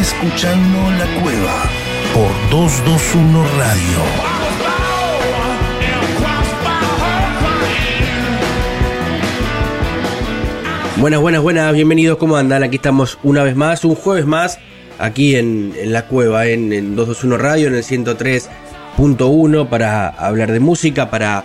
Escuchando 0.00 0.90
La 0.90 1.06
Cueva 1.22 1.70
por 2.12 2.50
221 2.50 3.46
Radio. 3.56 3.98
Buenas, 10.96 11.20
buenas, 11.20 11.42
buenas, 11.42 11.72
bienvenidos, 11.74 12.18
¿cómo 12.18 12.36
andan? 12.36 12.64
Aquí 12.64 12.76
estamos 12.76 13.18
una 13.22 13.44
vez 13.44 13.54
más, 13.54 13.84
un 13.84 13.94
jueves 13.94 14.26
más, 14.26 14.58
aquí 14.98 15.36
en, 15.36 15.72
la 15.84 16.06
cueva, 16.06 16.46
en, 16.46 16.70
221 16.96 17.38
Radio, 17.38 17.68
en 17.68 17.76
el 17.76 17.84
103.1, 17.84 19.68
para 19.68 20.08
hablar 20.08 20.50
de 20.50 20.58
música, 20.58 21.08
para 21.08 21.44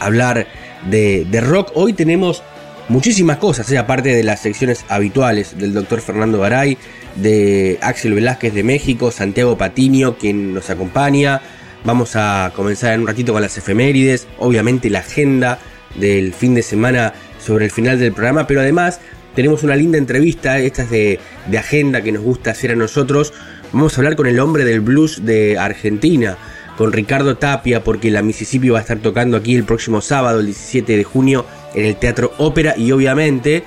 hablar 0.00 0.46
de, 0.90 1.40
rock. 1.40 1.70
Hoy 1.74 1.94
tenemos 1.94 2.42
muchísimas 2.90 3.38
cosas, 3.38 3.72
¿eh? 3.72 3.78
aparte 3.78 4.14
de 4.14 4.22
las 4.22 4.40
secciones 4.40 4.84
habituales 4.88 5.56
del 5.58 5.72
doctor 5.72 6.02
Fernando 6.02 6.38
Garay, 6.40 6.76
de 7.16 7.78
Axel 7.82 8.14
Velázquez 8.14 8.54
de 8.54 8.62
México, 8.62 9.10
Santiago 9.10 9.58
Patiño, 9.58 10.16
quien 10.16 10.54
nos 10.54 10.70
acompaña. 10.70 11.40
Vamos 11.84 12.16
a 12.16 12.52
comenzar 12.54 12.94
en 12.94 13.00
un 13.00 13.06
ratito 13.06 13.32
con 13.32 13.42
las 13.42 13.56
efemérides, 13.56 14.26
obviamente 14.38 14.90
la 14.90 15.00
agenda 15.00 15.58
del 15.94 16.32
fin 16.32 16.54
de 16.54 16.62
semana 16.62 17.14
sobre 17.38 17.66
el 17.66 17.70
final 17.70 17.98
del 17.98 18.12
programa, 18.12 18.46
pero 18.46 18.60
además 18.60 19.00
tenemos 19.36 19.62
una 19.62 19.76
linda 19.76 19.98
entrevista, 19.98 20.58
esta 20.58 20.82
es 20.82 20.90
de, 20.90 21.20
agenda 21.58 22.02
que 22.02 22.10
nos 22.10 22.22
gusta 22.22 22.50
hacer 22.52 22.72
a 22.72 22.74
nosotros. 22.74 23.34
Vamos 23.72 23.96
a 23.96 24.00
hablar 24.00 24.16
con 24.16 24.26
el 24.26 24.40
hombre 24.40 24.64
del 24.64 24.80
blues 24.80 25.24
de 25.24 25.58
Argentina, 25.58 26.38
con 26.78 26.92
Ricardo 26.92 27.36
Tapia, 27.36 27.84
porque 27.84 28.10
la 28.10 28.22
Mississippi 28.22 28.70
va 28.70 28.78
a 28.78 28.80
estar 28.82 28.98
tocando 28.98 29.36
aquí 29.36 29.54
el 29.54 29.64
próximo 29.64 30.00
sábado, 30.00 30.40
el 30.40 30.46
17 30.46 30.96
de 30.96 31.04
junio, 31.04 31.44
en 31.74 31.84
el 31.84 31.96
Teatro 31.96 32.32
Ópera 32.38 32.74
y 32.76 32.92
obviamente 32.92 33.64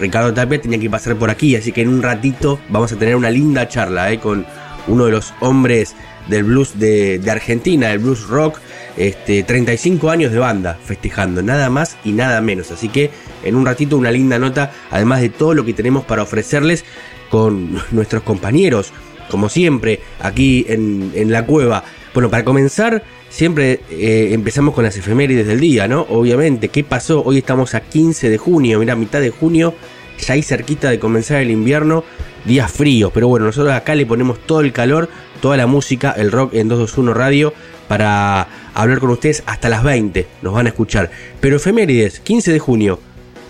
Ricardo 0.00 0.32
Tapia 0.32 0.60
tenía 0.60 0.78
que 0.78 0.90
pasar 0.90 1.16
por 1.16 1.30
aquí, 1.30 1.56
así 1.56 1.72
que 1.72 1.82
en 1.82 1.88
un 1.88 2.02
ratito 2.02 2.60
vamos 2.68 2.92
a 2.92 2.96
tener 2.96 3.16
una 3.16 3.30
linda 3.30 3.68
charla 3.68 4.12
eh, 4.12 4.18
con 4.18 4.46
uno 4.86 5.06
de 5.06 5.12
los 5.12 5.34
hombres 5.40 5.94
del 6.28 6.44
blues 6.44 6.78
de, 6.78 7.20
Argentina, 7.30 7.90
el 7.92 7.98
blues 7.98 8.26
rock, 8.26 8.58
este, 8.96 9.42
35 9.42 10.10
años 10.10 10.32
de 10.32 10.38
banda 10.38 10.78
festejando, 10.84 11.42
nada 11.42 11.70
más 11.70 11.96
y 12.04 12.12
nada 12.12 12.40
menos. 12.40 12.70
Así 12.70 12.88
que 12.88 13.10
en 13.44 13.54
un 13.54 13.64
ratito 13.66 13.96
una 13.96 14.10
linda 14.10 14.38
nota, 14.38 14.72
además 14.90 15.20
de 15.20 15.30
todo 15.30 15.54
lo 15.54 15.64
que 15.64 15.72
tenemos 15.72 16.04
para 16.04 16.22
ofrecerles 16.22 16.84
con 17.30 17.80
nuestros 17.90 18.22
compañeros, 18.22 18.92
como 19.30 19.48
siempre, 19.48 20.00
aquí 20.20 20.64
en, 20.68 21.30
la 21.30 21.44
cueva. 21.44 21.84
Bueno, 22.14 22.30
para 22.30 22.44
comenzar, 22.44 23.02
siempre 23.28 23.80
eh, 23.90 24.30
empezamos 24.32 24.74
con 24.74 24.84
las 24.84 24.96
efemérides 24.96 25.46
del 25.46 25.60
día, 25.60 25.88
¿no? 25.88 26.02
Obviamente, 26.08 26.68
¿qué 26.68 26.84
pasó? 26.84 27.22
Hoy 27.24 27.38
estamos 27.38 27.74
a 27.74 27.80
15 27.80 28.30
de 28.30 28.38
junio, 28.38 28.78
mira, 28.78 28.96
mitad 28.96 29.20
de 29.20 29.30
junio, 29.30 29.74
ya 30.18 30.34
ahí 30.34 30.42
cerquita 30.42 30.90
de 30.90 30.98
comenzar 30.98 31.40
el 31.40 31.50
invierno, 31.50 32.04
días 32.44 32.70
fríos, 32.70 33.10
pero 33.12 33.28
bueno, 33.28 33.46
nosotros 33.46 33.72
acá 33.72 33.94
le 33.94 34.06
ponemos 34.06 34.38
todo 34.46 34.60
el 34.60 34.72
calor, 34.72 35.08
toda 35.40 35.56
la 35.56 35.66
música, 35.66 36.12
el 36.12 36.32
rock 36.32 36.54
en 36.54 36.68
221 36.68 37.14
Radio 37.14 37.52
para 37.88 38.46
hablar 38.74 39.00
con 39.00 39.10
ustedes 39.10 39.42
hasta 39.46 39.68
las 39.68 39.82
20. 39.82 40.26
Nos 40.42 40.52
van 40.52 40.66
a 40.66 40.68
escuchar. 40.68 41.10
Pero 41.40 41.56
efemérides, 41.56 42.20
15 42.20 42.52
de 42.52 42.58
junio. 42.58 43.00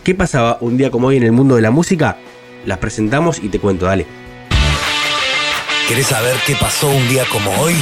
¿Qué 0.05 0.15
pasaba 0.15 0.59
un 0.61 0.77
día 0.79 0.91
como 0.91 1.09
hoy 1.09 1.17
en 1.17 1.25
el 1.25 1.33
mundo 1.33 1.57
de 1.57 1.63
la 1.63 1.71
música? 1.71 2.17
Las 2.65 2.79
presentamos 2.79 3.43
y 3.43 3.49
te 3.49 3.59
cuento, 3.59 3.87
dale. 3.87 4.07
¿Querés 5.89 6.07
saber 6.07 6.37
qué 6.47 6.55
pasó 6.55 6.89
un 6.89 7.09
día 7.09 7.25
como 7.31 7.51
hoy? 7.61 7.75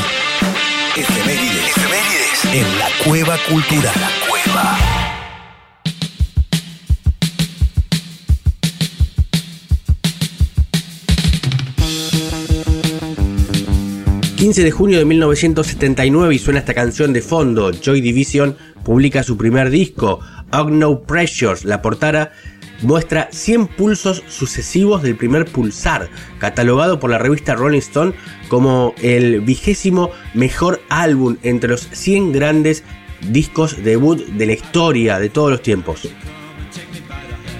Efemérides, 0.98 1.77
efemérides 1.77 2.44
en 2.55 2.78
la 2.78 2.89
cueva 3.05 3.36
cultural. 3.50 3.92
La 4.00 4.11
cueva. 4.27 4.78
15 14.36 14.64
de 14.64 14.70
junio 14.70 14.98
de 14.98 15.05
1979 15.05 16.35
y 16.35 16.39
suena 16.39 16.61
esta 16.61 16.73
canción 16.73 17.12
de 17.12 17.20
fondo. 17.20 17.73
Joy 17.73 18.01
Division 18.01 18.56
publica 18.83 19.23
su 19.23 19.36
primer 19.36 19.68
disco, 19.68 20.20
No 20.70 21.02
Pressures. 21.02 21.67
La 21.67 21.83
portada 21.83 22.33
muestra 22.83 23.29
100 23.33 23.67
pulsos 23.69 24.23
sucesivos 24.29 25.03
del 25.03 25.17
primer 25.17 25.47
pulsar, 25.47 26.09
catalogado 26.39 27.01
por 27.01 27.11
la 27.11 27.19
revista 27.19 27.55
Rolling 27.55 27.79
Stone 27.79 28.14
como 28.48 28.95
el 29.03 29.41
vigésimo 29.41 30.11
mejor 30.35 30.81
álbum 30.89 31.36
entre 31.42 31.70
los 31.70 31.89
100 31.91 32.33
grandes 32.33 32.85
discos 33.31 33.83
debut 33.83 34.25
de 34.27 34.47
la 34.47 34.53
historia 34.53 35.19
de 35.19 35.29
todos 35.29 35.51
los 35.51 35.63
tiempos. 35.63 36.09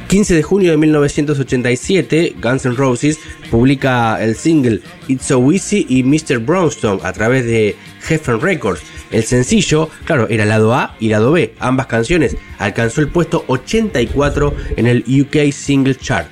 15 0.09 0.35
de 0.35 0.43
junio 0.43 0.71
de 0.71 0.77
1987, 0.77 2.37
Guns 2.41 2.65
N' 2.65 2.77
Roses 2.77 3.19
publica 3.51 4.23
el 4.23 4.37
single 4.37 4.81
It's 5.09 5.27
So 5.27 5.51
Easy 5.51 5.85
y 5.89 6.05
Mr. 6.05 6.39
Brownstone 6.39 7.01
a 7.03 7.13
través 7.13 7.45
de 7.45 7.75
Heffen 8.09 8.41
Records. 8.41 8.83
El 9.11 9.25
sencillo, 9.25 9.89
claro, 10.05 10.29
era 10.29 10.45
lado 10.45 10.75
A 10.75 10.95
y 11.01 11.09
lado 11.09 11.33
B. 11.33 11.55
Ambas 11.59 11.87
canciones 11.87 12.37
alcanzó 12.59 13.01
el 13.01 13.09
puesto 13.09 13.45
84 13.47 14.55
en 14.77 14.87
el 14.87 15.03
UK 15.07 15.51
Single 15.53 15.97
Chart. 15.97 16.29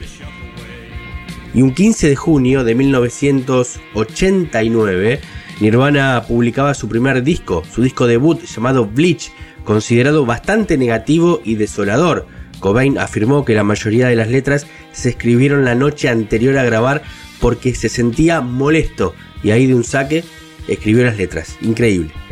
Y 1.55 1.63
un 1.63 1.73
15 1.73 2.09
de 2.09 2.17
junio 2.17 2.65
de 2.65 2.75
1989, 2.75 5.21
Nirvana 5.61 6.25
publicaba 6.27 6.75
su 6.75 6.89
primer 6.89 7.23
disco, 7.23 7.63
su 7.73 7.81
disco 7.83 8.09
debut 8.09 8.43
llamado 8.45 8.87
Bleach, 8.87 9.31
considerado 9.65 10.27
bastante 10.27 10.77
negativo 10.77 11.41
y 11.45 11.55
desolador 11.55 12.27
Cobain 12.65 12.97
afirmó 12.97 13.45
que 13.45 13.55
la 13.55 13.63
mayoría 13.63 14.09
de 14.09 14.17
las 14.17 14.29
letras 14.29 14.67
se 14.93 15.11
escribieron 15.11 15.67
la 15.67 15.75
noche 15.75 16.09
anterior 16.09 16.57
a 16.57 16.65
grabar 16.65 17.03
porque 17.39 17.75
se 17.75 17.91
sentía 17.91 18.41
molesto 18.41 19.15
y 19.43 19.51
ahí 19.51 19.67
de 19.67 19.75
un 19.75 19.85
saque 19.85 20.25
escribió 20.67 21.05
las 21.05 21.19
letras. 21.19 21.59
Increíble. 21.61 22.24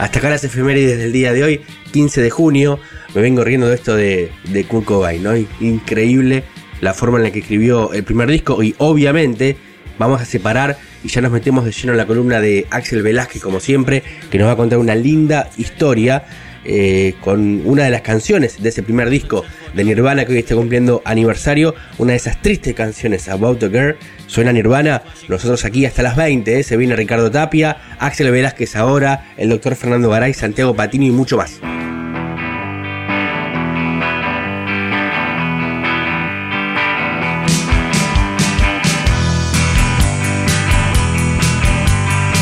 Hasta 0.00 0.18
acá 0.18 0.30
las 0.30 0.42
efemérides 0.42 0.96
del 0.96 1.12
día 1.12 1.34
de 1.34 1.44
hoy, 1.44 1.60
15 1.92 2.22
de 2.22 2.30
junio. 2.30 2.80
Me 3.14 3.20
vengo 3.20 3.44
riendo 3.44 3.68
de 3.68 3.74
esto 3.74 3.94
de, 3.94 4.32
de 4.44 4.64
Kurt 4.64 4.86
Cobain, 4.86 5.22
¿no? 5.22 5.36
Increíble 5.60 6.42
la 6.80 6.94
forma 6.94 7.18
en 7.18 7.24
la 7.24 7.30
que 7.30 7.40
escribió 7.40 7.92
el 7.92 8.02
primer 8.02 8.30
disco 8.30 8.62
y 8.62 8.74
obviamente 8.78 9.58
vamos 9.98 10.22
a 10.22 10.24
separar 10.24 10.78
y 11.04 11.08
ya 11.08 11.20
nos 11.20 11.30
metemos 11.30 11.66
de 11.66 11.72
lleno 11.72 11.92
en 11.92 11.98
la 11.98 12.06
columna 12.06 12.40
de 12.40 12.66
Axel 12.70 13.02
Velázquez 13.02 13.42
como 13.42 13.60
siempre, 13.60 14.02
que 14.30 14.38
nos 14.38 14.48
va 14.48 14.52
a 14.52 14.56
contar 14.56 14.78
una 14.78 14.94
linda 14.94 15.50
historia 15.58 16.24
eh, 16.64 17.14
con 17.20 17.66
una 17.66 17.84
de 17.84 17.90
las 17.90 18.02
canciones 18.02 18.62
de 18.62 18.68
ese 18.68 18.82
primer 18.82 19.10
disco 19.10 19.44
de 19.74 19.84
Nirvana 19.84 20.24
que 20.24 20.32
hoy 20.32 20.38
está 20.38 20.54
cumpliendo 20.54 21.02
aniversario, 21.04 21.74
una 21.98 22.12
de 22.12 22.16
esas 22.16 22.40
tristes 22.42 22.74
canciones, 22.74 23.28
About 23.28 23.58
the 23.60 23.68
Girl, 23.68 23.96
suena 24.26 24.52
Nirvana, 24.52 25.02
nosotros 25.28 25.64
aquí 25.64 25.86
hasta 25.86 26.02
las 26.02 26.16
20, 26.16 26.58
eh, 26.58 26.62
se 26.62 26.76
viene 26.76 26.96
Ricardo 26.96 27.30
Tapia, 27.30 27.76
Axel 27.98 28.30
Velázquez 28.30 28.76
ahora, 28.76 29.32
el 29.36 29.48
doctor 29.48 29.74
Fernando 29.76 30.10
Garay, 30.10 30.34
Santiago 30.34 30.74
Patini 30.74 31.08
y 31.08 31.10
mucho 31.10 31.36
más. 31.36 31.60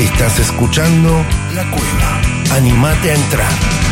Estás 0.00 0.40
escuchando 0.40 1.24
La 1.54 1.62
Cueva. 1.70 2.20
Animate 2.56 3.12
a 3.12 3.14
entrar. 3.14 3.87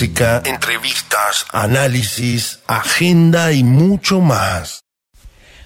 Música, 0.00 0.42
entrevistas, 0.46 1.44
análisis, 1.52 2.60
agenda 2.66 3.52
y 3.52 3.62
mucho 3.62 4.22
más. 4.22 4.80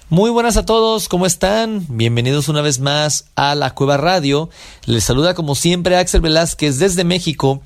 Muy 0.09 0.29
buenas 0.29 0.57
a 0.57 0.65
todos, 0.65 1.07
¿cómo 1.07 1.25
están? 1.25 1.85
Bienvenidos 1.87 2.49
una 2.49 2.59
vez 2.59 2.79
más 2.79 3.27
a 3.37 3.55
La 3.55 3.73
Cueva 3.73 3.95
Radio. 3.95 4.49
Les 4.87 5.05
saluda 5.05 5.35
como 5.35 5.55
siempre 5.55 5.95
Axel 5.95 6.19
Velázquez 6.19 6.79
desde 6.79 7.05
México 7.05 7.61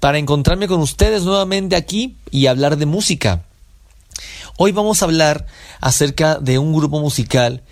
para 0.00 0.16
encontrarme 0.16 0.66
con 0.66 0.80
ustedes 0.80 1.24
nuevamente 1.24 1.76
aquí 1.76 2.16
y 2.30 2.46
hablar 2.46 2.78
de 2.78 2.86
música. 2.86 3.42
Hoy 4.56 4.72
vamos 4.72 5.02
a 5.02 5.04
hablar 5.04 5.44
acerca 5.82 6.38
de 6.38 6.58
un 6.58 6.72
grupo 6.72 7.00
musical 7.00 7.62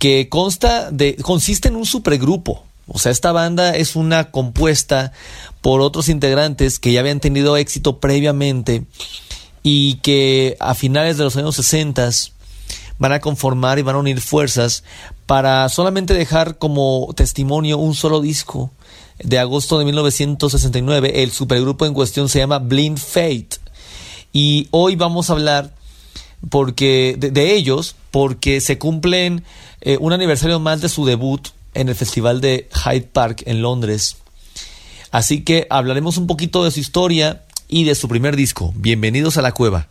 que 0.00 0.28
consta 0.28 0.90
de, 0.90 1.14
consiste 1.22 1.68
en 1.68 1.76
un 1.76 1.86
supergrupo. 1.86 2.64
O 2.86 2.98
sea, 2.98 3.12
esta 3.12 3.32
banda 3.32 3.74
es 3.74 3.96
una 3.96 4.30
compuesta 4.30 5.12
por 5.60 5.80
otros 5.80 6.08
integrantes 6.08 6.78
que 6.78 6.92
ya 6.92 7.00
habían 7.00 7.20
tenido 7.20 7.56
éxito 7.56 7.98
previamente 7.98 8.84
y 9.62 9.94
que 9.96 10.56
a 10.60 10.74
finales 10.74 11.16
de 11.16 11.24
los 11.24 11.36
años 11.36 11.56
60 11.56 12.10
van 12.98 13.12
a 13.12 13.20
conformar 13.20 13.78
y 13.78 13.82
van 13.82 13.96
a 13.96 14.00
unir 14.00 14.20
fuerzas 14.20 14.84
para 15.26 15.68
solamente 15.68 16.14
dejar 16.14 16.58
como 16.58 17.08
testimonio 17.16 17.78
un 17.78 17.94
solo 17.94 18.20
disco 18.20 18.70
de 19.22 19.38
agosto 19.38 19.78
de 19.78 19.84
1969. 19.86 21.22
El 21.22 21.30
supergrupo 21.32 21.86
en 21.86 21.94
cuestión 21.94 22.28
se 22.28 22.40
llama 22.40 22.58
Blind 22.58 22.98
Fate. 22.98 23.58
Y 24.32 24.68
hoy 24.70 24.96
vamos 24.96 25.30
a 25.30 25.32
hablar 25.32 25.74
porque 26.50 27.16
de, 27.18 27.54
ellos 27.54 27.96
porque 28.10 28.60
se 28.60 28.78
cumplen 28.78 29.44
eh, 29.80 29.96
un 30.00 30.12
aniversario 30.12 30.60
más 30.60 30.80
de 30.80 30.88
su 30.88 31.06
debut 31.06 31.48
en 31.74 31.88
el 31.88 31.94
Festival 31.94 32.40
de 32.40 32.68
Hyde 32.72 33.08
Park 33.12 33.42
en 33.46 33.62
Londres. 33.62 34.16
Así 35.10 35.42
que 35.42 35.66
hablaremos 35.70 36.16
un 36.16 36.26
poquito 36.26 36.64
de 36.64 36.70
su 36.70 36.80
historia 36.80 37.44
y 37.68 37.84
de 37.84 37.94
su 37.94 38.08
primer 38.08 38.36
disco. 38.36 38.72
Bienvenidos 38.76 39.36
a 39.36 39.42
la 39.42 39.52
cueva. 39.52 39.88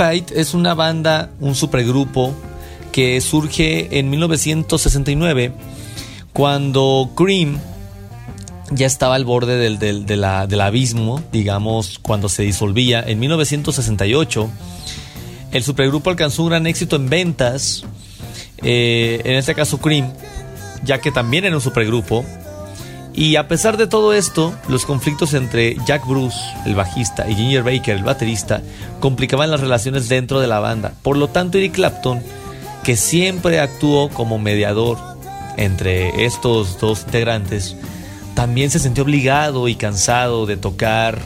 Fight 0.00 0.30
es 0.30 0.54
una 0.54 0.72
banda, 0.72 1.28
un 1.40 1.54
supergrupo 1.54 2.34
que 2.90 3.20
surge 3.20 3.98
en 3.98 4.08
1969 4.08 5.52
cuando 6.32 7.10
Cream 7.14 7.58
ya 8.70 8.86
estaba 8.86 9.14
al 9.14 9.26
borde 9.26 9.58
del, 9.58 10.06
del, 10.06 10.60
abismo, 10.62 11.22
digamos, 11.32 11.98
cuando 11.98 12.30
se 12.30 12.44
disolvía. 12.44 13.04
En 13.06 13.18
1968 13.18 14.48
el 15.52 15.62
supergrupo 15.62 16.08
alcanzó 16.08 16.44
un 16.44 16.48
gran 16.48 16.66
éxito 16.66 16.96
en 16.96 17.10
ventas, 17.10 17.84
eh, 18.62 19.20
en 19.22 19.34
este 19.34 19.54
caso 19.54 19.82
Cream, 19.82 20.14
ya 20.82 21.02
que 21.02 21.12
también 21.12 21.44
era 21.44 21.56
un 21.56 21.60
supergrupo, 21.60 22.24
y 23.12 23.36
a 23.36 23.48
pesar 23.48 23.76
de 23.76 23.86
todo 23.86 24.14
esto, 24.14 24.54
los 24.68 24.86
conflictos 24.86 25.34
entre 25.34 25.76
Jack 25.86 26.06
Bruce, 26.06 26.38
el 26.64 26.74
bajista, 26.74 27.28
y 27.28 27.34
Ginger 27.34 27.62
Baker, 27.62 27.96
el 27.96 28.04
baterista, 28.04 28.62
complicaban 29.00 29.50
las 29.50 29.60
relaciones 29.60 30.08
dentro 30.08 30.40
de 30.40 30.46
la 30.46 30.60
banda. 30.60 30.92
Por 31.02 31.16
lo 31.16 31.28
tanto, 31.28 31.58
Eric 31.58 31.74
Clapton, 31.74 32.22
que 32.84 32.96
siempre 32.96 33.60
actuó 33.60 34.10
como 34.10 34.38
mediador 34.38 34.98
entre 35.56 36.24
estos 36.24 36.78
dos 36.78 37.02
integrantes, 37.02 37.76
también 38.34 38.70
se 38.70 38.78
sintió 38.78 39.02
obligado 39.02 39.68
y 39.68 39.74
cansado 39.74 40.46
de 40.46 40.56
tocar 40.56 41.18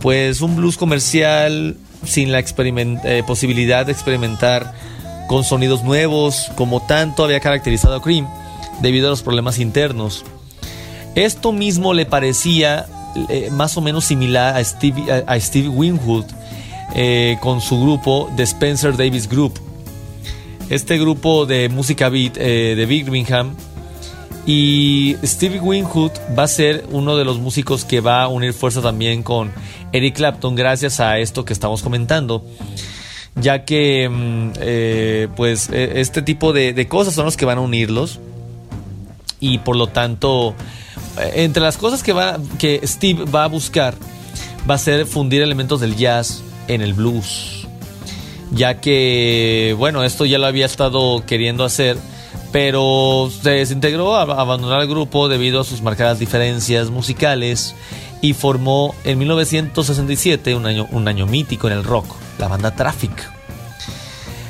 pues 0.00 0.40
un 0.40 0.56
blues 0.56 0.76
comercial 0.76 1.76
sin 2.04 2.30
la 2.30 2.38
eh, 2.38 3.22
posibilidad 3.26 3.84
de 3.84 3.92
experimentar 3.92 4.72
con 5.26 5.42
sonidos 5.42 5.82
nuevos 5.82 6.50
como 6.54 6.86
tanto 6.86 7.24
había 7.24 7.40
caracterizado 7.40 7.96
a 7.96 8.02
Cream 8.02 8.28
debido 8.80 9.08
a 9.08 9.10
los 9.10 9.22
problemas 9.22 9.58
internos. 9.58 10.24
Esto 11.16 11.50
mismo 11.50 11.94
le 11.94 12.04
parecía 12.04 12.86
eh, 13.30 13.48
más 13.50 13.74
o 13.78 13.80
menos 13.80 14.04
similar 14.04 14.54
a 14.54 14.62
Steve, 14.62 15.24
a, 15.26 15.40
Steve 15.40 15.68
Winwood 15.68 16.26
eh, 16.94 17.38
con 17.40 17.62
su 17.62 17.80
grupo 17.80 18.30
The 18.36 18.42
Spencer 18.42 18.94
Davis 18.98 19.26
Group. 19.26 19.58
Este 20.68 20.98
grupo 20.98 21.46
de 21.46 21.70
música 21.70 22.10
beat 22.10 22.36
eh, 22.36 22.74
de 22.76 22.84
Birmingham. 22.86 23.54
Y 24.44 25.16
Steve 25.24 25.58
Winwood 25.58 26.12
va 26.38 26.42
a 26.42 26.48
ser 26.48 26.84
uno 26.92 27.16
de 27.16 27.24
los 27.24 27.38
músicos 27.38 27.86
que 27.86 28.00
va 28.00 28.22
a 28.22 28.28
unir 28.28 28.52
fuerza 28.52 28.82
también 28.82 29.22
con 29.22 29.50
Eric 29.92 30.16
Clapton 30.16 30.54
gracias 30.54 31.00
a 31.00 31.18
esto 31.18 31.46
que 31.46 31.52
estamos 31.52 31.82
comentando 31.82 32.44
ya 33.34 33.64
que 33.64 34.08
mm, 34.08 35.34
pues 35.34 35.68
e, 35.70 36.00
este 36.00 36.22
tipo 36.22 36.52
de, 36.52 36.74
de, 36.74 36.86
cosas 36.86 37.14
son 37.14 37.24
los 37.24 37.36
que 37.36 37.44
van 37.44 37.58
a 37.58 37.60
unirlos 37.60 38.20
y 39.52 39.58
por 39.58 39.76
lo 39.76 39.86
tanto 39.86 40.54
eh, 41.18 41.44
entre 41.44 41.62
las 41.62 41.76
cosas 41.76 42.02
que, 42.02 42.12
va, 42.12 42.38
que 42.58 42.80
Steve 42.86 43.24
va 43.24 43.44
a 43.44 43.48
buscar 43.48 43.94
va 44.68 44.74
a 44.74 44.78
ser 44.78 45.06
fundir 45.06 45.42
elementos 45.42 45.80
del 45.80 45.96
jazz 45.96 46.42
en 46.68 46.82
el 46.82 46.94
blues. 46.94 47.66
Ya 48.52 48.80
que, 48.80 49.74
bueno, 49.78 50.04
esto 50.04 50.24
ya 50.24 50.38
lo 50.38 50.46
había 50.46 50.66
estado 50.66 51.24
queriendo 51.26 51.64
hacer, 51.64 51.96
pero 52.52 53.30
se 53.42 53.50
desintegró, 53.50 54.14
abandonó 54.16 54.80
el 54.80 54.88
grupo 54.88 55.28
debido 55.28 55.60
a 55.60 55.64
sus 55.64 55.82
marcadas 55.82 56.18
diferencias 56.18 56.90
musicales 56.90 57.74
y 58.22 58.34
formó 58.34 58.94
en 59.04 59.18
1967 59.18 60.54
un 60.54 60.66
año, 60.66 60.88
un 60.90 61.08
año 61.08 61.26
mítico 61.26 61.66
en 61.66 61.74
el 61.74 61.84
rock, 61.84 62.06
la 62.38 62.48
banda 62.48 62.74
Traffic. 62.74 63.30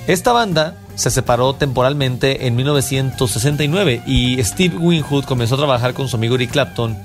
Esta 0.07 0.33
banda 0.33 0.77
se 0.97 1.11
separó 1.11 1.55
temporalmente 1.55 2.47
en 2.47 2.57
1969 2.57 4.03
y 4.07 4.43
Steve 4.43 4.77
Winwood 4.77 5.25
comenzó 5.25 5.55
a 5.55 5.59
trabajar 5.59 5.95
con 5.95 6.09
su 6.09 6.17
amigo 6.17 6.35
Eric 6.35 6.51
Clapton 6.51 6.97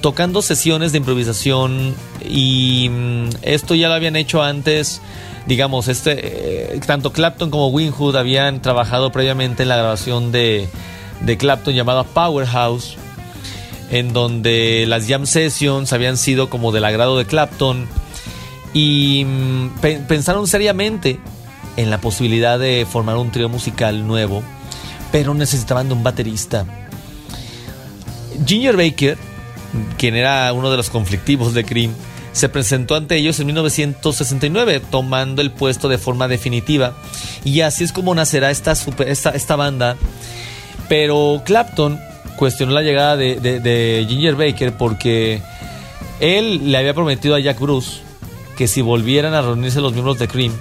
tocando 0.00 0.42
sesiones 0.42 0.92
de 0.92 0.98
improvisación 0.98 1.94
y 2.24 2.88
mm, 2.88 3.28
esto 3.42 3.74
ya 3.74 3.88
lo 3.88 3.94
habían 3.94 4.14
hecho 4.14 4.42
antes 4.42 5.02
digamos 5.46 5.88
este 5.88 6.74
eh, 6.74 6.80
tanto 6.86 7.12
Clapton 7.12 7.50
como 7.50 7.68
Winwood 7.68 8.14
habían 8.14 8.62
trabajado 8.62 9.10
previamente 9.10 9.64
en 9.64 9.70
la 9.70 9.76
grabación 9.76 10.30
de, 10.30 10.68
de 11.22 11.36
Clapton 11.36 11.74
llamada 11.74 12.04
Powerhouse 12.04 12.96
en 13.90 14.12
donde 14.12 14.84
las 14.86 15.08
jam 15.08 15.26
sessions 15.26 15.92
habían 15.92 16.16
sido 16.16 16.48
como 16.48 16.70
del 16.70 16.84
agrado 16.84 17.18
de 17.18 17.24
Clapton 17.24 17.88
y 18.72 19.24
mm, 19.24 19.70
pensaron 20.06 20.46
seriamente 20.46 21.18
en 21.76 21.90
la 21.90 22.00
posibilidad 22.00 22.58
de 22.58 22.86
formar 22.90 23.16
un 23.16 23.30
trío 23.30 23.48
musical 23.48 24.06
nuevo, 24.06 24.42
pero 25.12 25.34
necesitaban 25.34 25.88
de 25.88 25.94
un 25.94 26.02
baterista. 26.02 26.64
Ginger 28.44 28.76
Baker, 28.76 29.18
quien 29.98 30.14
era 30.14 30.52
uno 30.52 30.70
de 30.70 30.76
los 30.76 30.90
conflictivos 30.90 31.54
de 31.54 31.64
Cream, 31.64 31.92
se 32.32 32.50
presentó 32.50 32.96
ante 32.96 33.16
ellos 33.16 33.40
en 33.40 33.46
1969, 33.46 34.82
tomando 34.90 35.40
el 35.40 35.50
puesto 35.50 35.88
de 35.88 35.96
forma 35.96 36.28
definitiva. 36.28 36.94
Y 37.44 37.62
así 37.62 37.82
es 37.82 37.92
como 37.92 38.14
nacerá 38.14 38.50
esta, 38.50 38.72
esta, 38.72 39.56
banda. 39.56 39.96
Pero 40.86 41.42
Clapton 41.46 41.98
cuestionó 42.36 42.72
la 42.72 42.82
llegada 42.82 43.16
de, 43.16 43.36
de 43.40 44.04
Ginger 44.06 44.34
Baker 44.34 44.76
porque 44.76 45.40
él 46.20 46.70
le 46.70 46.76
había 46.76 46.92
prometido 46.92 47.34
a 47.34 47.40
Jack 47.40 47.58
Bruce 47.58 48.00
que 48.56 48.68
si 48.68 48.82
volvieran 48.82 49.34
a 49.34 49.42
reunirse 49.42 49.80
los 49.80 49.92
miembros 49.92 50.18
de 50.18 50.28
Cream, 50.28 50.52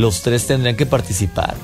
los 0.00 0.22
tres 0.22 0.46
tendrían 0.46 0.76
que 0.76 0.86
participar. 0.86 1.54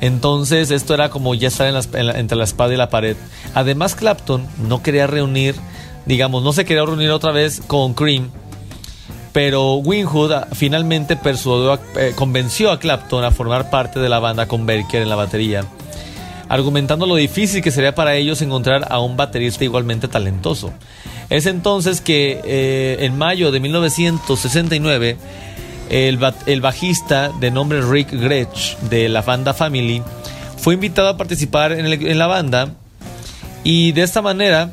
Entonces 0.00 0.70
esto 0.70 0.94
era 0.94 1.08
como 1.08 1.34
ya 1.34 1.48
estar 1.48 1.72
entre 1.94 2.36
la 2.36 2.44
espada 2.44 2.74
y 2.74 2.76
la 2.76 2.90
pared. 2.90 3.16
Además 3.54 3.94
Clapton 3.94 4.46
no 4.68 4.82
quería 4.82 5.06
reunir, 5.06 5.54
digamos, 6.06 6.42
no 6.42 6.52
se 6.52 6.64
quería 6.64 6.84
reunir 6.84 7.10
otra 7.10 7.32
vez 7.32 7.62
con 7.66 7.94
Cream, 7.94 8.30
pero 9.32 9.76
Winwood 9.76 10.32
ah, 10.32 10.48
finalmente 10.52 11.16
persuadió, 11.16 11.80
eh, 11.96 12.12
convenció 12.14 12.70
a 12.70 12.78
Clapton 12.78 13.24
a 13.24 13.30
formar 13.30 13.70
parte 13.70 13.98
de 14.00 14.08
la 14.08 14.18
banda 14.18 14.46
con 14.46 14.66
Baker 14.66 15.02
en 15.02 15.08
la 15.08 15.16
batería, 15.16 15.64
argumentando 16.48 17.06
lo 17.06 17.16
difícil 17.16 17.62
que 17.62 17.70
sería 17.70 17.94
para 17.94 18.14
ellos 18.14 18.42
encontrar 18.42 18.86
a 18.90 19.00
un 19.00 19.16
baterista 19.16 19.64
igualmente 19.64 20.08
talentoso. 20.08 20.72
Es 21.30 21.46
entonces 21.46 22.00
que 22.00 22.40
eh, 22.44 22.98
en 23.00 23.16
mayo 23.16 23.50
de 23.50 23.60
1969 23.60 25.16
el, 25.90 26.60
bajista 26.60 27.30
de 27.40 27.50
nombre 27.50 27.80
Rick 27.82 28.12
Gretsch 28.12 28.76
de 28.90 29.08
la 29.08 29.22
banda 29.22 29.54
Family 29.54 30.02
fue 30.56 30.74
invitado 30.74 31.08
a 31.08 31.16
participar 31.16 31.72
en, 31.72 32.18
la 32.18 32.26
banda 32.26 32.68
y 33.62 33.92
de 33.92 34.02
esta 34.02 34.22
manera 34.22 34.70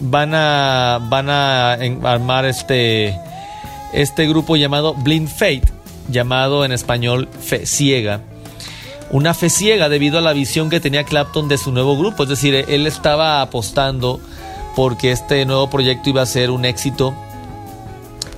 van 0.00 0.34
a, 0.34 0.98
van 1.08 1.30
a 1.30 1.72
armar 2.04 2.44
este, 2.44 3.18
este 3.92 4.26
grupo 4.26 4.56
llamado 4.56 4.94
Blind 4.94 5.28
Faith, 5.28 5.68
llamado 6.08 6.64
en 6.64 6.72
español 6.72 7.28
Fe 7.40 7.66
Ciega. 7.66 8.20
Una 9.10 9.34
fe 9.34 9.50
ciega 9.50 9.90
debido 9.90 10.16
a 10.16 10.22
la 10.22 10.32
visión 10.32 10.70
que 10.70 10.80
tenía 10.80 11.04
Clapton 11.04 11.46
de 11.46 11.58
su 11.58 11.70
nuevo 11.70 11.98
grupo, 11.98 12.22
es 12.22 12.30
decir, 12.30 12.54
él 12.54 12.86
estaba 12.86 13.42
apostando 13.42 14.20
porque 14.74 15.12
este 15.12 15.44
nuevo 15.44 15.68
proyecto 15.68 16.08
iba 16.08 16.22
a 16.22 16.26
ser 16.26 16.50
un 16.50 16.64
éxito 16.64 17.14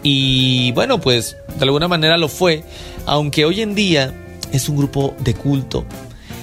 y 0.05 0.71
bueno, 0.73 1.01
pues 1.01 1.39
de 1.57 1.65
alguna 1.65 1.89
manera 1.89 2.19
lo 2.19 2.29
fue, 2.29 2.63
aunque 3.07 3.47
hoy 3.47 3.63
en 3.63 3.75
día 3.75 4.15
es 4.53 4.69
un 4.69 4.77
grupo 4.77 5.17
de 5.19 5.35
culto. 5.35 5.87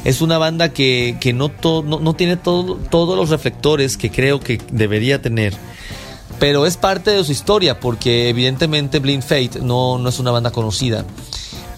Es 0.04 0.22
una 0.22 0.40
banda 0.40 0.70
que, 0.70 1.16
no, 1.36 1.52
no, 1.84 2.14
tiene 2.16 2.38
todos 2.38 3.18
los 3.18 3.30
reflectores 3.30 3.98
que 3.98 4.10
creo 4.10 4.40
que 4.40 4.60
debería 4.72 5.22
tener. 5.22 5.54
Pero 6.40 6.66
es 6.66 6.76
parte 6.76 7.12
de 7.12 7.24
su 7.24 7.32
historia, 7.32 7.80
porque 7.80 8.30
evidentemente 8.30 8.98
Blind 8.98 9.22
Fate 9.22 9.60
no, 9.62 10.00
no 10.00 10.10
es 10.10 10.18
una 10.18 10.32
banda 10.32 10.50
conocida. 10.50 11.06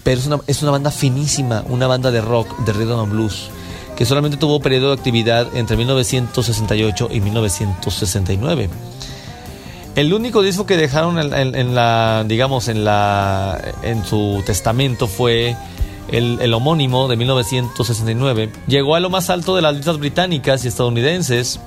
Pero 0.04 0.18
es 0.18 0.26
una, 0.26 0.40
es 0.46 0.62
una 0.62 0.70
banda 0.70 0.90
finísima, 0.90 1.64
una 1.68 1.86
banda 1.86 2.10
de 2.10 2.22
rock, 2.22 2.58
de 2.60 2.72
rhythm 2.72 2.98
and 2.98 3.12
blues, 3.12 3.50
que 3.94 4.06
solamente 4.06 4.38
tuvo 4.38 4.58
periodo 4.60 4.88
de 4.88 4.94
actividad 4.94 5.54
entre 5.54 5.76
1968 5.76 7.10
y 7.12 7.20
1969. 7.20 8.70
El 9.96 10.12
único 10.12 10.42
disco 10.42 10.66
que 10.66 10.76
dejaron 10.76 11.18
en, 11.18 11.74
la, 11.74 12.24
digamos, 12.26 12.66
en 12.66 12.84
la, 12.84 13.60
su 14.04 14.42
testamento 14.44 15.06
fue 15.06 15.56
el, 16.10 16.52
homónimo 16.52 17.06
de 17.06 17.16
1969. 17.16 18.50
Llegó 18.66 18.96
a 18.96 19.00
lo 19.00 19.08
más 19.08 19.30
alto 19.30 19.54
de 19.54 19.62
las 19.62 19.76
listas 19.76 19.98
británicas 19.98 20.64
y 20.64 20.68
estadounidenses 20.68 21.60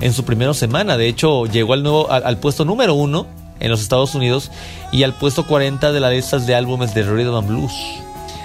en 0.00 0.14
su 0.14 0.24
primera 0.24 0.54
semana. 0.54 0.96
De 0.96 1.08
hecho, 1.08 1.44
llegó 1.44 1.74
al 1.74 1.82
nuevo, 1.82 2.10
al, 2.10 2.38
puesto 2.38 2.64
número 2.64 2.94
uno 2.94 3.26
en 3.60 3.70
los 3.70 3.82
Estados 3.82 4.14
Unidos 4.14 4.50
y 4.90 5.02
al 5.02 5.12
puesto 5.12 5.46
40 5.46 5.92
de 5.92 6.00
las 6.00 6.12
listas 6.12 6.46
de 6.46 6.54
álbumes 6.54 6.94
de 6.94 7.02
Rhythm 7.02 7.34
and 7.34 7.48
Blues. 7.48 7.72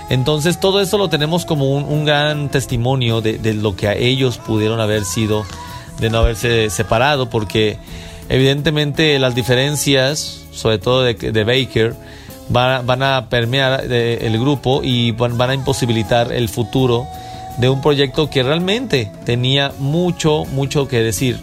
Entonces 0.10 0.60
todo 0.60 0.82
eso 0.82 0.98
lo 0.98 1.08
tenemos 1.08 1.46
como 1.46 1.76
un, 1.76 2.04
gran 2.04 2.50
testimonio 2.50 3.22
de, 3.22 3.38
de, 3.38 3.54
lo 3.54 3.76
que 3.76 3.88
a 3.88 3.94
ellos 3.94 4.38
pudieron 4.38 4.82
haber 4.82 5.06
sido 5.06 5.46
de 6.00 6.10
no 6.10 6.18
haberse 6.18 6.70
separado 6.70 7.30
porque 7.30 7.78
Evidentemente 8.30 9.18
las 9.18 9.34
diferencias, 9.34 10.44
sobre 10.52 10.78
todo 10.78 11.04
de, 11.04 11.44
Baker, 11.44 11.96
van, 12.50 13.04
a 13.04 13.28
permear 13.30 13.84
eh, 13.90 14.20
el 14.22 14.40
grupo 14.40 14.82
y 14.84 15.12
van, 15.12 15.50
a 15.50 15.54
imposibilitar 15.56 16.32
el 16.32 16.48
futuro 16.48 17.08
de 17.58 17.70
un 17.70 17.82
proyecto 17.82 18.30
que 18.30 18.44
realmente 18.44 19.12
tenía 19.26 19.74
mucho, 19.80 20.46
mucho 20.46 20.88
que 20.88 21.02
decir. 21.02 21.40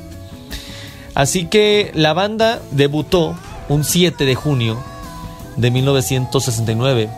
Así 1.15 1.47
que 1.47 1.91
la 1.95 2.13
banda 2.13 2.61
debutó 2.71 3.37
un 3.69 3.83
7 3.83 4.25
de 4.25 4.35
junio 4.35 4.79
de 5.57 5.71
1969 5.73 7.09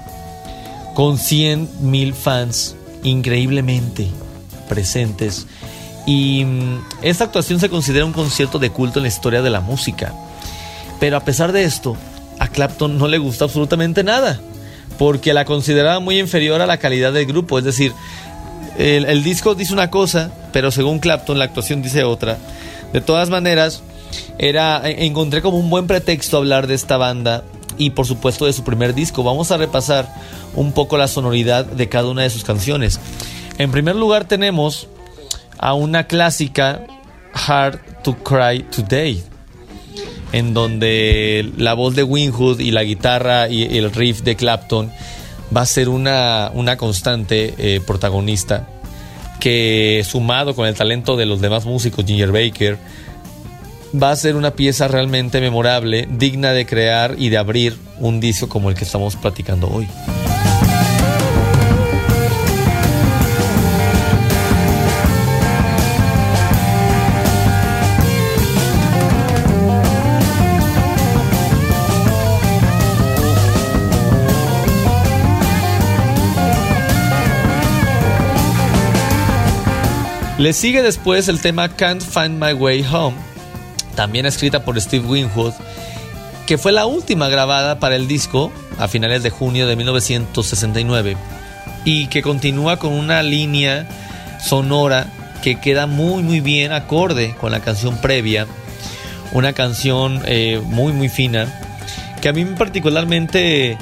con 0.94 1.18
100 1.18 1.68
mil 1.90 2.14
fans 2.14 2.75
increíblemente 3.02 4.08
presentes 4.68 5.46
y 6.09 6.43
mm, 6.47 6.79
esta 7.03 7.25
actuación 7.25 7.61
se 7.61 7.69
considera 7.69 8.07
un 8.07 8.15
concierto 8.15 8.59
de 8.59 8.71
culto 8.71 8.99
en 8.99 9.03
la 9.03 9.09
historia 9.09 9.43
de 9.43 9.50
la 9.50 9.61
música. 9.61 10.15
Pero 10.99 11.19
a 11.19 11.21
pesar 11.21 11.53
de 11.53 11.65
esto, 11.65 11.99
a 12.38 12.49
Clapton 12.49 12.97
no 12.97 13.09
le 13.09 13.19
gusta 13.19 13.45
absolutamente 13.45 14.03
nada, 14.03 14.41
porque 14.97 15.35
la 15.35 15.45
consideraba 15.45 16.00
muy 16.00 16.19
inferior 16.19 16.62
a 16.62 16.67
la 16.67 16.79
calidad 16.79 17.12
del 17.12 17.27
grupo. 17.27 17.59
Es 17.59 17.65
decir, 17.67 17.93
el, 18.79 19.23
disco 19.23 19.55
dice 19.55 19.75
una 19.75 19.91
cosa, 19.91 20.33
pero 20.50 20.71
según 20.71 20.99
Clapton 20.99 21.38
la 21.38 21.45
actuación 21.45 21.83
dice 21.83 22.05
otra. 22.05 22.38
De 22.95 23.03
todas 23.03 23.29
maneras, 23.29 23.83
era 24.38 24.81
e, 24.88 25.05
encontré 25.05 25.43
como 25.43 25.59
un 25.59 25.69
buen 25.69 25.87
pretexto 25.87 26.38
hablar 26.38 26.69
de 26.69 26.75
esta 26.75 26.97
banda 26.97 27.45
y 27.77 27.91
por 27.91 28.07
supuesto 28.07 28.47
de 28.47 28.55
su 28.55 28.65
primer 28.65 28.95
disco. 28.95 29.25
Vamos 29.25 29.50
a 29.50 29.59
repasar 29.59 30.09
un 30.55 30.73
poco 30.73 30.97
la 30.97 31.07
sonoridad 31.07 31.67
de 31.67 31.91
cada 31.91 32.09
una 32.09 32.23
de 32.23 32.31
sus 32.31 32.45
canciones. 32.45 32.99
En 33.59 33.71
primer 33.71 33.95
lugar 33.95 34.25
tenemos 34.25 34.88
a 35.59 35.75
una 35.75 36.07
clásica 36.07 36.83
Hard 37.35 38.03
to 38.03 38.17
Cry 38.23 38.65
Today, 38.65 39.23
en 40.33 40.55
donde 40.55 41.50
la 41.57 41.75
voz 41.75 41.95
de 41.95 42.03
Winwood 42.03 42.61
y 42.61 42.71
la 42.71 42.85
guitarra 42.85 43.49
y 43.49 43.77
el 43.77 43.93
riff 43.93 44.23
de 44.23 44.37
Clapton 44.37 44.91
va 45.55 45.62
a 45.62 45.67
ser 45.67 45.88
una, 45.88 46.50
una 46.55 46.77
constante 46.77 47.55
eh, 47.59 47.81
protagonista 47.81 48.69
que 49.41 50.05
sumado 50.09 50.55
con 50.55 50.67
el 50.67 50.75
talento 50.75 51.17
de 51.17 51.27
los 51.27 51.41
demás 51.41 51.65
músicos, 51.65 52.05
Ginger 52.05 52.33
Baker, 52.33 52.79
va 54.00 54.11
a 54.11 54.17
ser 54.17 54.37
una 54.37 54.53
pieza 54.53 54.88
realmente 54.88 55.41
memorable, 55.41 56.09
digna 56.11 56.53
de 56.53 56.67
crear 56.67 57.15
y 57.19 57.29
de 57.29 57.38
abrir 57.38 57.77
un 57.99 58.21
disco 58.21 58.49
como 58.49 58.69
el 58.69 58.77
que 58.77 58.85
estamos 58.85 59.17
platicando 59.17 59.69
hoy. 59.69 59.87
Le 80.38 80.52
sigue 80.52 80.83
después 80.83 81.26
el 81.28 81.40
tema 81.40 81.68
Can't 81.68 82.00
Find 82.00 82.40
My 82.40 82.52
Way 82.52 82.87
Home, 82.92 83.16
también 83.97 84.25
escrita 84.25 84.64
por 84.64 84.80
Steve 84.80 85.04
Winwood, 85.04 85.52
que 86.47 86.59
fue 86.59 86.71
la 86.71 86.87
última 86.87 87.28
grabada 87.28 87.80
para 87.80 87.97
el 87.97 88.07
disco 88.07 88.52
a 88.78 88.87
finales 88.87 89.25
de 89.25 89.30
junio 89.30 89.66
de 89.66 89.75
1969 89.75 91.16
y 91.85 92.07
que 92.07 92.23
continúa 92.23 92.78
con 92.78 92.92
una 92.92 93.25
línea 93.25 93.88
sonora 94.40 95.09
que 95.42 95.59
queda 95.61 95.87
muy 95.87 96.23
muy 96.23 96.38
bien 96.40 96.71
acorde 96.71 97.35
con 97.40 97.50
la 97.50 97.59
canción 97.59 98.00
previa, 98.00 98.47
una 99.33 99.52
canción 99.54 100.23
eh, 100.25 100.62
muy 100.64 100.92
muy 100.92 101.09
fina 101.09 101.52
que 102.23 102.28
a 102.28 102.33
mí 102.33 102.45
particularmente 102.45 103.76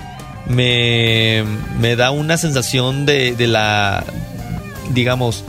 me, 0.47 1.45
me 1.79 1.97
da 1.97 2.13
una 2.13 2.39
sensación 2.39 3.05
de, 3.05 3.35
de 3.35 3.47
la, 3.47 4.05
digamos, 4.91 5.45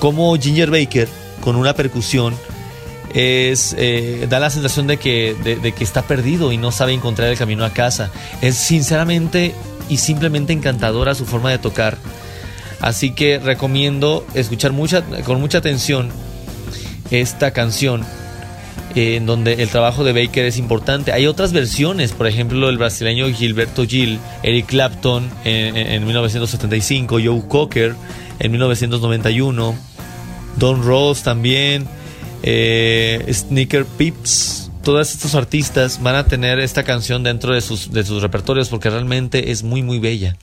como 0.00 0.34
Ginger 0.36 0.70
Baker 0.70 1.08
con 1.40 1.54
una 1.54 1.74
percusión 1.74 2.34
es 3.14 3.74
eh, 3.78 4.26
da 4.28 4.38
la 4.38 4.50
sensación 4.50 4.86
de 4.86 4.96
que, 4.96 5.34
de, 5.34 5.72
que 5.72 5.84
está 5.84 6.02
perdido 6.02 6.52
y 6.52 6.58
no 6.58 6.72
sabe 6.72 6.92
encontrar 6.92 7.28
el 7.28 7.38
camino 7.38 7.64
a 7.64 7.70
casa. 7.70 8.10
Es 8.40 8.56
sinceramente 8.56 9.54
y 9.88 9.98
simplemente 9.98 10.52
encantadora 10.52 11.14
su 11.14 11.26
forma 11.26 11.50
de 11.50 11.58
tocar. 11.58 11.98
Así 12.80 13.10
que 13.10 13.38
recomiendo 13.38 14.26
escuchar 14.34 14.72
mucha, 14.72 15.02
con 15.24 15.40
mucha 15.40 15.58
atención 15.58 16.08
esta 17.10 17.50
canción 17.50 18.04
eh, 18.94 19.16
en 19.16 19.26
donde 19.26 19.54
el 19.54 19.68
trabajo 19.68 20.04
de 20.04 20.12
Baker 20.12 20.46
es 20.46 20.56
importante. 20.56 21.12
Hay 21.12 21.26
otras 21.26 21.52
versiones, 21.52 22.12
por 22.12 22.26
ejemplo, 22.26 22.68
el 22.70 22.78
brasileño 22.78 23.28
Gilberto 23.28 23.84
Gil, 23.84 24.18
Eric 24.42 24.66
Clapton 24.66 25.28
en, 25.44 25.76
en 25.76 26.04
1975, 26.06 27.18
Joe 27.22 27.42
Cocker 27.48 27.96
en 28.38 28.50
1991. 28.52 29.89
Don 30.56 30.82
Ross 30.82 31.22
también, 31.22 31.86
eh, 32.42 33.24
Sneaker 33.32 33.84
Pips, 33.84 34.70
todos 34.82 35.10
estos 35.10 35.34
artistas 35.34 36.02
van 36.02 36.16
a 36.16 36.24
tener 36.24 36.58
esta 36.58 36.84
canción 36.84 37.22
dentro 37.22 37.54
de 37.54 37.60
sus, 37.60 37.92
de 37.92 38.04
sus 38.04 38.22
repertorios 38.22 38.68
porque 38.68 38.90
realmente 38.90 39.50
es 39.50 39.62
muy 39.62 39.82
muy 39.82 39.98
bella. 39.98 40.36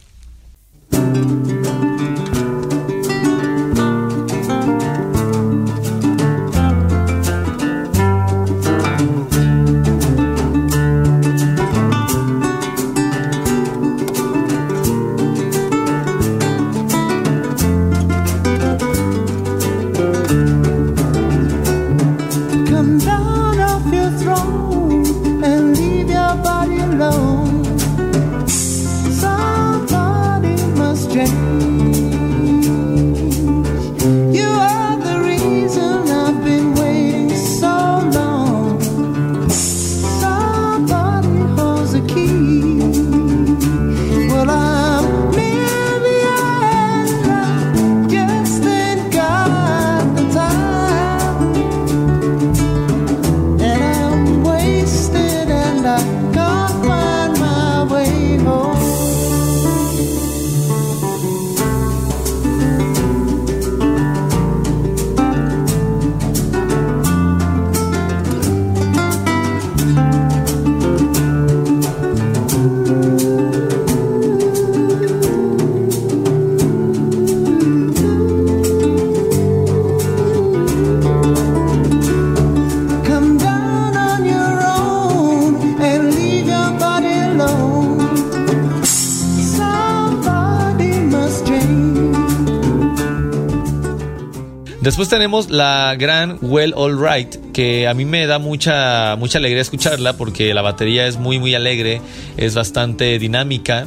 Después 94.98 95.10
tenemos 95.10 95.52
la 95.52 95.96
gran 95.96 96.40
Well 96.42 96.74
All 96.76 96.98
Right, 97.00 97.36
que 97.54 97.88
a 97.88 97.94
mí 97.94 98.04
me 98.04 98.26
da 98.26 98.40
mucha, 98.40 99.16
mucha 99.16 99.38
alegría 99.38 99.62
escucharla 99.62 100.14
porque 100.14 100.56
la 100.56 100.64
batería 100.64 101.06
es 101.06 101.20
muy, 101.20 101.38
muy 101.38 101.54
alegre, 101.54 102.02
es 102.36 102.56
bastante 102.56 103.20
dinámica. 103.20 103.86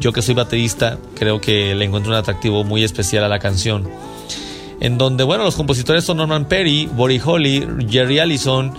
Yo 0.00 0.12
que 0.12 0.20
soy 0.20 0.34
baterista, 0.34 0.98
creo 1.14 1.40
que 1.40 1.76
le 1.76 1.84
encuentro 1.84 2.10
un 2.10 2.18
atractivo 2.18 2.64
muy 2.64 2.82
especial 2.82 3.22
a 3.22 3.28
la 3.28 3.38
canción. 3.38 3.88
En 4.80 4.98
donde, 4.98 5.22
bueno, 5.22 5.44
los 5.44 5.54
compositores 5.54 6.02
son 6.02 6.16
Norman 6.16 6.46
Perry, 6.46 6.86
Bory 6.86 7.20
Holly, 7.24 7.64
Jerry 7.88 8.18
Allison. 8.18 8.74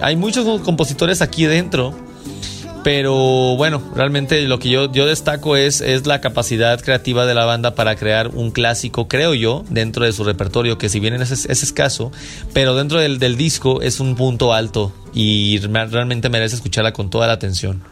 Hay 0.00 0.14
muchos 0.14 0.60
compositores 0.60 1.22
aquí 1.22 1.44
dentro 1.46 2.05
pero 2.86 3.56
bueno, 3.56 3.82
realmente 3.96 4.40
lo 4.42 4.60
que 4.60 4.68
yo, 4.68 4.92
yo 4.92 5.06
destaco 5.06 5.56
es, 5.56 5.80
es 5.80 6.06
la 6.06 6.20
capacidad 6.20 6.80
creativa 6.80 7.26
de 7.26 7.34
la 7.34 7.44
banda 7.44 7.74
para 7.74 7.96
crear 7.96 8.28
un 8.28 8.52
clásico, 8.52 9.08
creo 9.08 9.34
yo, 9.34 9.64
dentro 9.68 10.04
de 10.04 10.12
su 10.12 10.22
repertorio, 10.22 10.78
que 10.78 10.88
si 10.88 11.00
bien 11.00 11.14
es, 11.14 11.32
es 11.32 11.62
escaso, 11.64 12.12
pero 12.52 12.76
dentro 12.76 13.00
del, 13.00 13.18
del 13.18 13.36
disco 13.36 13.82
es 13.82 13.98
un 13.98 14.14
punto 14.14 14.52
alto 14.52 14.92
y 15.12 15.58
realmente 15.58 16.28
merece 16.28 16.54
escucharla 16.54 16.92
con 16.92 17.10
toda 17.10 17.26
la 17.26 17.32
atención. 17.32 17.82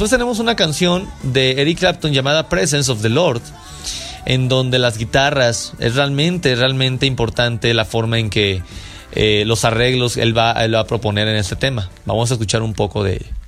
Después 0.00 0.12
tenemos 0.12 0.38
una 0.38 0.56
canción 0.56 1.06
de 1.22 1.60
Eric 1.60 1.80
Clapton 1.80 2.14
llamada 2.14 2.48
Presence 2.48 2.90
of 2.90 3.02
the 3.02 3.10
Lord, 3.10 3.42
en 4.24 4.48
donde 4.48 4.78
las 4.78 4.96
guitarras 4.96 5.74
es 5.78 5.94
realmente, 5.94 6.54
realmente 6.54 7.04
importante 7.04 7.74
la 7.74 7.84
forma 7.84 8.18
en 8.18 8.30
que 8.30 8.62
eh, 9.12 9.44
los 9.44 9.66
arreglos 9.66 10.16
él 10.16 10.34
va, 10.34 10.52
él 10.52 10.74
va 10.74 10.80
a 10.80 10.86
proponer 10.86 11.28
en 11.28 11.36
este 11.36 11.54
tema. 11.54 11.90
Vamos 12.06 12.30
a 12.30 12.34
escuchar 12.34 12.62
un 12.62 12.72
poco 12.72 13.04
de 13.04 13.16
ello. 13.16 13.39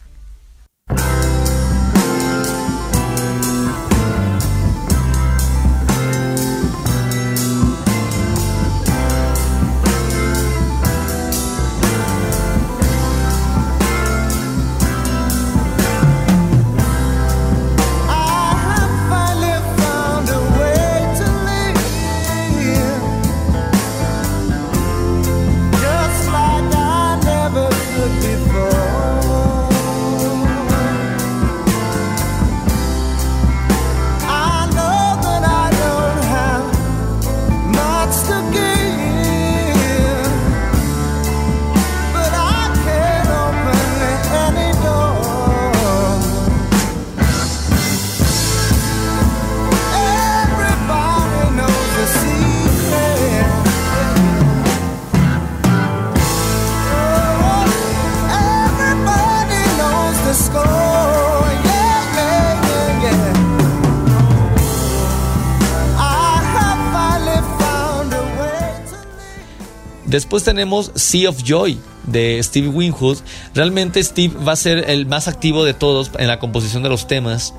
Después 70.33 70.45
tenemos 70.45 70.93
Sea 70.95 71.29
of 71.29 71.43
Joy 71.45 71.79
de 72.07 72.43
Steve 72.43 72.69
Winwood. 72.69 73.19
Realmente 73.55 74.03
Steve 74.03 74.35
va 74.43 74.53
a 74.53 74.57
ser 74.57 74.89
el 74.89 75.05
más 75.05 75.29
activo 75.29 75.63
de 75.63 75.75
todos 75.75 76.11
en 76.19 76.27
la 76.27 76.39
composición 76.39 76.83
de 76.83 76.89
los 76.89 77.07
temas 77.07 77.53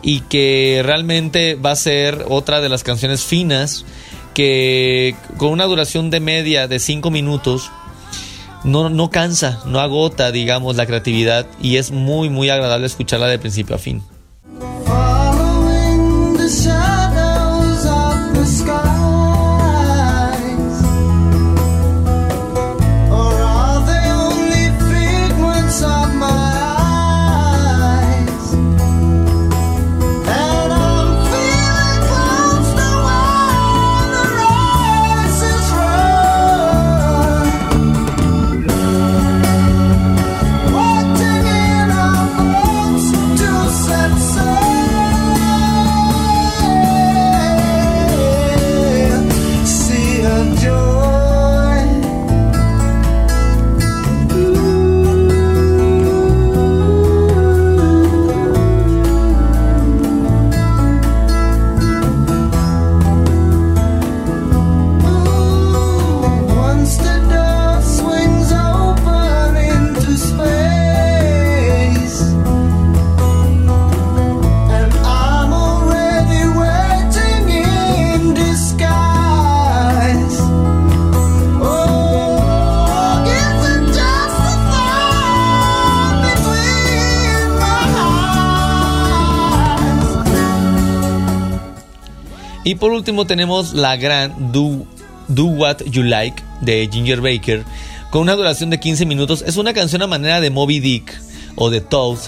y 0.00 0.20
que 0.20 0.82
realmente 0.84 1.56
va 1.56 1.72
a 1.72 1.74
ser 1.74 2.26
otra 2.28 2.60
de 2.60 2.68
las 2.68 2.84
canciones 2.84 3.24
finas 3.24 3.84
que 4.34 5.16
con 5.36 5.50
una 5.50 5.64
duración 5.64 6.10
de 6.10 6.20
media 6.20 6.68
de 6.68 6.78
5 6.78 7.10
minutos 7.10 7.72
no, 8.62 8.88
no 8.88 9.10
cansa, 9.10 9.60
no 9.66 9.80
agota, 9.80 10.30
digamos, 10.30 10.76
la 10.76 10.86
creatividad 10.86 11.44
y 11.60 11.78
es 11.78 11.90
muy, 11.90 12.28
muy 12.28 12.50
agradable 12.50 12.86
escucharla 12.86 13.26
de 13.26 13.40
principio 13.40 13.74
a 13.74 13.80
fin. 13.80 14.00
Por 92.80 92.92
último 92.92 93.26
tenemos 93.26 93.74
la 93.74 93.96
gran 93.96 94.52
Do, 94.52 95.44
What 95.44 95.84
You 95.84 96.02
Like 96.02 96.42
de 96.62 96.88
Ginger 96.90 97.20
Baker 97.20 97.64
con 98.10 98.22
una 98.22 98.34
duración 98.34 98.70
de 98.70 98.80
15 98.80 99.06
minutos. 99.06 99.44
Es 99.46 99.56
una 99.56 99.72
canción 99.74 100.02
a 100.02 100.06
manera 100.06 100.40
de 100.40 100.50
Moby 100.50 100.80
Dick 100.80 101.20
o 101.54 101.70
de 101.70 101.82
Toad 101.82 102.18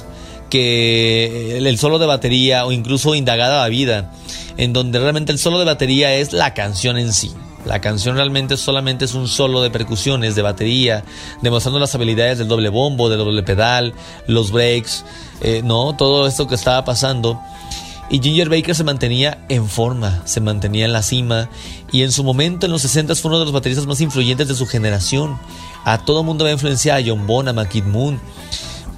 que 0.50 1.56
el 1.56 1.78
solo 1.78 1.98
de 1.98 2.06
batería 2.06 2.66
o 2.66 2.72
incluso 2.72 3.14
Indagada 3.14 3.62
la 3.62 3.68
Vida, 3.68 4.12
en 4.58 4.74
donde 4.74 4.98
realmente 4.98 5.32
el 5.32 5.38
solo 5.38 5.58
de 5.58 5.64
batería 5.64 6.14
es 6.14 6.34
la 6.34 6.52
canción 6.52 6.98
en 6.98 7.14
sí. 7.14 7.32
La 7.64 7.80
canción 7.80 8.16
realmente 8.16 8.56
solamente 8.56 9.06
es 9.06 9.14
un 9.14 9.28
solo 9.28 9.62
de 9.62 9.70
percusiones, 9.70 10.34
de 10.34 10.42
batería, 10.42 11.04
demostrando 11.40 11.78
las 11.78 11.94
habilidades 11.94 12.38
del 12.38 12.48
doble 12.48 12.68
bombo, 12.68 13.08
del 13.08 13.20
doble 13.20 13.42
pedal, 13.42 13.94
los 14.26 14.50
breaks, 14.50 15.04
eh, 15.40 15.62
no, 15.64 15.96
todo 15.96 16.26
esto 16.26 16.46
que 16.46 16.56
estaba 16.56 16.84
pasando. 16.84 17.40
Y 18.12 18.20
Ginger 18.20 18.50
Baker 18.50 18.74
se 18.74 18.84
mantenía 18.84 19.42
en 19.48 19.66
forma, 19.66 20.20
se 20.26 20.42
mantenía 20.42 20.84
en 20.84 20.92
la 20.92 21.02
cima 21.02 21.48
y 21.90 22.02
en 22.02 22.12
su 22.12 22.22
momento 22.22 22.66
en 22.66 22.72
los 22.72 22.82
60 22.82 23.14
fue 23.14 23.30
uno 23.30 23.38
de 23.38 23.46
los 23.46 23.54
bateristas 23.54 23.86
más 23.86 24.02
influyentes 24.02 24.48
de 24.48 24.54
su 24.54 24.66
generación. 24.66 25.38
A 25.86 25.96
todo 26.04 26.22
mundo 26.22 26.44
va 26.44 26.50
a 26.50 26.52
influenciar 26.52 27.00
a 27.00 27.02
John 27.04 27.26
Bonham, 27.26 27.58
a 27.58 27.66
Kid 27.66 27.84
Moon. 27.84 28.20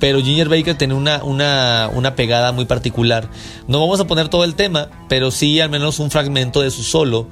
Pero 0.01 0.21
Ginger 0.21 0.49
Baker 0.49 0.77
tiene 0.77 0.95
una, 0.95 1.23
una, 1.23 1.89
una 1.95 2.17
pegada 2.17 2.51
muy 2.51 2.65
particular. 2.65 3.31
No 3.69 3.81
vamos 3.81 4.01
a 4.01 4.07
poner 4.09 4.29
todo 4.31 4.43
el 4.43 4.57
tema, 4.57 4.89
pero 5.09 5.31
sí 5.31 5.61
al 5.61 5.71
menos 5.71 6.01
un 6.01 6.11
fragmento 6.11 6.61
de 6.61 6.73
su 6.73 6.83
solo 6.83 7.29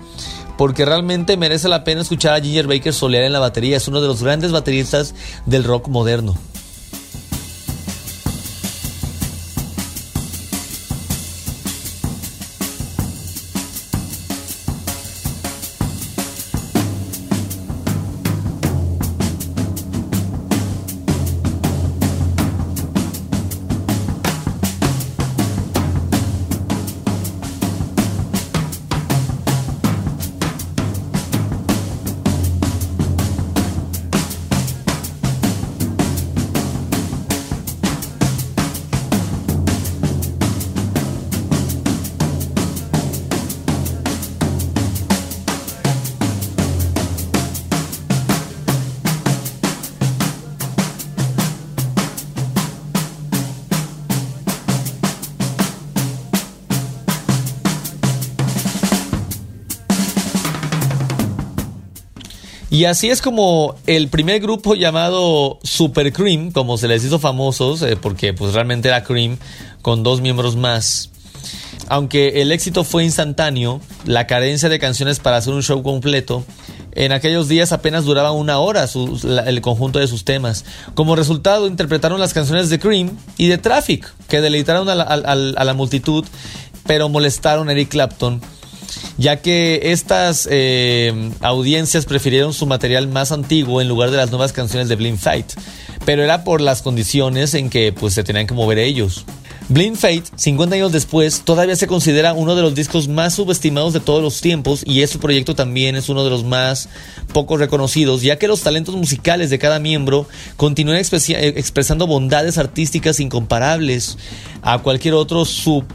porque 0.56 0.84
realmente 0.84 1.36
merece 1.36 1.68
la 1.68 1.82
pena 1.82 2.02
escuchar 2.02 2.34
a 2.34 2.40
Ginger 2.40 2.68
Baker 2.68 2.92
solear 2.92 3.24
en 3.24 3.32
la 3.32 3.40
batería. 3.40 3.76
Es 3.76 3.88
uno 3.88 4.00
de 4.00 4.06
los 4.06 4.22
grandes 4.22 4.52
bateristas 4.52 5.16
del 5.46 5.64
rock 5.64 5.88
moderno. 5.88 6.36
Y 62.82 62.84
así 62.84 63.10
es 63.10 63.22
como 63.22 63.76
el 63.86 64.08
primer 64.08 64.40
grupo 64.40 64.74
llamado 64.74 65.60
Super 65.62 66.12
Cream, 66.12 66.50
como 66.50 66.76
se 66.78 66.88
les 66.88 67.04
hizo 67.04 67.20
famosos, 67.20 67.80
eh, 67.82 67.94
porque 67.94 68.34
pues 68.34 68.54
realmente 68.54 68.88
era 68.88 69.04
Cream, 69.04 69.38
con 69.82 70.02
dos 70.02 70.20
miembros 70.20 70.56
más. 70.56 71.10
Aunque 71.86 72.42
el 72.42 72.50
éxito 72.50 72.82
fue 72.82 73.04
instantáneo, 73.04 73.80
la 74.04 74.26
carencia 74.26 74.68
de 74.68 74.80
canciones 74.80 75.20
para 75.20 75.36
hacer 75.36 75.54
un 75.54 75.62
show 75.62 75.80
completo, 75.84 76.44
en 76.90 77.12
aquellos 77.12 77.46
días 77.46 77.70
apenas 77.70 78.04
duraba 78.04 78.32
una 78.32 78.58
hora 78.58 78.88
el 79.46 79.60
conjunto 79.60 80.00
de 80.00 80.08
sus 80.08 80.24
temas. 80.24 80.64
Como 80.94 81.14
resultado, 81.14 81.68
interpretaron 81.68 82.18
las 82.18 82.34
canciones 82.34 82.68
de 82.68 82.80
Cream 82.80 83.16
y 83.38 83.46
de 83.46 83.58
Traffic, 83.58 84.12
que 84.26 84.40
deleitaron 84.40 84.88
a 84.88 84.96
la, 84.96 85.04
a 85.04 85.64
la 85.64 85.74
multitud, 85.74 86.24
pero 86.84 87.08
molestaron 87.08 87.68
a 87.68 87.72
Eric 87.74 87.90
Clapton 87.90 88.40
ya 89.18 89.36
que 89.40 89.80
estas 89.92 90.48
eh, 90.50 91.30
audiencias 91.40 92.06
prefirieron 92.06 92.52
su 92.52 92.66
material 92.66 93.08
más 93.08 93.32
antiguo 93.32 93.80
en 93.80 93.88
lugar 93.88 94.10
de 94.10 94.16
las 94.16 94.30
nuevas 94.30 94.52
canciones 94.52 94.88
de 94.88 94.96
Blind 94.96 95.18
Fight, 95.18 95.52
pero 96.04 96.22
era 96.22 96.44
por 96.44 96.60
las 96.60 96.82
condiciones 96.82 97.54
en 97.54 97.70
que 97.70 97.92
pues, 97.92 98.14
se 98.14 98.24
tenían 98.24 98.46
que 98.46 98.54
mover 98.54 98.78
ellos. 98.78 99.24
Blind 99.68 99.96
Fate, 99.96 100.24
50 100.36 100.74
años 100.74 100.92
después, 100.92 101.42
todavía 101.44 101.76
se 101.76 101.86
considera 101.86 102.34
uno 102.34 102.54
de 102.54 102.62
los 102.62 102.74
discos 102.74 103.08
más 103.08 103.34
subestimados 103.34 103.92
de 103.92 104.00
todos 104.00 104.22
los 104.22 104.40
tiempos 104.40 104.82
y 104.84 105.02
este 105.02 105.18
proyecto 105.18 105.54
también 105.54 105.96
es 105.96 106.08
uno 106.08 106.24
de 106.24 106.30
los 106.30 106.44
más 106.44 106.88
poco 107.32 107.56
reconocidos, 107.56 108.22
ya 108.22 108.36
que 108.36 108.48
los 108.48 108.60
talentos 108.60 108.94
musicales 108.96 109.50
de 109.50 109.58
cada 109.58 109.78
miembro 109.78 110.26
continúan 110.56 110.98
expresando 110.98 112.06
bondades 112.06 112.58
artísticas 112.58 113.20
incomparables 113.20 114.18
a 114.62 114.78
cualquier 114.80 115.14
otro 115.14 115.44
sub... 115.44 115.86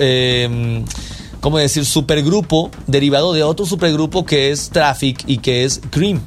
eh, 0.00 0.82
¿cómo 1.42 1.58
decir?, 1.58 1.84
supergrupo 1.84 2.70
derivado 2.86 3.34
de 3.34 3.42
otro 3.42 3.66
supergrupo 3.66 4.24
que 4.24 4.50
es 4.50 4.70
Traffic 4.70 5.24
y 5.26 5.38
que 5.38 5.64
es 5.64 5.82
Cream. 5.90 6.22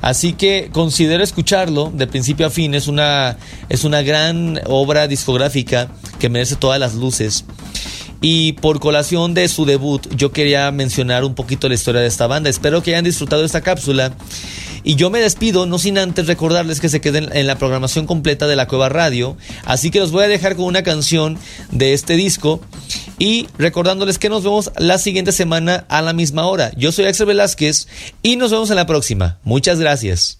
Así 0.00 0.32
que 0.32 0.70
considero 0.72 1.22
escucharlo 1.22 1.92
de 1.94 2.06
principio 2.06 2.46
a 2.46 2.50
fin. 2.50 2.74
Es 2.74 2.88
una, 2.88 3.36
es 3.68 3.84
una 3.84 4.00
gran 4.02 4.58
obra 4.66 5.06
discográfica 5.06 5.92
que 6.18 6.30
merece 6.30 6.56
todas 6.56 6.80
las 6.80 6.94
luces. 6.94 7.44
Y 8.22 8.52
por 8.52 8.80
colación 8.80 9.34
de 9.34 9.46
su 9.48 9.64
debut, 9.66 10.06
yo 10.14 10.32
quería 10.32 10.70
mencionar 10.72 11.24
un 11.24 11.34
poquito 11.34 11.68
la 11.68 11.74
historia 11.74 12.00
de 12.00 12.06
esta 12.06 12.26
banda. 12.26 12.50
Espero 12.50 12.82
que 12.82 12.92
hayan 12.92 13.04
disfrutado 13.04 13.44
esta 13.44 13.60
cápsula. 13.60 14.14
Y 14.82 14.94
yo 14.94 15.10
me 15.10 15.20
despido, 15.20 15.66
no 15.66 15.78
sin 15.78 15.98
antes 15.98 16.26
recordarles 16.26 16.80
que 16.80 16.88
se 16.88 17.02
queden 17.02 17.28
en 17.34 17.46
la 17.46 17.56
programación 17.56 18.06
completa 18.06 18.46
de 18.46 18.56
la 18.56 18.66
Cueva 18.66 18.88
Radio. 18.88 19.36
Así 19.66 19.90
que 19.90 20.00
los 20.00 20.10
voy 20.10 20.24
a 20.24 20.28
dejar 20.28 20.56
con 20.56 20.64
una 20.64 20.82
canción 20.82 21.38
de 21.70 21.92
este 21.92 22.16
disco. 22.16 22.60
Y 23.20 23.48
recordándoles 23.58 24.18
que 24.18 24.30
nos 24.30 24.44
vemos 24.44 24.72
la 24.78 24.96
siguiente 24.96 25.30
semana 25.30 25.84
a 25.90 26.00
la 26.00 26.14
misma 26.14 26.46
hora. 26.46 26.72
Yo 26.76 26.90
soy 26.90 27.04
Axel 27.04 27.26
Velázquez 27.26 27.86
y 28.22 28.36
nos 28.36 28.50
vemos 28.50 28.70
en 28.70 28.76
la 28.76 28.86
próxima. 28.86 29.38
Muchas 29.44 29.78
gracias. 29.78 30.39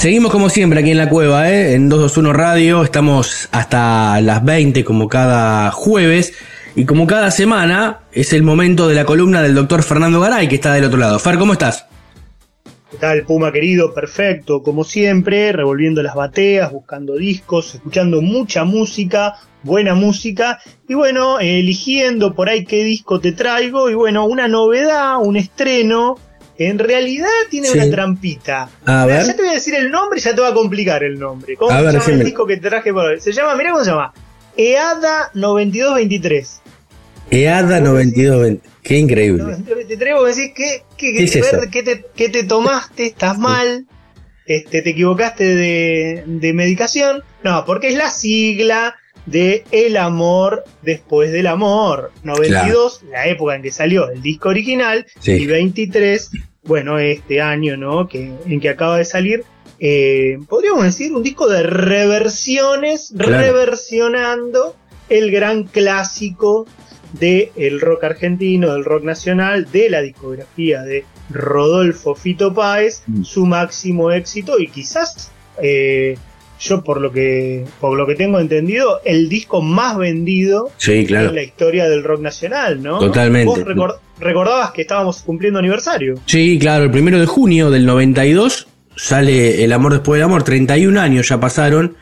Seguimos 0.00 0.32
como 0.32 0.48
siempre 0.48 0.80
aquí 0.80 0.92
en 0.92 0.96
la 0.96 1.10
cueva, 1.10 1.50
¿eh? 1.50 1.74
en 1.74 1.90
221 1.90 2.32
Radio. 2.32 2.82
Estamos 2.82 3.50
hasta 3.52 4.18
las 4.22 4.42
20 4.42 4.82
como 4.82 5.10
cada 5.10 5.70
jueves. 5.72 6.32
Y 6.74 6.86
como 6.86 7.06
cada 7.06 7.30
semana 7.30 8.00
es 8.10 8.32
el 8.32 8.42
momento 8.42 8.88
de 8.88 8.94
la 8.94 9.04
columna 9.04 9.42
del 9.42 9.54
doctor 9.54 9.82
Fernando 9.82 10.18
Garay 10.18 10.48
que 10.48 10.54
está 10.54 10.72
del 10.72 10.84
otro 10.84 10.98
lado. 10.98 11.18
Fer, 11.18 11.36
¿cómo 11.36 11.52
estás? 11.52 11.84
¿Qué 12.90 12.96
tal, 12.96 13.24
Puma 13.26 13.52
querido? 13.52 13.92
Perfecto, 13.92 14.62
como 14.62 14.84
siempre, 14.84 15.52
revolviendo 15.52 16.02
las 16.02 16.14
bateas, 16.14 16.72
buscando 16.72 17.16
discos, 17.16 17.74
escuchando 17.74 18.22
mucha 18.22 18.64
música, 18.64 19.34
buena 19.62 19.94
música, 19.94 20.60
y 20.88 20.94
bueno, 20.94 21.40
eligiendo 21.40 22.34
por 22.34 22.48
ahí 22.48 22.64
qué 22.64 22.84
disco 22.84 23.20
te 23.20 23.32
traigo, 23.32 23.90
y 23.90 23.94
bueno, 23.94 24.24
una 24.24 24.48
novedad, 24.48 25.18
un 25.20 25.36
estreno, 25.36 26.16
en 26.68 26.78
realidad 26.78 27.28
tiene 27.48 27.68
Sí. 27.68 27.78
una 27.78 27.90
trampita. 27.90 28.68
A 28.84 29.06
ver. 29.06 29.24
Ya 29.26 29.34
te 29.34 29.42
voy 29.42 29.50
a 29.50 29.54
decir 29.54 29.74
el 29.74 29.90
nombre 29.90 30.18
y 30.18 30.22
ya 30.22 30.34
te 30.34 30.40
va 30.42 30.48
a 30.48 30.54
complicar 30.54 31.02
el 31.02 31.18
nombre. 31.18 31.56
¿Cómo 31.56 31.70
A 31.70 31.78
se 31.78 31.84
ver, 31.84 31.92
llama 31.94 32.12
el 32.12 32.24
disco 32.24 32.46
que 32.46 32.56
traje 32.58 32.92
por 32.92 33.04
hoy? 33.06 33.20
Se 33.20 33.32
llama, 33.32 33.54
mirá 33.56 33.70
cómo 33.72 33.82
se 33.84 33.90
llama. 33.90 34.12
EADA 34.56 35.30
9223. 35.34 36.60
EADA 37.30 37.80
9220. 37.80 38.68
Qué 38.82 38.98
increíble. 38.98 39.42
9223, 39.42 40.14
vos 40.14 40.36
decís, 40.36 40.52
¿qué, 40.54 40.82
qué, 40.96 41.12
¿Qué 41.14 41.24
es 41.24 41.40
ver, 41.52 41.68
qué 41.70 41.82
te, 41.82 42.04
qué 42.14 42.28
te 42.28 42.44
tomaste? 42.44 43.06
¿Estás 43.06 43.38
mal? 43.38 43.86
Este, 44.46 44.82
¿Te 44.82 44.90
equivocaste 44.90 45.44
de, 45.44 46.24
de 46.26 46.52
medicación? 46.52 47.22
No, 47.44 47.64
porque 47.64 47.88
es 47.88 47.94
la 47.96 48.10
sigla 48.10 48.96
de 49.26 49.64
El 49.70 49.96
amor 49.96 50.64
después 50.82 51.30
del 51.30 51.46
amor. 51.46 52.10
92, 52.24 53.02
la 53.10 53.26
época 53.28 53.54
en 53.54 53.62
que 53.62 53.70
salió 53.70 54.10
el 54.10 54.22
disco 54.22 54.48
original, 54.48 55.06
Sí. 55.20 55.32
y 55.32 55.46
23, 55.46 56.30
bueno, 56.62 56.98
este 56.98 57.40
año, 57.40 57.76
¿no? 57.76 58.06
Que, 58.08 58.30
en 58.46 58.60
que 58.60 58.68
acaba 58.68 58.98
de 58.98 59.04
salir. 59.04 59.44
eh, 59.82 60.38
podríamos 60.46 60.84
decir 60.84 61.10
un 61.14 61.22
disco 61.22 61.48
de 61.48 61.62
reversiones, 61.62 63.14
Claro. 63.16 63.38
reversionando 63.42 64.76
el 65.08 65.30
gran 65.30 65.64
clásico 65.64 66.66
del 67.14 67.80
rock 67.80 68.04
argentino, 68.04 68.72
del 68.74 68.84
rock 68.84 69.04
nacional, 69.04 69.70
de 69.72 69.88
la 69.90 70.02
discografía 70.02 70.82
de 70.82 71.04
Rodolfo 71.30 72.14
Fito 72.14 72.52
Páez, 72.54 73.02
Mm. 73.06 73.22
su 73.24 73.46
máximo 73.46 74.12
éxito 74.12 74.58
y 74.58 74.68
quizás 74.68 75.30
eh, 75.62 76.16
yo 76.60 76.84
por 76.84 77.00
lo 77.00 77.10
que 77.10 77.64
por 77.80 77.96
lo 77.96 78.06
que 78.06 78.14
tengo 78.14 78.38
entendido 78.38 79.00
el 79.04 79.28
disco 79.28 79.62
más 79.62 79.96
vendido 79.96 80.70
Sí, 80.76 81.04
claro. 81.06 81.30
en 81.30 81.34
la 81.36 81.42
historia 81.42 81.88
del 81.88 82.04
rock 82.04 82.20
nacional, 82.20 82.82
¿no? 82.82 82.98
Totalmente. 82.98 83.46
Vos 83.46 83.60
recordabas 84.20 84.72
que 84.72 84.82
estábamos 84.82 85.22
cumpliendo 85.22 85.58
aniversario. 85.58 86.16
Sí, 86.26 86.58
claro, 86.58 86.84
el 86.84 86.90
primero 86.90 87.18
de 87.18 87.26
junio 87.26 87.70
del 87.70 87.86
92 87.86 88.68
sale 88.96 89.64
El 89.64 89.72
amor 89.72 89.92
después 89.92 90.18
del 90.18 90.26
amor, 90.26 90.42
31 90.42 91.00
años 91.00 91.28
ya 91.28 91.40
pasaron. 91.40 91.96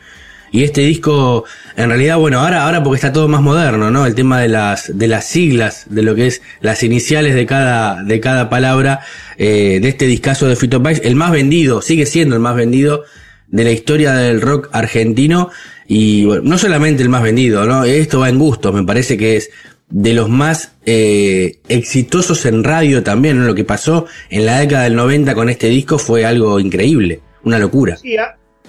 Y 0.51 0.63
este 0.63 0.81
disco, 0.81 1.45
en 1.75 1.89
realidad, 1.89 2.17
bueno, 2.17 2.39
ahora, 2.39 2.63
ahora 2.63 2.83
porque 2.83 2.95
está 2.95 3.13
todo 3.13 3.27
más 3.27 3.41
moderno, 3.41 3.91
¿no? 3.91 4.07
El 4.07 4.15
tema 4.15 4.41
de 4.41 4.47
las, 4.47 4.97
de 4.97 5.07
las 5.07 5.25
siglas, 5.27 5.85
de 5.89 6.01
lo 6.01 6.15
que 6.15 6.25
es 6.25 6.41
las 6.59 6.81
iniciales 6.81 7.35
de 7.35 7.45
cada, 7.45 8.03
de 8.03 8.19
cada 8.19 8.49
palabra, 8.49 9.01
eh, 9.37 9.77
de 9.79 9.87
este 9.87 10.05
discazo 10.07 10.47
de 10.47 10.55
Fito 10.55 10.81
Páez, 10.81 11.01
el 11.03 11.15
más 11.15 11.31
vendido, 11.31 11.83
sigue 11.83 12.07
siendo 12.07 12.35
el 12.35 12.41
más 12.41 12.55
vendido 12.55 13.03
de 13.47 13.63
la 13.63 13.71
historia 13.71 14.13
del 14.13 14.41
rock 14.41 14.69
argentino. 14.71 15.51
Y 15.87 16.25
bueno, 16.25 16.41
no 16.43 16.57
solamente 16.57 17.03
el 17.03 17.09
más 17.09 17.21
vendido, 17.21 17.65
¿no? 17.65 17.83
Esto 17.83 18.19
va 18.19 18.29
en 18.29 18.39
gusto, 18.39 18.73
me 18.73 18.83
parece 18.83 19.17
que 19.17 19.37
es 19.37 19.51
de 19.89 20.13
los 20.13 20.29
más 20.29 20.73
eh, 20.85 21.59
exitosos 21.67 22.45
en 22.45 22.63
radio 22.63 23.03
también, 23.03 23.39
¿no? 23.39 23.45
Lo 23.45 23.55
que 23.55 23.63
pasó 23.63 24.05
en 24.29 24.45
la 24.45 24.59
década 24.59 24.83
del 24.83 24.95
90 24.95 25.33
con 25.35 25.49
este 25.49 25.67
disco 25.67 25.97
fue 25.97 26.25
algo 26.25 26.59
increíble, 26.59 27.21
una 27.43 27.57
locura. 27.59 27.97
Sí, 27.97 28.15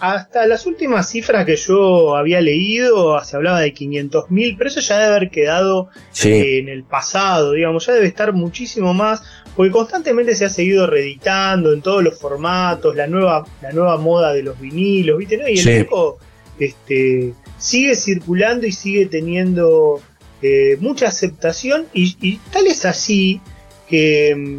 hasta 0.00 0.46
las 0.46 0.64
últimas 0.64 1.10
cifras 1.10 1.44
que 1.44 1.56
yo 1.56 2.16
había 2.16 2.40
leído 2.40 3.22
se 3.22 3.36
hablaba 3.36 3.60
de 3.60 3.74
500.000, 3.74 4.54
pero 4.56 4.70
eso 4.70 4.80
ya 4.80 4.98
debe 4.98 5.14
haber 5.16 5.30
quedado 5.30 5.88
Sí, 6.10 6.30
eh, 6.30 6.58
en 6.60 6.70
el 6.70 6.84
pasado, 6.84 7.52
digamos, 7.52 7.84
ya 7.86 7.92
debe 7.92 8.06
estar 8.06 8.32
muchísimo 8.32 8.94
más, 8.94 9.22
porque 9.54 9.72
constantemente 9.72 10.34
se 10.34 10.46
ha 10.46 10.48
seguido 10.48 10.86
reeditando 10.86 11.74
en 11.74 11.82
todos 11.82 12.02
los 12.02 12.18
formatos, 12.18 12.96
la 12.96 13.06
nueva, 13.08 13.44
la 13.60 13.72
nueva 13.72 13.98
moda 13.98 14.32
de 14.32 14.42
los 14.42 14.58
vinilos, 14.58 15.18
¿viste? 15.18 15.36
¿no? 15.36 15.46
Y 15.46 15.58
el 15.58 15.64
Sí. 15.64 15.70
disco 15.72 16.18
este, 16.58 17.34
sigue 17.58 17.94
circulando 17.94 18.66
y 18.66 18.72
sigue 18.72 19.04
teniendo 19.06 20.00
eh, 20.42 20.76
mucha 20.80 21.08
aceptación, 21.08 21.86
y, 21.94 22.16
y 22.20 22.38
tal 22.52 22.66
es 22.66 22.84
así 22.84 23.40
que, 23.88 24.34
mm, 24.36 24.58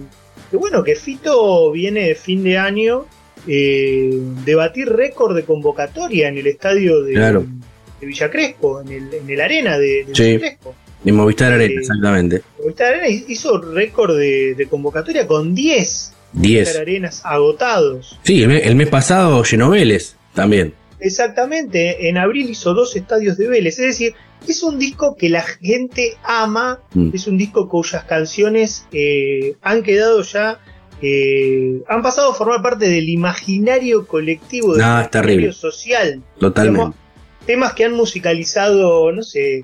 que, 0.51 0.57
bueno, 0.57 0.83
que 0.83 0.95
Fito 0.95 1.71
viene 1.71 2.07
de 2.09 2.15
fin 2.15 2.43
de 2.43 2.57
año 2.57 3.05
eh, 3.47 4.09
de 4.45 4.55
batir 4.55 4.87
récord 4.89 5.35
de 5.35 5.43
convocatoria 5.43 6.27
en 6.27 6.37
el 6.37 6.47
estadio 6.47 7.01
de, 7.01 7.13
Claro. 7.13 7.45
de 7.99 8.05
Villa 8.07 8.29
Crespo, 8.29 8.81
en 8.81 8.89
el, 8.89 9.13
en 9.13 9.29
el 9.29 9.41
arena 9.41 9.77
de, 9.79 10.05
de 10.05 10.13
Sí. 10.15 10.23
Villa 10.23 10.39
Crespo. 10.39 10.75
de 11.03 11.11
Movistar 11.11 11.51
Arena, 11.53 11.73
Eh, 11.73 11.77
exactamente. 11.79 12.41
Movistar 12.59 12.93
Arena 12.93 13.07
hizo 13.09 13.59
récord 13.59 14.15
de, 14.17 14.53
de 14.55 14.67
convocatoria 14.67 15.25
con 15.25 15.55
10 15.55 16.13
Movistar 16.33 16.51
10. 16.65 16.75
Arenas 16.77 17.21
agotados. 17.25 18.19
Sí, 18.23 18.43
el 18.43 18.49
mes, 18.49 18.61
el 18.65 18.75
mes 18.75 18.87
pasado 18.89 19.43
llenó 19.43 19.71
Vélez 19.71 20.15
también. 20.35 20.73
Exactamente, 20.99 22.07
en 22.09 22.17
abril 22.17 22.49
hizo 22.49 22.73
dos 22.73 22.95
estadios 22.95 23.37
de 23.37 23.47
Vélez. 23.47 23.79
Es 23.79 23.85
decir, 23.87 24.13
es 24.47 24.63
un 24.63 24.79
disco 24.79 25.15
que 25.15 25.29
la 25.29 25.41
gente 25.41 26.17
ama, 26.23 26.79
Mm. 26.93 27.11
es 27.13 27.27
un 27.27 27.37
disco 27.37 27.67
cuyas 27.69 28.03
canciones 28.05 28.85
eh, 28.91 29.55
han 29.61 29.83
quedado 29.83 30.21
ya, 30.23 30.59
eh, 31.01 31.81
han 31.87 32.01
pasado 32.01 32.31
a 32.31 32.33
formar 32.35 32.61
parte 32.61 32.87
del 32.87 33.09
imaginario 33.09 34.05
colectivo, 34.05 34.73
del 34.73 34.81
No, 34.85 34.99
imaginario 35.01 35.53
social. 35.53 36.21
Totalmente. 36.39 36.77
Digamos, 36.79 36.95
temas 37.45 37.73
que 37.73 37.85
han 37.85 37.93
musicalizado, 37.93 39.11
no 39.11 39.23
sé, 39.23 39.63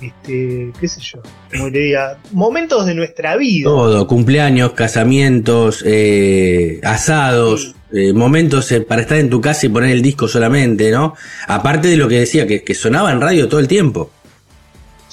este, 0.00 0.70
qué 0.78 0.88
sé 0.88 1.00
yo, 1.00 1.20
como 1.50 1.70
te 1.72 1.78
diga, 1.78 2.18
momentos 2.32 2.84
de 2.84 2.94
nuestra 2.94 3.36
vida. 3.36 3.64
Todo, 3.70 4.06
cumpleaños, 4.06 4.72
casamientos, 4.72 5.82
eh, 5.86 6.80
asados, 6.82 7.74
eh, 7.94 8.12
momentos 8.12 8.70
eh, 8.72 8.80
para 8.80 9.02
estar 9.02 9.18
en 9.18 9.30
tu 9.30 9.40
casa 9.40 9.66
y 9.66 9.68
poner 9.68 9.90
el 9.90 10.02
disco 10.02 10.26
solamente, 10.26 10.90
¿no? 10.90 11.14
Aparte 11.46 11.88
de 11.88 11.96
lo 11.96 12.08
que 12.08 12.20
decía, 12.20 12.46
que, 12.46 12.64
que 12.64 12.74
sonaba 12.74 13.12
en 13.12 13.20
radio 13.20 13.48
todo 13.48 13.60
el 13.60 13.68
tiempo. 13.68 14.10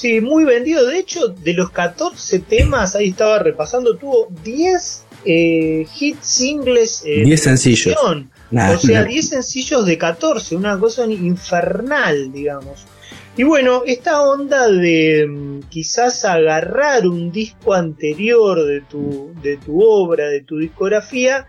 Sí, 0.01 0.19
muy 0.19 0.45
vendido. 0.45 0.87
De 0.87 0.97
hecho, 0.97 1.27
de 1.27 1.53
los 1.53 1.69
14 1.69 2.39
temas, 2.39 2.95
ahí 2.95 3.09
estaba 3.09 3.37
repasando, 3.37 3.97
tuvo 3.97 4.29
10 4.43 5.03
eh, 5.25 5.85
hits 5.99 6.25
singles. 6.25 7.03
eh, 7.05 7.23
10 7.23 7.39
sencillos. 7.39 7.85
de 7.85 7.93
canción. 7.93 8.31
Nah, 8.49 8.71
o 8.71 8.79
sea, 8.79 9.01
nah. 9.01 9.07
10 9.07 9.29
sencillos 9.29 9.85
de 9.85 9.99
14, 9.99 10.55
una 10.55 10.79
cosa 10.79 11.05
infernal, 11.05 12.31
digamos. 12.31 12.85
Y 13.37 13.43
bueno, 13.43 13.83
esta 13.85 14.23
onda 14.23 14.67
de 14.67 15.27
mm, 15.27 15.69
quizás 15.69 16.25
agarrar 16.25 17.07
un 17.07 17.31
disco 17.31 17.75
anterior 17.75 18.65
de 18.65 18.81
tu, 18.81 19.33
de 19.43 19.57
tu 19.57 19.81
obra, 19.83 20.29
de 20.29 20.41
tu 20.41 20.57
discografía, 20.57 21.47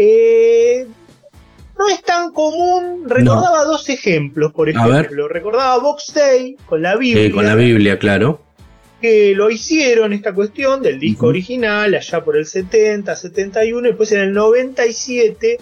eh, 0.00 0.86
no 1.76 1.88
es 1.88 2.02
tan 2.02 2.32
común. 2.32 3.04
Recordaba 3.08 3.64
dos 3.64 3.88
ejemplos, 3.88 4.52
por 4.52 4.68
ejemplo. 4.68 5.26
Recordaba 5.26 5.78
Box 5.78 6.12
Day 6.14 6.56
con 6.66 6.82
la 6.82 6.96
Biblia 6.96 7.26
Eh, 7.26 7.30
con 7.32 7.44
la 7.44 7.56
Biblia, 7.56 7.98
claro. 7.98 8.40
que 9.00 9.34
lo 9.34 9.50
hicieron 9.50 10.12
esta 10.12 10.32
cuestión 10.34 10.82
del 10.82 11.00
disco 11.00 11.26
original 11.26 11.94
allá 11.94 12.24
por 12.24 12.36
el 12.36 12.46
70, 12.46 13.14
71 13.14 13.80
y 13.86 13.90
después 13.90 14.12
en 14.12 14.20
el 14.20 14.32
97 14.32 15.58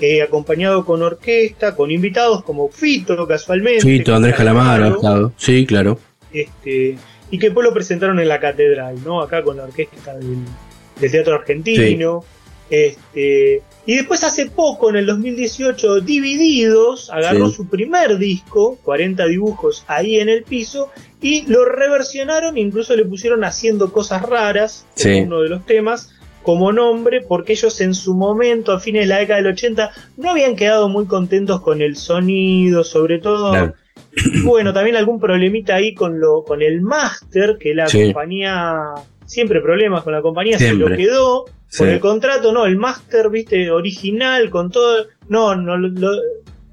eh, 0.00 0.22
acompañado 0.22 0.84
con 0.84 1.02
orquesta, 1.02 1.74
con 1.76 1.90
invitados 1.90 2.42
como 2.42 2.68
Fito 2.68 3.26
casualmente. 3.26 3.82
Fito, 3.82 4.14
Andrés 4.14 4.34
Calamaro, 4.34 4.98
claro. 4.98 5.32
Sí, 5.36 5.64
claro. 5.64 5.98
este, 6.32 6.96
y 7.30 7.38
que 7.38 7.46
después 7.46 7.64
lo 7.64 7.72
presentaron 7.72 8.18
en 8.20 8.28
la 8.28 8.38
catedral, 8.40 8.96
¿no? 9.04 9.20
Acá 9.22 9.42
con 9.42 9.56
la 9.56 9.64
orquesta 9.64 10.14
del, 10.16 10.38
del 11.00 11.10
Teatro 11.10 11.34
Argentino. 11.36 12.24
Este, 12.70 13.62
y 13.86 13.94
después 13.96 14.24
hace 14.24 14.46
poco, 14.46 14.90
en 14.90 14.96
el 14.96 15.06
2018, 15.06 16.00
Divididos 16.00 17.10
agarró 17.10 17.48
Sí. 17.48 17.54
su 17.54 17.68
primer 17.68 18.18
disco, 18.18 18.78
40 18.82 19.26
dibujos 19.26 19.84
ahí 19.86 20.18
en 20.18 20.28
el 20.28 20.42
piso, 20.42 20.90
y 21.20 21.46
lo 21.46 21.64
reversionaron, 21.64 22.58
incluso 22.58 22.96
le 22.96 23.04
pusieron 23.04 23.44
haciendo 23.44 23.92
cosas 23.92 24.22
raras, 24.22 24.86
Sí. 24.94 25.10
en 25.10 25.26
uno 25.28 25.42
de 25.42 25.48
los 25.48 25.64
temas, 25.64 26.12
como 26.42 26.72
nombre, 26.72 27.22
porque 27.22 27.52
ellos 27.52 27.80
en 27.80 27.94
su 27.94 28.14
momento, 28.14 28.72
a 28.72 28.80
fines 28.80 29.02
de 29.02 29.06
la 29.08 29.18
década 29.18 29.40
del 29.42 29.52
80, 29.52 29.90
no 30.16 30.30
habían 30.30 30.54
quedado 30.56 30.88
muy 30.88 31.06
contentos 31.06 31.60
con 31.60 31.82
el 31.82 31.96
sonido, 31.96 32.84
sobre 32.84 33.18
todo 33.18 33.72
bueno, 34.44 34.72
también 34.72 34.96
algún 34.96 35.20
problemita 35.20 35.74
ahí 35.74 35.94
con 35.94 36.20
lo 36.20 36.42
con 36.44 36.62
el 36.62 36.80
máster, 36.80 37.56
que 37.58 37.74
la 37.74 37.86
compañía 37.90 38.94
siempre 39.26 39.60
problemas 39.60 40.02
con 40.02 40.12
la 40.12 40.22
compañía, 40.22 40.58
se 40.58 40.74
lo 40.74 40.88
quedó 40.96 41.44
por 41.76 41.88
el 41.88 42.00
contrato, 42.00 42.52
no, 42.52 42.64
el 42.64 42.76
máster, 42.76 43.28
viste, 43.28 43.70
original, 43.70 44.50
con 44.50 44.70
todo, 44.70 45.06
no, 45.28 45.56
no 45.56 45.76
lo, 45.76 46.10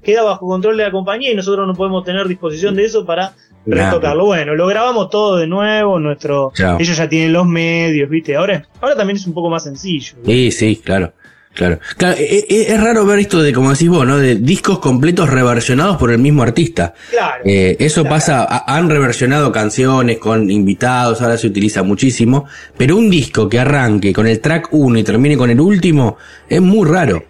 queda 0.02 0.22
bajo 0.22 0.46
control 0.46 0.76
de 0.76 0.84
la 0.84 0.90
compañía 0.90 1.32
y 1.32 1.34
nosotros 1.34 1.66
no 1.66 1.74
podemos 1.74 2.04
tener 2.04 2.28
disposición 2.28 2.74
de 2.74 2.84
eso 2.84 3.04
para 3.04 3.34
retocarlo. 3.66 4.26
Bueno, 4.26 4.54
lo 4.54 4.66
grabamos 4.66 5.10
todo 5.10 5.36
de 5.36 5.46
nuevo, 5.46 5.98
nuestro, 5.98 6.52
ellos 6.78 6.96
ya 6.96 7.08
tienen 7.08 7.32
los 7.32 7.46
medios, 7.46 8.08
viste, 8.08 8.36
ahora, 8.36 8.66
ahora 8.80 8.96
también 8.96 9.16
es 9.16 9.26
un 9.26 9.34
poco 9.34 9.50
más 9.50 9.64
sencillo. 9.64 10.14
Sí, 10.24 10.50
sí, 10.50 10.76
claro. 10.76 11.12
Claro, 11.54 11.78
claro 11.96 12.16
e, 12.18 12.46
e, 12.48 12.72
es, 12.72 12.80
raro 12.82 13.06
ver 13.06 13.20
esto 13.20 13.40
de, 13.40 13.52
como 13.52 13.70
decís 13.70 13.88
vos, 13.88 14.04
¿no? 14.04 14.18
De 14.18 14.34
discos 14.34 14.80
completos 14.80 15.30
reversionados 15.30 15.96
por 15.96 16.10
el 16.10 16.18
mismo 16.18 16.42
artista. 16.42 16.94
Claro. 17.10 17.44
Eh, 17.44 17.76
eso 17.78 18.04
pasa, 18.04 18.64
han 18.66 18.90
reversionado 18.90 19.52
canciones 19.52 20.18
con 20.18 20.50
invitados, 20.50 21.22
ahora 21.22 21.38
se 21.38 21.46
utiliza 21.46 21.84
muchísimo, 21.84 22.46
pero 22.76 22.96
un 22.96 23.08
disco 23.08 23.48
que 23.48 23.60
arranque 23.60 24.12
con 24.12 24.26
el 24.26 24.40
track 24.40 24.68
1 24.72 24.98
y 24.98 25.04
termine 25.04 25.36
con 25.36 25.48
el 25.48 25.60
último 25.60 26.16
es 26.48 26.60
muy 26.60 26.88
raro. 26.88 27.22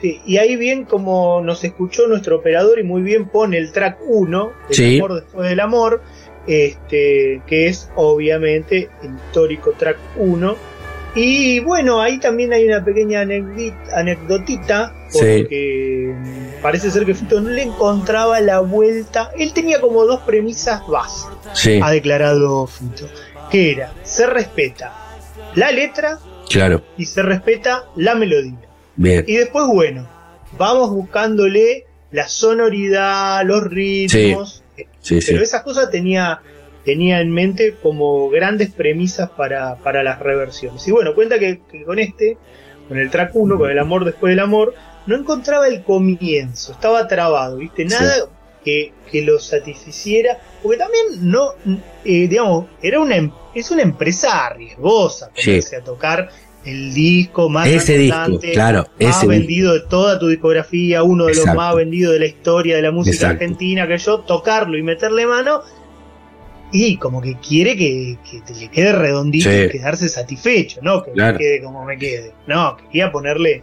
Sí, 0.00 0.20
y 0.24 0.36
ahí 0.36 0.54
bien 0.54 0.84
como 0.84 1.40
nos 1.42 1.64
escuchó 1.64 2.06
nuestro 2.06 2.36
operador 2.36 2.78
y 2.78 2.84
muy 2.84 3.02
bien 3.02 3.28
pone 3.28 3.58
el 3.58 3.72
track 3.72 3.98
1, 4.06 4.52
el 4.70 4.96
amor 4.96 5.14
después 5.14 5.48
del 5.48 5.58
amor, 5.58 6.02
este, 6.46 7.42
que 7.48 7.66
es 7.66 7.90
obviamente 7.96 8.88
el 9.02 9.16
histórico 9.16 9.72
track 9.76 9.98
1 10.16 10.67
y 11.14 11.60
bueno, 11.60 12.00
ahí 12.00 12.18
también 12.18 12.52
hay 12.52 12.66
una 12.66 12.84
pequeña 12.84 13.20
anecdotita, 13.92 14.94
porque 15.12 16.14
parece 16.62 16.90
ser 16.90 17.04
que 17.04 17.14
Fito 17.14 17.40
no 17.40 17.50
le 17.50 17.62
encontraba 17.62 18.40
la 18.40 18.60
vuelta. 18.60 19.30
Él 19.36 19.52
tenía 19.52 19.80
como 19.80 20.04
dos 20.04 20.20
premisas 20.20 20.86
básicas, 20.86 21.66
ha 21.82 21.90
declarado 21.90 22.66
Fito, 22.66 23.08
que 23.50 23.72
era, 23.72 23.92
se 24.02 24.26
respeta 24.26 24.94
la 25.54 25.70
letra 25.72 26.18
claro. 26.48 26.82
y 26.96 27.06
se 27.06 27.22
respeta 27.22 27.86
la 27.96 28.14
melodía. 28.14 28.58
Y 28.96 29.36
después, 29.36 29.66
bueno, 29.66 30.08
vamos 30.56 30.90
buscándole 30.90 31.86
la 32.10 32.28
sonoridad, 32.28 33.44
los 33.44 33.64
ritmos. 33.64 34.62
pero 35.08 35.42
esas 35.42 35.62
cosas 35.62 35.90
tenía 35.90 36.40
tenía 36.88 37.20
en 37.20 37.30
mente 37.30 37.74
como 37.82 38.30
grandes 38.30 38.70
premisas 38.70 39.28
para, 39.28 39.76
para 39.76 40.02
las 40.02 40.20
reversiones. 40.20 40.88
Y 40.88 40.90
bueno, 40.90 41.14
cuenta 41.14 41.38
que, 41.38 41.60
con 41.84 41.98
este, 41.98 42.38
con 42.88 42.96
el 42.96 43.10
track 43.10 43.32
1, 43.34 43.58
con 43.58 43.70
el 43.70 43.78
amor 43.78 44.06
después 44.06 44.30
del 44.30 44.40
amor, 44.40 44.72
no 45.06 45.14
encontraba 45.14 45.68
el 45.68 45.82
comienzo, 45.82 46.72
estaba 46.72 47.06
trabado, 47.06 47.58
¿viste? 47.58 47.84
Nada 47.84 48.30
que, 48.64 48.94
que, 49.12 49.20
lo 49.20 49.38
satisficiera, 49.38 50.38
porque 50.62 50.78
también 50.78 51.30
no, 51.30 51.50
eh, 52.06 52.26
digamos, 52.26 52.64
era 52.80 53.00
una, 53.00 53.16
em, 53.16 53.30
es 53.54 53.70
una 53.70 53.82
empresa 53.82 54.46
arriesgosa 54.46 55.28
ponerse 55.28 55.76
a 55.76 55.84
tocar 55.84 56.30
el 56.64 56.94
disco 56.94 57.50
más 57.50 57.68
ese 57.68 57.98
disco, 57.98 58.40
claro, 58.54 58.86
más 58.98 59.26
vendido 59.26 59.74
de 59.74 59.80
toda 59.80 60.18
tu 60.18 60.28
discografía, 60.28 61.02
uno 61.02 61.26
de 61.26 61.34
los 61.34 61.54
más 61.54 61.74
vendidos 61.74 62.14
de 62.14 62.20
la 62.20 62.26
historia 62.26 62.76
de 62.76 62.82
la 62.82 62.92
música 62.92 63.28
argentina, 63.28 63.86
que 63.86 63.98
yo, 63.98 64.20
tocarlo 64.20 64.78
y 64.78 64.82
meterle 64.82 65.26
mano, 65.26 65.62
y 66.72 66.96
como 66.98 67.20
que 67.20 67.36
quiere 67.36 67.76
que, 67.76 68.18
te 68.46 68.54
le 68.54 68.68
quede 68.68 68.92
redondito 68.92 69.50
y 69.50 69.68
quedarse 69.68 70.08
satisfecho, 70.08 70.80
no 70.82 71.02
que 71.02 71.12
me 71.12 71.36
quede 71.36 71.62
como 71.62 71.84
me 71.84 71.96
quede. 71.96 72.32
No, 72.46 72.76
quería 72.76 73.10
ponerle, 73.10 73.62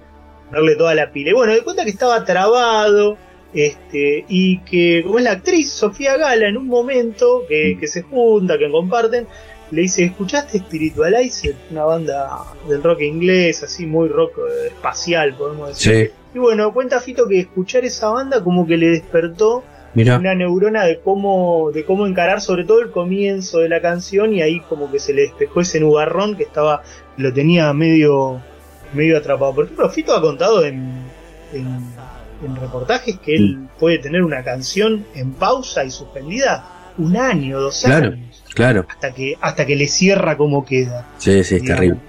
ponerle 0.49 0.75
toda 0.75 0.95
la 0.95 1.11
pila. 1.11 1.29
Y 1.29 1.33
bueno, 1.33 1.53
de 1.53 1.63
cuenta 1.63 1.83
que 1.83 1.91
estaba 1.91 2.25
trabado, 2.25 3.17
este, 3.53 4.25
y 4.27 4.59
que 4.59 5.03
como 5.05 5.19
es 5.19 5.23
la 5.23 5.31
actriz 5.31 5.71
Sofía 5.71 6.17
Gala 6.17 6.47
en 6.47 6.57
un 6.57 6.67
momento 6.67 7.43
que, 7.47 7.75
mm. 7.75 7.79
que 7.79 7.87
se 7.87 8.01
junta, 8.01 8.57
que 8.57 8.69
comparten, 8.69 9.27
le 9.71 9.81
dice, 9.81 10.05
¿escuchaste 10.05 10.59
Spiritualize? 10.59 11.55
Una 11.71 11.85
banda 11.85 12.43
del 12.67 12.83
rock 12.83 13.01
inglés, 13.01 13.63
así 13.63 13.85
muy 13.85 14.09
rock 14.09 14.37
eh, 14.37 14.67
espacial, 14.67 15.35
podemos 15.35 15.69
decir. 15.69 16.11
Y 16.33 16.39
bueno, 16.39 16.73
cuenta 16.73 16.99
Fito 16.99 17.27
que 17.27 17.39
escuchar 17.39 17.85
esa 17.85 18.09
banda 18.09 18.43
como 18.43 18.67
que 18.67 18.77
le 18.77 18.89
despertó 18.89 19.63
una 19.95 20.35
neurona 20.35 20.83
de 20.85 20.99
cómo, 20.99 21.71
de 21.73 21.85
cómo 21.85 22.05
encarar 22.05 22.41
sobre 22.41 22.65
todo 22.65 22.81
el 22.81 22.91
comienzo 22.91 23.59
de 23.59 23.69
la 23.69 23.81
canción 23.81 24.33
y 24.33 24.41
ahí 24.41 24.59
como 24.61 24.91
que 24.91 24.99
se 24.99 25.13
le 25.13 25.23
despejó 25.23 25.61
ese 25.61 25.79
nubarrón 25.79 26.35
que 26.35 26.43
estaba, 26.43 26.83
lo 27.17 27.33
tenía 27.33 27.71
medio, 27.73 28.41
medio 28.93 29.17
atrapado. 29.17 29.55
Por 29.55 29.65
ejemplo, 29.65 29.89
Fito 29.89 30.13
ha 30.13 30.21
contado 30.21 30.65
en, 30.65 30.91
en, 31.53 32.55
reportajes 32.61 33.17
que 33.19 33.35
él 33.35 33.57
mm. 33.57 33.67
puede 33.79 33.97
tener 33.97 34.21
una 34.21 34.43
canción 34.43 35.05
en 35.15 35.33
pausa 35.33 35.83
y 35.83 35.91
suspendida 35.91 36.91
un 36.97 37.17
año, 37.17 37.59
dos 37.59 37.85
años. 37.85 38.43
Claro. 38.53 38.85
Hasta 38.87 39.13
que, 39.13 39.37
hasta 39.41 39.65
que 39.65 39.75
le 39.75 39.87
cierra 39.87 40.37
como 40.37 40.65
queda. 40.65 41.07
Sí, 41.17 41.43
sí, 41.43 41.55
es 41.55 41.63
terrible. 41.63 41.99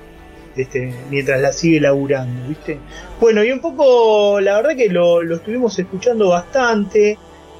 Este, 0.57 0.93
mientras 1.11 1.41
la 1.41 1.53
sigue 1.53 1.81
laburando, 1.81 2.49
¿viste? 2.49 2.79
Bueno, 3.21 3.45
y 3.45 3.53
un 3.53 3.61
poco, 3.61 4.41
la 4.41 4.57
verdad 4.57 4.75
que 4.75 4.89
lo, 4.89 5.23
lo 5.23 5.37
estuvimos 5.37 5.79
escuchando 5.79 6.29
bastante. 6.31 7.19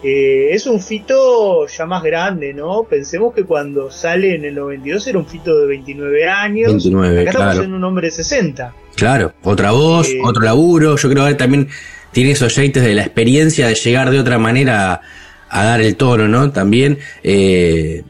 Eh, 0.09 0.55
es 0.55 0.69
un 0.69 0.81
fito 0.81 1.67
ya 1.67 1.85
más 1.85 2.01
grande, 2.01 2.55
¿no? 2.55 2.85
Pensemos 2.85 3.35
que 3.35 3.43
cuando 3.43 3.91
sale 3.91 4.37
en 4.37 4.45
el 4.45 4.55
92 4.55 5.05
era 5.09 5.19
un 5.19 5.27
fito 5.27 5.59
de 5.59 5.67
29 5.67 6.29
años. 6.29 6.71
29, 6.71 7.23
Acá 7.23 7.31
estamos 7.31 7.65
en 7.65 7.75
un 7.75 7.83
hombre 7.83 8.07
de 8.07 8.13
60. 8.13 8.73
Claro, 8.95 9.33
otra 9.43 9.73
voz, 9.73 10.09
eh, 10.09 10.21
otro 10.23 10.45
laburo. 10.45 10.95
Yo 10.95 11.11
creo 11.11 11.27
que 11.27 11.35
también 11.35 11.67
tiene 12.13 12.31
esos 12.31 12.55
jeites 12.55 12.85
de 12.85 12.95
la 12.95 13.03
experiencia 13.03 13.67
de 13.67 13.75
llegar 13.75 14.11
de 14.11 14.21
otra 14.21 14.39
manera 14.39 15.01
a, 15.49 15.65
dar 15.65 15.81
el 15.81 15.97
tono, 15.97 16.29
¿no? 16.29 16.53
También, 16.53 16.99
eh, 17.25 18.05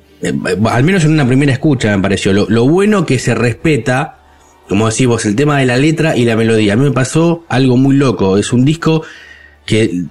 al 0.67 0.85
menos 0.85 1.03
en 1.07 1.13
una 1.13 1.27
primera 1.27 1.51
escucha 1.51 1.97
me 1.97 2.03
pareció. 2.03 2.35
Lo, 2.35 2.47
lo 2.51 2.69
bueno 2.69 3.07
que 3.07 3.19
se 3.19 3.35
respeta, 3.35 4.19
como 4.69 4.91
decís 4.91 5.07
vos, 5.07 5.25
el 5.25 5.35
tema 5.35 5.61
de 5.61 5.65
la 5.65 5.79
letra 5.79 6.15
y 6.15 6.27
la 6.27 6.37
melodía. 6.37 6.75
A 6.75 6.77
mí 6.77 6.85
me 6.85 6.93
pasó 6.93 7.47
algo 7.49 7.79
muy 7.79 7.97
loco. 7.97 8.37
Es 8.37 8.53
un 8.53 8.67
disco 8.67 9.03
que 9.67 10.05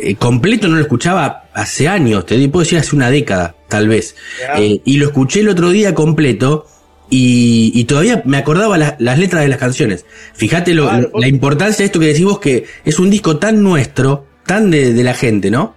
eh, 0.00 0.16
completo 0.16 0.66
no 0.66 0.76
lo 0.76 0.80
escuchaba 0.80 1.44
hace 1.52 1.86
años, 1.86 2.26
te 2.26 2.36
puedo 2.48 2.64
decir 2.64 2.78
hace 2.78 2.96
una 2.96 3.10
década, 3.10 3.54
tal 3.68 3.86
vez. 3.86 4.16
Eh, 4.58 4.80
y 4.84 4.96
lo 4.96 5.06
escuché 5.06 5.40
el 5.40 5.50
otro 5.50 5.70
día 5.70 5.94
completo 5.94 6.66
y, 7.14 7.84
todavía 7.84 8.22
me 8.24 8.38
acordaba 8.38 8.78
las 8.78 9.18
letras 9.18 9.42
de 9.42 9.48
las 9.48 9.58
canciones. 9.58 10.06
Fíjate 10.32 10.72
lo, 10.72 10.90
la 10.90 11.28
importancia 11.28 11.82
de 11.82 11.84
esto 11.84 12.00
que 12.00 12.06
decimos 12.06 12.38
que 12.38 12.64
es 12.84 12.98
un 12.98 13.10
disco 13.10 13.38
tan 13.38 13.62
nuestro, 13.62 14.24
tan 14.46 14.70
de, 14.70 14.94
la 15.04 15.12
gente, 15.12 15.50
¿no? 15.50 15.74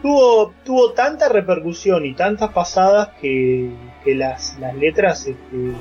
Tuvo, 0.00 0.54
tuvo 0.64 0.92
tanta 0.92 1.28
repercusión 1.28 2.06
y 2.06 2.14
tantas 2.14 2.50
pasadas 2.50 3.10
que, 3.20 3.70
que 4.04 4.14
las, 4.14 4.56
las 4.58 4.74
letras 4.74 5.26
este, 5.26 5.74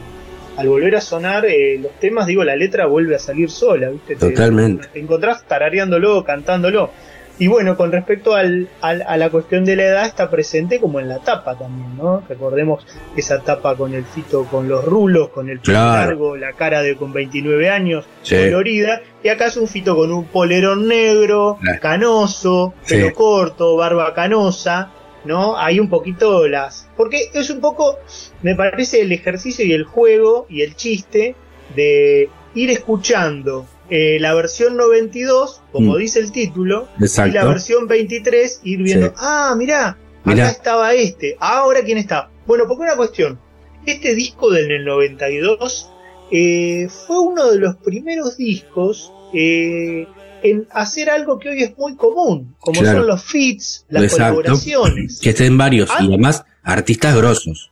al 0.57 0.67
volver 0.67 0.95
a 0.95 1.01
sonar 1.01 1.45
eh, 1.45 1.79
los 1.81 1.91
temas, 1.99 2.27
digo, 2.27 2.43
la 2.43 2.55
letra 2.55 2.85
vuelve 2.85 3.15
a 3.15 3.19
salir 3.19 3.49
sola, 3.49 3.89
¿viste? 3.89 4.15
Totalmente. 4.15 4.87
Te, 4.87 4.99
encontrás 4.99 5.45
tarareándolo, 5.47 6.23
cantándolo. 6.23 6.91
Y 7.39 7.47
bueno, 7.47 7.75
con 7.75 7.91
respecto 7.91 8.35
al, 8.35 8.69
a 8.81 9.17
la 9.17 9.29
cuestión 9.31 9.65
de 9.65 9.75
la 9.75 9.83
edad, 9.83 10.05
está 10.05 10.29
presente 10.29 10.79
como 10.79 10.99
en 10.99 11.09
la 11.09 11.19
tapa 11.19 11.57
también, 11.57 11.97
¿no? 11.97 12.21
Recordemos 12.29 12.85
esa 13.17 13.39
tapa 13.39 13.75
con 13.75 13.95
el 13.95 14.03
fito, 14.03 14.45
con 14.45 14.67
los 14.67 14.85
rulos, 14.85 15.29
con 15.29 15.49
el 15.49 15.59
pelo 15.59 15.79
largo, 15.79 16.37
la 16.37 16.53
cara 16.53 16.83
de 16.83 16.95
con 16.95 17.11
29 17.13 17.69
años, 17.69 18.05
colorida. 18.29 19.01
Y 19.23 19.29
acá 19.29 19.47
es 19.47 19.57
un 19.57 19.67
fito 19.67 19.95
con 19.95 20.11
un 20.11 20.25
polerón 20.25 20.87
negro, 20.87 21.57
canoso, 21.81 22.75
pelo 22.87 23.11
corto, 23.13 23.75
barba 23.75 24.13
canosa, 24.13 24.91
¿no? 25.25 25.57
Hay 25.57 25.79
un 25.79 25.89
poquito 25.89 26.47
las... 26.47 26.89
Porque 26.97 27.29
es 27.33 27.49
un 27.49 27.61
poco, 27.61 27.97
me 28.41 28.55
parece, 28.55 29.01
el 29.01 29.11
ejercicio 29.11 29.65
y 29.65 29.73
el 29.73 29.83
juego 29.83 30.45
y 30.49 30.61
el 30.61 30.75
chiste 30.75 31.35
de 31.75 32.29
ir 32.53 32.69
escuchando 32.69 33.67
eh, 33.89 34.19
la 34.19 34.33
versión 34.33 34.77
92, 34.77 35.61
como 35.71 35.95
mm. 35.95 35.97
dice 35.97 36.19
el 36.19 36.31
título, 36.31 36.87
y 36.97 37.31
la 37.31 37.45
versión 37.45 37.87
23, 37.87 38.61
ir 38.63 38.83
viendo, 38.83 39.13
ah, 39.17 39.53
mirá, 39.57 39.97
acá 40.23 40.49
estaba 40.49 40.93
este, 40.93 41.35
ahora 41.39 41.81
quién 41.83 41.97
está. 41.97 42.29
Bueno, 42.45 42.65
porque 42.67 42.83
una 42.83 42.95
cuestión, 42.95 43.39
este 43.85 44.15
disco 44.15 44.49
del 44.49 44.85
92 44.85 45.89
eh, 46.31 46.87
fue 46.89 47.19
uno 47.19 47.51
de 47.51 47.59
los 47.59 47.75
primeros 47.75 48.37
discos 48.37 49.11
eh, 49.33 50.07
en 50.43 50.67
hacer 50.71 51.09
algo 51.09 51.39
que 51.39 51.49
hoy 51.49 51.63
es 51.63 51.77
muy 51.77 51.95
común, 51.95 52.55
como 52.59 52.83
son 52.83 53.07
los 53.07 53.23
feats, 53.23 53.85
las 53.89 54.11
colaboraciones. 54.11 55.19
Que 55.19 55.29
estén 55.29 55.57
varios 55.57 55.89
y 55.99 56.05
además 56.05 56.43
artistas 56.63 57.15
grosos. 57.15 57.71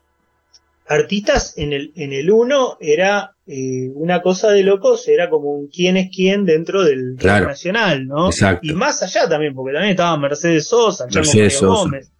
Artistas 0.87 1.53
en 1.57 1.73
el 1.73 1.91
en 1.95 2.13
el 2.13 2.31
uno 2.31 2.77
era 2.79 3.35
eh, 3.45 3.89
una 3.93 4.21
cosa 4.21 4.49
de 4.51 4.63
locos, 4.63 5.07
era 5.07 5.29
como 5.29 5.51
un 5.51 5.67
quién 5.67 5.97
es 5.97 6.09
quién 6.13 6.45
dentro 6.45 6.83
del 6.83 7.15
nacional, 7.15 8.07
¿no? 8.07 8.27
Exacto. 8.27 8.67
Y 8.67 8.73
más 8.73 9.03
allá 9.03 9.29
también, 9.29 9.53
porque 9.53 9.73
también 9.73 9.91
estaba 9.91 10.17
Mercedes 10.17 10.67
Sosa, 10.67 11.05
Mercedes 11.13 11.61
Gómez. 11.61 12.11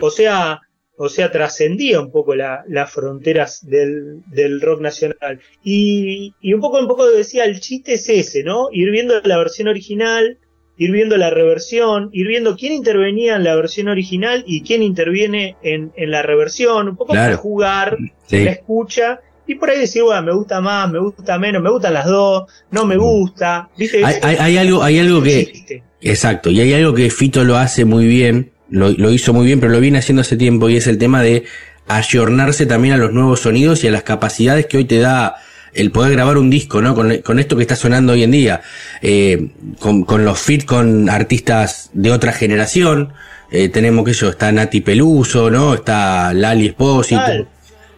O 0.00 0.10
sea, 0.10 0.60
o 1.00 1.08
sea, 1.08 1.30
trascendía 1.30 2.00
un 2.00 2.10
poco 2.10 2.34
las 2.34 2.92
fronteras 2.92 3.64
del, 3.64 4.20
del, 4.26 4.60
rock 4.60 4.80
nacional. 4.80 5.40
Y, 5.62 6.34
y, 6.40 6.52
un 6.52 6.60
poco, 6.60 6.80
un 6.80 6.88
poco 6.88 7.08
decía, 7.08 7.44
el 7.44 7.60
chiste 7.60 7.94
es 7.94 8.08
ese, 8.08 8.42
¿no? 8.42 8.68
Ir 8.72 8.90
viendo 8.90 9.20
la 9.22 9.38
versión 9.38 9.68
original, 9.68 10.38
ir 10.76 10.90
viendo 10.90 11.16
la 11.16 11.30
reversión, 11.30 12.10
ir 12.12 12.26
viendo 12.26 12.56
quién 12.56 12.72
intervenía 12.72 13.36
en 13.36 13.44
la 13.44 13.54
versión 13.56 13.88
original 13.88 14.42
y 14.46 14.62
quién 14.62 14.82
interviene 14.82 15.56
en, 15.62 15.92
en 15.96 16.10
la 16.10 16.22
reversión, 16.22 16.88
un 16.88 16.96
poco 16.96 17.12
Claro. 17.12 17.26
para 17.32 17.36
jugar, 17.42 17.96
Sí. 18.26 18.44
la 18.44 18.50
escucha, 18.50 19.20
y 19.46 19.54
por 19.54 19.70
ahí 19.70 19.78
decir, 19.78 20.02
bueno, 20.02 20.22
me 20.22 20.34
gusta 20.34 20.60
más, 20.60 20.90
me 20.90 20.98
gusta 21.00 21.38
menos, 21.38 21.62
me 21.62 21.70
gustan 21.70 21.94
las 21.94 22.06
dos, 22.06 22.44
no 22.70 22.84
me 22.84 22.96
gusta, 22.96 23.70
¿viste? 23.78 24.04
Hay, 24.04 24.16
hay- 24.22 24.36
hay 24.38 24.56
algo, 24.58 24.82
hay 24.82 24.98
algo 24.98 25.22
que, 25.22 25.40
Existe. 25.40 25.82
exacto, 26.00 26.50
y 26.50 26.60
hay 26.60 26.72
algo 26.74 26.92
que 26.94 27.08
Fito 27.10 27.42
lo 27.44 27.56
hace 27.56 27.84
muy 27.84 28.06
bien, 28.06 28.52
lo, 28.70 28.90
lo 28.90 29.10
hizo 29.10 29.32
muy 29.32 29.46
bien, 29.46 29.60
pero 29.60 29.72
lo 29.72 29.80
viene 29.80 29.98
haciendo 29.98 30.22
hace 30.22 30.36
tiempo, 30.36 30.68
y 30.68 30.76
es 30.76 30.86
el 30.86 30.98
tema 30.98 31.22
de 31.22 31.44
ayornarse 31.86 32.66
también 32.66 32.94
a 32.94 32.96
los 32.98 33.12
nuevos 33.12 33.40
sonidos 33.40 33.82
y 33.84 33.88
a 33.88 33.90
las 33.90 34.02
capacidades 34.02 34.66
que 34.66 34.76
hoy 34.76 34.84
te 34.84 34.98
da 34.98 35.36
el 35.74 35.90
poder 35.90 36.12
grabar 36.12 36.38
un 36.38 36.50
disco, 36.50 36.82
¿no? 36.82 36.94
Con, 36.94 37.18
con 37.18 37.38
esto 37.38 37.56
que 37.56 37.62
está 37.62 37.76
sonando 37.76 38.12
hoy 38.14 38.22
en 38.24 38.30
día, 38.30 38.60
eh, 39.02 39.48
con, 39.78 40.04
con 40.04 40.24
los 40.24 40.38
fit 40.38 40.64
con 40.64 41.08
artistas 41.08 41.90
de 41.92 42.10
otra 42.10 42.32
generación, 42.32 43.12
eh, 43.50 43.68
tenemos 43.68 44.04
que 44.04 44.10
eso, 44.10 44.28
está 44.28 44.50
Nati 44.52 44.80
Peluso, 44.80 45.50
¿no? 45.50 45.74
Está 45.74 46.32
Lali 46.34 46.66
Espósito. 46.66 47.20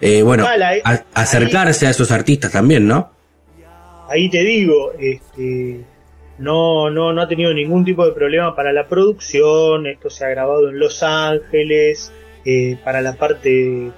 Eh, 0.01 0.23
bueno, 0.23 0.45
a- 0.85 1.05
acercarse 1.15 1.87
a 1.87 1.91
esos 1.91 2.11
artistas 2.11 2.53
también, 2.53 2.87
¿no? 2.87 3.11
ahí 4.09 4.29
te 4.29 4.43
digo, 4.43 4.91
este, 4.99 5.81
no, 6.41 6.91
no, 6.91 7.13
no 7.13 7.21
ha 7.23 7.29
tenido 7.29 7.53
ningún 7.55 7.85
tipo 7.85 8.05
de 8.05 8.13
problema 8.13 8.55
para 8.57 8.73
la 8.73 8.87
producción, 8.89 9.87
esto 9.87 10.11
se 10.11 10.25
ha 10.25 10.29
grabado 10.29 10.69
en 10.71 10.79
Los 10.79 11.03
Ángeles, 11.03 12.13
eh, 12.45 12.77
para 12.83 13.01
la 13.03 13.15
parte 13.15 13.91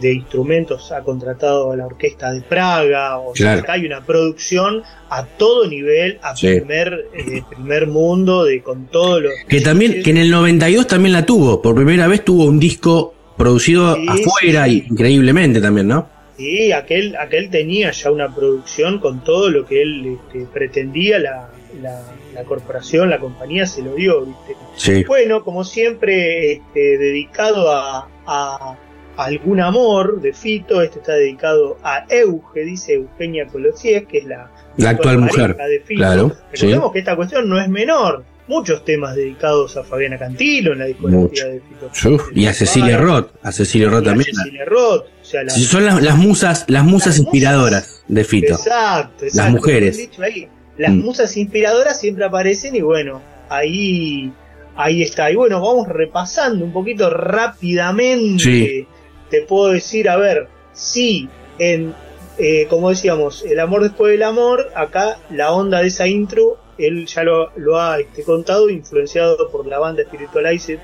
de 0.00 0.14
instrumentos 0.14 0.92
ha 0.92 1.02
contratado 1.02 1.72
a 1.72 1.76
la 1.76 1.84
orquesta 1.86 2.32
de 2.32 2.40
Praga, 2.40 3.18
o 3.18 3.36
sea, 3.36 3.54
acá 3.54 3.74
hay 3.74 3.84
una 3.84 4.00
producción 4.00 4.82
a 5.10 5.26
todo 5.26 5.68
nivel, 5.68 6.18
a 6.22 6.34
Sí. 6.34 6.46
primer, 6.46 7.06
eh, 7.12 7.42
primer 7.50 7.86
mundo, 7.86 8.44
de 8.44 8.62
con 8.62 8.86
todo 8.86 9.20
lo 9.20 9.28
Que 9.46 9.60
también, 9.60 10.02
que 10.02 10.10
en 10.10 10.16
el 10.16 10.30
92 10.30 10.86
también 10.86 11.12
la 11.12 11.26
tuvo. 11.26 11.60
Por 11.60 11.74
primera 11.74 12.06
vez 12.08 12.24
tuvo 12.24 12.46
un 12.46 12.58
disco 12.58 13.14
producido 13.36 13.94
Sí, 13.96 14.06
afuera 14.08 14.64
sí. 14.64 14.84
y 14.88 14.92
increíblemente 14.92 15.60
también, 15.60 15.88
¿no? 15.88 16.08
Sí, 16.38 16.72
aquel, 16.72 17.16
aquel 17.16 17.50
tenía 17.50 17.90
ya 17.90 18.10
una 18.10 18.34
producción 18.34 19.00
con 19.00 19.22
todo 19.22 19.50
lo 19.50 19.66
que 19.66 19.82
él 19.82 20.16
este, 20.32 20.46
pretendía, 20.50 21.18
la, 21.18 21.50
la, 21.80 22.02
la 22.34 22.44
corporación, 22.44 23.10
la 23.10 23.18
compañía 23.18 23.66
se 23.66 23.82
lo 23.82 23.94
dio, 23.94 24.24
¿viste? 24.26 24.56
Sí. 24.76 25.04
Bueno, 25.04 25.44
como 25.44 25.64
siempre, 25.64 26.52
este, 26.52 26.98
dedicado 26.98 27.70
a, 27.70 28.08
a 28.26 28.76
algún 29.16 29.60
amor 29.60 30.20
de 30.20 30.32
Fito, 30.32 30.80
este 30.82 30.98
está 31.00 31.12
dedicado 31.14 31.76
a 31.82 32.06
Euge, 32.08 32.60
dice 32.64 32.94
Eugenia 32.94 33.46
Colosier, 33.46 34.06
que 34.06 34.18
es 34.18 34.24
la, 34.24 34.50
La 34.76 34.90
actual 34.90 35.18
mujer. 35.18 35.56
pareja 35.56 35.68
de 35.68 35.80
Fito. 35.80 35.98
Claro, 35.98 36.28
sí. 36.30 36.36
Recordemos 36.66 36.92
que 36.92 36.98
esta 37.00 37.16
cuestión 37.16 37.48
no 37.48 37.60
es 37.60 37.68
menor. 37.68 38.24
Muchos 38.48 38.84
temas 38.84 39.14
dedicados 39.14 39.76
a 39.76 39.84
Fabiana 39.84 40.18
Cantilo 40.18 40.72
en 40.72 40.80
la 40.80 40.86
discografía 40.86 41.44
de 41.46 41.60
Fito. 41.60 42.10
Uf, 42.14 42.30
y 42.34 42.46
a 42.46 42.52
Cecilia 42.52 42.96
Roth. 42.96 43.28
A 43.44 43.52
Cecilia 43.52 43.88
Roth 43.88 44.04
también. 44.04 44.34
Cecilia 44.34 44.64
Roth. 44.64 45.04
O 45.20 45.24
sea, 45.24 45.44
la- 45.44 45.50
Son 45.50 45.84
las, 45.84 46.02
las 46.02 46.16
musas, 46.16 46.64
las 46.66 46.66
musas 46.66 46.68
Las 46.68 46.84
musas. 46.86 47.18
inspiradoras 47.18 48.02
de 48.08 48.24
Fito. 48.24 48.54
Exacto, 48.54 49.24
exacto. 49.26 49.52
mujeres. 49.52 49.96
Bien 49.96 50.10
dicho 50.10 50.22
ahí. 50.22 50.48
Las 50.78 50.92
Mm. 50.92 51.00
musas 51.04 51.36
inspiradoras 51.36 52.00
siempre 52.00 52.24
aparecen 52.24 52.74
y 52.76 52.80
bueno, 52.80 53.20
ahí, 53.48 54.32
ahí 54.76 55.02
está. 55.02 55.30
Y 55.30 55.34
bueno, 55.36 55.60
vamos 55.60 55.88
repasando 55.88 56.64
un 56.64 56.72
poquito 56.72 57.10
rápidamente. 57.10 58.42
Sí. 58.44 58.86
Te 59.30 59.42
puedo 59.42 59.72
decir, 59.72 60.08
a 60.08 60.16
ver, 60.16 60.48
sí, 60.72 61.28
en, 61.58 61.94
eh, 62.38 62.66
como 62.68 62.90
decíamos, 62.90 63.44
el 63.44 63.60
amor 63.60 63.82
después 63.82 64.12
del 64.12 64.22
amor, 64.22 64.70
acá 64.74 65.18
la 65.30 65.52
onda 65.52 65.80
de 65.82 65.88
esa 65.88 66.06
intro, 66.06 66.58
él 66.78 67.06
ya 67.06 67.22
lo, 67.22 67.50
lo 67.56 67.78
ha 67.80 68.00
este, 68.00 68.22
contado, 68.24 68.70
influenciado 68.70 69.50
por 69.50 69.66
la 69.66 69.78
banda 69.78 70.02
Spiritualized, 70.02 70.78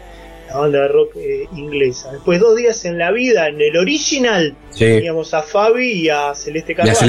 la 0.50 0.58
banda 0.58 0.82
de 0.82 0.88
rock 0.88 1.16
eh, 1.16 1.48
inglesa. 1.56 2.12
Después 2.12 2.38
dos 2.38 2.54
días 2.54 2.84
en 2.84 2.98
la 2.98 3.10
vida, 3.10 3.48
en 3.48 3.60
el 3.60 3.76
original, 3.76 4.54
Sí. 4.70 4.84
teníamos 4.84 5.32
a 5.34 5.42
Fabi 5.42 5.90
y 5.92 6.08
a 6.10 6.34
Celeste. 6.34 6.74
Teníamos 6.74 7.02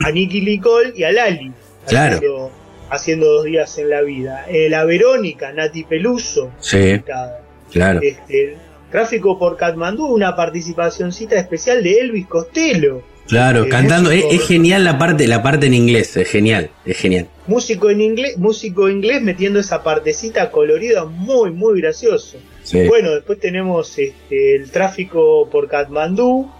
A 0.00 0.10
Nicky 0.10 0.40
Nicole 0.42 0.92
y 0.96 1.04
a 1.04 1.12
Lali. 1.12 1.52
Claro. 1.86 2.16
Haciendo, 2.16 2.50
haciendo 2.90 3.26
dos 3.26 3.44
días 3.44 3.78
en 3.78 3.90
la 3.90 4.02
vida. 4.02 4.46
Eh, 4.48 4.68
la 4.68 4.84
Verónica, 4.84 5.52
Nati 5.52 5.84
Peluso. 5.84 6.52
Sí, 6.60 6.76
invitada. 6.78 7.42
claro. 7.70 8.00
Este, 8.02 8.56
gráfico 8.92 9.38
por 9.38 9.56
Katmandú, 9.56 10.06
una 10.06 10.34
participacióncita 10.36 11.36
especial 11.36 11.82
de 11.82 11.98
Elvis 12.00 12.26
Costello. 12.26 13.02
Claro, 13.26 13.64
eh, 13.64 13.68
cantando. 13.68 14.10
Es 14.10 14.46
genial 14.46 14.84
la 14.84 14.98
parte, 14.98 15.26
la 15.26 15.42
parte 15.42 15.66
en 15.66 15.74
inglés. 15.74 16.16
Es 16.16 16.28
genial, 16.28 16.70
es 16.84 16.96
genial. 16.96 17.28
Músico 17.46 17.90
en 17.90 18.00
inglés, 18.00 18.38
músico 18.38 18.88
inglés 18.88 19.22
metiendo 19.22 19.58
esa 19.58 19.82
partecita 19.82 20.50
colorida 20.50 21.04
muy, 21.04 21.50
muy 21.50 21.80
gracioso. 21.80 22.38
Sí. 22.62 22.86
Bueno, 22.86 23.10
después 23.12 23.40
tenemos 23.40 23.98
este, 23.98 24.54
el 24.56 24.70
tráfico 24.70 25.48
por 25.50 25.68
Katmandú. 25.68 26.50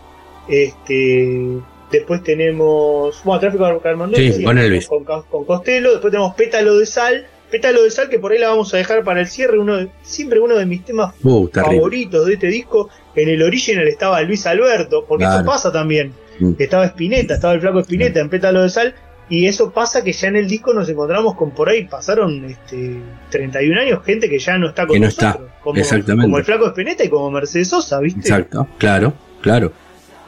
Este, 0.49 1.59
después 1.91 2.23
tenemos. 2.23 3.21
Bueno, 3.25 3.41
tráfico 3.41 3.65
por 3.65 3.83
Katmandú. 3.83 4.17
Sí, 4.17 4.43
con 4.43 4.59
Elvis. 4.59 4.87
Con, 4.89 5.05
con 5.05 5.45
Costello. 5.45 5.93
Después 5.93 6.11
tenemos 6.11 6.35
Pétalo 6.35 6.79
de 6.79 6.87
Sal. 6.87 7.27
Pétalo 7.51 7.83
de 7.85 7.91
Sal, 7.91 8.09
que 8.09 8.19
por 8.19 8.33
ahí 8.33 8.39
la 8.39 8.49
vamos 8.49 8.75
a 8.75 8.77
dejar 8.77 9.05
para 9.05 9.21
el 9.21 9.27
cierre. 9.29 9.59
Uno 9.59 9.77
de- 9.77 9.89
siempre 10.03 10.41
uno 10.41 10.57
de 10.57 10.67
mis 10.67 10.85
temas 10.85 11.15
Uh, 11.23 11.49
terrible. 11.49 11.77
favoritos 11.77 12.27
de 12.27 12.35
este 12.35 12.47
disco. 12.49 12.89
En 13.15 13.29
el 13.29 13.43
original 13.43 13.87
estaba 13.89 14.21
Luis 14.23 14.47
Alberto. 14.47 15.05
Porque 15.07 15.25
Claro. 15.25 15.39
eso 15.41 15.47
pasa 15.47 15.73
también. 15.73 16.13
Mm. 16.41 16.53
Estaba 16.59 16.85
Spinetta, 16.87 17.35
estaba 17.35 17.55
el 17.55 17.61
flaco 17.61 17.81
Spinetta 17.81 18.21
en 18.21 18.29
Pétalo 18.29 18.63
de 18.63 18.69
Sal. 18.71 18.95
Y 19.29 19.47
eso 19.49 19.73
pasa 19.73 20.05
que 20.05 20.13
ya 20.13 20.29
en 20.29 20.37
el 20.37 20.47
disco 20.47 20.73
nos 20.73 20.89
encontramos 20.89 21.35
con 21.35 21.51
por 21.51 21.69
ahí, 21.69 21.85
pasaron 21.85 22.45
este, 22.45 23.01
31 23.31 23.81
años, 23.81 24.05
gente 24.05 24.29
que 24.29 24.39
ya 24.39 24.57
no 24.57 24.69
está 24.69 24.87
con 24.87 24.95
Que 24.95 25.01
no 25.01 25.07
nosotros. 25.07 25.35
está, 25.35 25.61
como, 25.63 25.81
exactamente. 25.81 26.27
como 26.27 26.39
el 26.39 26.45
flaco 26.45 26.67
Spinetta 26.69 27.03
y 27.03 27.09
como 27.09 27.31
Mercedes 27.33 27.69
Sosa, 27.69 27.99
¿viste? 27.99 28.21
Exacto, 28.21 28.69
claro, 28.79 29.15
claro. 29.43 29.73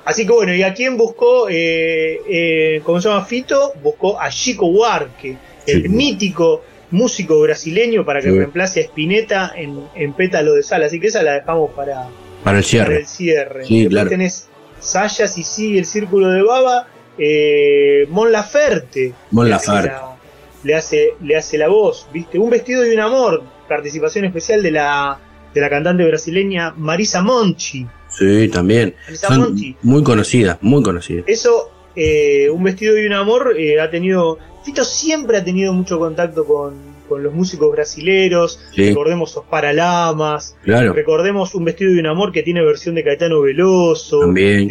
Así 0.08 0.26
que 0.26 0.32
bueno, 0.32 0.54
¿y 0.54 0.62
a 0.62 0.72
quién 0.72 0.96
buscó? 0.96 1.48
Eh, 1.50 2.20
eh, 2.28 2.80
¿Cómo 2.82 2.98
se 3.00 3.10
llama 3.10 3.24
Fito? 3.26 3.72
Buscó 3.82 4.18
a 4.18 4.30
Chico 4.30 4.64
Huarque, 4.66 5.36
el 5.66 5.82
Sí. 5.82 5.88
mítico 5.90 6.62
músico 6.90 7.38
brasileño 7.42 8.06
para 8.06 8.20
que 8.22 8.30
Sí. 8.30 8.38
reemplace 8.38 8.80
a 8.80 8.82
Spinetta 8.84 9.52
en, 9.54 9.78
en 9.94 10.14
Pétalo 10.14 10.54
de 10.54 10.62
Sal. 10.62 10.82
Así 10.82 10.98
que 10.98 11.08
esa 11.08 11.22
la 11.22 11.34
dejamos 11.34 11.72
para, 11.72 11.94
Para 11.94 12.06
el 12.06 12.42
para 12.42 12.62
cierre. 12.62 12.96
el 13.00 13.06
cierre. 13.06 13.64
Sí, 13.66 13.74
Después 13.80 13.90
claro. 13.94 14.08
tenés 14.08 14.48
Saya, 14.80 15.26
si 15.28 15.42
sigue 15.42 15.80
el 15.80 15.84
círculo 15.84 16.28
de 16.30 16.40
Baba, 16.40 16.86
eh, 17.18 18.06
Mon 18.08 18.32
Laferte. 18.32 19.12
Mon 19.32 19.50
Laferte. 19.50 19.88
la- 19.88 20.16
Le 20.64 20.74
hace, 20.74 21.10
le 21.22 21.36
hace 21.36 21.56
la 21.58 21.68
voz, 21.68 22.08
¿viste? 22.12 22.38
Un 22.38 22.48
vestido 22.50 22.84
y 22.86 22.90
un 22.94 23.00
amor. 23.00 23.42
Participación 23.68 24.24
especial 24.24 24.62
de 24.62 24.70
la, 24.72 25.18
de 25.54 25.60
la 25.60 25.68
cantante 25.68 26.04
brasileña 26.04 26.72
Marisa 26.76 27.20
Monchi. 27.22 27.86
Sí, 28.18 28.48
también. 28.48 28.94
Son 29.14 29.54
muy 29.82 30.02
conocidas, 30.02 30.58
muy 30.60 30.82
conocidas. 30.82 31.24
Eso, 31.26 31.70
eh, 31.94 32.48
un 32.50 32.62
vestido 32.64 32.98
y 32.98 33.06
un 33.06 33.12
amor, 33.12 33.54
eh, 33.58 33.80
ha 33.80 33.90
tenido. 33.90 34.38
Fito 34.64 34.84
siempre 34.84 35.36
ha 35.38 35.44
tenido 35.44 35.72
mucho 35.72 35.98
contacto 35.98 36.44
con, 36.44 36.74
con 37.08 37.22
los 37.22 37.32
músicos 37.32 37.70
brasileros. 37.72 38.60
Sí. 38.74 38.88
Recordemos 38.88 39.36
Os 39.36 39.44
Paralamas. 39.46 40.56
Claro, 40.62 40.92
Recordemos 40.92 41.54
un 41.54 41.64
vestido 41.64 41.92
y 41.94 41.98
un 41.98 42.06
amor 42.06 42.32
que 42.32 42.42
tiene 42.42 42.62
versión 42.62 42.94
de 42.94 43.04
Caetano 43.04 43.40
Veloso. 43.40 44.20
También, 44.20 44.68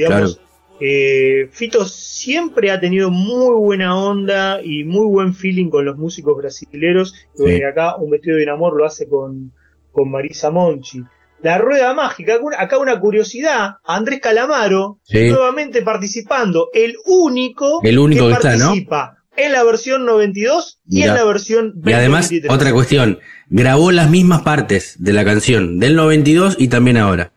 eh, 0.80 1.50
Fito 1.52 1.86
siempre 1.86 2.70
ha 2.70 2.80
tenido 2.80 3.10
muy 3.10 3.56
buena 3.56 3.98
onda 4.00 4.62
y 4.64 4.84
muy 4.84 5.08
buen 5.08 5.34
feeling 5.34 5.70
con 5.70 5.86
los 5.86 5.98
músicos 5.98 6.38
brasileros. 6.38 7.16
Y 7.40 7.44
Sí. 7.48 7.58
y 7.60 7.64
acá 7.64 7.96
un 7.96 8.12
vestido 8.12 8.40
y 8.40 8.44
un 8.44 8.50
amor 8.50 8.78
lo 8.78 8.86
hace 8.86 9.08
con, 9.08 9.52
con 9.92 10.12
Marisa 10.12 10.52
Monchi. 10.52 11.02
La 11.42 11.58
rueda 11.60 11.94
mágica, 11.94 12.38
acá 12.58 12.78
una- 12.80 13.00
curiosidad, 13.00 13.76
Andrés 13.84 14.20
Calamaro, 14.22 15.00
Sí. 15.04 15.30
nuevamente 15.30 15.82
participando, 15.84 16.70
el 16.74 16.96
único, 17.06 17.80
El 17.84 18.00
único 18.00 18.28
que 18.28 18.34
está, 18.34 18.56
¿no? 18.56 18.66
participa 18.66 19.18
en 19.36 19.52
la 19.52 19.64
versión 19.64 20.06
92 20.06 20.80
y 20.90 20.96
Mirá. 20.96 21.08
en 21.10 21.14
la 21.16 21.24
versión 21.26 21.74
Y 21.86 21.94
además, 21.94 22.26
2023. 22.26 22.52
otra 22.54 22.74
cuestión, 22.74 23.20
grabó 23.50 23.92
las 23.92 24.10
mismas 24.10 24.42
partes 24.42 24.96
de 24.98 25.14
la 25.14 25.24
canción 25.26 25.80
del 25.80 25.96
92 25.96 26.56
y 26.58 26.70
también 26.70 26.98
ahora. 26.98 27.34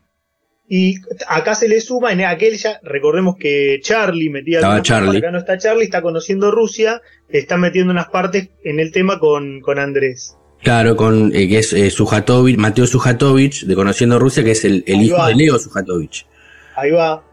Y 0.67 0.95
acá 1.27 1.53
se 1.53 1.67
le 1.67 1.79
suma, 1.81 2.11
en 2.13 2.21
aquel 2.21 2.55
ya, 2.57 2.79
recordemos 2.81 3.35
que 3.37 3.79
Charlie 3.83 4.29
metía 4.29 4.59
Estaba 4.59 4.81
Charlie. 4.81 5.17
acá 5.19 5.29
no 5.29 5.37
está 5.37 5.57
Charlie, 5.57 5.83
está 5.83 6.01
conociendo 6.01 6.49
Rusia, 6.49 7.01
está 7.29 7.57
metiendo 7.57 7.91
unas 7.91 8.07
partes 8.07 8.49
en 8.63 8.79
el 8.79 8.91
tema 8.93 9.19
con, 9.19 9.59
con 9.59 9.77
Andrés. 9.79 10.37
Claro, 10.63 10.95
con 10.95 11.31
eh, 11.35 11.47
que 11.47 11.59
es 11.59 11.73
eh, 11.73 11.89
Sujatovich, 11.89 12.57
Mateo 12.57 12.85
Sujatovich, 12.85 13.65
de 13.65 13.75
Conociendo 13.75 14.19
Rusia, 14.19 14.43
que 14.43 14.51
es 14.51 14.63
el, 14.65 14.83
hijo 14.87 15.17
va. 15.17 15.27
de 15.29 15.35
Leo 15.35 15.57
Sujatovich. 15.57 16.25
Ahí 16.75 16.91
va. 16.91 17.23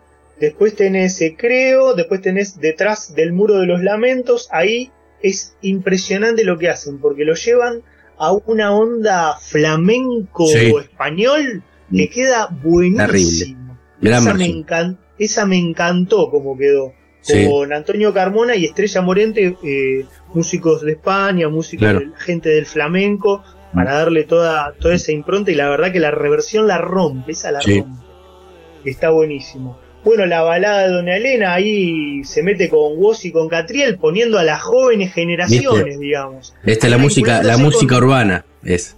Después 0.41 0.75
tenés 0.75 1.21
eh, 1.21 1.35
Creo, 1.37 1.95
después 1.95 2.23
tenés 2.23 2.59
detrás 2.61 3.15
del 3.15 3.33
muro 3.33 3.59
de 3.59 3.67
los 3.67 3.83
lamentos, 3.83 4.49
ahí 4.51 4.91
es 5.21 5.55
impresionante 5.63 6.45
lo 6.45 6.57
que 6.59 6.69
hacen, 6.71 6.99
porque 6.99 7.25
lo 7.25 7.35
llevan 7.35 7.83
a 8.17 8.33
una 8.33 8.73
onda 8.73 9.37
flamenco 9.41 10.47
Sí. 10.47 10.73
español 10.81 11.63
que 11.95 12.07
Mm. 12.07 12.11
queda 12.13 12.49
buenísimo. 12.63 13.79
Gran 14.01 14.23
esa, 14.23 14.33
me 14.35 14.39
versión. 14.39 14.65
encan- 14.65 14.99
esa 15.19 15.45
me 15.47 15.59
encantó 15.59 16.31
como 16.31 16.57
quedó. 16.57 16.93
Con 17.47 17.73
Antonio 17.73 18.13
Carmona 18.15 18.57
y 18.57 18.65
Estrella 18.65 19.03
Morente, 19.03 19.57
eh, 19.63 20.05
músicos 20.35 20.83
de 20.83 20.93
España, 20.93 21.49
músicos 21.49 21.89
de 21.89 22.11
gente 22.19 22.49
del 22.49 22.67
flamenco, 22.67 23.43
para 23.75 23.95
darle 23.95 24.25
toda, 24.25 24.73
toda 24.79 24.95
esa 24.95 25.13
impronta 25.13 25.51
y 25.51 25.55
la 25.55 25.69
verdad 25.69 25.93
que 25.93 26.01
la 26.01 26.11
reversión 26.11 26.67
la 26.67 26.79
rompe, 26.79 27.33
esa 27.33 27.53
la 27.53 27.61
rompe. 27.61 28.03
Está 28.85 29.11
buenísimo. 29.11 29.79
Bueno, 30.05 30.25
la 30.27 30.43
balada 30.43 30.87
de 30.87 30.95
Doña 30.95 31.17
Elena 31.17 31.55
ahí 31.55 32.23
se 32.25 32.43
mete 32.43 32.69
con 32.69 32.97
Woz 32.97 33.25
y 33.25 33.33
con 33.33 33.49
Catriel 33.49 33.99
poniendo 33.99 34.39
a 34.39 34.45
las 34.45 34.63
jóvenes 34.63 35.13
generaciones, 35.13 35.99
digamos. 35.99 36.55
Esta 36.65 36.87
es 36.87 36.91
la 36.91 36.99
música, 36.99 37.43
la 37.43 37.59
música 37.59 37.99
urbana, 37.99 38.45
es. 38.65 38.97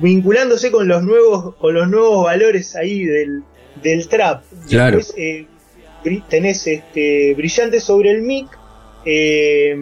vinculándose 0.00 0.70
con 0.70 0.86
los 0.86 1.02
nuevos, 1.02 1.56
con 1.56 1.74
los 1.74 1.88
nuevos 1.88 2.24
valores 2.24 2.76
ahí 2.76 3.04
del, 3.04 3.42
del 3.82 4.06
trap. 4.06 4.44
Claro. 4.68 5.00
Eh, 5.16 5.46
tenés 6.28 6.66
este 6.66 7.34
brillante 7.34 7.80
sobre 7.80 8.10
el 8.10 8.22
mic. 8.22 8.46
Eh, 9.04 9.76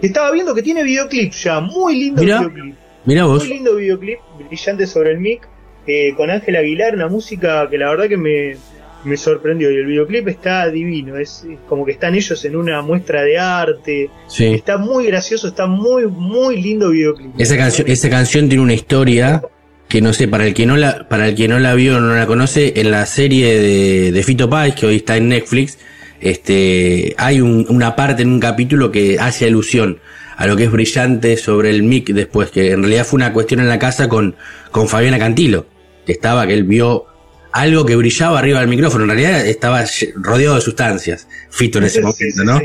estaba 0.00 0.30
viendo 0.30 0.54
que 0.54 0.62
tiene 0.62 0.82
videoclip 0.82 1.32
ya, 1.32 1.60
muy 1.60 1.96
lindo 1.96 2.22
videoclip. 2.22 2.74
Mira 3.04 3.24
vos. 3.24 3.44
Muy 3.44 3.54
lindo 3.54 3.76
videoclip, 3.76 4.18
brillante 4.48 4.86
sobre 4.86 5.12
el 5.12 5.18
mic, 5.18 5.48
eh, 5.86 6.14
con 6.16 6.30
Ángel 6.30 6.56
Aguilar, 6.56 6.94
una 6.94 7.08
música 7.08 7.68
que 7.68 7.78
la 7.78 7.90
verdad 7.90 8.08
que 8.08 8.16
me, 8.16 8.56
me 9.04 9.16
sorprendió. 9.16 9.70
Y 9.70 9.76
el 9.76 9.86
videoclip 9.86 10.28
está 10.28 10.68
divino, 10.70 11.16
es, 11.16 11.44
como 11.68 11.84
que 11.84 11.92
están 11.92 12.14
ellos 12.14 12.44
en 12.44 12.56
una 12.56 12.82
muestra 12.82 13.22
de 13.22 13.38
arte. 13.38 14.10
Está 14.38 14.78
muy 14.78 15.06
gracioso, 15.06 15.48
está 15.48 15.66
muy, 15.66 16.06
muy 16.06 16.60
lindo 16.60 16.90
videoclip. 16.90 17.38
Esa 17.38 17.56
canción, 17.56 17.88
esa 17.88 18.10
canción 18.10 18.48
tiene 18.48 18.62
una 18.62 18.74
historia 18.74 19.42
que 19.88 20.00
no 20.00 20.12
sé, 20.12 20.28
para 20.28 20.46
el 20.46 20.54
que 20.54 20.66
no 20.66 20.76
la, 20.76 21.08
para 21.08 21.28
el 21.28 21.34
que 21.34 21.48
no 21.48 21.58
la 21.58 21.74
vio 21.74 21.96
o 21.96 22.00
no 22.00 22.14
la 22.14 22.26
conoce, 22.26 22.72
en 22.76 22.90
la 22.90 23.04
serie 23.06 23.60
de, 23.60 24.12
de 24.12 24.22
Fito 24.22 24.48
Páez, 24.48 24.74
que 24.74 24.86
hoy 24.86 24.96
está 24.96 25.16
en 25.16 25.28
Netflix, 25.28 25.78
este, 26.20 27.14
hay 27.18 27.40
una 27.40 27.96
parte 27.96 28.22
en 28.22 28.28
un 28.28 28.40
capítulo 28.40 28.92
que 28.92 29.18
hace 29.18 29.46
alusión 29.46 29.98
a 30.36 30.46
lo 30.46 30.56
que 30.56 30.64
es 30.64 30.70
brillante 30.70 31.36
sobre 31.36 31.70
el 31.70 31.82
mic 31.82 32.08
después, 32.10 32.50
que 32.50 32.72
en 32.72 32.82
realidad 32.82 33.04
fue 33.04 33.16
una 33.18 33.32
cuestión 33.32 33.60
en 33.60 33.68
la 33.68 33.78
casa 33.78 34.08
con, 34.08 34.36
con 34.70 34.88
Fabiana 34.88 35.18
Cantilo, 35.18 35.66
que 36.06 36.12
estaba, 36.12 36.46
que 36.46 36.54
él 36.54 36.64
vio 36.64 37.06
algo 37.52 37.84
que 37.84 37.96
brillaba 37.96 38.38
arriba 38.38 38.60
del 38.60 38.68
micrófono, 38.68 39.04
en 39.04 39.10
realidad 39.10 39.46
estaba 39.46 39.84
rodeado 40.16 40.54
de 40.54 40.60
sustancias, 40.60 41.28
Fito 41.50 41.78
en 41.78 41.84
ese 41.84 42.00
momento, 42.00 42.44
¿no? 42.44 42.60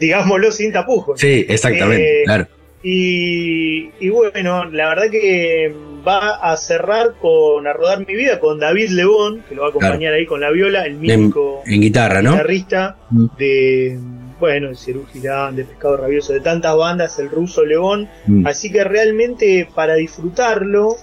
Digámoslo 0.00 0.50
sin 0.50 0.72
tapujos. 0.72 1.20
Sí, 1.20 1.44
exactamente, 1.48 2.22
eh, 2.22 2.24
claro. 2.24 2.48
Y, 2.82 3.90
y, 4.00 4.08
bueno, 4.08 4.64
la 4.70 4.88
verdad 4.88 5.10
que 5.10 5.74
va 6.06 6.36
a 6.36 6.56
cerrar 6.56 7.14
con 7.20 7.66
A 7.66 7.72
Rodar 7.72 8.06
Mi 8.06 8.14
Vida 8.14 8.40
con 8.40 8.58
David 8.58 8.90
Lebón, 8.90 9.42
que 9.48 9.54
lo 9.54 9.62
va 9.62 9.68
a 9.68 9.70
acompañar 9.70 10.14
ahí 10.14 10.26
con 10.26 10.40
la 10.40 10.50
viola, 10.50 10.84
el 10.84 10.96
mítico 10.96 11.62
en, 11.66 11.80
guitarra, 11.80 12.22
¿no? 12.22 12.32
guitarrista 12.32 12.96
mm. 13.10 13.26
de, 13.38 13.98
bueno, 14.38 14.68
el 14.68 14.76
Cerú 14.76 15.06
Girán, 15.12 15.56
de 15.56 15.64
Pescado 15.64 15.96
Rabioso, 15.96 16.32
de 16.32 16.40
tantas 16.40 16.76
bandas, 16.76 17.18
el 17.18 17.30
ruso 17.30 17.64
Lebón. 17.64 18.08
Mm. 18.26 18.46
Así 18.46 18.70
que 18.70 18.84
realmente 18.84 19.68
para 19.74 19.94
disfrutarlo, 19.94 20.96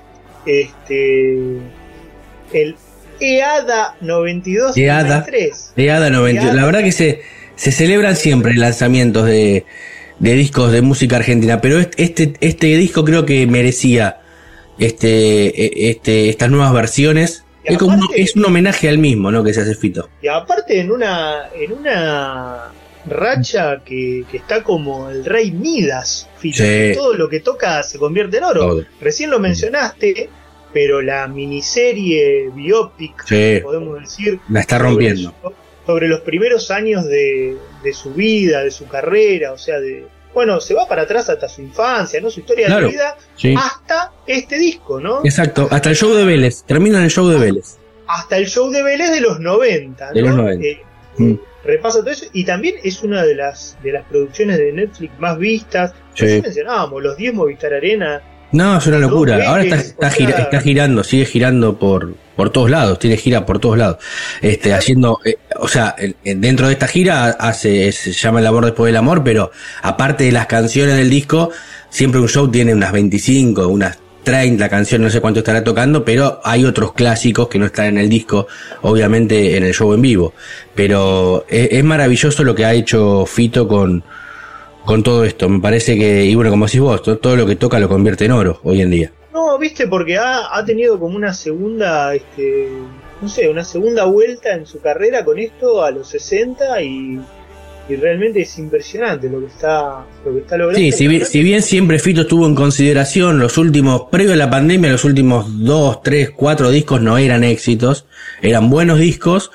este, 0.46 1.38
el 2.54 2.76
EADA 3.20 3.96
92 4.02 4.78
EADA, 4.78 5.26
EADA 5.76 6.10
92. 6.10 6.56
La 6.56 6.66
verdad 6.66 6.82
que 6.82 6.92
se, 6.92 7.22
se 7.56 7.72
celebran 7.72 8.16
siempre 8.16 8.54
lanzamientos 8.54 9.26
de, 9.26 9.66
de 10.20 10.34
discos 10.34 10.72
de 10.72 10.82
música 10.82 11.18
argentina, 11.18 11.62
pero 11.62 11.80
este, 11.80 12.34
este 12.40 12.68
disco 12.78 13.04
creo 13.04 13.26
que 13.26 13.46
merecía 13.48 14.22
este, 14.80 15.48
e, 15.48 15.90
este, 15.90 16.30
estas 16.30 16.50
nuevas 16.50 16.74
versiones. 16.74 17.44
Es, 17.64 17.78
como 17.78 18.00
es 18.16 18.36
un 18.36 18.46
homenaje 18.46 18.88
al 18.88 18.98
mismo, 18.98 19.30
¿no? 19.30 19.44
Que 19.44 19.54
se 19.54 19.62
hace 19.62 19.76
Fito. 19.76 20.10
Y 20.22 20.28
aparte 20.28 20.80
en 20.80 20.90
una, 20.90 21.50
en 21.54 21.74
una 21.74 22.72
racha 23.06 23.82
que, 23.84 24.24
está 24.32 24.64
como 24.64 25.10
el 25.10 25.26
rey 25.26 25.52
Midas, 25.52 26.30
Fito. 26.38 26.64
Todo 26.94 27.14
lo 27.16 27.28
que 27.28 27.42
toca 27.42 27.84
se 27.84 27.98
convierte 27.98 28.38
en 28.38 28.46
oro. 28.46 28.86
Recién 29.02 29.32
lo 29.32 29.40
mencionaste, 29.40 30.30
pero 30.72 31.02
la 31.02 31.28
miniserie 31.28 32.50
biopic, 32.54 33.28
podemos 33.64 34.00
decir, 34.00 34.40
la 34.48 34.62
está 34.62 34.78
rompiendo. 34.78 35.34
Sobre, 35.86 36.08
los 36.08 36.22
primeros 36.22 36.70
años 36.72 37.06
de, 37.06 37.58
de 37.84 37.94
su 37.94 38.14
vida, 38.14 38.64
de 38.64 38.72
su 38.72 38.88
carrera, 38.88 39.54
o 39.54 39.58
sea, 39.58 39.80
de, 39.80 40.06
bueno, 40.38 40.62
se 40.62 40.76
va 40.76 40.88
para 40.88 41.02
atrás 41.02 41.28
hasta 41.32 41.50
su 41.50 41.64
infancia, 41.64 42.22
¿no? 42.22 42.30
Su 42.30 42.42
historia 42.42 42.70
de 42.70 42.90
vida, 42.90 43.18
hasta 43.58 44.12
este 44.28 44.60
disco, 44.60 45.00
¿no? 45.00 45.22
Exacto, 45.24 45.68
hasta 45.72 45.90
el 45.90 45.96
show 45.96 46.14
de 46.14 46.26
Vélez, 46.26 46.64
termina 46.64 47.00
en 47.00 47.06
el 47.06 47.10
show 47.10 47.28
de 47.28 47.40
Vélez. 47.40 47.78
Hasta 48.06 48.38
el 48.38 48.46
show 48.46 48.70
de 48.70 48.84
Vélez 48.84 49.10
de 49.10 49.22
los 49.22 49.40
90, 49.40 50.10
¿no? 50.10 50.14
De 50.14 50.22
los 50.22 50.36
90. 50.36 50.64
Eh, 50.64 50.82
mm. 51.18 51.34
Repasa 51.64 52.02
todo 52.02 52.12
eso 52.12 52.28
y 52.34 52.46
también 52.46 52.76
es 52.84 53.02
una 53.02 53.24
de 53.26 53.34
las 53.34 53.80
de 53.82 53.94
las 53.94 54.06
producciones 54.06 54.60
de 54.60 54.74
Netflix 54.74 55.20
más 55.20 55.40
vistas. 55.40 55.96
Sí. 56.14 56.40
mencionábamos, 56.40 57.02
los 57.02 57.18
10 57.18 57.34
Movistar 57.34 57.74
Arena. 57.74 58.22
No, 58.52 58.78
es 58.78 58.88
una 58.88 59.00
locura. 59.00 59.40
Ahora 59.48 59.64
está, 59.64 60.08
está 60.08 60.62
girando, 60.62 61.04
sigue 61.04 61.26
girando 61.26 61.78
por, 61.78 62.16
por 62.36 62.50
todos 62.52 62.70
lados, 62.70 62.98
tiene 63.00 63.18
gira 63.18 63.46
por 63.46 63.60
todos 63.60 63.78
lados. 63.78 63.98
Este, 64.42 64.74
haciendo, 64.74 65.20
eh, 65.26 65.38
o 65.60 65.68
sea, 65.68 65.96
dentro 66.24 66.68
de 66.68 66.74
esta 66.74 66.88
gira 66.88 67.32
hace, 67.32 67.92
se 67.92 68.14
llama 68.14 68.40
El 68.40 68.48
amor 68.48 68.64
después 68.66 68.88
del 68.88 68.98
amor, 68.98 69.24
pero 69.24 69.52
aparte 69.82 70.24
de 70.24 70.32
las 70.32 70.46
canciones 70.46 70.96
del 70.96 71.10
disco, 71.10 71.50
siempre 71.90 72.22
un 72.22 72.30
show 72.30 72.50
tiene 72.50 72.74
unas 72.74 72.94
25, 72.94 73.68
unas 73.68 73.98
30 74.24 74.70
canciones, 74.70 75.06
no 75.06 75.12
sé 75.12 75.20
cuánto 75.20 75.40
estará 75.40 75.64
tocando, 75.64 76.06
pero 76.06 76.40
hay 76.44 76.64
otros 76.64 76.94
clásicos 76.94 77.48
que 77.48 77.60
no 77.60 77.66
están 77.66 77.88
en 77.88 77.98
el 77.98 78.10
disco, 78.10 78.48
obviamente 78.82 79.58
en 79.58 79.64
el 79.64 79.74
show 79.74 79.94
en 79.94 80.02
vivo. 80.02 80.34
Pero 80.74 81.46
es, 81.50 81.70
es 81.72 81.84
maravilloso 81.84 82.44
lo 82.44 82.56
que 82.56 82.66
ha 82.66 82.74
hecho 82.74 83.26
Fito 83.26 83.68
con, 83.68 84.04
con 84.88 85.04
todo 85.04 85.26
esto. 85.26 85.50
Me 85.50 85.60
parece 85.60 85.98
que, 86.00 86.26
y 86.26 86.34
bueno, 86.34 86.50
como 86.50 86.66
decís 86.66 86.80
vos, 86.80 87.04
todo 87.04 87.36
lo 87.36 87.46
que 87.46 87.58
toca 87.58 87.78
lo 87.78 87.90
convierte 87.90 88.26
en 88.26 88.32
oro 88.32 88.60
hoy 88.64 88.82
en 88.82 88.90
día. 88.90 89.12
No, 89.34 89.60
viste, 89.60 89.86
porque 89.86 90.18
ha, 90.18 90.58
ha 90.58 90.66
tenido 90.66 90.98
como 90.98 91.16
una 91.16 91.34
segunda, 91.34 92.16
este, 92.16 92.70
no 93.22 93.30
sé, 93.30 93.50
una 93.50 93.64
segunda 93.64 94.06
vuelta 94.06 94.54
en 94.54 94.66
su 94.66 94.80
carrera 94.80 95.24
con 95.26 95.38
esto 95.38 95.84
a 95.84 95.92
los 95.92 96.08
60 96.08 96.82
y, 96.82 97.20
y 97.90 97.96
realmente 97.98 98.42
es 98.42 98.58
impresionante 98.58 99.30
lo 99.30 99.42
que 99.42 99.48
está, 99.48 100.06
lo 100.26 100.34
que 100.34 100.40
está 100.40 100.58
logrando. 100.58 100.80
Sí, 100.80 100.92
si 100.94 101.08
bien, 101.08 101.26
si 101.26 101.44
bien 101.44 101.62
siempre 101.62 102.00
Fito 102.00 102.22
estuvo 102.22 102.48
en 102.48 102.56
consideración 102.56 103.40
los 103.40 103.58
últimos, 103.58 104.04
previo 104.10 104.34
a 104.34 104.38
la 104.38 104.50
pandemia, 104.50 104.90
los 104.90 105.04
últimos 105.04 105.66
dos, 105.66 106.02
tres, 106.02 106.32
cuatro 106.32 106.72
discos 106.72 107.02
no 107.02 107.18
eran 107.18 107.44
éxitos, 107.44 108.06
eran 108.42 108.70
buenos 108.70 109.00
discos. 109.00 109.52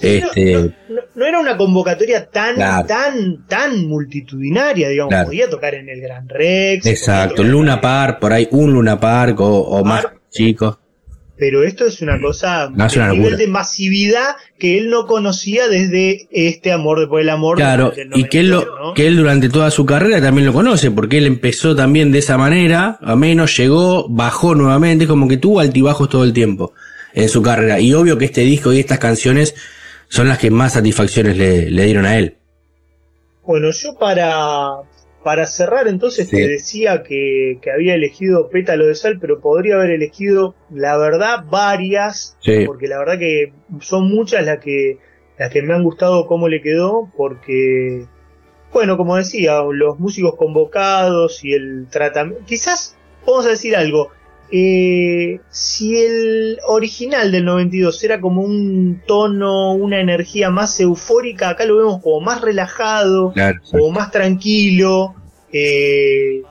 este, 0.00 0.72
no 0.88 0.95
era 1.24 1.40
una 1.40 1.56
convocatoria 1.56 2.26
tan, 2.26 2.56
tan, 2.86 3.46
tan 3.46 3.86
multitudinaria, 3.86 4.90
digamos, 4.90 5.14
podía 5.24 5.48
tocar 5.48 5.74
en 5.74 5.88
el 5.88 6.00
Gran 6.00 6.28
Rex. 6.28 6.84
Exacto, 6.84 7.42
Luna 7.42 7.80
Park, 7.80 8.18
por 8.20 8.34
ahí 8.34 8.46
un 8.50 8.74
Luna 8.74 9.00
Park 9.00 9.40
o, 9.40 9.82
más 9.82 10.06
chicos. 10.30 10.76
Pero 11.38 11.62
esto 11.64 11.86
es 11.86 12.00
una 12.00 12.18
cosa 12.20 12.70
no, 12.74 12.86
de 12.86 13.08
nivel 13.08 13.36
de 13.36 13.46
masividad 13.46 14.36
que 14.58 14.78
él 14.78 14.88
no 14.88 15.06
conocía 15.06 15.68
desde 15.68 16.28
este 16.30 16.72
amor 16.72 17.00
después 17.00 17.22
del 17.24 17.30
amor. 17.30 17.56
Claro, 17.56 17.92
y 18.14 18.24
que 18.24 18.40
él, 18.40 18.50
lo, 18.50 18.94
que 18.94 19.06
él 19.06 19.16
durante 19.16 19.50
toda 19.50 19.70
su 19.70 19.84
carrera 19.84 20.20
también 20.20 20.46
lo 20.46 20.54
conoce, 20.54 20.90
porque 20.90 21.18
él 21.18 21.26
empezó 21.26 21.76
también 21.76 22.10
de 22.10 22.20
esa 22.20 22.38
manera, 22.38 22.98
a 23.02 23.16
menos 23.16 23.56
llegó, 23.56 24.08
bajó 24.08 24.54
nuevamente, 24.54 25.06
como 25.06 25.28
que 25.28 25.36
tuvo 25.36 25.60
altibajos 25.60 26.08
todo 26.08 26.24
el 26.24 26.32
tiempo 26.32 26.72
en 27.12 27.28
su 27.28 27.42
carrera. 27.42 27.80
Y 27.80 27.92
obvio 27.92 28.16
que 28.16 28.26
este 28.26 28.42
disco 28.42 28.72
y 28.72 28.80
estas 28.80 28.98
canciones 28.98 29.54
son 30.08 30.28
las 30.28 30.38
que 30.38 30.50
más 30.50 30.74
satisfacciones 30.74 31.36
le, 31.36 31.84
dieron 31.84 32.06
a 32.06 32.18
él. 32.18 32.36
Bueno, 33.44 33.70
yo 33.70 33.96
para, 33.98 34.82
para 35.22 35.46
cerrar 35.46 35.88
entonces 35.88 36.28
te 36.28 36.48
decía 36.48 37.02
que, 37.02 37.60
había 37.72 37.94
elegido 37.94 38.48
Pétalo 38.48 38.86
de 38.86 38.94
Sal, 38.94 39.18
pero 39.20 39.40
podría 39.40 39.76
haber 39.76 39.90
elegido, 39.90 40.54
la 40.70 40.96
verdad, 40.96 41.44
varias, 41.48 42.36
porque 42.66 42.88
la 42.88 42.98
verdad 42.98 43.18
que 43.18 43.52
son 43.80 44.08
muchas 44.08 44.44
las 44.44 44.58
que, 44.58 44.98
las 45.38 45.50
que 45.50 45.62
me 45.62 45.74
han 45.74 45.84
gustado 45.84 46.26
cómo 46.26 46.48
le 46.48 46.60
quedó, 46.60 47.10
porque, 47.16 48.06
bueno, 48.72 48.96
como 48.96 49.16
decía, 49.16 49.60
los 49.70 49.98
músicos 49.98 50.34
convocados 50.36 51.44
y 51.44 51.52
el 51.52 51.86
tratamiento, 51.90 52.44
quizás, 52.46 52.96
vamos 53.26 53.46
a 53.46 53.50
decir 53.50 53.76
algo, 53.76 54.10
eh, 54.50 55.40
si 55.50 55.96
el 55.96 56.58
original 56.68 57.32
del 57.32 57.44
92 57.44 58.04
era 58.04 58.20
como 58.20 58.42
un 58.42 59.02
tono, 59.06 59.72
una 59.72 60.00
energía 60.00 60.50
más 60.50 60.78
eufórica, 60.78 61.50
acá 61.50 61.64
lo 61.64 61.78
vemos 61.78 62.02
como 62.02 62.20
más 62.20 62.40
relajado, 62.40 63.34
como 63.70 63.90
más 63.90 64.10
tranquilo. 64.10 65.14
Eh, 65.52 66.42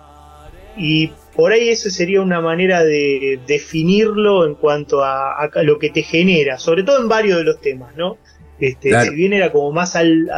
y 0.78 1.12
por 1.36 1.54
ahí 1.54 1.70
eso 1.70 1.90
sería 1.90 2.22
una 2.22 2.42
manera 2.42 2.84
de 2.84 3.40
definirlo 3.48 4.46
en 4.46 4.56
cuanto 4.56 5.04
a, 5.04 5.50
lo 5.64 5.80
que 5.80 5.90
te 5.90 6.04
genera, 6.04 6.58
sobre 6.58 6.84
todo 6.84 7.02
en 7.02 7.08
varios 7.08 7.38
de 7.38 7.44
los 7.46 7.62
temas, 7.62 7.96
¿no? 7.96 8.18
Este, 8.60 9.00
Si 9.02 9.16
bien 9.16 9.34
era 9.34 9.52
como 9.52 9.72
más 9.72 9.96
al, 9.96 10.30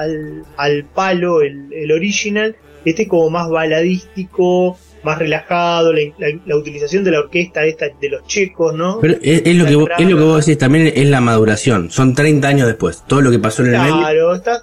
al, 0.58 0.86
palo 0.86 1.42
el, 1.42 1.72
el 1.72 1.92
original, 1.92 2.56
este 2.84 3.08
como 3.08 3.30
más 3.30 3.50
baladístico, 3.50 4.78
más 5.04 5.20
relajado, 5.20 5.94
la, 5.94 6.02
la- 6.18 6.40
la 6.46 6.56
utilización 6.56 7.04
de 7.04 7.12
la 7.12 7.20
orquesta 7.20 7.64
esta 7.66 7.86
de 8.00 8.10
los 8.10 8.26
checos, 8.26 8.74
¿no? 8.74 9.00
Pero 9.00 9.16
es, 9.22 9.44
es 9.46 9.56
lo 9.56 9.66
que 9.66 9.76
vos, 9.76 9.90
es 9.98 10.10
lo 10.10 10.18
que 10.18 10.24
vos 10.24 10.46
decís, 10.46 10.58
también 10.58 10.92
es 10.94 11.10
la 11.10 11.22
maduración. 11.22 11.90
Son 11.92 12.14
30 12.14 12.48
años 12.48 12.68
después. 12.68 13.04
Todo 13.08 13.22
lo 13.22 13.32
que 13.32 13.40
pasó 13.40 13.64
en 13.64 13.76
el. 13.76 13.82
Claro, 13.82 14.36
está- 14.36 14.56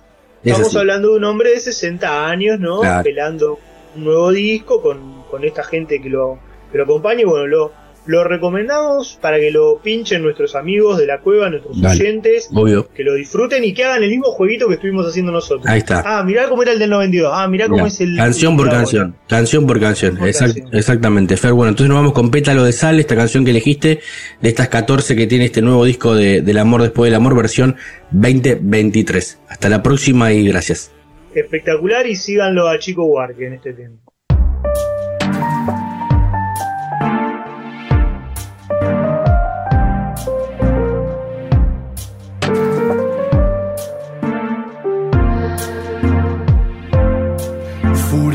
es 0.43 0.51
estamos 0.53 0.69
así. 0.69 0.79
hablando 0.79 1.11
de 1.13 1.17
un 1.19 1.25
hombre 1.25 1.51
de 1.51 1.61
60 1.61 2.27
años, 2.29 2.61
¿no? 2.61 2.81
Claro. 2.81 3.03
Pelando 3.05 3.59
un 3.97 4.05
nuevo 4.05 4.31
disco 4.33 4.83
con, 4.83 5.23
con 5.31 5.45
esta 5.45 5.63
gente 5.65 6.03
que 6.03 6.11
lo, 6.11 6.39
que 6.71 6.79
lo 6.79 6.85
acompaña. 6.85 7.23
Y 7.23 7.25
bueno, 7.25 7.47
lo, 7.47 7.73
lo 8.07 8.23
recomendamos 8.23 9.19
para 9.23 9.39
que 9.41 9.51
lo 9.51 9.79
pinchen 9.83 10.23
nuestros 10.23 10.55
amigos 10.55 10.99
de 10.99 11.07
la 11.07 11.21
cueva, 11.21 11.49
nuestros 11.49 11.81
Dale. 11.81 11.95
oyentes, 12.01 12.51
Obvio. 12.55 12.89
que 12.95 13.03
lo 13.03 13.15
disfruten 13.15 13.65
y 13.65 13.73
que 13.73 13.85
hagan 13.85 14.03
el 14.03 14.11
mismo 14.11 14.27
jueguito 14.27 14.69
que 14.69 14.75
estuvimos 14.75 15.07
haciendo 15.07 15.33
nosotros. 15.33 15.67
Ahí 15.67 15.79
está. 15.79 16.03
Ah, 16.05 16.23
mirá 16.23 16.49
cómo 16.49 16.63
era 16.63 16.73
el 16.73 16.79
del 16.79 16.91
92. 16.91 17.33
Ah, 17.35 17.49
mirá 17.49 17.65
cómo 17.65 17.77
Mirá, 17.77 17.89
es 17.89 18.01
el. 18.03 18.17
canción 18.17 18.57
por 18.57 18.69
canción, 18.69 19.17
canción 19.29 19.67
por 19.67 19.81
canción, 19.81 20.17
Por 20.19 20.29
Exact- 20.29 20.55
canción. 20.55 20.69
exactamente. 20.75 21.37
Fer, 21.39 21.53
bueno, 21.55 21.71
entonces 21.71 21.89
nos 21.89 21.97
vamos 21.99 22.13
con 22.13 22.31
Pétalo 22.31 22.63
de 22.65 22.73
Sal, 22.73 23.01
esta 23.01 23.17
canción 23.17 23.45
que 23.45 23.53
elegiste, 23.53 24.01
de 24.41 24.49
estas 24.49 24.69
14 24.69 25.17
que 25.17 25.27
tiene 25.27 25.47
este 25.47 25.63
nuevo 25.63 25.85
disco 25.85 26.15
de, 26.15 26.43
del 26.43 26.59
amor 26.59 26.83
después 26.83 27.09
del 27.11 27.15
amor, 27.17 27.35
versión 27.35 27.77
2023. 28.11 29.39
Hasta 29.49 29.69
la 29.69 29.83
próxima 29.83 30.33
y 30.33 30.47
gracias. 30.47 30.91
Espectacular 31.35 32.07
y 32.07 32.15
síganlo 32.17 32.69
a 32.69 32.79
Chico 32.79 33.05
Huarque 33.07 33.47
en 33.47 33.55
este 33.55 33.73
tema. 33.73 33.97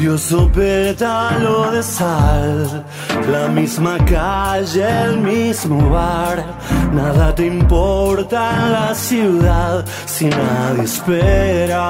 Pétalo 0.09 1.71
de 1.71 1.83
sal, 1.83 2.83
la 3.31 3.47
misma 3.47 3.97
calle, 4.05 4.83
el 5.05 5.19
mismo 5.19 5.89
bar. 5.89 6.43
Nada 6.91 7.35
te 7.35 7.45
importa 7.45 8.51
en 8.57 8.71
la 8.71 8.95
ciudad 8.95 9.85
si 10.05 10.25
nadie 10.25 10.83
espera. 10.83 11.83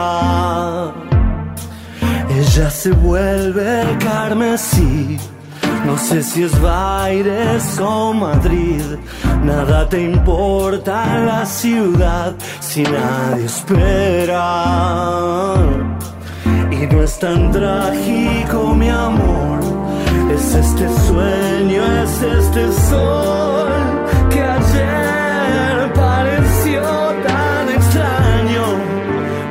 Ella 2.30 2.70
se 2.70 2.92
vuelve 2.92 3.98
carmesí. 4.00 5.18
No 5.86 5.98
sé 5.98 6.22
si 6.22 6.44
es 6.44 6.62
Baires 6.62 7.80
o 7.80 8.14
Madrid. 8.14 8.84
Nada 9.44 9.88
te 9.88 10.02
importa 10.04 11.16
en 11.16 11.26
la 11.26 11.46
ciudad 11.46 12.36
si 12.60 12.84
nadie 12.84 13.46
espera. 13.46 14.40
Y 16.82 16.88
no 16.88 17.04
es 17.04 17.20
tan 17.20 17.52
trágico, 17.52 18.74
mi 18.74 18.88
amor. 18.88 19.60
Es 20.34 20.56
este 20.56 20.88
sueño, 21.08 21.84
es 22.04 22.22
este 22.22 22.72
sol 22.90 23.70
que 24.30 24.42
ayer 24.42 25.94
pareció 25.94 26.82
tan 27.28 27.70
extraño. 27.70 28.64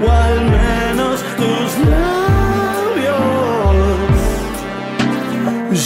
O 0.02 0.10
al 0.10 0.40
menos 0.56 1.22
tus 1.36 1.70
labios. 1.94 3.18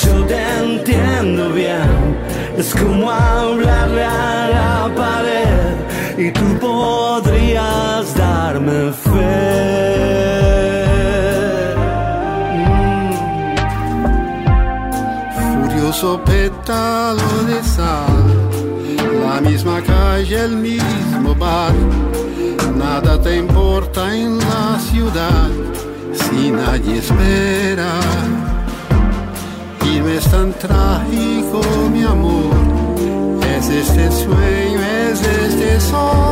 Yo 0.05 0.15
te 0.27 0.41
entiendo 0.61 1.51
bien. 1.51 2.17
Es 2.57 2.73
como 2.73 3.11
hablarle 3.11 4.05
a 4.05 4.49
la 4.49 4.95
pared 4.95 5.75
y 6.19 6.31
tú 6.31 6.47
podrías 6.61 7.32
Furioso 15.93 16.25
pétalo 16.25 17.45
de 17.47 17.63
sal, 17.63 18.25
la 19.27 19.43
misma 19.43 19.83
calle, 19.83 20.45
el 20.45 20.57
mismo 20.57 21.35
bar. 21.35 21.75
Nada 22.75 23.21
te 23.21 23.37
importa 23.37 24.17
en 24.17 24.39
la 24.39 24.79
ciudad 24.79 25.51
si 26.15 26.51
nadie 26.51 26.97
espera. 26.97 28.01
Y 29.85 30.01
no 30.01 30.09
es 30.09 30.25
tan 30.31 30.55
trágico, 30.55 31.61
mi 31.93 32.05
amor. 32.05 32.55
Es 33.55 33.69
este 33.69 34.11
sueño, 34.11 34.81
es 35.11 35.21
este 35.21 35.79
sol 35.79 36.32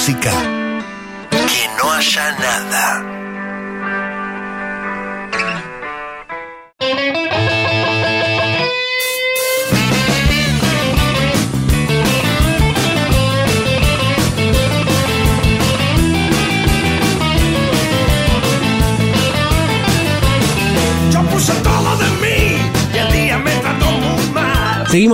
música, 0.00 0.49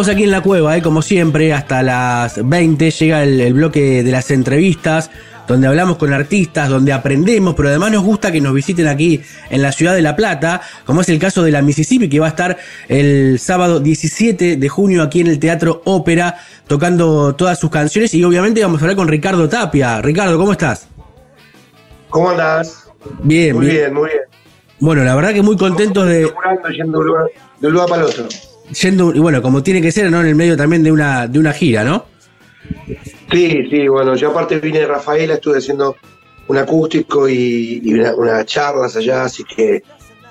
aquí 0.08 0.24
en 0.24 0.30
la 0.30 0.40
cueva, 0.40 0.76
¿eh? 0.76 0.82
como 0.82 1.02
siempre, 1.02 1.52
hasta 1.52 1.82
las 1.82 2.46
20 2.46 2.90
llega 2.90 3.22
el, 3.22 3.40
el 3.40 3.54
bloque 3.54 4.02
de 4.02 4.10
las 4.10 4.30
entrevistas, 4.30 5.10
donde 5.46 5.66
hablamos 5.66 5.96
con 5.96 6.12
artistas, 6.12 6.68
donde 6.68 6.92
aprendemos, 6.92 7.54
pero 7.54 7.68
además 7.68 7.92
nos 7.92 8.02
gusta 8.02 8.32
que 8.32 8.40
nos 8.40 8.52
visiten 8.52 8.88
aquí 8.88 9.20
en 9.50 9.62
la 9.62 9.72
ciudad 9.72 9.94
de 9.94 10.02
La 10.02 10.16
Plata, 10.16 10.60
como 10.84 11.00
es 11.00 11.08
el 11.08 11.18
caso 11.18 11.42
de 11.42 11.52
la 11.52 11.62
Mississippi, 11.62 12.08
que 12.08 12.18
va 12.20 12.26
a 12.26 12.30
estar 12.30 12.56
el 12.88 13.38
sábado 13.38 13.80
17 13.80 14.56
de 14.56 14.68
junio 14.68 15.02
aquí 15.02 15.20
en 15.20 15.28
el 15.28 15.38
Teatro 15.38 15.82
Ópera, 15.84 16.36
tocando 16.66 17.34
todas 17.34 17.58
sus 17.58 17.70
canciones, 17.70 18.12
y 18.14 18.24
obviamente 18.24 18.62
vamos 18.62 18.80
a 18.80 18.84
hablar 18.84 18.96
con 18.96 19.08
Ricardo 19.08 19.48
Tapia. 19.48 20.02
Ricardo, 20.02 20.38
¿cómo 20.38 20.52
estás? 20.52 20.88
¿Cómo 22.10 22.30
andás? 22.30 22.88
Bien, 23.22 23.54
Muy 23.54 23.66
bien. 23.66 23.76
bien, 23.76 23.94
muy 23.94 24.08
bien. 24.08 24.22
Bueno, 24.78 25.04
la 25.04 25.14
verdad 25.14 25.32
que 25.32 25.42
muy 25.42 25.56
contentos 25.56 26.06
de, 26.06 26.30
yendo 26.76 27.02
de 27.60 27.66
un 27.68 27.72
lugar 27.72 27.88
para 27.88 28.02
el 28.02 28.08
otro. 28.08 28.28
Yendo, 28.82 29.14
y 29.14 29.18
bueno, 29.18 29.42
como 29.42 29.62
tiene 29.62 29.80
que 29.82 29.92
ser, 29.92 30.10
¿no? 30.10 30.20
En 30.20 30.26
el 30.26 30.34
medio 30.34 30.56
también 30.56 30.82
de 30.82 30.92
una, 30.92 31.26
de 31.26 31.38
una 31.38 31.52
gira, 31.52 31.84
¿no? 31.84 32.06
Sí, 33.30 33.66
sí, 33.70 33.88
bueno, 33.88 34.14
yo 34.16 34.30
aparte 34.30 34.58
vine 34.60 34.80
de 34.80 34.86
Rafaela, 34.86 35.34
estuve 35.34 35.58
haciendo 35.58 35.96
un 36.48 36.56
acústico 36.58 37.28
y, 37.28 37.80
y 37.84 37.94
una- 37.94 38.14
unas 38.14 38.46
charlas 38.46 38.96
allá, 38.96 39.24
así 39.24 39.42
que 39.44 39.82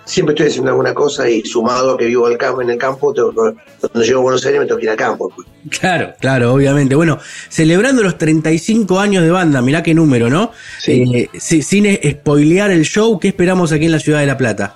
siempre 0.06 0.34
estoy 0.34 0.48
haciendo 0.48 0.72
alguna 0.72 0.94
cosa 0.94 1.30
y 1.30 1.42
sumado 1.44 1.92
a 1.94 1.98
que 1.98 2.06
vivo 2.06 2.26
al 2.28 2.38
campo, 2.38 2.62
en 2.62 2.70
el 2.70 2.78
campo, 2.78 3.14
tengo- 3.14 3.34
cuando 3.34 4.02
llego 4.04 4.20
a 4.20 4.24
Buenos 4.24 4.46
Aires 4.46 4.62
me 4.62 4.66
tengo 4.68 4.78
que 4.80 4.86
ir 4.86 4.90
al 4.92 4.98
campo. 4.98 5.32
pues. 5.36 5.48
Claro, 5.80 6.14
claro, 6.20 6.54
obviamente. 6.54 6.96
Bueno, 6.96 7.20
celebrando 7.50 8.04
los 8.04 8.18
35 8.18 9.00
años 9.00 9.24
de 9.24 9.32
banda, 9.32 9.62
mirá 9.62 9.82
qué 9.84 9.94
número, 9.94 10.30
¿no? 10.30 10.52
Sí. 10.80 11.04
Eh, 11.14 11.30
si- 11.40 11.62
sin 11.64 11.86
spoilear 12.12 12.72
el 12.72 12.86
show, 12.86 13.20
¿qué 13.20 13.30
esperamos 13.30 13.72
aquí 13.72 13.86
en 13.86 13.92
la 13.92 14.00
ciudad 14.00 14.20
de 14.20 14.28
La 14.28 14.38
Plata? 14.38 14.76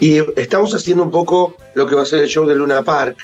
Y 0.00 0.18
estamos 0.36 0.74
haciendo 0.74 1.02
un 1.04 1.10
poco 1.10 1.56
lo 1.74 1.86
que 1.86 1.94
va 1.94 2.02
a 2.02 2.06
ser 2.06 2.20
el 2.20 2.28
show 2.28 2.46
de 2.46 2.54
Luna 2.54 2.82
Park, 2.82 3.16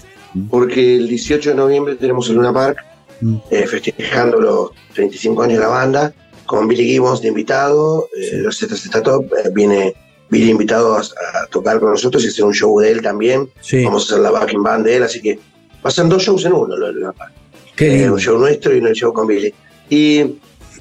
porque 0.50 0.96
el 0.96 1.08
18 1.08 1.50
de 1.50 1.56
noviembre 1.56 1.94
tenemos 1.96 2.28
el 2.28 2.36
Luna 2.36 2.52
Park, 2.52 2.78
Mm. 3.22 3.36
eh, 3.50 3.66
festejando 3.66 4.38
los 4.38 4.70
35 4.94 5.42
años 5.42 5.54
de 5.54 5.60
la 5.64 5.68
banda, 5.68 6.12
con 6.44 6.68
Billy 6.68 6.84
Gibbons 6.84 7.22
de 7.22 7.28
invitado, 7.28 8.08
eh, 8.14 8.36
los 8.42 8.58
ZZ 8.58 8.90
Top, 9.02 9.24
eh, 9.32 9.48
viene 9.54 9.94
Billy 10.28 10.50
invitado 10.50 10.94
a, 10.96 11.00
a 11.00 11.46
tocar 11.50 11.80
con 11.80 11.90
nosotros 11.92 12.22
y 12.24 12.28
hacer 12.28 12.44
un 12.44 12.52
show 12.52 12.78
de 12.78 12.90
él 12.90 13.00
también, 13.00 13.48
Sí, 13.62 13.82
vamos 13.84 14.02
a 14.02 14.06
hacer 14.14 14.22
la 14.22 14.30
backing 14.32 14.62
band 14.62 14.84
de 14.84 14.96
él, 14.96 15.02
así 15.02 15.22
que 15.22 15.38
pasan 15.80 16.10
dos 16.10 16.22
shows 16.24 16.44
en 16.44 16.52
uno, 16.52 16.76
lo 16.76 16.86
de 16.88 16.92
Luna 16.92 17.12
Park. 17.12 17.32
qué 17.74 18.04
Eh, 18.04 18.10
un 18.10 18.18
show 18.20 18.38
nuestro 18.38 18.74
y 18.76 18.80
un 18.80 18.92
show 18.92 19.12
con 19.14 19.26
Billy. 19.26 19.52
Y 19.88 20.22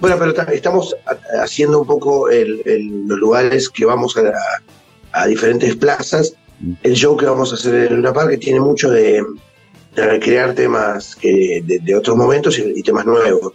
bueno, 0.02 0.18
pero 0.20 0.34
ta- 0.34 0.52
estamos 0.52 0.94
ha- 1.06 1.42
haciendo 1.44 1.80
un 1.80 1.88
poco 1.88 2.30
el- 2.30 2.62
el- 2.66 3.08
los 3.08 3.18
lugares 3.18 3.70
que 3.70 3.86
vamos 3.86 4.18
a, 4.18 4.22
a- 4.22 4.34
a 5.16 5.26
diferentes 5.28 5.76
plazas. 5.76 6.34
El 6.84 6.94
show 6.94 7.18
que 7.18 7.26
vamos 7.26 7.52
a 7.52 7.56
hacer 7.56 7.74
en 7.76 7.96
Luna 7.96 8.14
Park 8.14 8.30
que 8.32 8.38
tiene 8.38 8.60
mucho 8.60 8.90
de, 8.92 9.24
de 9.96 10.06
recrear 10.06 10.54
temas 10.54 11.16
que, 11.16 11.62
de, 11.66 11.80
de 11.80 11.96
otros 11.96 12.16
momentos 12.16 12.58
y, 12.60 12.74
y 12.76 12.82
temas 12.84 13.06
nuevos. 13.06 13.54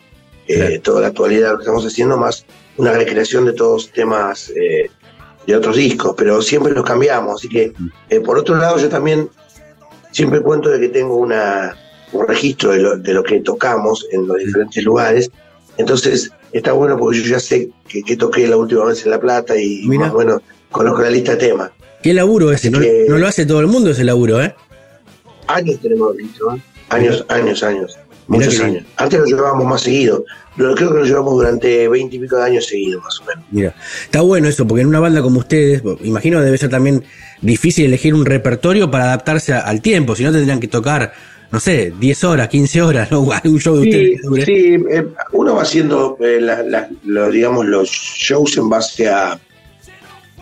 Eh, 0.48 0.56
Claro. 0.56 0.80
Toda 0.82 1.00
la 1.02 1.06
actualidad 1.08 1.52
lo 1.52 1.58
que 1.58 1.62
estamos 1.62 1.86
haciendo, 1.86 2.16
más 2.16 2.44
una 2.76 2.92
recreación 2.92 3.44
de 3.44 3.52
todos 3.52 3.90
temas 3.92 4.50
eh, 4.50 4.90
de 5.46 5.54
otros 5.56 5.76
discos, 5.76 6.14
pero 6.16 6.42
siempre 6.42 6.72
los 6.72 6.84
cambiamos. 6.84 7.36
Así 7.36 7.48
que, 7.48 7.72
eh, 8.08 8.20
por 8.20 8.36
otro 8.36 8.56
lado, 8.56 8.76
yo 8.78 8.88
también 8.88 9.28
siempre 10.10 10.40
cuento 10.40 10.68
de 10.70 10.80
que 10.80 10.88
tengo 10.88 11.16
una, 11.16 11.76
un 12.12 12.26
registro 12.26 12.72
de 12.72 12.78
lo, 12.80 12.96
de 12.96 13.12
lo 13.12 13.22
que 13.22 13.38
tocamos 13.40 14.06
en 14.10 14.26
los 14.26 14.38
diferentes 14.38 14.82
lugares. 14.82 15.30
Entonces, 15.76 16.32
está 16.52 16.72
bueno 16.72 16.96
porque 16.98 17.18
yo 17.20 17.30
ya 17.30 17.38
sé 17.38 17.70
que, 17.86 18.02
que 18.02 18.16
toqué 18.16 18.48
la 18.48 18.56
última 18.56 18.84
vez 18.86 19.04
en 19.04 19.12
La 19.12 19.20
Plata 19.20 19.56
y 19.56 19.82
Mira. 19.86 20.06
más 20.06 20.12
bueno, 20.12 20.42
conozco 20.70 21.02
la 21.02 21.10
lista 21.10 21.32
de 21.32 21.48
temas. 21.48 21.70
Qué 22.02 22.14
laburo 22.14 22.50
ese, 22.52 22.70
no, 22.70 22.80
lo 22.80 23.26
hace 23.26 23.44
todo 23.46 23.60
el 23.60 23.66
mundo 23.66 23.90
ese 23.90 24.04
laburo, 24.04 24.40
¿eh? 24.42 24.54
Años 25.48 25.78
tenemos 25.80 26.16
listo, 26.16 26.54
¿eh? 26.54 26.60
Años, 26.90 27.24
años, 27.28 27.62
años. 27.62 27.98
Muchos 28.26 28.60
años. 28.60 28.84
Antes 28.96 29.18
lo 29.20 29.26
llevábamos 29.26 29.66
más 29.66 29.82
seguido. 29.82 30.24
Lo, 30.56 30.74
creo 30.76 30.90
que 30.92 30.98
lo 31.00 31.04
llevamos 31.04 31.34
durante 31.34 31.88
20 31.88 32.14
y 32.16 32.18
pico 32.20 32.36
de 32.36 32.44
años 32.44 32.66
seguidos, 32.66 33.02
más 33.02 33.18
o 33.20 33.24
menos. 33.24 33.44
Mira, 33.50 33.74
está 34.04 34.20
bueno 34.20 34.46
eso, 34.48 34.66
porque 34.66 34.82
en 34.82 34.88
una 34.88 35.00
banda 35.00 35.20
como 35.20 35.40
ustedes, 35.40 35.82
imagino 36.02 36.40
debe 36.40 36.56
ser 36.58 36.70
también 36.70 37.02
difícil 37.40 37.86
elegir 37.86 38.14
un 38.14 38.24
repertorio 38.24 38.90
para 38.90 39.04
adaptarse 39.04 39.52
al 39.52 39.80
tiempo, 39.82 40.14
si 40.14 40.22
no 40.22 40.30
tendrían 40.32 40.60
que 40.60 40.68
tocar, 40.68 41.12
no 41.50 41.58
sé, 41.58 41.92
10 41.98 42.24
horas, 42.24 42.48
15 42.48 42.82
horas, 42.82 43.10
¿no? 43.10 43.20
Un 43.44 43.58
show 43.60 43.76
de 43.78 43.90
Sí, 43.90 44.16
ustedes 44.28 44.44
sí, 44.44 44.74
eh, 44.90 45.06
uno 45.32 45.56
va 45.56 45.62
haciendo, 45.62 46.16
eh, 46.20 46.38
la- 46.40 46.62
la- 46.62 46.88
lo- 47.04 47.30
digamos, 47.30 47.66
los 47.66 47.88
shows 47.90 48.56
en 48.58 48.68
base 48.68 49.08
a. 49.08 49.38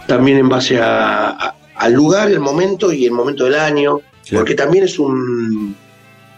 También 0.08 0.38
en 0.38 0.48
base 0.48 0.80
a, 0.80 1.28
a- 1.30 1.54
al 1.76 1.92
lugar, 1.92 2.28
el 2.30 2.40
momento 2.40 2.92
y 2.92 3.04
el 3.04 3.12
momento 3.12 3.44
del 3.44 3.54
año. 3.54 4.00
Porque 4.32 4.54
también 4.56 4.84
es 4.84 4.98
un. 4.98 5.76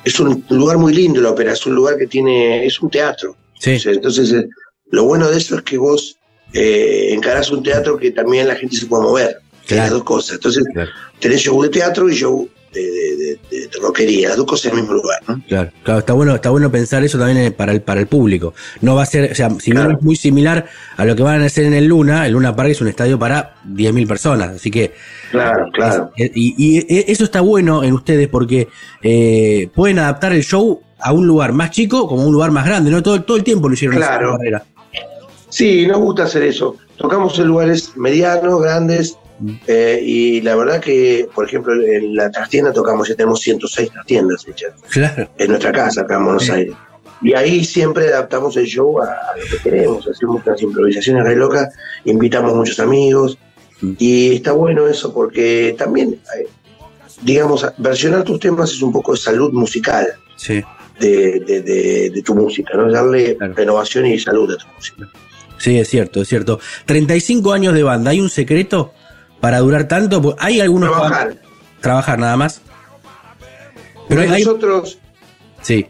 Es 0.04 0.18
un 0.20 0.44
lugar 0.50 0.76
muy 0.78 0.92
lindo 0.94 1.20
la 1.20 1.30
ópera, 1.30 1.52
es 1.52 1.64
un 1.66 1.74
lugar 1.74 1.96
que 1.96 2.06
tiene. 2.06 2.66
Es 2.66 2.80
un 2.82 2.90
teatro. 2.90 3.36
Sí, 3.58 3.78
Entonces, 3.86 4.32
eh, 4.32 4.46
lo 4.90 5.04
bueno 5.04 5.28
de 5.30 5.38
eso 5.38 5.56
es 5.56 5.62
que 5.62 5.76
vos 5.78 6.16
eh, 6.52 7.08
encarás 7.12 7.50
un 7.50 7.62
teatro 7.62 7.96
que 7.96 8.10
también 8.10 8.48
la 8.48 8.54
gente 8.56 8.76
se 8.76 8.86
puede 8.86 9.02
mover. 9.04 9.38
Claro. 9.66 9.82
Las 9.82 9.90
dos 9.92 10.04
cosas. 10.04 10.34
Entonces, 10.36 10.64
Claro. 10.72 10.90
tenés 11.18 11.40
show 11.40 11.62
de 11.62 11.68
teatro 11.68 12.08
y 12.08 12.14
show 12.14 12.48
de, 12.72 12.80
de, 12.82 13.16
de- 13.16 13.38
de- 13.50 13.66
de 13.68 13.78
rockería, 13.82 14.28
las 14.28 14.36
dos 14.36 14.46
cosas 14.46 14.66
en 14.66 14.78
el 14.78 14.82
mismo 14.84 14.94
lugar, 14.96 15.18
¿no? 15.26 15.42
claro, 15.48 15.70
claro, 15.82 15.98
está 16.00 16.12
bueno, 16.12 16.34
está 16.36 16.50
bueno 16.50 16.70
pensar 16.70 17.02
eso 17.04 17.18
también 17.18 17.38
eh, 17.38 17.50
para 17.50 17.72
el, 17.72 17.82
para 17.82 18.00
el 18.00 18.06
público. 18.06 18.54
No 18.80 18.94
va 18.94 19.02
a 19.02 19.06
ser, 19.06 19.32
o 19.32 19.34
sea, 19.34 19.50
si 19.58 19.70
Claro. 19.72 19.92
es 19.92 20.02
muy 20.02 20.16
similar 20.16 20.66
a 20.96 21.04
lo 21.04 21.16
que 21.16 21.22
van 21.22 21.42
a 21.42 21.46
hacer 21.46 21.64
en 21.64 21.74
el 21.74 21.86
Luna, 21.86 22.26
el 22.26 22.32
Luna 22.32 22.54
Park 22.54 22.70
es 22.70 22.80
un 22.80 22.88
estadio 22.88 23.18
para 23.18 23.56
10.000 23.66 24.06
personas, 24.06 24.50
así 24.50 24.70
que 24.70 24.92
Claro, 25.30 25.66
claro. 25.72 26.10
Es- 26.16 26.30
Y, 26.34 26.54
y, 26.56 26.78
eh, 26.78 27.04
eso 27.08 27.24
está 27.24 27.40
bueno 27.40 27.82
en 27.84 27.92
ustedes 27.92 28.28
porque 28.28 28.68
eh, 29.02 29.68
pueden 29.74 29.98
adaptar 29.98 30.32
el 30.32 30.44
show 30.44 30.80
a 31.02 31.12
un 31.12 31.26
lugar 31.26 31.52
más 31.52 31.70
chico 31.70 32.06
como 32.06 32.22
a 32.22 32.26
un 32.26 32.32
lugar 32.32 32.50
más 32.50 32.66
grande, 32.66 32.90
¿no? 32.90 33.02
Todo, 33.02 33.22
todo 33.22 33.36
el 33.36 33.42
tiempo 33.44 33.68
lo 33.68 33.74
hicieron 33.74 33.96
esa 33.98 34.18
Claro. 34.18 34.38
Sí, 35.48 35.86
nos 35.86 35.98
gusta 35.98 36.24
hacer 36.24 36.42
eso. 36.44 36.76
Tocamos 36.96 37.38
en 37.38 37.46
lugares 37.48 37.92
medianos, 37.96 38.60
grandes, 38.62 39.16
eh, 39.66 40.00
y 40.02 40.40
la 40.42 40.54
verdad 40.56 40.80
que, 40.80 41.28
por 41.34 41.46
ejemplo, 41.46 41.72
en 41.74 42.14
la 42.14 42.30
trastienda 42.30 42.72
tocamos, 42.72 43.08
ya 43.08 43.14
tenemos 43.14 43.40
106 43.40 43.90
trastiendas 43.90 44.46
hechas, 44.46 44.72
Claro. 44.90 45.28
en 45.38 45.48
nuestra 45.48 45.72
casa 45.72 46.02
acá 46.02 46.16
en 46.16 46.24
Buenos 46.24 46.44
Sí. 46.44 46.52
Aires. 46.52 46.74
Y 47.22 47.34
ahí 47.34 47.64
siempre 47.64 48.08
adaptamos 48.08 48.56
el 48.56 48.64
show 48.66 49.00
a, 49.02 49.04
a 49.06 49.36
lo 49.36 49.44
que 49.44 49.58
queremos, 49.62 50.06
hacemos 50.08 50.42
unas 50.46 50.62
improvisaciones 50.62 51.24
re 51.24 51.36
locas, 51.36 51.68
invitamos 52.04 52.54
muchos 52.54 52.80
amigos, 52.80 53.38
Mm. 53.82 53.92
y 53.98 54.34
está 54.36 54.52
bueno 54.52 54.86
eso 54.86 55.12
porque 55.14 55.74
también, 55.78 56.20
eh, 56.38 56.46
digamos, 57.22 57.66
versionar 57.78 58.24
tus 58.24 58.38
temas 58.38 58.70
es 58.72 58.82
un 58.82 58.92
poco 58.92 59.12
de 59.12 59.18
salud 59.18 59.52
musical 59.52 60.06
Sí, 60.36 60.62
de, 60.98 61.40
de- 61.40 61.62
de- 61.62 62.10
de 62.10 62.22
tu 62.22 62.34
música, 62.34 62.76
¿no? 62.76 62.90
Darle 62.90 63.36
Claro. 63.36 63.54
renovación 63.54 64.04
y 64.06 64.18
salud 64.18 64.52
a 64.52 64.56
tu 64.58 64.66
música. 64.76 65.08
sí, 65.58 65.78
es 65.78 65.88
cierto, 65.88 66.20
es 66.22 66.28
cierto. 66.28 66.58
35 66.86 67.52
años 67.52 67.72
de 67.74 67.82
banda, 67.82 68.10
¿hay 68.10 68.20
un 68.20 68.28
secreto 68.30 68.92
para 69.40 69.58
durar 69.58 69.88
tanto? 69.88 70.20
Pues, 70.22 70.36
¿Hay 70.38 70.60
algunos 70.60 70.90
Trabajar. 70.90 71.36
trabajar 71.80 72.18
nada 72.18 72.36
más? 72.36 72.60
Pero 74.08 74.22
hay, 74.22 74.28
nosotros, 74.44 74.98
sí, 75.62 75.86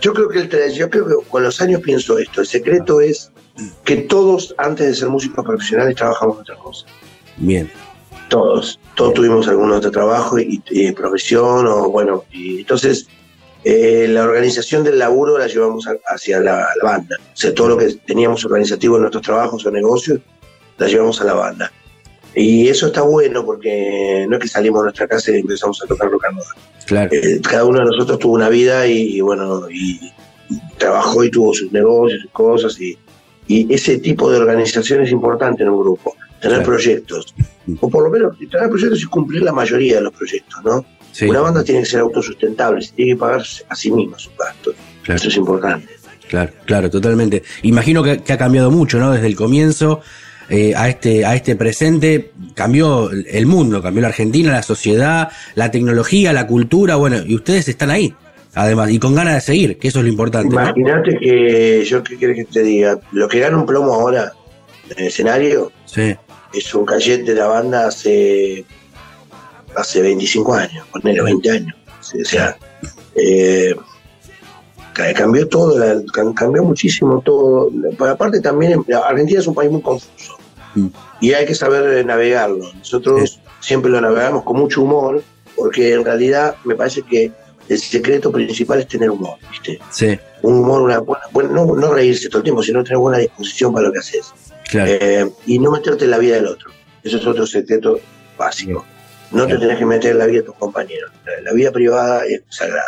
yo 0.00 0.12
creo 0.14 0.28
que 0.28 0.38
el 0.40 0.72
yo 0.74 0.88
creo 0.90 1.06
que 1.06 1.14
con 1.28 1.42
los 1.42 1.60
años 1.60 1.80
pienso 1.80 2.18
esto. 2.18 2.40
El 2.40 2.46
secreto 2.46 3.00
es 3.00 3.32
que 3.84 3.96
todos, 3.96 4.54
antes 4.58 4.86
de 4.86 4.94
ser 4.94 5.08
músicos 5.08 5.44
profesionales, 5.44 5.96
trabajamos 5.96 6.36
en 6.36 6.40
otra 6.42 6.56
cosa. 6.56 6.86
bien, 7.36 7.70
Todos, 8.28 8.78
todos 8.94 9.14
tuvimos 9.14 9.48
algún 9.48 9.72
otro 9.72 9.90
trabajo 9.90 10.38
y, 10.38 10.62
y 10.70 10.92
profesión 10.92 11.66
o 11.66 11.90
bueno, 11.90 12.24
y 12.30 12.60
entonces 12.60 13.06
eh, 13.64 14.06
la 14.08 14.22
organización 14.22 14.84
del 14.84 14.98
laburo 14.98 15.36
la 15.38 15.46
llevamos 15.48 15.86
a- 15.88 15.96
hacia 16.14 16.38
la, 16.40 16.68
la 16.80 16.84
banda. 16.84 17.16
O 17.20 17.36
sea, 17.36 17.52
todo 17.54 17.68
lo 17.70 17.76
que 17.78 17.92
teníamos 18.06 18.44
organizativo 18.44 18.96
en 18.96 19.02
nuestros 19.02 19.22
trabajos 19.24 19.64
o 19.66 19.70
negocios, 19.72 20.20
la 20.78 20.86
llevamos 20.86 21.20
a 21.20 21.24
la 21.24 21.34
banda. 21.34 21.72
Y 22.36 22.68
eso 22.68 22.88
está 22.88 23.02
bueno 23.02 23.44
porque 23.44 24.26
no 24.28 24.36
es 24.36 24.42
que 24.42 24.48
salimos 24.48 24.80
de 24.80 24.84
nuestra 24.86 25.06
casa 25.06 25.30
y 25.30 25.36
empezamos 25.40 25.80
a 25.82 25.86
tocar 25.86 26.10
rock 26.10 26.24
and 26.26 26.36
roll. 26.38 26.46
claro, 26.84 27.10
Eh, 27.12 27.40
cada 27.48 27.64
uno 27.64 27.78
de 27.80 27.84
nosotros 27.86 28.18
tuvo 28.18 28.32
una 28.34 28.48
vida 28.48 28.86
y, 28.86 29.16
y 29.16 29.20
bueno, 29.20 29.70
y, 29.70 30.12
y 30.50 30.60
trabajó 30.78 31.22
y 31.24 31.30
tuvo 31.30 31.54
sus 31.54 31.70
negocios, 31.72 32.22
sus 32.22 32.30
cosas, 32.32 32.80
y, 32.80 32.98
y 33.46 33.72
ese 33.72 33.98
tipo 33.98 34.30
de 34.30 34.38
organización 34.38 35.02
es 35.02 35.10
importante 35.12 35.62
en 35.62 35.68
un 35.68 35.80
grupo, 35.80 36.14
tener 36.40 36.58
Claro. 36.58 36.64
proyectos, 36.64 37.34
o 37.80 37.88
por 37.88 38.02
lo 38.04 38.10
menos 38.10 38.36
tener 38.50 38.68
proyectos 38.68 39.00
y 39.02 39.06
cumplir 39.06 39.42
la 39.42 39.52
mayoría 39.52 39.96
de 39.96 40.00
los 40.02 40.12
proyectos, 40.12 40.62
¿no? 40.64 40.84
sí, 41.12 41.26
Una 41.26 41.40
banda 41.40 41.62
tiene 41.62 41.80
que 41.82 41.86
ser 41.86 42.00
autosustentable, 42.00 42.82
se 42.82 42.92
tiene 42.94 43.12
que 43.12 43.18
pagar 43.18 43.42
a 43.68 43.74
sí 43.76 43.90
misma 43.92 44.18
sus 44.18 44.32
gastos, 44.36 44.74
Claro. 45.04 45.18
eso 45.20 45.28
es 45.28 45.36
importante. 45.36 45.88
claro, 46.28 46.52
claro, 46.66 46.90
totalmente. 46.90 47.42
Imagino 47.62 48.02
que, 48.02 48.22
que 48.22 48.32
ha 48.32 48.38
cambiado 48.38 48.70
mucho, 48.70 48.98
¿no? 48.98 49.12
Desde 49.12 49.26
el 49.28 49.36
comienzo 49.36 50.00
eh, 50.48 50.74
a 50.76 50.88
este 50.88 51.24
a 51.24 51.34
este 51.34 51.56
presente 51.56 52.32
cambió 52.54 53.10
el- 53.10 53.46
mundo, 53.46 53.82
cambió 53.82 54.02
la 54.02 54.08
Argentina, 54.08 54.52
la 54.52 54.62
sociedad, 54.62 55.28
la 55.54 55.70
tecnología, 55.70 56.32
la 56.32 56.46
cultura, 56.46 56.96
bueno, 56.96 57.16
y 57.26 57.34
ustedes 57.34 57.68
están 57.68 57.90
ahí, 57.90 58.14
además, 58.54 58.90
y 58.90 58.98
con 58.98 59.14
ganas 59.14 59.34
de 59.34 59.40
seguir, 59.40 59.78
que 59.78 59.88
eso 59.88 59.98
es 60.00 60.04
lo 60.04 60.10
importante. 60.10 60.54
¿no? 60.54 60.60
Imagínate 60.62 61.16
que 61.18 61.84
yo, 61.84 62.02
¿qué 62.02 62.18
querés 62.18 62.36
que 62.36 62.44
te 62.44 62.62
diga? 62.62 62.98
Lo 63.12 63.28
que 63.28 63.40
gana 63.40 63.56
un 63.56 63.66
plomo 63.66 63.94
ahora 63.94 64.32
en 64.90 64.98
el 64.98 65.06
escenario 65.08 65.72
Sí, 65.86 66.14
es 66.52 66.74
un 66.74 66.84
cachet 66.84 67.24
de 67.24 67.34
la 67.34 67.46
banda 67.46 67.86
hace 67.88 68.64
hace 69.76 70.02
25 70.02 70.54
años, 70.54 70.86
ponele 70.92 71.22
20 71.22 71.50
años. 71.50 71.74
O 72.00 72.24
sea, 72.24 72.56
eh, 73.16 73.74
cambió 75.14 75.48
todo, 75.48 76.02
cambió 76.34 76.62
muchísimo 76.64 77.20
todo. 77.24 77.70
Pero 77.98 78.10
aparte 78.10 78.40
también, 78.40 78.84
Argentina 79.04 79.40
es 79.40 79.46
un 79.46 79.54
país 79.54 79.70
muy 79.70 79.82
confuso 79.82 80.36
Mm. 80.76 80.88
y 81.20 81.32
hay 81.34 81.46
que 81.46 81.54
saber 81.54 81.98
eh, 81.98 82.04
navegarlo. 82.04 82.72
Nosotros 82.74 83.38
siempre 83.60 83.90
lo 83.92 84.00
navegamos 84.00 84.42
con 84.42 84.56
mucho 84.58 84.82
humor, 84.82 85.22
porque 85.56 85.92
en 85.94 86.04
realidad 86.04 86.56
me 86.64 86.74
parece 86.74 87.02
que 87.02 87.30
el 87.68 87.78
secreto 87.78 88.32
principal 88.32 88.80
es 88.80 88.88
tener 88.88 89.08
humor, 89.10 89.38
¿viste? 89.52 89.78
sí, 89.92 90.18
Un 90.42 90.54
humor, 90.58 90.82
una 90.82 90.98
buena, 90.98 91.24
buena- 91.32 91.50
no, 91.50 91.64
no 91.76 91.92
reírse 91.94 92.28
todo 92.28 92.38
el 92.38 92.42
tiempo, 92.44 92.60
sino 92.62 92.82
tener 92.82 92.98
buena 92.98 93.18
disposición 93.18 93.72
para 93.72 93.86
lo 93.86 93.92
que 93.92 94.00
haces. 94.00 94.32
claro. 94.68 94.90
Eh, 94.92 95.30
y 95.46 95.58
no 95.60 95.70
meterte 95.70 96.04
en 96.06 96.10
la 96.10 96.18
vida 96.18 96.34
del 96.34 96.46
otro. 96.48 96.70
Eso 97.04 97.18
es 97.18 97.26
otro 97.26 97.46
secreto 97.46 98.00
básico. 98.36 98.84
No 99.30 99.46
te 99.46 99.56
tenés 99.58 99.78
que 99.78 99.86
meter 99.86 100.10
en 100.12 100.18
la 100.18 100.26
vida 100.26 100.40
de 100.40 100.46
tus 100.46 100.56
compañeros. 100.56 101.12
La 101.44 101.52
vida 101.52 101.70
privada 101.70 102.24
es 102.26 102.42
sagrada. 102.48 102.82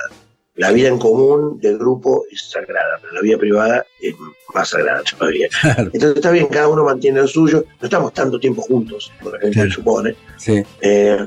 La 0.57 0.73
vida 0.73 0.89
en 0.89 0.99
común 0.99 1.61
del 1.61 1.79
grupo 1.79 2.25
es 2.31 2.51
sagrada, 2.51 2.99
pero 3.01 3.13
la 3.15 3.21
vida 3.21 3.37
privada 3.39 3.87
es 4.01 4.15
más 4.55 4.69
sagrada 4.71 5.03
todavía. 5.03 5.49
Entonces 5.77 6.17
está 6.17 6.31
bien, 6.31 6.47
cada 6.47 6.69
uno 6.69 6.85
mantiene 6.85 7.21
lo 7.21 7.29
suyo. 7.29 7.65
No 7.81 7.85
estamos 7.87 8.13
tanto 8.15 8.41
tiempo 8.41 8.63
juntos, 8.63 9.13
como 9.21 9.37
la 9.37 9.41
gente 9.41 9.71
supone. 9.71 10.17
Sí. 10.39 10.63
Eh, 10.81 11.27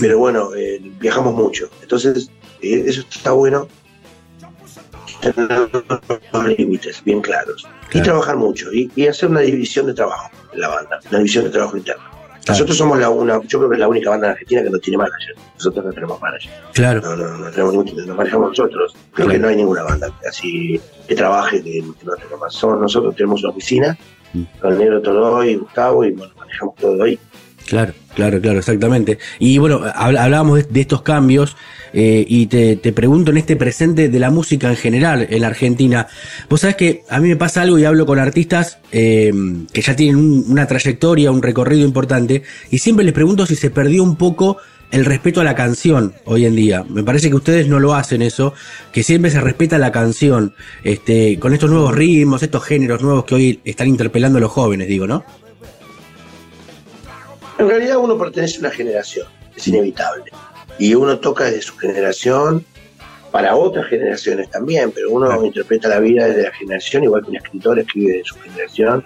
pero 0.00 0.18
bueno, 0.18 0.54
eh, 0.56 0.80
viajamos 0.98 1.34
mucho. 1.34 1.68
Entonces, 1.82 2.30
eh, 2.62 2.84
eso 2.86 3.02
está 3.10 3.32
bueno. 3.32 3.68
Tener 5.20 5.68
los 6.32 6.58
límites 6.58 7.02
bien 7.04 7.20
claros. 7.20 7.66
Y 7.88 7.92
Claro. 7.92 8.04
trabajar 8.06 8.36
mucho. 8.36 8.72
Y, 8.72 8.90
y 8.96 9.06
hacer 9.06 9.28
una 9.28 9.40
división 9.40 9.86
de 9.86 9.94
trabajo 9.94 10.30
en 10.54 10.60
la 10.60 10.68
banda. 10.68 11.00
Una 11.10 11.18
división 11.18 11.44
de 11.44 11.50
trabajo 11.50 11.76
interno. 11.76 12.02
Nosotros 12.50 12.76
somos 12.76 12.98
la 12.98 13.10
una, 13.10 13.40
yo 13.46 13.58
creo 13.58 13.68
que 13.70 13.74
es 13.76 13.80
la 13.80 13.88
única 13.88 14.10
banda 14.10 14.26
en 14.28 14.32
Argentina 14.32 14.62
que 14.62 14.70
no 14.70 14.78
tiene 14.78 14.98
manager. 14.98 15.34
Nosotros 15.54 15.84
no 15.84 15.92
tenemos 15.92 16.20
manager. 16.20 16.52
Claro. 16.74 17.00
No, 17.02 17.16
no, 17.16 17.38
no 17.38 17.50
tenemos 17.50 17.72
ningún, 17.74 18.06
nos 18.06 18.16
manejamos 18.16 18.48
nosotros. 18.50 18.94
Creo 19.12 19.28
que 19.28 19.38
no 19.38 19.48
hay 19.48 19.56
ninguna 19.56 19.82
banda 19.82 20.08
así 20.28 20.80
que 21.08 21.14
trabaje 21.14 21.62
que, 21.62 21.72
que 21.72 22.04
no 22.06 22.14
tenga 22.16 22.36
más. 22.36 22.52
Somos 22.54 22.80
nosotros 22.80 23.14
tenemos 23.16 23.42
una 23.42 23.50
oficina, 23.52 23.96
Mm. 24.32 24.42
con 24.60 24.72
el 24.72 24.78
negro 24.78 25.02
Toloy 25.02 25.50
y 25.50 25.56
Gustavo, 25.56 26.04
y 26.04 26.12
bueno, 26.12 26.32
manejamos 26.38 26.76
todo 26.76 27.02
ahí. 27.02 27.18
Claro, 27.70 27.92
claro, 28.16 28.40
claro, 28.40 28.58
exactamente. 28.58 29.18
Y 29.38 29.58
bueno, 29.58 29.78
habl- 29.84 30.18
hablábamos 30.18 30.58
de, 30.58 30.64
de 30.64 30.80
estos 30.80 31.02
cambios 31.02 31.56
eh, 31.92 32.24
y 32.28 32.46
te, 32.46 32.74
te 32.74 32.92
pregunto 32.92 33.30
en 33.30 33.36
este 33.36 33.54
presente 33.54 34.08
de 34.08 34.18
la 34.18 34.30
música 34.30 34.68
en 34.70 34.76
general 34.76 35.24
en 35.30 35.40
la 35.40 35.46
Argentina. 35.46 36.08
Vos 36.48 36.62
sabés 36.62 36.74
que 36.74 37.02
a 37.08 37.20
mí 37.20 37.28
me 37.28 37.36
pasa 37.36 37.62
algo 37.62 37.78
y 37.78 37.84
hablo 37.84 38.06
con 38.06 38.18
artistas 38.18 38.78
eh, 38.90 39.32
que 39.72 39.82
ya 39.82 39.94
tienen 39.94 40.16
un- 40.16 40.44
una 40.48 40.66
trayectoria, 40.66 41.30
un 41.30 41.42
recorrido 41.42 41.86
importante 41.86 42.42
y 42.72 42.78
siempre 42.78 43.04
les 43.04 43.14
pregunto 43.14 43.46
si 43.46 43.54
se 43.54 43.70
perdió 43.70 44.02
un 44.02 44.16
poco 44.16 44.56
el 44.90 45.04
respeto 45.04 45.40
a 45.40 45.44
la 45.44 45.54
canción 45.54 46.12
hoy 46.24 46.46
en 46.46 46.56
día. 46.56 46.84
Me 46.88 47.04
parece 47.04 47.30
que 47.30 47.36
ustedes 47.36 47.68
no 47.68 47.78
lo 47.78 47.94
hacen 47.94 48.20
eso, 48.20 48.52
que 48.92 49.04
siempre 49.04 49.30
se 49.30 49.40
respeta 49.40 49.78
la 49.78 49.92
canción, 49.92 50.54
este, 50.82 51.38
con 51.38 51.52
estos 51.54 51.70
nuevos 51.70 51.94
ritmos, 51.94 52.42
estos 52.42 52.64
géneros 52.64 53.00
nuevos 53.00 53.26
que 53.26 53.36
hoy 53.36 53.60
están 53.64 53.86
interpelando 53.86 54.38
a 54.38 54.40
los 54.40 54.50
jóvenes, 54.50 54.88
digo, 54.88 55.06
¿no? 55.06 55.22
En 57.60 57.68
realidad 57.68 57.98
uno 57.98 58.18
pertenece 58.18 58.56
a 58.56 58.60
una 58.60 58.70
generación, 58.70 59.26
es 59.56 59.68
inevitable. 59.68 60.24
Y 60.78 60.94
uno 60.94 61.18
toca 61.18 61.44
desde 61.44 61.62
su 61.62 61.76
generación 61.76 62.64
para 63.30 63.54
otras 63.54 63.86
generaciones 63.88 64.50
también, 64.50 64.90
pero 64.92 65.10
uno 65.10 65.26
Claro. 65.26 65.44
interpreta 65.44 65.88
la 65.88 66.00
vida 66.00 66.26
desde 66.26 66.42
la 66.44 66.52
generación, 66.52 67.04
igual 67.04 67.22
que 67.22 67.30
un 67.30 67.36
escritor 67.36 67.78
escribe 67.78 68.14
de 68.14 68.24
su 68.24 68.34
generación 68.40 69.04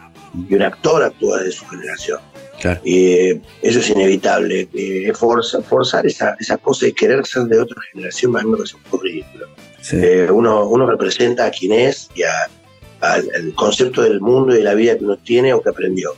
y 0.49 0.55
un 0.55 0.63
actor 0.63 1.03
actúa 1.03 1.39
desde 1.39 1.53
su 1.53 1.67
generación. 1.67 2.21
Claro. 2.61 2.81
Eh, 2.85 3.41
eso 3.61 3.81
es 3.81 3.91
inevitable. 3.91 4.69
Eh, 4.73 5.13
forza- 5.15 5.61
forzar 5.63 6.07
esa, 6.07 6.37
esa 6.39 6.57
cosa 6.57 6.87
de 6.87 6.93
querer 6.95 7.27
ser 7.27 7.43
de 7.45 7.59
otra 7.61 7.77
generación, 7.93 8.33
más 8.33 8.45
o 8.45 8.49
menos 8.49 8.71
es 8.71 8.77
un 8.93 9.01
ridículo. 9.03 9.47
Sí. 9.83 9.97
Eh, 10.01 10.31
uno, 10.31 10.65
uno 10.67 10.87
representa 10.87 11.47
a 11.47 11.51
quien 11.51 11.73
es 11.73 12.09
y 12.15 12.23
a- 12.23 12.49
al, 13.01 13.29
al 13.35 13.55
concepto 13.55 14.01
del 14.03 14.21
mundo 14.21 14.55
y 14.55 14.59
de 14.59 14.65
la 14.65 14.73
vida 14.75 14.97
que 14.97 15.05
uno 15.05 15.19
tiene 15.19 15.53
o 15.53 15.61
que 15.61 15.69
aprendió. 15.69 16.15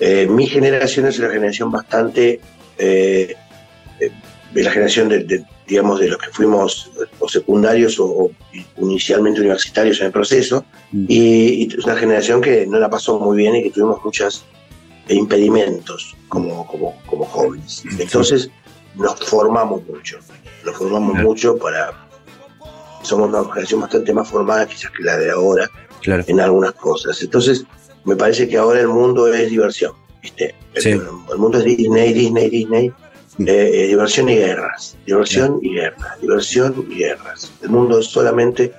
Eh, 0.00 0.26
mi 0.30 0.46
generación 0.46 1.06
es 1.06 1.18
una 1.18 1.28
generación 1.30 1.70
bastante 1.70 2.40
eh, 2.78 3.34
eh, 4.00 4.10
de 4.52 4.62
la 4.62 4.70
generación 4.70 5.08
de, 5.08 5.24
de, 5.24 5.44
digamos 5.66 5.98
de 6.00 6.08
los 6.08 6.18
que 6.18 6.30
fuimos 6.30 6.90
eh, 7.00 7.06
o 7.18 7.28
secundarios 7.28 7.98
o, 7.98 8.06
o 8.06 8.30
inicialmente 8.78 9.40
universitarios 9.40 10.00
en 10.00 10.06
el 10.06 10.12
proceso 10.12 10.64
Mm. 10.92 11.06
y, 11.08 11.64
y 11.64 11.68
es 11.76 11.84
una 11.84 11.96
generación 11.96 12.40
que 12.40 12.66
no 12.66 12.78
la 12.78 12.88
pasó 12.88 13.18
muy 13.18 13.36
bien 13.36 13.56
y 13.56 13.62
que 13.64 13.70
tuvimos 13.70 14.04
muchos 14.04 14.44
impedimentos 15.08 16.16
como, 16.28 16.66
como, 16.66 16.94
como 17.06 17.24
jóvenes. 17.24 17.82
Entonces 17.98 18.50
nos 18.94 19.18
formamos 19.20 19.82
mucho, 19.86 20.18
nos 20.64 20.76
formamos 20.76 21.12
Claro. 21.14 21.28
mucho 21.28 21.56
para... 21.56 21.90
Somos 23.02 23.28
una 23.28 23.44
generación 23.52 23.80
bastante 23.80 24.12
más 24.14 24.28
formada 24.28 24.66
quizás 24.66 24.90
que 24.96 25.02
la 25.02 25.16
de 25.18 25.30
ahora 25.30 25.68
Claro. 26.00 26.24
en 26.26 26.40
algunas 26.40 26.72
cosas. 26.72 27.20
Entonces, 27.22 27.64
me 28.04 28.16
parece 28.16 28.48
que 28.48 28.56
ahora 28.56 28.80
el 28.80 28.88
mundo 28.88 29.32
es 29.32 29.48
diversión, 29.50 29.92
¿viste? 30.22 30.54
Sí. 30.76 30.90
El, 30.90 31.02
el 31.32 31.38
mundo 31.38 31.58
es 31.58 31.64
Disney, 31.64 32.12
Disney, 32.12 32.50
Disney. 32.50 32.92
Eh, 33.40 33.44
eh, 33.46 33.86
diversión 33.88 34.28
y 34.28 34.36
guerras, 34.36 34.96
diversión 35.06 35.58
y 35.60 35.74
guerras, 35.74 36.20
diversión 36.20 36.86
y 36.88 36.94
guerras. 36.98 37.50
El 37.62 37.70
mundo 37.70 37.98
es 37.98 38.06
solamente 38.06 38.72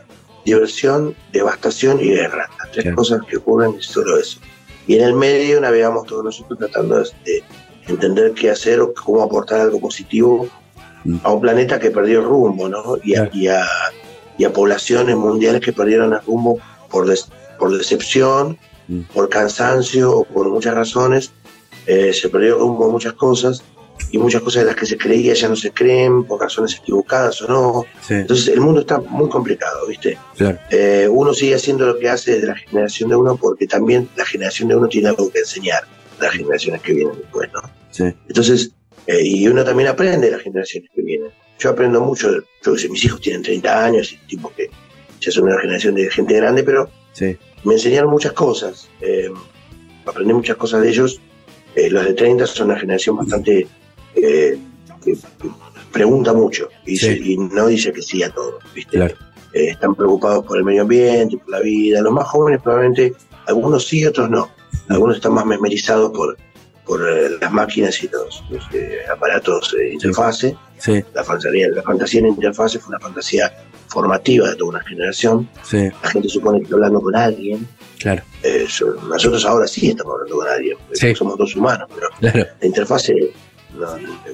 diversión, 0.46 1.14
devastación 1.34 2.00
y 2.00 2.10
guerra. 2.12 2.50
Las 2.60 2.72
tres 2.72 2.96
cosas 2.96 3.22
que 3.30 3.38
ocurren 3.38 3.76
es 3.78 3.88
solo 3.88 4.18
eso. 4.18 4.40
Y 4.88 4.96
en 4.96 5.04
el 5.04 5.14
medio 5.14 5.60
navegamos 5.60 6.06
todos 6.08 6.24
nosotros 6.24 6.58
tratando 6.60 7.00
de 7.00 7.10
de 7.26 7.44
entender 7.88 8.32
qué 8.34 8.50
hacer 8.50 8.80
o 8.82 8.94
cómo 8.94 9.22
aportar 9.22 9.62
algo 9.62 9.80
positivo 9.80 10.48
Mm. 11.04 11.18
a 11.24 11.32
un 11.34 11.40
planeta 11.42 11.78
que 11.80 11.92
perdió 11.92 12.20
el 12.22 12.26
rumbo, 12.26 12.68
¿no? 12.68 12.98
Y 13.04 13.14
a, 13.16 13.30
y 13.32 13.46
a, 13.48 13.64
y 14.40 14.44
a 14.44 14.52
poblaciones 14.52 15.16
mundiales 15.16 15.62
que 15.62 15.72
perdieron 15.72 16.14
el 16.14 16.22
rumbo 16.26 16.58
por, 16.90 17.06
des- 17.08 17.28
por 17.60 17.78
decepción. 17.78 18.58
Por 19.14 19.30
cansancio 19.30 20.12
o 20.12 20.24
por 20.24 20.50
muchas 20.50 20.74
razones. 20.76 21.32
Eh, 21.86 22.14
se 22.14 22.30
perdió 22.30 22.58
rumbo 22.58 22.86
en 22.88 22.92
muchas 22.92 23.14
cosas 23.14 23.64
y 24.12 24.18
muchas 24.18 24.42
cosas 24.42 24.64
de 24.64 24.68
las 24.68 24.76
que 24.76 24.86
se 24.86 24.98
creía 24.98 25.34
ya 25.34 25.48
no 25.48 25.56
se 25.56 25.72
creen 25.72 26.24
por 26.24 26.42
razones 26.42 26.76
equivocadas 26.76 27.42
o 27.44 27.48
no. 27.48 27.86
Sí, 28.02 28.16
Entonces 28.16 28.48
el 28.50 28.60
mundo 28.62 28.82
está 28.82 29.00
muy 29.00 29.30
complicado, 29.30 29.88
¿viste? 29.88 30.18
claro. 30.36 30.58
Eh, 30.72 31.08
uno 31.10 31.34
sigue 31.34 31.56
haciendo 31.56 31.86
lo 31.86 31.98
que 32.00 32.10
hace 32.10 32.34
desde 32.36 32.48
la 32.48 32.56
generación 32.56 33.10
de 33.10 33.16
uno 33.16 33.38
porque 33.38 33.68
también 33.68 34.10
la 34.16 34.26
generación 34.26 34.70
de 34.70 34.76
uno 34.76 34.88
tiene 34.88 35.10
algo 35.10 35.30
que 35.32 35.40
enseñar 35.40 35.84
a 36.20 36.24
las 36.24 36.34
generaciones 36.34 36.82
que 36.82 36.94
vienen 36.94 37.16
después, 37.18 37.50
¿no? 37.54 37.62
Sí, 37.92 38.04
Entonces, 38.28 38.72
eh, 39.08 39.22
y 39.24 39.48
uno 39.48 39.64
también 39.64 39.90
aprende 39.90 40.28
de 40.28 40.34
las 40.34 40.42
generaciones 40.42 40.90
que 40.94 41.02
vienen. 41.02 41.30
Yo 41.60 41.70
aprendo 41.70 42.02
mucho, 42.02 42.30
yo 42.64 42.74
que 42.74 42.80
sé, 42.80 42.90
mis 42.90 43.06
hijos 43.06 43.22
tienen 43.22 43.42
30 43.42 43.86
años 43.86 44.12
y 44.12 44.18
tipo 44.28 44.52
que 44.56 44.70
ya 45.22 45.32
son 45.32 45.46
una 45.46 45.60
generación 45.60 45.96
de 45.96 46.10
gente 46.10 46.34
grande, 46.36 46.64
pero 46.64 46.90
sí, 47.14 47.38
me 47.66 47.74
enseñaron 47.74 48.10
muchas 48.12 48.34
cosas. 48.34 48.88
eh, 49.02 49.30
aprendí 50.06 50.34
muchas 50.34 50.56
cosas 50.58 50.82
de 50.82 50.90
ellos. 50.90 51.20
Eh, 51.76 51.90
los 51.90 52.06
de 52.06 52.14
30 52.14 52.46
son 52.48 52.68
una 52.70 52.80
generación 52.80 53.18
bastante 53.18 53.68
eh, 54.16 54.58
que, 55.04 55.18
pregunta 55.92 56.32
mucho 56.34 56.70
y, 56.86 56.96
Sí. 56.98 57.06
se- 57.06 57.18
y 57.18 57.38
no 57.38 57.68
dice 57.68 57.92
que 57.92 58.02
sí 58.02 58.22
a 58.24 58.30
todo, 58.30 58.60
¿viste? 58.74 58.98
claro. 58.98 59.16
Eh, 59.54 59.70
están 59.70 59.96
preocupados 59.96 60.46
por 60.46 60.58
el 60.58 60.64
medio 60.66 60.82
ambiente, 60.84 61.38
por 61.38 61.50
la 61.50 61.60
vida. 61.62 62.02
Los 62.02 62.12
más 62.14 62.28
jóvenes 62.28 62.62
probablemente, 62.62 63.14
algunos 63.48 63.88
sí, 63.88 64.06
otros 64.06 64.30
no. 64.30 64.50
Algunos 64.90 65.16
están 65.18 65.34
más 65.34 65.46
mesmerizados 65.46 66.12
por, 66.12 66.38
por 66.86 67.02
las 67.42 67.52
máquinas 67.52 68.02
y 68.04 68.10
los, 68.10 68.44
los, 68.50 68.64
aparatos 69.12 69.74
de 69.78 69.94
interfase. 69.94 70.56
Sí, 70.78 71.02
La 71.14 71.24
fantasía, 71.24 71.70
la 71.70 71.82
fantasía 71.84 72.20
en 72.20 72.28
interfase 72.28 72.80
fue 72.80 72.90
una 72.90 73.00
fantasía 73.00 73.52
formativa 74.00 74.50
de 74.50 74.56
toda 74.58 74.70
una 74.72 74.84
generación. 74.84 75.48
sí, 75.64 75.90
La 76.04 76.10
gente 76.10 76.28
supone 76.28 76.58
que 76.60 76.64
está 76.66 76.76
hablando 76.76 77.00
con 77.02 77.16
alguien. 77.16 77.66
claro, 77.98 78.22
Eh, 78.44 78.68
nosotros 79.10 79.46
ahora 79.46 79.68
sí 79.68 79.90
estamos 79.90 80.14
hablando 80.16 80.36
con 80.36 80.48
alguien, 80.50 80.78
Sí. 80.92 81.16
somos 81.16 81.38
dos 81.38 81.56
humanos, 81.56 81.88
pero 81.96 82.08
claro. 82.20 82.46
la 82.60 82.68
interfase, 82.68 83.14
no, 83.80 83.88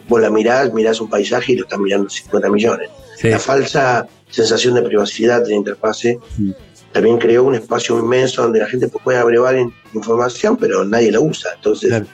vos 0.10 0.20
la 0.22 0.30
mirás, 0.32 0.74
mirás 0.74 1.00
un 1.00 1.10
paisaje 1.10 1.54
y 1.54 1.58
lo 1.58 1.64
están 1.66 1.82
mirando 1.84 2.10
50 2.10 2.50
millones. 2.50 2.90
Sí, 3.18 3.30
La 3.30 3.38
falsa 3.40 4.08
sensación 4.30 4.74
de 4.74 4.82
privacidad 4.82 5.44
de 5.44 5.50
la 5.50 5.56
interfase 5.56 6.18
Mm. 6.40 6.52
también 6.92 7.18
creó 7.20 7.44
un 7.44 7.54
espacio 7.56 8.00
inmenso 8.00 8.42
donde 8.42 8.60
la 8.60 8.68
gente 8.68 8.88
puede 8.88 9.20
abrevar 9.20 9.56
in- 9.58 9.72
información, 9.94 10.58
pero 10.58 10.84
nadie 10.84 11.12
la 11.12 11.20
usa. 11.20 11.52
Entonces, 11.56 11.90
claro. 11.90 12.06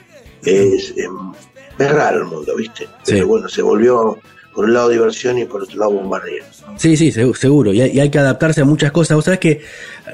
es, 0.44 0.92
em, 0.98 1.32
es 1.78 1.90
raro 1.90 2.18
el 2.18 2.24
mundo, 2.26 2.54
¿viste? 2.56 2.84
Sí. 3.04 3.12
Pero 3.14 3.26
bueno, 3.26 3.48
se 3.48 3.62
volvió 3.62 4.18
por 4.58 4.64
un 4.64 4.74
lado 4.74 4.88
diversión 4.88 5.38
y 5.38 5.44
por 5.44 5.62
otro 5.62 5.78
lado 5.78 5.92
bombardeo. 5.92 6.42
Sí, 6.76 6.96
sí, 6.96 7.12
segu- 7.12 7.32
seguro. 7.36 7.72
Y 7.72 7.80
hay, 7.80 7.90
y 7.92 8.00
hay 8.00 8.10
que 8.10 8.18
adaptarse 8.18 8.62
a 8.62 8.64
muchas 8.64 8.90
cosas. 8.90 9.14
Vos 9.14 9.24
sabés 9.26 9.38
que 9.38 9.60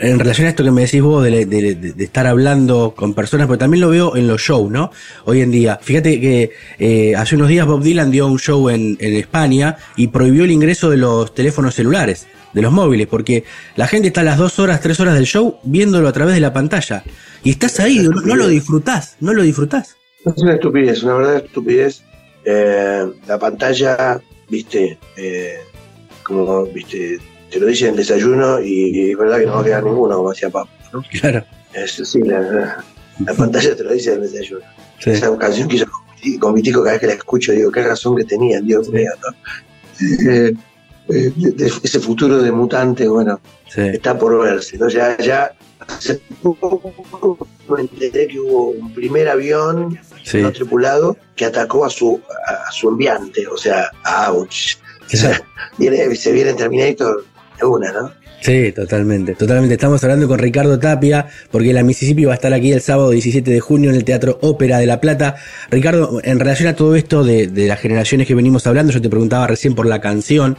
en 0.02 0.18
relación 0.18 0.46
a 0.46 0.50
esto 0.50 0.62
que 0.62 0.70
me 0.70 0.82
decís 0.82 1.00
vos 1.00 1.24
de, 1.24 1.46
de- 1.46 1.74
de- 1.74 1.92
de 1.94 2.04
estar 2.04 2.26
hablando 2.26 2.92
con 2.94 3.14
personas, 3.14 3.46
pero 3.46 3.56
también 3.56 3.80
lo 3.80 3.88
veo 3.88 4.16
en 4.16 4.26
los 4.26 4.42
shows, 4.42 4.70
¿no? 4.70 4.90
Hoy 5.24 5.40
en 5.40 5.50
día. 5.50 5.78
Fíjate 5.80 6.20
que 6.20 6.50
eh, 6.78 7.16
hace 7.16 7.36
unos 7.36 7.48
días 7.48 7.66
Bob 7.66 7.82
Dylan 7.82 8.10
dio 8.10 8.26
un 8.26 8.38
show 8.38 8.68
en, 8.68 8.98
en 9.00 9.14
España 9.14 9.78
y 9.96 10.08
prohibió 10.08 10.44
el 10.44 10.50
ingreso 10.50 10.90
de 10.90 10.98
los 10.98 11.34
teléfonos 11.34 11.74
celulares, 11.74 12.26
de 12.52 12.60
los 12.60 12.70
móviles, 12.70 13.06
porque 13.06 13.44
la 13.76 13.86
gente 13.86 14.08
está 14.08 14.20
a 14.20 14.24
las 14.24 14.36
dos 14.36 14.58
horas, 14.58 14.82
tres 14.82 15.00
horas 15.00 15.14
del 15.14 15.24
show 15.24 15.56
viéndolo 15.62 16.06
a 16.06 16.12
través 16.12 16.34
de 16.34 16.40
la 16.40 16.52
pantalla. 16.52 17.02
Y 17.42 17.48
estás 17.52 17.80
ahí, 17.80 18.00
no, 18.00 18.10
no 18.20 18.36
lo 18.36 18.48
disfrutás, 18.48 19.16
no 19.20 19.32
lo 19.32 19.42
disfrutás. 19.42 19.96
Es 20.26 20.34
una 20.42 20.52
estupidez, 20.52 21.02
una 21.02 21.14
verdadera 21.14 21.46
estupidez. 21.46 22.02
Eh, 22.46 23.06
la 23.26 23.38
pantalla, 23.38 24.20
viste, 24.48 24.98
eh, 25.16 25.58
como, 26.22 26.64
viste, 26.66 27.18
te 27.50 27.60
lo 27.60 27.66
dicen 27.66 27.90
en 27.90 27.96
desayuno 27.96 28.60
y, 28.60 29.10
es 29.10 29.16
verdad 29.18 29.38
que 29.40 29.46
no 29.46 29.54
va 29.54 29.60
a 29.60 29.64
quedar 29.64 29.84
ninguno, 29.84 30.16
como 30.16 30.30
decía 30.30 30.50
Papa, 30.50 30.70
¿no? 30.92 31.02
Claro. 31.20 31.44
Es 31.72 31.92
sí, 31.92 32.20
la, 32.22 32.84
la 33.26 33.34
pantalla 33.34 33.74
te 33.76 33.82
lo 33.84 33.92
dice 33.92 34.12
en 34.14 34.22
el 34.22 34.30
desayuno. 34.32 34.64
Sí, 35.00 35.10
Esa 35.10 35.36
canción 35.38 35.68
que 35.68 35.76
hizo 35.76 35.86
con 35.86 36.04
Viti- 36.16 36.38
con 36.38 36.54
Vitico, 36.54 36.80
cada 36.82 36.92
vez 36.92 37.00
que 37.00 37.06
la 37.08 37.12
escucho, 37.14 37.52
digo, 37.52 37.70
qué 37.72 37.82
razón 37.82 38.16
que 38.16 38.24
tenía, 38.24 38.60
Dios 38.60 38.88
mío, 38.90 39.10
¿no? 39.22 40.30
Eh, 40.30 40.54
eh, 41.10 41.32
ese 41.82 42.00
futuro 42.00 42.40
de 42.42 42.50
mutante, 42.50 43.06
bueno, 43.08 43.40
sí, 43.68 43.80
está 43.82 44.18
por 44.18 44.40
verse, 44.42 44.78
¿no? 44.78 44.88
Ya, 44.88 45.16
ya 45.18 45.52
hace 45.88 46.20
poco 46.42 47.46
me 47.68 47.80
enteré 47.80 48.26
que 48.28 48.38
hubo 48.40 48.70
un 48.70 48.92
primer 48.92 49.28
avión 49.28 49.98
sí. 50.22 50.42
no 50.42 50.52
tripulado 50.52 51.16
que 51.34 51.44
atacó 51.44 51.84
a 51.84 51.90
su 51.90 52.20
a, 52.46 52.70
su 52.70 52.88
enviante, 52.88 53.46
o 53.46 53.56
sea, 53.56 53.90
a 54.04 54.30
Ouch. 54.30 54.76
Viene, 55.78 56.14
se 56.16 56.32
viene 56.32 56.54
Terminator 56.54 57.24
de 57.58 57.66
una, 57.66 57.92
¿no? 57.92 58.12
Sí, 58.44 58.72
totalmente, 58.72 59.34
totalmente. 59.34 59.72
Estamos 59.72 60.04
hablando 60.04 60.28
con 60.28 60.38
Ricardo 60.38 60.78
Tapia, 60.78 61.26
porque 61.50 61.72
la 61.72 61.82
Mississippi 61.82 62.26
va 62.26 62.32
a 62.32 62.34
estar 62.34 62.52
aquí 62.52 62.72
el 62.72 62.82
sábado 62.82 63.08
17 63.08 63.50
de 63.50 63.58
junio 63.58 63.88
en 63.88 63.96
el 63.96 64.04
Teatro 64.04 64.38
Ópera 64.42 64.78
de 64.78 64.84
La 64.84 65.00
Plata. 65.00 65.36
Ricardo, 65.70 66.20
en 66.22 66.38
relación 66.38 66.68
a 66.68 66.76
todo 66.76 66.94
esto 66.94 67.24
de, 67.24 67.46
de 67.46 67.66
las 67.66 67.80
generaciones 67.80 68.26
que 68.26 68.34
venimos 68.34 68.66
hablando, 68.66 68.92
yo 68.92 69.00
te 69.00 69.08
preguntaba 69.08 69.46
recién 69.46 69.74
por 69.74 69.86
la 69.86 70.02
canción, 70.02 70.58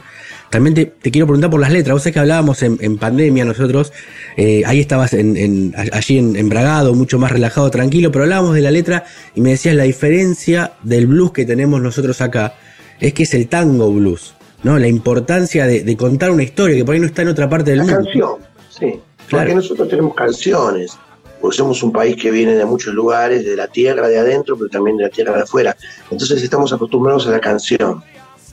también 0.50 0.74
te, 0.74 0.86
te 0.86 1.10
quiero 1.10 1.26
preguntar 1.26 1.50
por 1.50 1.60
las 1.60 1.70
letras. 1.72 1.92
Vos 1.94 2.02
sabés 2.02 2.14
que 2.14 2.20
hablábamos 2.20 2.62
en, 2.62 2.78
en 2.80 2.98
pandemia 2.98 3.44
nosotros, 3.44 3.92
eh, 4.36 4.62
ahí 4.66 4.80
estabas 4.80 5.12
en, 5.12 5.36
en- 5.36 5.74
allí 5.92 6.18
en, 6.18 6.36
en 6.36 6.48
Bragado, 6.48 6.94
mucho 6.94 7.18
más 7.18 7.32
relajado, 7.32 7.70
tranquilo, 7.70 8.10
pero 8.12 8.24
hablábamos 8.24 8.54
de 8.54 8.60
la 8.62 8.70
letra 8.70 9.04
y 9.34 9.40
me 9.40 9.50
decías 9.50 9.74
la 9.74 9.84
diferencia 9.84 10.72
del 10.82 11.06
blues 11.06 11.32
que 11.32 11.44
tenemos 11.44 11.80
nosotros 11.82 12.20
acá 12.20 12.54
es 13.00 13.12
que 13.12 13.24
es 13.24 13.34
el 13.34 13.48
tango 13.48 13.92
blues, 13.92 14.34
¿no? 14.62 14.78
La 14.78 14.88
importancia 14.88 15.66
de, 15.66 15.82
de 15.82 15.96
contar 15.96 16.30
una 16.30 16.42
historia 16.42 16.76
que 16.76 16.84
por 16.84 16.94
ahí 16.94 17.00
no 17.00 17.06
está 17.06 17.22
en 17.22 17.28
otra 17.28 17.48
parte 17.48 17.70
del 17.72 17.78
La 17.80 17.84
mundo. 17.84 17.98
canción, 18.04 18.30
sí. 18.70 19.00
Claro. 19.28 19.44
Porque 19.46 19.54
nosotros 19.56 19.88
tenemos 19.88 20.14
canciones, 20.14 20.92
porque 21.40 21.56
somos 21.56 21.82
un 21.82 21.90
país 21.92 22.16
que 22.16 22.30
viene 22.30 22.54
de 22.54 22.64
muchos 22.64 22.94
lugares, 22.94 23.44
de 23.44 23.56
la 23.56 23.66
tierra 23.66 24.06
de 24.08 24.18
adentro, 24.18 24.56
pero 24.56 24.70
también 24.70 24.96
de 24.96 25.02
la 25.04 25.10
tierra 25.10 25.34
de 25.36 25.42
afuera. 25.42 25.76
Entonces 26.10 26.40
estamos 26.42 26.72
acostumbrados 26.72 27.26
a 27.26 27.32
la 27.32 27.40
canción. 27.40 28.02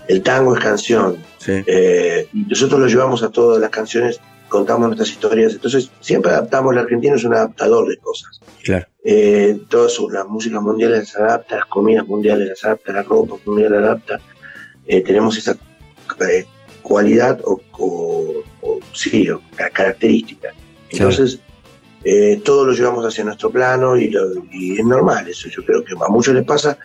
El 0.08 0.22
tango 0.22 0.56
es 0.56 0.62
canción. 0.64 1.18
Sí. 1.38 1.64
Eh, 1.66 2.28
nosotros 2.34 2.80
lo 2.80 2.88
llevamos 2.88 3.24
a 3.24 3.30
todas 3.30 3.60
las 3.62 3.70
canciones, 3.70 4.20
contamos 4.50 4.88
nuestras 4.88 5.10
historias. 5.10 5.54
Entonces 5.54 5.90
siempre 6.02 6.32
adaptamos, 6.32 6.74
el 6.74 6.80
argentino 6.80 7.16
es 7.16 7.24
un 7.24 7.34
adaptador 7.34 7.88
de 7.88 7.98
cosas. 7.98 8.40
Claro. 8.64 8.86
Eh, 9.04 9.60
todas 9.70 9.94
sus- 9.94 10.12
las 10.12 10.26
músicas 10.28 10.62
mundiales 10.62 11.00
las 11.00 11.16
adapta, 11.16 11.56
las 11.58 11.66
comidas 11.66 12.06
mundiales 12.08 12.48
las 12.50 12.64
adapta, 12.64 12.94
la 12.94 13.04
ropa 13.04 13.36
mundial 13.46 13.72
la 13.72 13.78
adapta. 13.80 14.20
Eh, 14.88 15.02
tenemos 15.02 15.38
esa 15.38 15.56
eh, 16.30 16.46
cualidad 16.82 17.40
o, 17.46 17.60
o- 17.80 18.44
o- 18.62 18.80
sí, 18.94 19.30
o 19.30 19.42
ca- 19.56 19.70
característica. 19.70 20.50
Entonces, 20.90 21.40
eh, 22.04 22.42
todo 22.44 22.66
lo 22.66 22.74
llevamos 22.74 23.06
hacia 23.06 23.24
nuestro 23.24 23.50
plano 23.50 23.96
y, 23.98 24.10
lo- 24.10 24.44
y 24.52 24.78
es 24.80 24.86
normal 24.86 25.28
eso. 25.28 25.48
Yo 25.50 25.64
creo 25.66 25.84
que 25.84 25.94
a 25.94 26.10
muchos 26.10 26.34
les 26.36 26.46
pasa, 26.46 26.78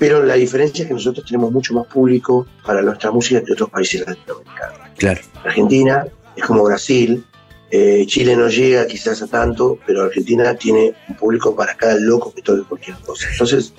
pero 0.00 0.24
la 0.24 0.34
diferencia 0.34 0.82
es 0.82 0.88
que 0.88 0.94
nosotros 0.94 1.24
tenemos 1.26 1.52
mucho 1.52 1.74
más 1.74 1.86
público 1.86 2.46
para 2.66 2.82
nuestra 2.82 3.12
música 3.12 3.44
que 3.44 3.52
otros 3.52 3.70
países 3.70 4.00
latinoamericanos. 4.06 4.78
Claro. 4.96 5.20
Argentina 5.44 6.06
es 6.34 6.42
como 6.44 6.64
Brasil, 6.64 7.22
eh, 7.70 8.04
Chile 8.06 8.34
no 8.34 8.48
llega 8.48 8.86
quizás 8.86 9.20
a 9.22 9.26
tanto, 9.28 9.78
pero 9.86 10.02
Argentina 10.04 10.54
tiene 10.54 10.94
un 11.08 11.14
público 11.16 11.54
para 11.54 11.76
cada 11.76 11.94
loco 12.00 12.32
que 12.34 12.42
toque 12.42 12.62
cualquier 12.68 12.96
cosa. 13.06 13.28
Entonces, 13.30 13.72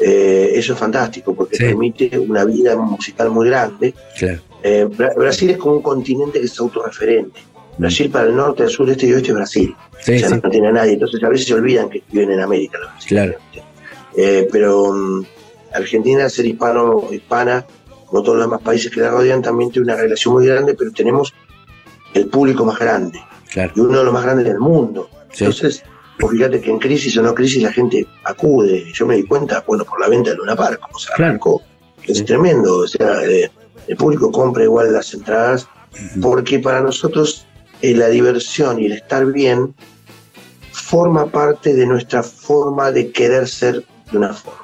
eh, 0.00 0.52
eso 0.54 0.74
es 0.74 0.78
fantástico 0.78 1.34
porque 1.34 1.56
Sí. 1.56 1.64
permite 1.64 2.18
una 2.18 2.44
vida 2.44 2.76
musical 2.76 3.30
muy 3.30 3.48
grande. 3.48 3.94
Claro. 4.18 4.40
Eh, 4.62 4.86
Bra- 4.88 5.14
Brasil 5.16 5.50
es 5.50 5.56
como 5.56 5.76
un 5.76 5.82
continente 5.82 6.38
que 6.40 6.46
es 6.46 6.58
autorreferente. 6.60 7.40
Brasil 7.78 8.08
para 8.10 8.26
el 8.28 8.36
norte, 8.36 8.62
el 8.64 8.68
sur, 8.70 8.88
este 8.88 9.06
y 9.06 9.12
oeste 9.14 9.30
es 9.30 9.34
Brasil. 9.34 9.74
Sí, 10.00 10.14
o 10.16 10.18
sea, 10.18 10.28
sí. 10.28 10.40
no 10.42 10.50
tiene 10.50 10.68
a 10.68 10.72
nadie. 10.72 10.92
Entonces 10.92 11.22
a 11.24 11.28
veces 11.28 11.46
se 11.46 11.54
olvidan 11.54 11.88
que 11.90 12.02
viven 12.12 12.30
en 12.32 12.40
América. 12.40 12.78
los. 12.78 13.04
Claro. 13.06 13.34
Eh, 14.16 14.46
pero 14.52 14.92
mm, 14.92 15.24
Argentina, 15.74 16.28
ser 16.28 16.46
hispano, 16.46 17.04
hispana, 17.10 17.64
como 18.06 18.22
todos 18.22 18.38
los 18.38 18.46
demás 18.46 18.62
países 18.62 18.90
que 18.92 19.00
la 19.00 19.10
rodean, 19.10 19.42
también 19.42 19.70
tiene 19.70 19.86
una 19.92 19.96
relación 20.00 20.34
muy 20.34 20.46
grande, 20.46 20.74
pero 20.74 20.92
tenemos 20.92 21.32
el 22.14 22.26
público 22.28 22.64
más 22.64 22.78
grande 22.78 23.20
Claro. 23.50 23.72
y 23.74 23.80
uno 23.80 23.98
de 23.98 24.04
los 24.04 24.12
más 24.12 24.22
grandes 24.24 24.46
del 24.46 24.58
mundo. 24.60 25.08
Sí. 25.32 25.44
Entonces, 25.44 25.82
fíjate 26.30 26.60
que 26.60 26.70
en 26.70 26.78
crisis 26.78 27.16
o 27.18 27.22
no 27.22 27.34
crisis 27.34 27.62
la 27.62 27.72
gente 27.72 28.06
acude. 28.24 28.84
Yo 28.92 29.06
me 29.06 29.16
di 29.16 29.24
cuenta, 29.24 29.64
bueno, 29.66 29.84
por 29.84 30.00
la 30.00 30.08
venta 30.08 30.30
de 30.30 30.36
Luna 30.36 30.54
Park, 30.54 30.80
o 30.92 30.98
sea, 30.98 31.14
Claro. 31.16 31.60
Es 32.04 32.18
Sí. 32.18 32.24
tremendo. 32.24 32.78
O 32.80 32.86
sea, 32.86 33.24
eh, 33.24 33.50
el 33.88 33.96
público 33.96 34.30
compra 34.30 34.62
igual 34.64 34.92
las 34.92 35.12
entradas 35.14 35.66
porque 36.20 36.58
para 36.58 36.80
nosotros 36.80 37.46
eh, 37.82 37.94
la 37.94 38.08
diversión 38.08 38.80
y 38.80 38.86
el 38.86 38.92
estar 38.92 39.24
bien 39.26 39.74
forma 40.72 41.26
parte 41.26 41.74
de 41.74 41.86
nuestra 41.86 42.22
forma 42.22 42.90
de 42.92 43.10
querer 43.10 43.48
ser 43.48 43.84
de 44.10 44.18
una 44.18 44.32
forma. 44.32 44.63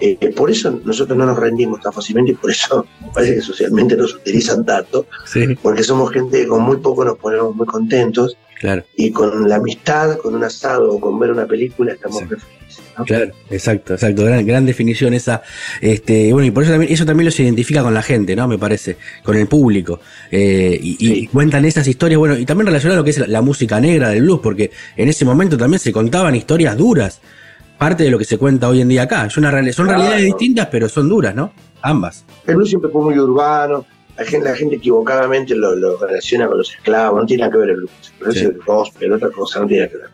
Eh, 0.00 0.32
por 0.34 0.50
eso 0.50 0.80
nosotros 0.84 1.16
no 1.16 1.26
nos 1.26 1.38
rendimos 1.38 1.80
tan 1.80 1.92
fácilmente 1.92 2.32
y 2.32 2.34
por 2.34 2.50
eso 2.50 2.86
me 3.00 3.08
parece 3.12 3.34
que 3.36 3.40
socialmente 3.40 3.96
nos 3.96 4.14
utilizan 4.14 4.64
tanto, 4.64 5.06
Sí, 5.24 5.56
porque 5.62 5.82
somos 5.82 6.10
gente 6.12 6.42
que 6.42 6.48
con 6.48 6.62
muy 6.62 6.78
poco 6.78 7.04
nos 7.04 7.18
ponemos 7.18 7.54
muy 7.54 7.66
contentos 7.66 8.36
claro. 8.58 8.84
y 8.96 9.10
con 9.10 9.48
la 9.48 9.56
amistad, 9.56 10.18
con 10.18 10.34
un 10.34 10.44
asado 10.44 10.92
o 10.92 11.00
con 11.00 11.18
ver 11.18 11.30
una 11.30 11.46
película 11.46 11.92
estamos 11.92 12.20
felices. 12.20 12.48
¿no? 12.96 13.04
Claro, 13.04 13.32
exacto, 13.50 13.94
exacto, 13.94 14.24
gran, 14.24 14.46
gran 14.46 14.66
definición 14.66 15.14
esa, 15.14 15.42
este, 15.80 16.32
bueno, 16.32 16.46
y 16.46 16.50
por 16.50 16.62
eso 16.62 16.72
también, 16.72 16.92
eso 16.92 17.04
también 17.04 17.24
los 17.26 17.40
identifica 17.40 17.82
con 17.82 17.94
la 17.94 18.02
gente, 18.02 18.36
¿no? 18.36 18.46
Me 18.46 18.58
parece, 18.58 18.96
con 19.22 19.36
el 19.36 19.46
público, 19.46 20.00
eh, 20.30 20.78
y, 20.80 21.26
cuentan 21.28 21.64
esas 21.64 21.86
historias, 21.86 22.18
bueno, 22.18 22.36
y 22.36 22.44
también 22.44 22.66
relacionado 22.66 22.98
a 22.98 23.00
lo 23.00 23.04
que 23.04 23.10
es 23.10 23.18
la, 23.18 23.26
la 23.26 23.42
música 23.42 23.80
negra 23.80 24.10
del 24.10 24.22
blues, 24.22 24.40
porque 24.42 24.70
en 24.96 25.08
ese 25.08 25.24
momento 25.24 25.56
también 25.56 25.80
se 25.80 25.92
contaban 25.92 26.34
historias 26.34 26.76
duras, 26.76 27.20
parte 27.80 28.04
de 28.04 28.10
lo 28.10 28.18
que 28.18 28.26
se 28.26 28.36
cuenta 28.36 28.68
hoy 28.68 28.82
en 28.82 28.88
día 28.88 29.04
acá, 29.04 29.24
es 29.24 29.36
una, 29.38 29.50
reali- 29.50 29.72
son 29.72 29.86
Claro. 29.86 30.00
realidades 30.02 30.26
distintas, 30.26 30.66
pero 30.66 30.86
son 30.86 31.08
duras, 31.08 31.34
¿no? 31.34 31.50
Ambas. 31.80 32.26
El 32.46 32.56
blues 32.56 32.68
siempre 32.68 32.90
fue 32.90 33.00
muy 33.02 33.18
urbano, 33.18 33.86
la 34.18 34.24
gente, 34.26 34.50
la 34.50 34.54
gente 34.54 34.76
equivocadamente 34.76 35.54
lo, 35.54 35.74
lo 35.74 35.96
relaciona 35.96 36.46
con 36.46 36.58
los 36.58 36.70
esclavos, 36.74 37.18
no 37.22 37.26
tiene 37.26 37.40
nada 37.40 37.52
que 37.52 37.58
ver 37.58 37.70
el 37.70 37.76
blues. 37.76 37.90
El 38.18 38.24
blues 38.24 38.34
Sí. 38.34 38.40
es 38.44 38.46
el 38.50 38.58
gospel, 38.66 39.12
otra 39.14 39.30
cosa 39.30 39.60
no 39.60 39.66
tiene 39.66 39.84
nada 39.84 39.92
que 39.92 39.96
ver. 39.98 40.10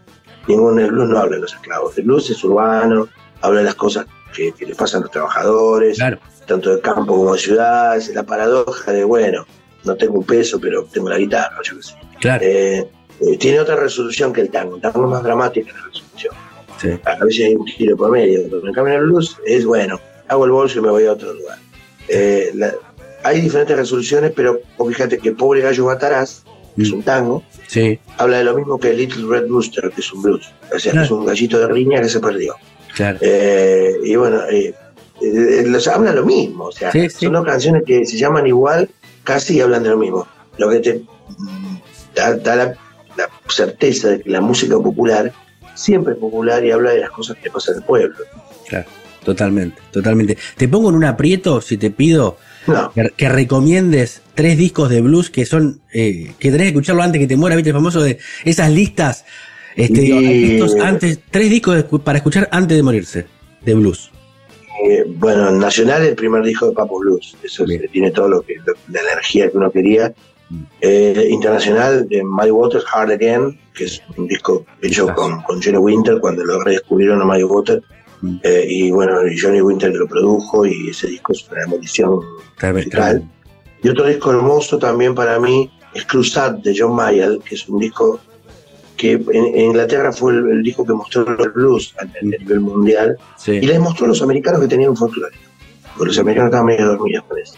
Ningún 0.47 0.79
el 0.79 0.93
blues 0.93 1.09
no 1.09 1.19
habla 1.19 1.37
de 1.37 1.43
los 1.43 1.53
esclavos. 1.55 1.99
El 1.99 2.05
blues 2.05 2.31
es 2.31 2.45
urbano, 2.45 3.09
habla 3.41 3.59
de 3.59 3.65
las 3.67 3.75
cosas 3.75 4.07
que, 4.33 4.53
que 4.53 4.65
le 4.65 4.77
pasan 4.77 5.01
a 5.01 5.03
los 5.03 5.11
trabajadores, 5.11 5.97
Claro, 5.99 6.19
tanto 6.47 6.73
de 6.73 6.81
campo 6.81 7.17
como 7.17 7.33
de 7.33 7.41
ciudad, 7.41 7.97
es 7.97 8.15
la 8.15 8.23
paradoja 8.23 8.93
de, 8.93 9.03
bueno, 9.03 9.45
no 9.83 9.97
tengo 9.97 10.15
un 10.21 10.25
peso, 10.25 10.61
pero 10.61 10.85
tengo 10.85 11.09
la 11.11 11.19
guitarra, 11.19 11.57
yo 11.65 11.77
qué 11.77 11.83
sé. 11.83 11.95
claro, 12.21 12.45
Eh, 12.45 12.89
eh, 13.23 13.37
tiene 13.39 13.59
otra 13.59 13.75
resolución 13.75 14.33
que 14.33 14.43
el 14.43 14.51
tango, 14.51 14.77
el 14.77 14.83
tango 14.83 15.03
es 15.05 15.11
más 15.11 15.23
dramática 15.25 15.73
la 15.73 15.85
resolución. 15.89 16.35
Sí, 16.81 16.89
A 17.05 17.25
veces 17.25 17.47
hay 17.47 17.55
un 17.55 17.65
tiro 17.65 17.97
por 17.97 18.11
medio, 18.11 18.41
pero 18.51 18.67
en 18.67 18.73
cambio 18.73 18.95
en 18.95 19.01
el 19.01 19.07
blues 19.07 19.37
es 19.47 19.65
bueno, 19.65 20.01
hago 20.29 20.45
el 20.45 20.51
bolso 20.51 20.79
y 20.79 20.83
me 20.83 20.91
voy 20.91 21.05
a 21.07 21.13
otro 21.13 21.33
lugar. 21.33 21.59
Eh, 22.09 22.51
la- 22.55 22.75
hay 23.23 23.41
diferentes 23.41 23.77
resoluciones, 23.77 24.33
pero 24.37 24.61
fíjate 24.87 25.19
que 25.19 25.33
Pobre 25.33 25.61
Gallo 25.61 25.87
Batarás, 25.87 26.45
que 26.77 26.83
es 26.83 26.93
un 26.93 27.03
tango, 27.03 27.43
sí, 27.67 27.99
habla 28.19 28.39
de 28.39 28.45
lo 28.45 28.55
mismo 28.57 28.79
que 28.79 28.93
Little 28.93 29.27
Red 29.29 29.49
Rooster, 29.49 29.91
que 29.91 30.01
es 30.01 30.13
un 30.13 30.23
blues. 30.23 30.49
O 30.75 30.79
sea, 30.79 30.93
que 30.93 31.03
es 31.03 31.11
un 31.11 31.25
gallito 31.27 31.59
de 31.59 31.67
riña 31.69 32.01
que 32.01 32.09
se 32.09 32.21
perdió. 32.21 32.55
claro, 32.95 33.19
Eh, 33.21 33.95
y 34.05 34.15
bueno, 34.17 34.43
eh, 34.51 34.75
eh, 35.21 35.65
los- 35.67 35.89
habla 35.89 36.13
lo 36.13 36.25
mismo. 36.25 36.67
O 36.67 36.73
sea, 36.73 36.93
Sí, 36.93 37.09
son 37.11 37.33
dos 37.33 37.45
canciones 37.45 37.83
que 37.87 38.07
se 38.07 38.17
llaman 38.17 38.47
igual, 38.47 38.89
casi 39.25 39.57
y 39.57 39.61
hablan 39.61 39.83
de 39.83 39.89
lo 39.91 39.97
mismo. 39.97 40.27
Lo 40.59 40.69
que 40.71 40.79
te 40.81 40.95
mm, 41.39 41.77
da, 42.15 42.35
da 42.37 42.57
la, 42.57 42.65
la 43.17 43.29
certeza 43.49 44.09
de 44.11 44.21
que 44.23 44.31
la 44.31 44.41
música 44.41 44.77
popular 44.79 45.33
siempre 45.77 46.15
es 46.15 46.19
popular 46.19 46.65
y 46.65 46.71
habla 46.73 46.91
de 46.93 47.01
las 47.01 47.11
cosas 47.11 47.37
que 47.43 47.51
pasan 47.51 47.75
en 47.77 47.81
el 47.83 47.87
pueblo. 47.87 48.17
claro, 48.69 48.87
totalmente, 49.25 49.81
totalmente. 49.93 50.37
Te 50.57 50.67
pongo 50.69 50.89
en 50.91 50.97
un 50.97 51.05
aprieto 51.05 51.61
si 51.61 51.77
te 51.77 51.91
pido 51.91 52.37
No, 52.67 52.93
que, 52.93 53.11
que 53.17 53.29
recomiendes 53.29 54.23
tres 54.35 54.57
discos 54.59 54.89
de 54.91 55.01
blues 55.01 55.31
que 55.31 55.47
son 55.47 55.81
eh, 55.93 56.33
que 56.39 56.51
tenés 56.51 56.63
que 56.63 56.69
escucharlo 56.69 57.03
antes 57.03 57.21
que 57.21 57.27
te 57.29 57.37
muera, 57.37 57.55
viste 57.57 57.71
el 57.71 57.77
famoso 57.77 58.03
de 58.03 58.19
esas 58.45 58.71
listas, 58.73 59.25
este, 59.77 60.03
Y- 60.07 60.61
antes, 60.83 61.21
tres 61.31 61.51
discos 61.51 61.85
para 62.05 62.19
escuchar 62.19 62.49
antes 62.51 62.77
de 62.77 62.83
morirse 62.83 63.27
de 63.65 63.75
blues. 63.75 64.11
eh, 64.89 65.05
bueno, 65.07 65.51
Nacional 65.53 66.05
el 66.05 66.15
primer 66.15 66.43
disco 66.45 66.69
de 66.69 66.73
Papo 66.75 66.99
Blues, 66.99 67.37
eso 67.43 67.65
es- 67.65 67.91
tiene 67.91 68.11
todo 68.11 68.29
lo 68.29 68.43
que 68.43 68.55
lo- 68.65 68.75
la 68.93 69.01
energía 69.01 69.51
que 69.51 69.57
uno 69.57 69.71
quería. 69.71 70.13
Mm. 70.49 70.63
Eh, 70.81 71.27
internacional 71.31 72.09
de 72.09 72.23
Muddy 72.23 72.51
Waters, 72.51 72.85
Hard 72.93 73.11
Again, 73.13 73.59
que 73.75 73.85
es 73.85 74.01
un 74.17 74.27
disco 74.29 74.65
hecho 74.81 75.13
con, 75.15 75.43
con 75.43 75.61
Johnny 75.63 75.79
Winter 75.79 76.21
cuando 76.21 76.45
lo 76.45 76.63
redescubrieron 76.63 77.21
a 77.21 77.25
Muddy 77.25 77.43
Waters. 77.45 77.83
Mm. 78.23 78.37
Eh, 78.43 78.67
y 78.69 78.91
bueno, 78.91 79.19
Johnny 79.41 79.61
Winter 79.61 79.93
lo 79.95 80.07
produjo 80.07 80.65
y 80.67 80.91
ese 80.91 81.09
disco 81.09 81.33
es 81.33 81.47
una 81.51 81.61
demolición 81.63 82.21
musical. 82.73 83.29
Y 83.83 83.89
otro 83.89 84.07
disco 84.07 84.31
hermoso 84.31 84.79
también 84.79 85.15
para 85.15 85.39
mí 85.39 85.71
es 85.95 86.05
Crusade 86.07 86.61
de 86.63 86.75
John 86.79 86.95
Mayall, 86.95 87.43
que 87.45 87.55
es 87.57 87.69
un 87.69 87.79
disco 87.81 88.21
que 88.97 89.13
en, 89.13 89.29
en 89.33 89.61
Inglaterra 89.67 90.11
fue 90.13 90.33
el, 90.33 90.49
el 90.51 90.63
disco 90.63 90.87
que 90.87 90.95
mostró 90.95 91.27
el 91.29 91.51
blues 91.51 91.95
a, 91.99 92.03
a 92.05 92.23
nivel 92.23 92.61
mundial 92.61 93.19
Sí. 93.37 93.53
y 93.53 93.67
les 93.67 93.79
mostró 93.79 94.07
a 94.07 94.09
los 94.09 94.23
americanos 94.23 94.61
que 94.61 94.69
tenían 94.69 94.91
un 94.91 94.97
folclore. 94.97 95.37
Porque 95.97 96.09
los 96.09 96.19
americanos 96.19 96.49
estaban 96.51 96.67
medio 96.67 96.87
dormidos 96.87 97.25
con 97.29 97.39
eso. 97.39 97.55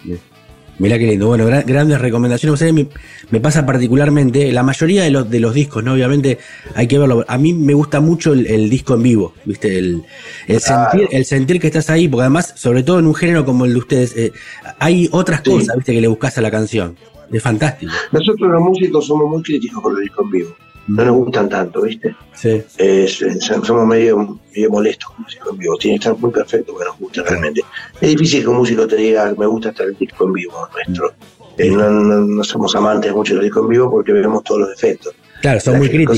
Mirá 0.79 0.97
qué 0.99 1.07
lindo. 1.07 1.27
Bueno, 1.27 1.45
gran- 1.45 1.67
grandes 1.67 2.01
recomendaciones. 2.01 2.55
O 2.55 2.57
sea, 2.57 2.73
me, 2.73 2.87
me 3.31 3.41
pasa 3.41 3.67
particularmente, 3.67 4.53
la 4.53 4.63
mayoría 4.63 5.03
de 5.03 5.11
los, 5.11 5.29
de 5.29 5.41
los 5.41 5.53
discos, 5.53 5.83
¿no? 5.83 5.95
Obviamente 5.95 6.39
hay 6.75 6.87
que 6.87 6.99
verlo. 6.99 7.25
A 7.27 7.37
mí 7.37 7.53
me 7.53 7.75
gusta 7.75 8.01
mucho 8.01 8.33
el, 8.33 8.47
el 8.47 8.71
disco 8.71 8.95
en 8.95 9.03
vivo, 9.03 9.35
¿viste? 9.45 9.77
El, 9.79 10.03
el, 10.47 10.61
Claro. 10.61 10.91
sentir, 10.93 11.09
el 11.11 11.25
sentir 11.25 11.61
que 11.61 11.67
estás 11.67 11.91
ahí, 11.91 12.07
porque 12.09 12.23
además, 12.23 12.53
sobre 12.57 12.83
todo 12.85 13.01
en 13.01 13.07
un 13.07 13.15
género 13.15 13.45
como 13.45 13.65
el 13.65 13.73
de 13.73 13.79
ustedes, 13.79 14.17
eh, 14.17 14.33
hay 14.79 15.09
otras 15.11 15.41
Sí. 15.45 15.51
cosas, 15.51 15.77
¿viste? 15.77 15.93
Que 15.95 16.01
le 16.01 16.09
buscas 16.09 16.39
a 16.39 16.43
la 16.43 16.51
canción. 16.51 16.97
Es 17.33 17.43
fantástico. 17.43 17.93
Nosotros 18.13 18.49
los 18.51 18.63
músicos 18.63 19.07
somos 19.07 19.29
muy 19.29 19.43
críticos 19.43 19.83
con 19.83 19.93
los 19.95 20.01
discos 20.03 20.25
en 20.27 20.31
vivo. 20.31 20.57
No 20.89 21.05
nos 21.05 21.17
gustan 21.17 21.49
tanto, 21.49 21.83
¿viste? 21.83 22.15
Sí. 22.35 22.63
Es- 22.79 23.21
es- 23.23 23.45
somos 23.45 23.87
medio, 23.87 24.39
medio 24.55 24.71
molestos 24.71 25.11
con 25.11 25.23
los 25.25 25.33
discos 25.33 25.53
en 25.53 25.59
vivo. 25.59 25.77
Tiene 25.79 25.99
que 25.99 26.09
estar 26.09 26.19
muy 26.21 26.31
perfecto 26.31 26.77
que 26.77 26.85
nos 26.85 26.99
guste 26.99 27.23
realmente. 27.23 27.63
Es 28.01 28.09
difícil 28.11 28.43
que 28.43 28.49
un 28.49 28.57
músico 28.57 28.87
te 28.87 28.97
diga, 28.97 29.35
me 29.37 29.47
gusta 29.47 29.69
estar 29.71 29.87
el 29.87 29.97
disco 29.97 30.25
en 30.27 30.33
vivo 30.33 30.69
nuestro. 30.73 31.13
Eh, 31.59 31.71
no, 31.71 31.91
no- 31.91 32.21
no 32.21 32.45
somos 32.45 32.75
amantes 32.77 33.13
mucho 33.13 33.33
de 33.35 33.37
los 33.37 33.45
discos 33.45 33.63
en 33.65 33.69
vivo 33.69 33.91
porque 33.91 34.13
vemos 34.13 34.43
todos 34.45 34.61
los 34.63 34.71
defectos. 34.71 35.15
Claro, 35.43 35.61
son 35.61 35.75
La 35.75 35.79
muy 35.81 35.89
críticos. 35.89 36.17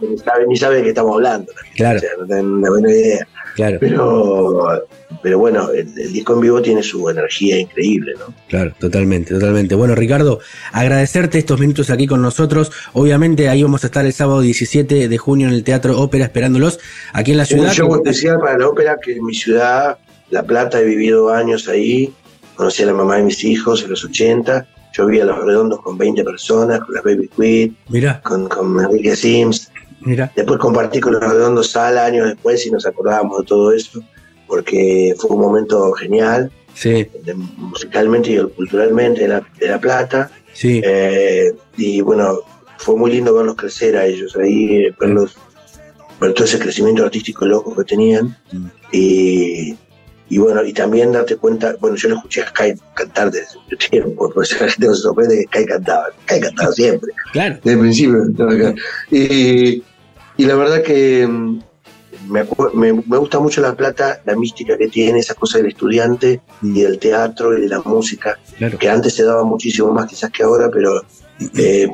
ni 0.00 0.16
sabe, 0.18 0.46
ni 0.46 0.56
sabe 0.56 0.76
de 0.76 0.82
qué 0.84 0.88
estamos 0.90 1.14
hablando. 1.14 1.52
Claro. 1.74 1.98
O 1.98 2.00
sea, 2.00 2.10
no 2.18 2.26
tienen 2.26 2.46
una 2.46 2.70
buena 2.70 2.90
idea. 2.90 3.26
Claro, 3.54 3.78
Pero, 3.80 4.82
pero 5.22 5.38
bueno, 5.38 5.70
el, 5.70 5.88
el 5.98 6.12
disco 6.12 6.34
en 6.34 6.40
vivo 6.40 6.62
tiene 6.62 6.82
su 6.82 7.08
energía 7.10 7.58
increíble, 7.58 8.14
¿no? 8.18 8.34
claro, 8.48 8.72
totalmente, 8.78 9.34
totalmente. 9.34 9.74
Bueno, 9.74 9.94
Ricardo, 9.94 10.40
agradecerte 10.72 11.38
estos 11.38 11.60
minutos 11.60 11.90
aquí 11.90 12.06
con 12.06 12.22
nosotros. 12.22 12.72
Obviamente 12.94 13.48
ahí 13.48 13.62
vamos 13.62 13.84
a 13.84 13.88
estar 13.88 14.06
el 14.06 14.12
sábado 14.12 14.40
17 14.40 15.08
de 15.08 15.18
junio 15.18 15.48
en 15.48 15.54
el 15.54 15.64
Teatro 15.64 15.98
Ópera 16.00 16.24
esperándolos 16.24 16.78
aquí 17.12 17.32
en 17.32 17.36
la 17.38 17.42
Un 17.42 17.46
ciudad. 17.48 17.72
show 17.72 17.88
que- 17.90 17.96
especial 18.10 18.38
para 18.40 18.58
la 18.58 18.68
ópera, 18.68 18.96
que 19.02 19.12
en 19.12 19.24
mi 19.24 19.34
ciudad, 19.34 19.98
La 20.30 20.42
Plata, 20.44 20.80
he 20.80 20.84
vivido 20.84 21.30
años 21.32 21.68
ahí. 21.68 22.12
Conocí 22.56 22.82
a 22.82 22.86
la 22.86 22.94
mamá 22.94 23.16
de 23.16 23.22
mis 23.24 23.42
hijos 23.44 23.82
en 23.82 23.90
los 23.90 24.04
80. 24.04 24.66
Yo 24.94 25.06
vi 25.06 25.20
a 25.20 25.24
Los 25.24 25.42
Redondos 25.42 25.80
con 25.80 25.96
20 25.96 26.22
personas, 26.22 26.80
con 26.80 26.94
las 26.94 27.02
Baby 27.02 27.28
Queen, 27.34 27.76
con, 28.22 28.46
con 28.48 28.78
Enrique 28.78 29.16
Sims. 29.16 29.70
Mira. 30.04 30.32
Después 30.36 30.58
compartí 30.58 31.00
con 31.00 31.12
Los 31.14 31.22
Redondos 31.22 31.70
sala 31.70 32.04
años 32.06 32.28
después 32.28 32.64
y 32.66 32.70
nos 32.70 32.86
acordábamos 32.86 33.38
de 33.40 33.44
todo 33.46 33.72
eso, 33.72 34.02
porque 34.46 35.14
fue 35.18 35.30
un 35.30 35.40
momento 35.40 35.92
genial, 35.92 36.50
Sí, 36.74 37.06
de- 37.24 37.34
musicalmente 37.34 38.30
y 38.32 38.38
culturalmente, 38.56 39.22
de 39.22 39.28
La, 39.28 39.46
de 39.58 39.68
la 39.68 39.78
Plata. 39.80 40.30
sí. 40.54 40.80
Eh, 40.84 41.52
y 41.76 42.00
bueno, 42.00 42.38
fue 42.78 42.96
muy 42.96 43.10
lindo 43.12 43.34
verlos 43.34 43.56
crecer 43.56 43.96
a 43.96 44.04
ellos 44.06 44.34
ahí, 44.36 44.88
verlos, 44.98 45.36
ver 46.20 46.32
todo 46.34 46.44
ese 46.46 46.58
crecimiento 46.58 47.04
artístico 47.04 47.44
loco 47.46 47.76
que 47.76 47.84
tenían. 47.84 48.36
Mm. 48.52 48.66
Y, 48.90 49.76
y 50.30 50.38
bueno, 50.38 50.64
y 50.64 50.72
también 50.72 51.12
darte 51.12 51.36
cuenta, 51.36 51.76
bueno, 51.78 51.94
yo 51.96 52.08
lo 52.08 52.16
escuché 52.16 52.40
a 52.42 52.48
Sky 52.48 52.72
cantar 52.94 53.30
desde 53.30 53.58
mucho 53.70 53.88
tiempo, 53.90 54.30
pues 54.32 54.58
la 54.58 54.68
gente 54.68 54.86
no 54.86 54.94
se 54.94 55.02
sorprende 55.02 55.36
que 55.36 55.58
Sky 55.58 55.66
cantaba, 55.66 56.06
Sky 56.26 56.40
cantaba 56.40 56.72
siempre, 56.72 57.12
Claro. 57.32 57.54
desde 57.62 57.72
el 57.72 57.78
principio. 57.80 58.24
Y, 59.10 59.82
y 60.42 60.46
la 60.46 60.54
verdad 60.56 60.82
que 60.82 61.26
mm, 61.26 61.60
me, 62.28 62.44
me, 62.74 62.92
me 63.06 63.16
gusta 63.18 63.38
mucho 63.40 63.60
La 63.60 63.74
Plata, 63.74 64.20
la 64.24 64.36
mística 64.36 64.76
que 64.78 64.88
tiene, 64.88 65.18
esa 65.20 65.34
cosa 65.34 65.58
del 65.58 65.68
estudiante 65.68 66.40
Mm. 66.60 66.76
y 66.76 66.82
del 66.82 66.98
teatro 66.98 67.56
y 67.56 67.62
de 67.62 67.68
la 67.68 67.80
música 67.80 68.38
Claro. 68.58 68.78
que 68.78 68.88
antes 68.88 69.14
se 69.14 69.24
daba 69.24 69.44
muchísimo 69.44 69.92
más 69.92 70.06
quizás 70.06 70.30
que 70.30 70.42
ahora, 70.44 70.68
pero 70.72 71.02
eh, 71.58 71.88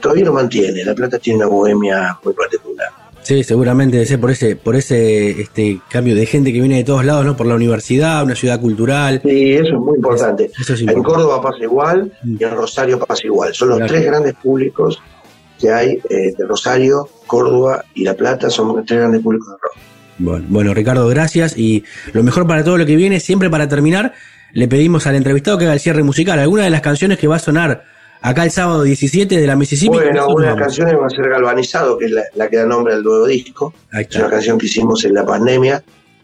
todavía 0.00 0.24
lo 0.26 0.32
mantiene. 0.32 0.84
La 0.84 0.94
Plata 0.94 1.18
tiene 1.18 1.38
una 1.38 1.46
bohemia 1.46 2.18
muy 2.24 2.34
particular. 2.34 2.88
Sí, 3.22 3.44
seguramente 3.44 3.96
debe 3.98 4.06
ser 4.06 4.20
por 4.20 4.30
ese, 4.32 4.56
por 4.56 4.74
ese 4.74 5.40
este 5.42 5.80
cambio 5.88 6.14
de 6.16 6.26
gente 6.26 6.52
que 6.52 6.58
viene 6.60 6.78
de 6.78 6.84
todos 6.84 7.04
lados, 7.04 7.24
¿no? 7.24 7.36
Por 7.36 7.46
la 7.46 7.54
universidad, 7.54 8.24
una 8.24 8.34
ciudad 8.34 8.60
cultural. 8.60 9.20
Sí, 9.24 9.52
eso 9.54 9.74
es 9.74 9.80
muy 9.80 9.94
importante. 9.96 10.50
Eso 10.60 10.74
es 10.74 10.80
En. 10.82 11.02
Córdoba 11.04 11.40
pasa 11.40 11.58
igual 11.62 12.12
Mm. 12.24 12.36
y 12.40 12.44
en 12.44 12.50
Rosario 12.50 12.98
pasa 12.98 13.24
igual. 13.24 13.54
Son 13.54 13.68
los 13.68 13.78
Claro. 13.78 13.92
tres 13.92 14.04
grandes 14.06 14.34
públicos 14.34 15.00
que 15.62 15.72
hay 15.72 16.00
eh, 16.10 16.34
de 16.36 16.44
Rosario, 16.44 17.08
Córdoba 17.26 17.84
y 17.94 18.02
La 18.02 18.14
Plata, 18.14 18.50
son 18.50 18.84
tres 18.84 18.98
grandes 18.98 19.22
públicos 19.22 19.48
de 19.48 19.54
rock. 19.54 19.76
Bueno, 20.18 20.44
bueno, 20.48 20.74
Ricardo, 20.74 21.08
gracias 21.08 21.56
y 21.56 21.84
lo 22.12 22.22
mejor 22.24 22.46
para 22.46 22.64
todo 22.64 22.76
lo 22.78 22.84
que 22.84 22.96
viene. 22.96 23.20
Siempre 23.20 23.48
para 23.48 23.68
terminar, 23.68 24.12
le 24.52 24.66
pedimos 24.66 25.06
al 25.06 25.14
entrevistado 25.14 25.58
que 25.58 25.64
haga 25.64 25.74
el 25.74 25.80
cierre 25.80 26.02
musical. 26.02 26.38
¿Alguna 26.40 26.64
de 26.64 26.70
las 26.70 26.80
canciones 26.80 27.18
que 27.18 27.28
va 27.28 27.36
a 27.36 27.38
sonar 27.38 27.84
acá 28.20 28.44
el 28.44 28.50
sábado 28.50 28.82
17 28.82 29.40
de 29.40 29.46
la 29.46 29.54
Mississippi? 29.54 29.94
Bueno, 29.96 30.26
una 30.28 30.48
de 30.48 30.50
las 30.52 30.60
canciones 30.60 30.94
va 30.94 31.06
a 31.06 31.10
ser 31.10 31.28
Galvanizado, 31.28 31.96
que 31.96 32.06
es 32.06 32.10
la, 32.10 32.24
la 32.34 32.48
que 32.48 32.56
da 32.56 32.66
nombre 32.66 32.94
al 32.94 33.04
nuevo 33.04 33.26
disco. 33.26 33.72
Es 33.92 34.16
una 34.16 34.28
canción 34.28 34.58
que 34.58 34.66
hicimos 34.66 35.04
en 35.04 35.14
la 35.14 35.24
pandemia, 35.24 35.82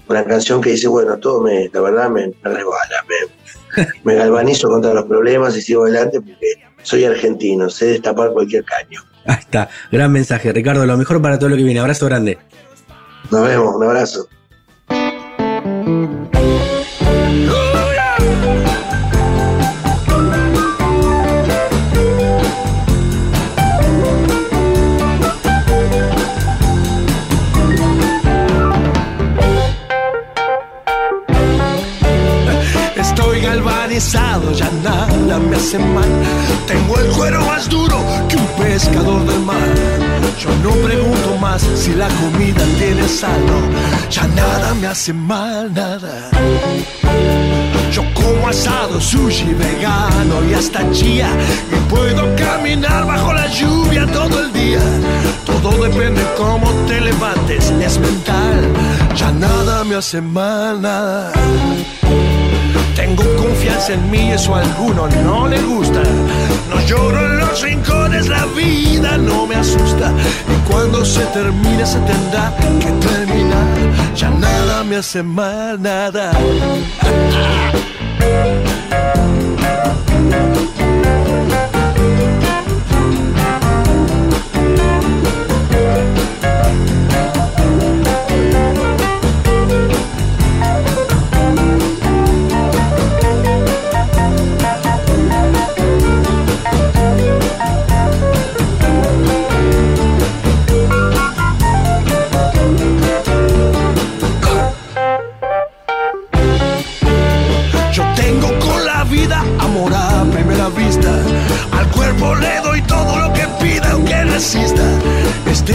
una 0.09 0.25
canción 0.25 0.61
que 0.61 0.71
dice, 0.71 0.89
bueno, 0.89 1.17
todo 1.19 1.43
me, 1.43 1.71
la 1.73 1.81
verdad 1.81 2.11
me, 2.11 2.27
me 2.27 2.35
resbala, 2.43 3.05
me, 3.09 3.85
me 4.05 4.15
galvanizo 4.17 4.69
contra 4.69 4.93
los 4.93 5.05
problemas 5.05 5.57
y 5.57 5.63
sigo 5.63 5.85
adelante 5.85 6.21
porque 6.21 6.68
soy 6.89 7.05
argentino, 7.05 7.69
sé 7.69 7.87
destapar 7.87 8.33
cualquier 8.33 8.65
caño. 8.65 9.03
Ahí 9.27 9.37
está. 9.41 9.69
Gran 9.93 10.11
mensaje. 10.11 10.53
Ricardo, 10.53 10.87
lo 10.87 10.97
mejor 10.97 11.21
para 11.21 11.39
todo 11.39 11.51
lo 11.51 11.57
que 11.57 11.63
viene. 11.63 11.81
Abrazo 11.81 12.07
grande. 12.07 12.39
Nos 13.31 13.47
vemos, 13.47 13.77
un 13.77 13.85
abrazo. 13.85 14.27
Estoy 32.97 33.41
galvanizado, 33.43 34.53
ya 34.53 34.69
me 35.39 35.57
hace 35.57 35.79
mal. 35.79 36.09
Tengo 36.67 36.99
el 36.99 37.07
cuero 37.09 37.45
más 37.45 37.69
duro 37.69 37.99
que 38.29 38.37
un 38.37 38.47
pescador 38.63 39.25
del 39.27 39.41
mar. 39.41 39.69
Yo 40.39 40.51
no 40.63 40.71
pregunto 40.87 41.37
más 41.41 41.63
si 41.75 41.93
la 41.95 42.09
comida 42.09 42.65
tiene 42.79 43.09
sal, 43.09 43.41
no. 43.47 44.11
Ya 44.11 44.27
nada 44.29 44.75
me 44.75 44.87
hace 44.87 45.13
mal, 45.13 45.73
nada. 45.73 46.31
Yo 47.93 48.03
como 48.15 48.49
asado, 48.49 49.01
sushi, 49.01 49.55
vegano 49.55 50.45
y 50.49 50.55
hasta 50.55 50.89
chía. 50.93 51.29
Y 51.73 51.91
puedo 51.91 52.35
caminar 52.37 53.07
bajo 53.07 53.33
la 53.33 53.47
lluvia 53.49 54.07
todo 54.07 54.41
el 54.41 54.53
día. 54.53 54.81
Todo 55.47 55.71
depende 55.83 56.23
cómo 56.37 56.71
te 56.87 57.01
levantes, 57.01 57.71
es 57.71 57.99
mental. 57.99 58.73
Ya 59.17 59.33
nada 59.33 59.85
me 59.85 59.97
hace 59.97 60.21
mal, 60.21 60.81
nada. 60.81 61.33
Tengo 62.99 63.23
confianza 63.37 63.93
en 63.93 64.11
mí, 64.11 64.33
eso 64.33 64.57
a 64.57 64.61
alguno 64.61 65.07
no 65.23 65.47
le 65.47 65.63
gusta. 65.63 66.03
No 66.69 66.81
lloro 66.85 67.27
en 67.27 67.39
los 67.39 67.63
rincones, 67.63 68.27
la 68.27 68.45
vida 68.47 69.17
no 69.17 69.47
me 69.47 69.55
asusta. 69.55 70.13
Y 70.53 70.69
cuando 70.69 71.05
se 71.05 71.25
termine, 71.27 71.87
se 71.87 72.01
tendrá 72.01 72.53
que 72.81 72.91
terminar. 73.07 73.77
Ya 74.17 74.31
nada 74.31 74.83
me 74.83 74.97
hace 74.97 75.23
mal, 75.23 75.81
nada. 75.81 76.33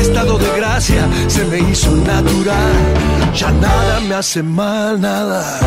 Estado 0.02 0.38
de 0.38 0.50
gracia 0.58 1.08
se 1.28 1.46
me 1.46 1.60
hizo 1.60 1.92
natural. 1.92 2.74
Ya 3.36 3.52
nada 3.52 4.00
me 4.02 4.16
hace 4.16 4.42
mal, 4.42 5.00
nada. 5.00 5.60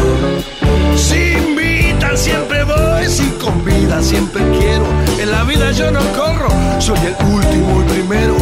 Si 0.96 1.32
invitan, 1.32 2.16
siempre 2.16 2.64
voy. 2.64 3.06
Si 3.08 3.28
convidan, 3.44 4.02
siempre 4.02 4.42
quiero. 4.58 4.84
En 5.20 5.30
la 5.30 5.44
vida 5.44 5.70
yo 5.72 5.90
no 5.90 6.00
corro, 6.12 6.48
soy 6.80 6.98
el 6.98 7.26
último 7.26 7.82
y 7.82 7.92
primero. 7.92 8.36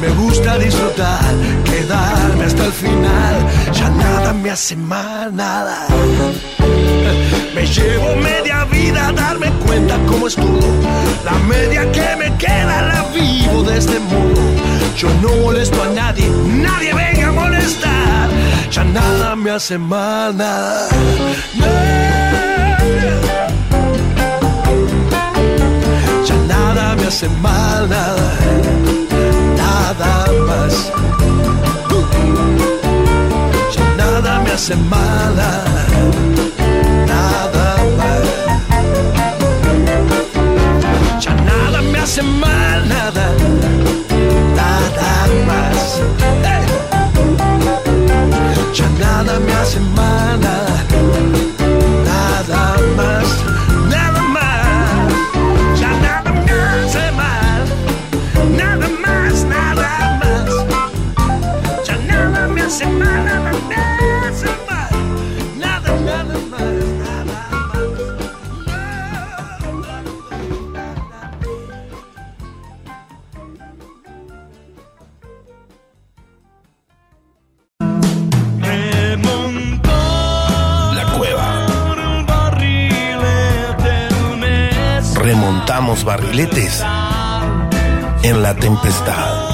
Me 0.00 0.08
gusta 0.22 0.58
disfrutar, 0.58 1.32
quedarme 1.64 2.44
hasta 2.44 2.66
el 2.66 2.72
final. 2.72 3.36
Ya 3.72 3.88
nada 3.90 4.32
me 4.34 4.50
hace 4.50 4.76
mal, 4.76 5.34
nada. 5.34 5.86
Me 7.54 7.66
llevo 7.66 8.16
media 8.16 8.64
vida 8.64 9.08
a 9.08 9.12
darme 9.12 9.50
cuenta 9.66 9.98
cómo 10.06 10.26
es 10.26 10.34
todo. 10.36 10.68
La 11.24 11.32
media 11.48 11.90
que 11.92 12.16
me 12.16 12.36
queda 12.36 12.82
la 12.82 13.04
vivo 13.14 13.62
de 13.62 13.78
este 13.78 13.98
modo. 14.00 14.73
Yo 14.96 15.08
no 15.20 15.34
molesto 15.42 15.82
a 15.82 15.88
nadie, 15.88 16.28
nadie 16.46 16.94
venga 16.94 17.28
a 17.28 17.32
molestar. 17.32 18.28
Ya 18.70 18.84
nada 18.84 19.34
me 19.34 19.50
hace 19.50 19.76
mal, 19.76 20.36
nada. 20.36 20.88
Ya 26.24 26.36
nada 26.46 26.94
me 26.94 27.06
hace 27.08 27.28
mal, 27.28 27.88
nada. 27.88 28.30
Nada 29.56 30.26
más. 30.46 30.92
Ya 33.74 33.84
nada 33.96 34.40
me 34.44 34.50
hace 34.52 34.76
mal, 34.76 35.34
nada 37.06 37.76
más. 37.98 38.26
Ya 41.20 41.34
nada 41.34 41.82
me 41.82 41.98
hace 41.98 42.22
mal, 42.22 42.88
nada 42.88 43.34
más. 45.46 46.00
Hey. 46.42 46.64
Ya 48.74 48.88
nada 48.98 49.38
me 49.38 49.52
hace 49.52 49.78
mal, 49.80 50.40
remontamos 85.64 86.04
barriletes 86.04 86.84
en 88.22 88.42
la 88.42 88.54
tempestad. 88.54 89.53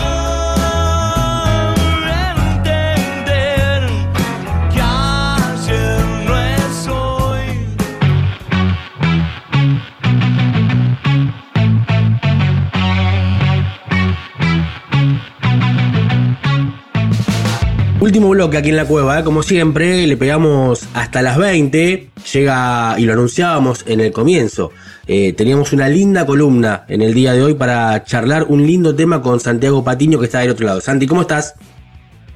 Último 18.11 18.31
bloque 18.31 18.57
aquí 18.57 18.71
en 18.71 18.77
la 18.77 18.87
cueva, 18.87 19.21
¿eh? 19.21 19.23
como 19.23 19.45
siempre, 19.45 20.05
le 20.05 20.17
pegamos 20.17 20.81
hasta 20.95 21.23
las 21.23 21.39
20. 21.39 22.09
Llega, 22.33 22.97
y 22.99 23.05
lo 23.05 23.13
anunciábamos 23.13 23.85
en 23.87 24.01
el 24.01 24.11
comienzo, 24.11 24.73
eh, 25.07 25.33
teníamos 25.33 25.73
una 25.73 25.89
linda 25.89 26.27
columna 26.27 26.85
en 26.89 27.03
el 27.03 27.15
día 27.15 27.35
de 27.35 27.43
hoy 27.45 27.55
para 27.55 28.03
charlar 28.03 28.47
un 28.49 28.67
lindo 28.67 28.97
tema 28.97 29.23
con 29.23 29.39
Santiago 29.39 29.85
Patiño 29.85 30.19
que 30.19 30.25
está 30.25 30.41
del 30.41 30.51
otro 30.51 30.67
lado. 30.67 30.81
Santi, 30.81 31.07
¿cómo 31.07 31.21
estás? 31.21 31.55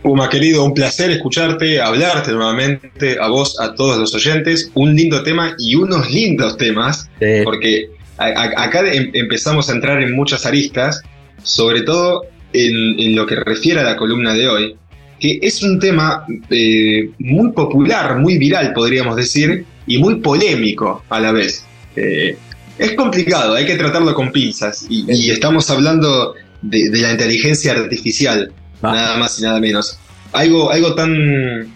Uma, 0.05 0.29
querido, 0.29 0.63
un 0.65 0.75
placer 0.75 1.11
escucharte, 1.11 1.81
hablarte 1.81 2.31
nuevamente, 2.31 3.17
a 3.21 3.27
vos, 3.27 3.59
a 3.59 3.75
todos 3.75 3.99
los 3.99 4.15
oyentes. 4.15 4.71
Un 4.75 4.95
lindo 4.95 5.25
tema 5.25 5.57
y 5.59 5.75
unos 5.75 6.09
lindos 6.09 6.57
temas, 6.57 7.11
Sí. 7.19 7.41
porque 7.43 7.91
a- 8.17 8.27
a- 8.27 8.63
acá 8.63 8.89
em- 8.93 9.11
empezamos 9.13 9.69
a 9.69 9.73
entrar 9.73 10.01
en 10.01 10.15
muchas 10.15 10.47
aristas, 10.47 11.03
sobre 11.43 11.83
todo 11.83 12.27
en, 12.53 13.01
en 13.01 13.17
lo 13.17 13.27
que 13.27 13.35
refiere 13.35 13.81
a 13.81 13.83
la 13.83 13.97
columna 13.97 14.33
de 14.35 14.49
hoy, 14.49 14.77
que 15.25 15.39
es 15.41 15.63
un 15.63 15.79
tema 15.79 16.27
eh, 16.51 17.09
muy 17.19 17.51
popular, 17.53 18.19
muy 18.19 18.37
viral, 18.37 18.75
podríamos 18.75 19.17
decir, 19.17 19.65
y 19.87 19.97
muy 19.97 20.17
polémico 20.17 21.03
a 21.09 21.19
la 21.19 21.33
vez. 21.33 21.65
Eh, 21.97 22.37
es 22.79 22.93
complicado, 22.93 23.55
hay 23.55 23.65
que 23.65 23.77
tratarlo 23.77 24.13
con 24.13 24.31
pinzas, 24.33 24.85
y, 24.91 25.11
y 25.11 25.31
estamos 25.31 25.71
hablando 25.71 26.35
de, 26.61 26.91
de 26.91 26.99
la 27.01 27.13
inteligencia 27.13 27.73
artificial, 27.73 28.53
Ah. 28.83 28.93
nada 28.93 29.17
más 29.17 29.39
y 29.39 29.43
nada 29.45 29.61
menos. 29.61 29.99
Algo, 30.33 30.71
algo 30.71 30.95
tan, 30.95 31.69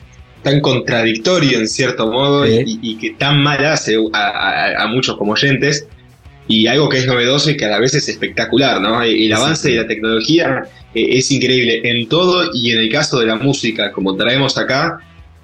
tan 0.43 0.61
contradictorio 0.61 1.59
en 1.59 1.69
cierto 1.69 2.12
modo 2.12 2.45
Sí. 2.45 2.65
y, 2.66 2.79
y 2.91 2.99
que 2.99 3.11
tan 3.12 3.43
mal 3.43 3.65
hace 3.65 3.97
a, 4.12 4.19
a- 4.29 4.83
a 4.83 4.87
muchos 4.89 5.16
como 5.16 5.33
oyentes 5.33 5.87
y 6.49 6.66
algo 6.66 6.91
que 6.91 6.99
es 6.99 7.07
novedoso 7.07 7.51
y 7.51 7.57
que 7.57 7.65
a 7.65 7.69
la 7.70 7.79
vez 7.79 7.95
es 7.95 8.11
espectacular, 8.11 8.79
¿no? 8.83 9.03
El, 9.03 9.23
el 9.23 9.33
avance 9.33 9.70
de 9.70 9.77
la 9.77 9.87
tecnología 9.87 10.65
eh, 11.01 11.19
es 11.19 11.31
increíble 11.31 11.81
en 11.85 12.09
todo 12.09 12.51
y 12.53 12.70
en 12.73 12.79
el 12.79 12.91
caso 12.91 13.19
de 13.20 13.27
la 13.27 13.37
música, 13.37 13.93
como 13.93 14.16
traemos 14.16 14.57
acá, 14.59 15.01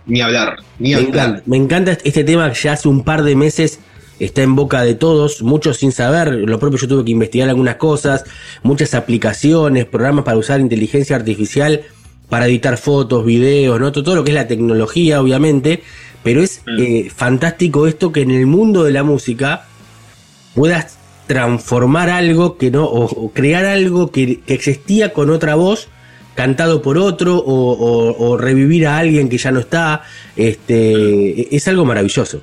ni 0.06 0.20
hablar, 0.20 0.56
ni 0.78 0.90
Me 0.90 0.94
hablar. 0.96 1.08
encanta, 1.08 1.42
me 1.46 1.56
encanta 1.56 1.98
este 2.04 2.24
tema 2.24 2.50
que 2.52 2.58
ya 2.60 2.72
hace 2.72 2.88
un 2.88 3.04
par 3.04 3.22
de 3.22 3.34
meses 3.36 3.80
está 4.20 4.42
en 4.42 4.54
boca 4.54 4.82
de 4.84 4.94
todos, 4.94 5.42
muchos 5.42 5.78
sin 5.78 5.90
saber, 5.92 6.32
lo 6.34 6.58
propio 6.60 6.78
yo 6.78 6.86
tuve 6.88 7.04
que 7.04 7.10
investigar 7.10 7.48
algunas 7.48 7.76
cosas, 7.76 8.24
muchas 8.62 8.94
aplicaciones, 8.94 9.86
programas 9.86 10.24
para 10.24 10.36
usar 10.38 10.60
inteligencia 10.60 11.16
artificial 11.16 11.82
para 12.28 12.46
editar 12.46 12.76
fotos, 12.78 13.24
videos, 13.24 13.80
¿no? 13.80 13.92
todo, 13.92 14.04
todo 14.04 14.14
lo 14.16 14.24
que 14.24 14.30
es 14.30 14.34
la 14.34 14.46
tecnología, 14.48 15.20
obviamente, 15.20 15.82
pero 16.22 16.42
es 16.42 16.62
Mm. 16.66 16.80
eh, 16.80 17.10
fantástico 17.14 17.86
esto 17.86 18.12
que 18.12 18.22
en 18.22 18.30
el 18.30 18.46
mundo 18.46 18.84
de 18.84 18.92
la 18.92 19.02
música 19.02 19.66
puedas 20.54 20.98
transformar 21.26 22.10
algo 22.10 22.56
que 22.58 22.70
no, 22.70 22.84
o, 22.84 23.04
o 23.04 23.32
crear 23.32 23.64
algo 23.64 24.10
que, 24.10 24.40
que 24.40 24.54
existía 24.54 25.12
con 25.12 25.30
otra 25.30 25.54
voz, 25.54 25.88
cantado 26.34 26.82
por 26.82 26.98
otro, 26.98 27.36
o, 27.38 27.72
o- 27.72 28.28
o 28.28 28.36
revivir 28.36 28.86
a 28.86 28.98
alguien 28.98 29.28
que 29.28 29.38
ya 29.38 29.50
no 29.52 29.60
está. 29.60 30.02
Este, 30.36 31.54
es 31.54 31.66
algo 31.68 31.84
maravilloso. 31.84 32.42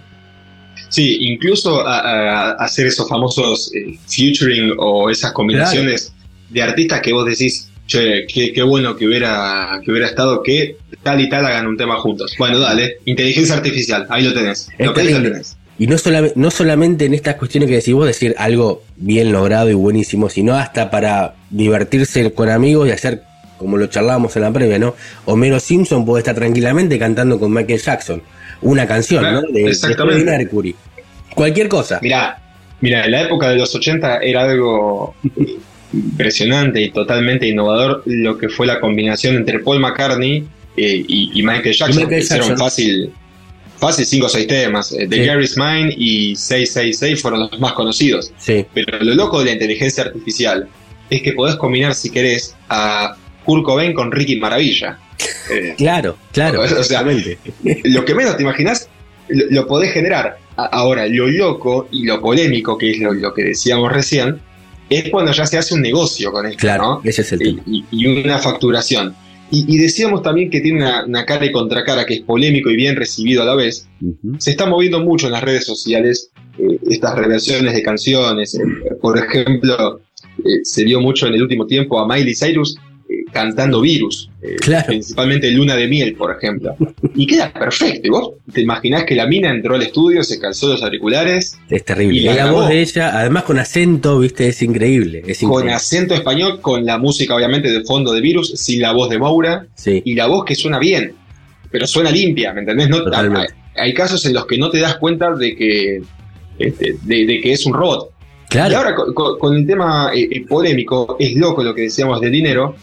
Sí, 0.90 1.18
incluso 1.22 1.86
a, 1.88 2.00
a- 2.00 2.50
a 2.52 2.66
hacer 2.66 2.88
esos 2.88 3.08
famosos 3.08 3.72
eh, 3.74 3.98
featuring 4.08 4.74
o 4.78 5.10
esas 5.10 5.32
combinaciones 5.34 6.14
de 6.50 6.62
artistas 6.62 7.02
que 7.02 7.14
vos 7.14 7.26
decís, 7.26 7.70
che, 7.88 8.26
qué, 8.28 8.52
qué 8.54 8.62
bueno 8.64 8.96
que 8.96 9.08
hubiera, 9.08 9.80
que 9.84 9.92
hubiera 9.92 10.08
estado 10.08 10.42
que 10.44 10.78
tal 11.04 11.22
y 11.22 11.30
tal 11.30 11.46
hagan 11.46 11.68
un 11.68 11.78
tema 11.78 11.98
juntos. 11.98 12.34
Bueno, 12.38 12.60
dale, 12.60 12.98
inteligencia 13.06 13.56
artificial, 13.56 14.06
ahí 14.10 14.24
lo 14.24 14.34
tenés. 14.34 14.68
Lo 14.80 14.94
tenés. 14.94 15.58
Y 15.82 15.88
no, 15.88 15.98
solamente 15.98 16.36
no 16.38 16.52
solamente 16.52 17.06
en 17.06 17.16
estas 17.16 17.38
cuestiones 17.38 17.68
que 17.68 17.78
decís 17.78 17.96
vos, 17.96 18.06
decir 18.06 18.36
algo 18.38 18.84
bien 18.98 19.32
logrado 19.32 19.68
y 19.68 19.74
buenísimo, 19.74 20.30
sino 20.30 20.54
hasta 20.54 20.92
para 20.92 21.34
divertirse 21.50 22.32
con 22.34 22.50
amigos 22.50 22.88
y 22.88 22.92
hacer, 22.92 23.24
como 23.58 23.78
lo 23.78 23.88
charlábamos 23.88 24.36
en 24.36 24.44
la 24.44 24.52
previa, 24.54 24.78
¿no? 24.78 24.94
Homero 25.26 25.60
Simpson 25.60 26.06
puede 26.06 26.20
estar 26.20 26.36
tranquilamente 26.36 27.00
cantando 27.00 27.40
con 27.40 27.52
Michael 27.52 27.82
Jackson 27.82 28.22
una 28.62 28.86
canción, 28.86 29.22
Claro, 29.22 29.42
¿no? 29.42 29.48
De, 29.52 29.64
de 29.64 29.70
exactamente. 29.72 30.22
Freddie 30.22 30.38
Mercury. 30.38 30.76
Cualquier 31.34 31.68
cosa. 31.68 31.98
Mirá, 32.04 32.40
mirá, 32.80 33.06
en 33.06 33.12
la 33.14 33.22
época 33.24 33.50
de 33.50 33.56
los 33.56 33.74
80 33.74 34.20
era 34.20 34.44
algo 34.44 35.16
impresionante 35.94 36.80
y 36.80 36.92
totalmente 36.92 37.48
innovador 37.48 38.04
lo 38.06 38.38
que 38.38 38.50
fue 38.50 38.68
la 38.68 38.80
combinación 38.80 39.36
entre 39.36 39.58
Paul 39.58 39.80
McCartney 39.80 40.48
eh, 40.78 41.04
y, 41.08 41.40
y 41.40 41.42
Michael 41.42 41.74
Jackson. 41.74 41.96
Michael 41.96 42.10
que 42.10 42.20
hicieron 42.20 42.50
Jackson. 42.50 42.66
fácil, 42.68 43.12
fácil 43.82 44.06
cinco 44.06 44.28
o 44.28 44.30
seis 44.30 44.48
temas. 44.48 44.94
Eh, 44.94 45.08
The 45.10 45.16
Sí. 45.18 45.26
Gary's 45.26 45.58
Mine 45.58 45.94
y 45.98 46.36
666 46.38 47.22
fueron 47.22 47.42
los 47.42 47.60
más 47.60 47.74
conocidos. 47.74 48.32
Sí. 48.38 48.66
Pero 48.74 49.00
lo 49.02 49.14
loco 49.16 49.40
de 49.40 49.46
la 49.46 49.52
inteligencia 49.52 50.04
artificial 50.06 50.70
es 51.10 51.22
que 51.22 51.34
podés 51.34 51.56
combinar, 51.58 51.94
si 51.96 52.10
querés, 52.10 52.56
a 52.70 53.18
Kurt 53.44 53.66
Cobain 53.66 53.94
con 53.94 54.12
Ricky 54.12 54.38
Maravilla. 54.38 54.98
Eh, 55.52 55.76
Claro, 55.78 56.18
claro. 56.32 56.62
O 56.62 56.84
sea, 56.84 57.04
lo 57.04 58.06
que 58.06 58.16
menos 58.16 58.38
te 58.38 58.44
imaginas, 58.44 58.88
lo, 59.28 59.46
lo 59.50 59.68
podés 59.68 59.92
generar. 59.92 60.38
Ahora, 60.56 61.08
lo 61.08 61.28
loco 61.28 61.88
y 61.92 62.06
lo 62.06 62.22
polémico, 62.22 62.78
que 62.78 62.92
es 62.92 63.00
lo, 63.00 63.12
lo 63.14 63.34
que 63.34 63.44
decíamos 63.44 63.92
recién, 63.92 64.40
es 64.90 65.10
cuando 65.10 65.32
ya 65.32 65.46
se 65.46 65.58
hace 65.58 65.74
un 65.74 65.82
negocio 65.82 66.32
con 66.32 66.46
esto, 66.46 66.58
Claro, 66.60 66.84
¿no? 66.84 67.02
ese 67.04 67.22
es 67.24 67.32
el 67.34 67.40
tema. 67.40 67.62
Y, 67.66 67.84
y 67.92 68.08
una 68.08 68.38
facturación. 68.38 69.14
Y, 69.52 69.66
y 69.68 69.78
decíamos 69.78 70.24
también 70.24 70.50
que 70.50 70.62
tiene 70.62 70.80
una, 70.80 71.06
una 71.06 71.26
cara 71.26 71.46
y 71.46 71.52
contracara 71.52 72.06
que 72.06 72.16
es 72.16 72.22
polémico 72.22 72.70
y 72.70 72.76
bien 72.78 72.96
recibido 72.96 73.42
a 73.42 73.46
la 73.46 73.56
vez. 73.56 73.88
Se 74.38 74.52
está 74.52 74.66
moviendo 74.66 75.02
mucho 75.02 75.28
en 75.28 75.34
las 75.34 75.44
redes 75.44 75.66
sociales 75.66 76.32
eh, 76.58 76.80
estas 76.90 77.16
reversiones 77.16 77.74
de 77.74 77.84
canciones. 77.84 78.56
Eh, 78.56 78.62
por 79.02 79.18
ejemplo, 79.18 80.00
eh, 80.40 80.60
se 80.64 80.84
vio 80.84 81.02
mucho 81.02 81.28
en 81.28 81.34
el 81.34 81.44
último 81.44 81.68
tiempo 81.68 82.00
a 82.00 82.08
Miley 82.08 82.34
Cyrus 82.34 82.78
cantando 83.32 83.82
Virus, 83.82 84.30
eh, 84.42 84.56
Claro. 84.60 84.88
principalmente 84.88 85.50
Luna 85.52 85.76
de 85.76 85.88
Miel, 85.88 86.14
por 86.16 86.36
ejemplo. 86.36 86.76
Y 87.16 87.26
queda 87.28 87.52
perfecto. 87.54 88.08
¿Y 88.08 88.10
vos 88.10 88.32
te 88.54 88.62
imaginás 88.62 89.06
que 89.06 89.16
la 89.16 89.26
mina 89.28 89.50
entró 89.50 89.76
al 89.76 89.82
estudio, 89.82 90.24
se 90.24 90.40
calzó 90.40 90.68
los 90.70 90.84
auriculares, 90.84 91.58
Es 91.70 91.86
terrible. 91.86 92.16
Y 92.20 92.28
Y 92.28 92.34
la 92.34 92.52
voz 92.52 92.68
de 92.70 92.82
ella, 92.82 93.18
además 93.20 93.44
con 93.44 93.58
acento, 93.60 94.20
viste, 94.20 94.48
es 94.48 94.62
increíble. 94.62 95.24
Es 95.26 95.40
con 95.40 95.68
acento 95.70 96.14
español, 96.14 96.60
con 96.62 96.86
la 96.86 96.98
música 96.98 97.36
obviamente 97.36 97.72
de 97.72 97.84
fondo 97.84 98.12
de 98.14 98.22
Virus, 98.22 98.52
sin 98.56 98.82
la 98.82 98.92
voz 98.94 99.10
de 99.10 99.20
Maura, 99.20 99.68
Sí, 99.76 100.02
y 100.06 100.16
la 100.16 100.28
voz 100.28 100.46
que 100.46 100.56
suena 100.56 100.80
bien, 100.80 101.14
pero 101.72 101.88
suena 101.88 102.12
limpia, 102.12 102.54
¿me 102.54 102.62
entendés? 102.62 102.90
No, 102.90 102.98
hay, 103.14 103.48
hay 103.78 103.94
casos 103.94 104.26
en 104.26 104.34
los 104.34 104.46
que 104.46 104.58
no 104.58 104.70
te 104.70 104.80
das 104.80 104.98
cuenta 104.98 105.34
de 105.36 105.56
que, 105.56 106.02
este, 106.60 106.96
de, 107.04 107.26
de 107.26 107.42
que 107.42 107.54
es 107.54 107.66
un 107.66 107.74
robot. 107.74 108.10
Y 108.46 108.54
claro. 108.54 108.78
ahora 108.80 108.96
con, 108.96 109.14
con- 109.14 109.40
con 109.40 109.56
el 109.56 109.66
tema 109.66 110.12
eh, 110.14 110.28
eh, 110.30 110.46
polémico, 110.46 111.16
es 111.18 111.36
loco 111.36 111.64
lo 111.64 111.74
que 111.74 111.84
decíamos 111.84 112.20
del 112.20 112.34
dinero, 112.34 112.76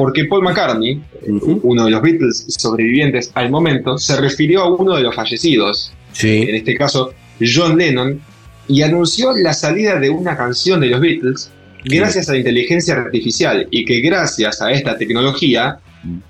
porque 0.00 0.24
Paul 0.24 0.42
McCartney, 0.44 0.98
Ujú. 1.28 1.60
uno 1.62 1.84
de 1.84 1.90
los 1.90 2.00
Beatles 2.00 2.46
sobrevivientes 2.56 3.30
al 3.34 3.50
momento, 3.50 3.98
se 3.98 4.18
refirió 4.18 4.62
a 4.62 4.74
uno 4.74 4.96
de 4.96 5.02
los 5.02 5.14
fallecidos, 5.14 5.92
en 6.22 6.54
este 6.54 6.74
caso 6.74 7.12
John 7.38 7.76
Lennon, 7.76 8.18
y 8.66 8.80
anunció 8.80 9.32
la 9.36 9.52
salida 9.52 10.00
de 10.00 10.08
una 10.08 10.38
canción 10.38 10.80
de 10.80 10.86
los 10.86 11.00
Beatles 11.02 11.50
gracias 11.84 12.30
a 12.30 12.32
la 12.32 12.38
inteligencia 12.38 12.94
artificial 12.94 13.68
y 13.70 13.84
que 13.84 14.00
gracias 14.00 14.62
a 14.62 14.70
esta 14.72 14.96
tecnología 14.96 15.78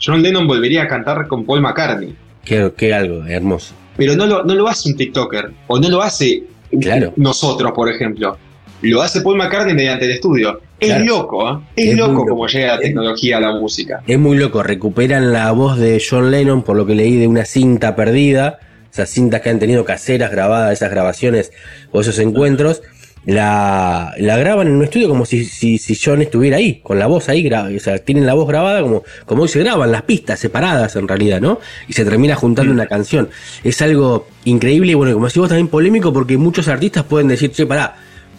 John 0.05 0.21
Lennon 0.21 0.49
volvería 0.49 0.83
a 0.83 0.89
cantar 0.89 1.29
con 1.29 1.45
Paul 1.47 1.61
McCartney. 1.61 2.13
qué, 2.45 2.73
qué 2.77 2.93
algo 2.93 3.25
hermoso. 3.25 3.73
Pero 3.97 4.17
no 4.17 4.27
lo, 4.27 4.43
no 4.43 4.55
lo 4.57 4.67
hace 4.67 4.89
un 4.89 4.97
TikToker 4.97 5.53
o 5.69 5.79
no 5.79 5.89
lo 5.89 6.03
hace 6.03 6.43
Claro. 6.81 7.13
nosotros, 7.17 7.71
por 7.73 7.89
ejemplo. 7.89 8.37
Lo 8.83 9.01
hace 9.03 9.21
Paul 9.21 9.37
McCartney 9.37 9.75
mediante 9.75 10.07
el 10.07 10.11
estudio. 10.13 10.61
Es 10.81 10.89
Claro. 10.89 11.05
loco, 11.05 11.51
¿eh? 11.51 11.59
Es, 11.77 11.97
loco 11.97 12.13
loco. 12.13 12.27
como 12.31 12.47
llega 12.49 12.69
la 12.69 12.75
Es- 12.77 12.81
tecnología 12.81 13.37
a 13.37 13.41
la 13.41 13.53
música. 13.53 14.03
Es 14.07 14.19
muy 14.19 14.37
loco, 14.39 14.63
recuperan 14.63 15.33
la 15.33 15.53
voz 15.53 15.79
de 15.79 16.03
John 16.09 16.31
Lennon, 16.31 16.63
por 16.63 16.77
lo 16.77 16.87
que 16.87 16.95
leí, 16.95 17.17
de 17.17 17.27
una 17.29 17.45
cinta 17.45 17.95
perdida, 17.95 18.59
esas 18.93 19.11
cintas 19.11 19.41
que 19.43 19.51
han 19.51 19.59
tenido 19.59 19.85
caseras 19.85 20.31
grabadas, 20.31 20.73
esas 20.73 20.91
grabaciones 20.91 21.53
o 21.93 22.01
esos 22.01 22.19
encuentros, 22.19 22.83
la, 23.27 24.15
la 24.17 24.39
graban 24.39 24.67
en 24.69 24.73
un 24.77 24.83
estudio 24.85 25.07
como 25.09 25.27
si, 25.27 25.45
si, 25.45 25.77
si 25.77 25.95
John 25.95 26.23
estuviera 26.23 26.57
ahí, 26.57 26.81
con 26.83 26.99
la 26.99 27.07
voz 27.07 27.29
ahí, 27.29 27.47
o 27.53 27.79
sea, 27.81 27.99
tienen 27.99 28.25
la 28.25 28.33
voz 28.33 28.49
grabada 28.49 28.81
como, 28.81 29.03
como 29.27 29.43
hoy 29.43 29.49
se 29.49 29.59
graban 29.59 29.93
las 29.93 30.03
pistas 30.03 30.41
separadas 30.41 30.97
en 30.97 31.07
realidad, 31.07 31.41
¿no? 31.41 31.61
Y 31.87 31.93
se 31.93 32.05
termina 32.07 32.35
juntando 32.35 32.73
una 32.73 32.87
canción. 32.87 33.29
Es 33.63 33.83
algo 33.83 34.27
increíble 34.47 34.93
y 34.93 34.95
bueno, 34.95 35.13
como 35.13 35.27
decís 35.27 35.39
vos 35.39 35.49
también 35.51 35.69
polémico 35.69 36.13
porque 36.15 36.39
muchos 36.39 36.67
artistas 36.69 37.05
pueden 37.05 37.29
decir, 37.29 37.53
che, 37.53 37.67
pará, 37.67 37.95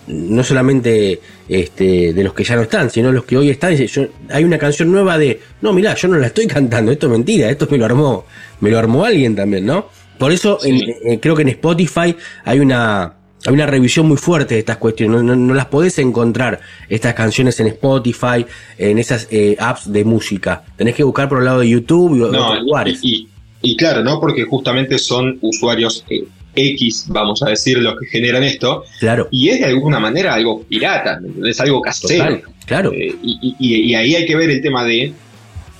no 0.07 0.43
solamente 0.43 1.19
este, 1.47 2.13
de 2.13 2.23
los 2.23 2.33
que 2.33 2.43
ya 2.43 2.55
no 2.55 2.63
están, 2.63 2.89
sino 2.89 3.11
los 3.11 3.25
que 3.25 3.37
hoy 3.37 3.49
están. 3.49 3.75
Yo- 3.75 4.07
hay 4.29 4.43
una 4.43 4.57
canción 4.57 4.91
nueva 4.91 5.17
de, 5.17 5.39
no, 5.61 5.73
mirá, 5.73 5.95
yo 5.95 6.07
no 6.07 6.17
la 6.17 6.27
estoy 6.27 6.47
cantando, 6.47 6.91
esto 6.91 7.07
es 7.07 7.11
mentira, 7.11 7.49
esto 7.49 7.67
me 7.69 7.77
lo 7.77 7.85
armó, 7.85 8.25
me 8.59 8.69
lo 8.71 8.79
armó 8.79 9.05
alguien 9.05 9.35
también, 9.35 9.65
¿no? 9.65 9.87
Por 10.17 10.31
eso 10.31 10.57
Sí. 10.61 10.69
en- 10.69 11.13
eh, 11.13 11.19
creo 11.19 11.35
que 11.35 11.41
en 11.43 11.49
Spotify 11.49 12.15
hay 12.45 12.59
una, 12.59 13.13
hay 13.45 13.53
una 13.53 13.65
revisión 13.65 14.07
muy 14.07 14.17
fuerte 14.17 14.53
de 14.55 14.59
estas 14.59 14.77
cuestiones. 14.77 15.17
No, 15.23 15.23
no- 15.23 15.35
no 15.35 15.53
las 15.53 15.65
podés 15.65 15.97
encontrar, 15.99 16.59
estas 16.89 17.13
canciones 17.15 17.59
en 17.59 17.67
Spotify, 17.67 18.45
en 18.77 18.99
esas 18.99 19.27
eh, 19.31 19.55
apps 19.59 19.91
de 19.91 20.03
música. 20.05 20.63
Tenés 20.77 20.95
que 20.95 21.03
buscar 21.03 21.27
por 21.27 21.39
el 21.39 21.45
lado 21.45 21.61
de 21.61 21.69
YouTube 21.69 22.15
y 22.15 22.19
de 22.19 22.31
No, 22.31 22.47
otros 22.49 22.63
lugares. 22.63 22.99
y, 23.01 23.15
y- 23.15 23.27
y 23.63 23.75
claro, 23.77 24.03
¿no? 24.03 24.19
Porque 24.19 24.43
justamente 24.43 24.97
son 24.99 25.37
usuarios 25.41 26.03
eh, 26.09 26.23
X, 26.55 27.05
vamos 27.07 27.41
a 27.43 27.49
decir, 27.49 27.77
los 27.79 27.99
que 27.99 28.05
generan 28.07 28.43
esto, 28.43 28.83
Claro, 28.99 29.27
y 29.31 29.49
es 29.49 29.59
de 29.59 29.65
alguna 29.65 29.99
manera 29.99 30.33
algo 30.33 30.63
pirata, 30.63 31.19
¿me 31.21 31.27
entendés? 31.29 31.59
algo 31.61 31.81
casero. 31.81 32.23
total, 32.25 32.43
claro. 32.65 32.91
Eh, 32.93 33.15
y, 33.23 33.55
y- 33.59 33.75
y 33.91 33.95
ahí 33.95 34.15
hay 34.15 34.25
que 34.25 34.35
ver 34.35 34.49
el 34.49 34.61
tema 34.61 34.83
de. 34.85 35.13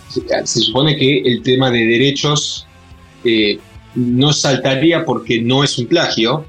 Se, 0.09 0.21
se 0.47 0.59
supone 0.59 0.95
que 0.97 1.19
el 1.19 1.41
tema 1.41 1.71
de 1.71 1.85
derechos 1.85 2.65
eh, 3.23 3.57
no 3.95 4.33
saltaría 4.33 5.05
porque 5.05 5.41
no 5.41 5.63
es 5.63 5.77
un 5.77 5.87
plagio, 5.87 6.45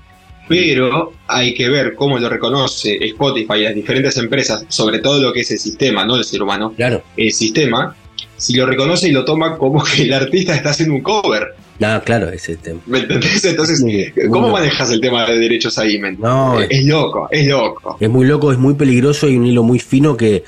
pero 0.49 1.13
hay 1.29 1.55
que 1.55 1.69
ver 1.69 1.95
cómo 1.95 2.19
lo 2.19 2.29
reconoce 2.29 2.99
Spotify 3.05 3.55
y 3.59 3.63
las 3.63 3.75
diferentes 3.75 4.17
empresas, 4.19 4.65
sobre 4.69 4.99
todo 4.99 5.21
lo 5.23 5.33
que 5.33 5.41
es 5.41 5.51
el 5.53 5.59
sistema, 5.59 6.05
no 6.05 6.17
el 6.17 6.25
ser 6.25 6.43
humano, 6.43 6.73
Claro. 6.77 7.03
el 7.17 7.33
sistema, 7.33 7.97
si 8.37 8.55
lo 8.55 8.67
reconoce 8.67 9.09
y 9.09 9.13
lo 9.13 9.25
toma 9.25 9.57
como 9.57 9.83
que 9.85 10.03
el 10.03 10.13
artista 10.13 10.55
está 10.55 10.71
haciendo 10.71 10.95
un 10.95 11.01
cover. 11.03 11.55
No, 11.83 12.03
claro, 12.05 12.29
ese 12.31 12.57
tema. 12.57 12.81
¿Me 12.87 13.01
entendés? 13.01 13.45
Entonces, 13.45 13.85
¿cómo 14.31 14.51
manejas 14.51 14.91
el 14.93 15.01
tema 15.01 15.27
de 15.27 15.39
derechos 15.39 15.77
ahí? 15.79 16.01
No, 16.19 16.61
es, 16.61 16.69
es 16.71 16.85
loco, 16.85 17.29
es 17.31 17.47
loco. 17.47 17.97
Es 17.99 18.09
muy 18.09 18.25
loco, 18.27 18.53
es 18.53 18.59
muy 18.59 18.75
peligroso 18.75 19.29
y 19.29 19.37
un 19.37 19.47
hilo 19.47 19.63
muy 19.63 19.79
fino 19.79 20.17
que. 20.17 20.45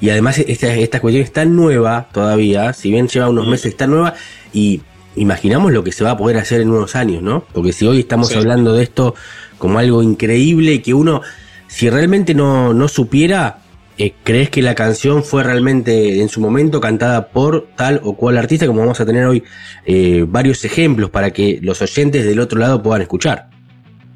Y 0.00 0.10
además, 0.10 0.38
esta, 0.38 0.74
esta 0.74 1.00
cuestión 1.00 1.24
es 1.24 1.32
tan 1.32 1.54
nueva 1.54 2.08
todavía, 2.12 2.72
si 2.72 2.90
bien 2.90 3.08
lleva 3.08 3.28
unos 3.28 3.46
meses, 3.46 3.66
está 3.72 3.86
nueva 3.86 4.14
y 4.52 4.80
imaginamos 5.16 5.72
lo 5.72 5.82
que 5.84 5.92
se 5.92 6.04
va 6.04 6.12
a 6.12 6.16
poder 6.16 6.36
hacer 6.38 6.60
en 6.60 6.70
unos 6.70 6.94
años, 6.96 7.22
¿no? 7.22 7.44
Porque 7.52 7.72
si 7.72 7.86
hoy 7.86 8.00
estamos 8.00 8.28
Sí. 8.28 8.36
hablando 8.36 8.72
de 8.72 8.84
esto 8.84 9.14
como 9.58 9.78
algo 9.78 10.02
increíble 10.02 10.74
y 10.74 10.78
que 10.78 10.94
uno, 10.94 11.22
si 11.66 11.90
realmente 11.90 12.34
no, 12.34 12.72
no 12.72 12.86
supiera, 12.88 13.58
eh, 13.98 14.14
crees 14.24 14.48
que 14.50 14.62
la 14.62 14.74
canción 14.74 15.22
fue 15.24 15.42
realmente 15.44 16.20
en 16.20 16.28
su 16.28 16.40
momento 16.40 16.80
cantada 16.80 17.28
por 17.28 17.68
tal 17.76 18.00
o 18.04 18.16
cual 18.16 18.38
artista, 18.38 18.66
como 18.66 18.80
vamos 18.80 19.00
a 19.00 19.06
tener 19.06 19.26
hoy 19.26 19.42
eh, 19.86 20.24
varios 20.26 20.64
ejemplos 20.64 21.10
para 21.10 21.30
que 21.32 21.58
los 21.62 21.82
oyentes 21.82 22.24
del 22.24 22.40
otro 22.40 22.58
lado 22.60 22.82
puedan 22.82 23.02
escuchar. 23.02 23.48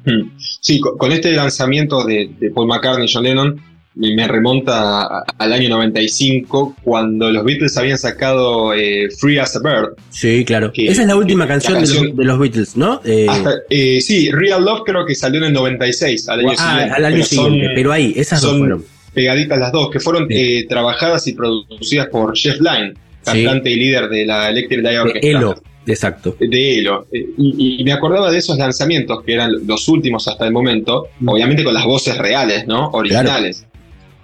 Hmm. 0.05 0.31
Sí, 0.37 0.79
con, 0.79 0.97
con 0.97 1.11
este 1.11 1.31
lanzamiento 1.33 2.03
de, 2.05 2.29
de 2.39 2.49
Paul 2.51 2.67
McCartney 2.67 3.05
y 3.07 3.13
John 3.13 3.23
Lennon 3.23 3.61
me, 3.95 4.15
me 4.15 4.27
remonta 4.27 5.03
a- 5.03 5.23
al 5.37 5.53
año 5.53 5.69
95 5.69 6.75
cuando 6.83 7.31
los 7.31 7.43
Beatles 7.45 7.77
habían 7.77 7.97
sacado 7.97 8.73
eh, 8.73 9.07
Free 9.19 9.37
as 9.37 9.55
a 9.55 9.59
Bird. 9.59 9.93
Sí, 10.09 10.43
claro. 10.45 10.71
Que- 10.73 10.87
Esa 10.87 11.03
es 11.03 11.07
la 11.07 11.15
última 11.15 11.45
la 11.45 11.49
canción, 11.51 11.73
de 11.75 11.79
los- 11.81 11.89
canción- 11.91 12.15
De, 12.17 12.23
los, 12.25 12.39
Beatles, 12.39 12.75
¿no? 12.77 13.01
Hasta- 13.29 13.59
sí, 13.69 14.29
Real 14.31 14.63
Love 14.65 14.81
creo 14.85 15.05
que 15.05 15.15
salió 15.15 15.39
en 15.39 15.47
el 15.47 15.53
96, 15.53 16.27
al 16.29 16.39
año 16.39 16.49
ah, 16.57 16.69
siguiente. 16.71 16.95
al 16.95 17.05
año 17.05 17.15
pero 17.15 17.25
son 17.27 17.45
siguiente. 17.51 17.73
Pero 17.75 17.91
ahí, 17.91 18.13
esas 18.15 18.41
dos 18.41 18.57
fueron. 18.57 18.83
Pegaditas 19.13 19.57
las 19.59 19.71
dos, 19.71 19.89
que 19.89 19.99
fueron 19.99 20.27
Sí. 20.27 20.35
eh, 20.35 20.65
trabajadas 20.67 21.25
y 21.27 21.33
producidas 21.33 22.07
por 22.07 22.35
Jeff 22.37 22.59
Lynne, 22.59 22.93
Sí. 23.21 23.43
cantante 23.43 23.69
y 23.69 23.75
líder 23.75 24.09
de 24.09 24.25
la 24.25 24.49
Electric 24.49 24.81
Light 24.81 24.95
De 24.95 24.99
Orchestra. 25.01 25.29
Elo, 25.31 25.55
exacto. 25.87 26.35
de 26.39 26.79
Elo. 26.79 27.05
Eh, 27.11 27.25
Y, 27.37 27.77
y 27.79 27.83
me 27.83 27.93
acordaba 27.93 28.29
de 28.31 28.37
esos 28.37 28.57
lanzamientos 28.57 29.23
que 29.23 29.33
eran 29.33 29.65
los 29.65 29.87
últimos 29.87 30.27
hasta 30.27 30.45
el 30.45 30.51
momento, 30.51 31.07
Mm. 31.19 31.29
obviamente 31.29 31.63
con 31.63 31.73
las 31.73 31.85
voces 31.85 32.17
reales, 32.17 32.67
¿no? 32.67 32.89
Originales. 32.89 33.65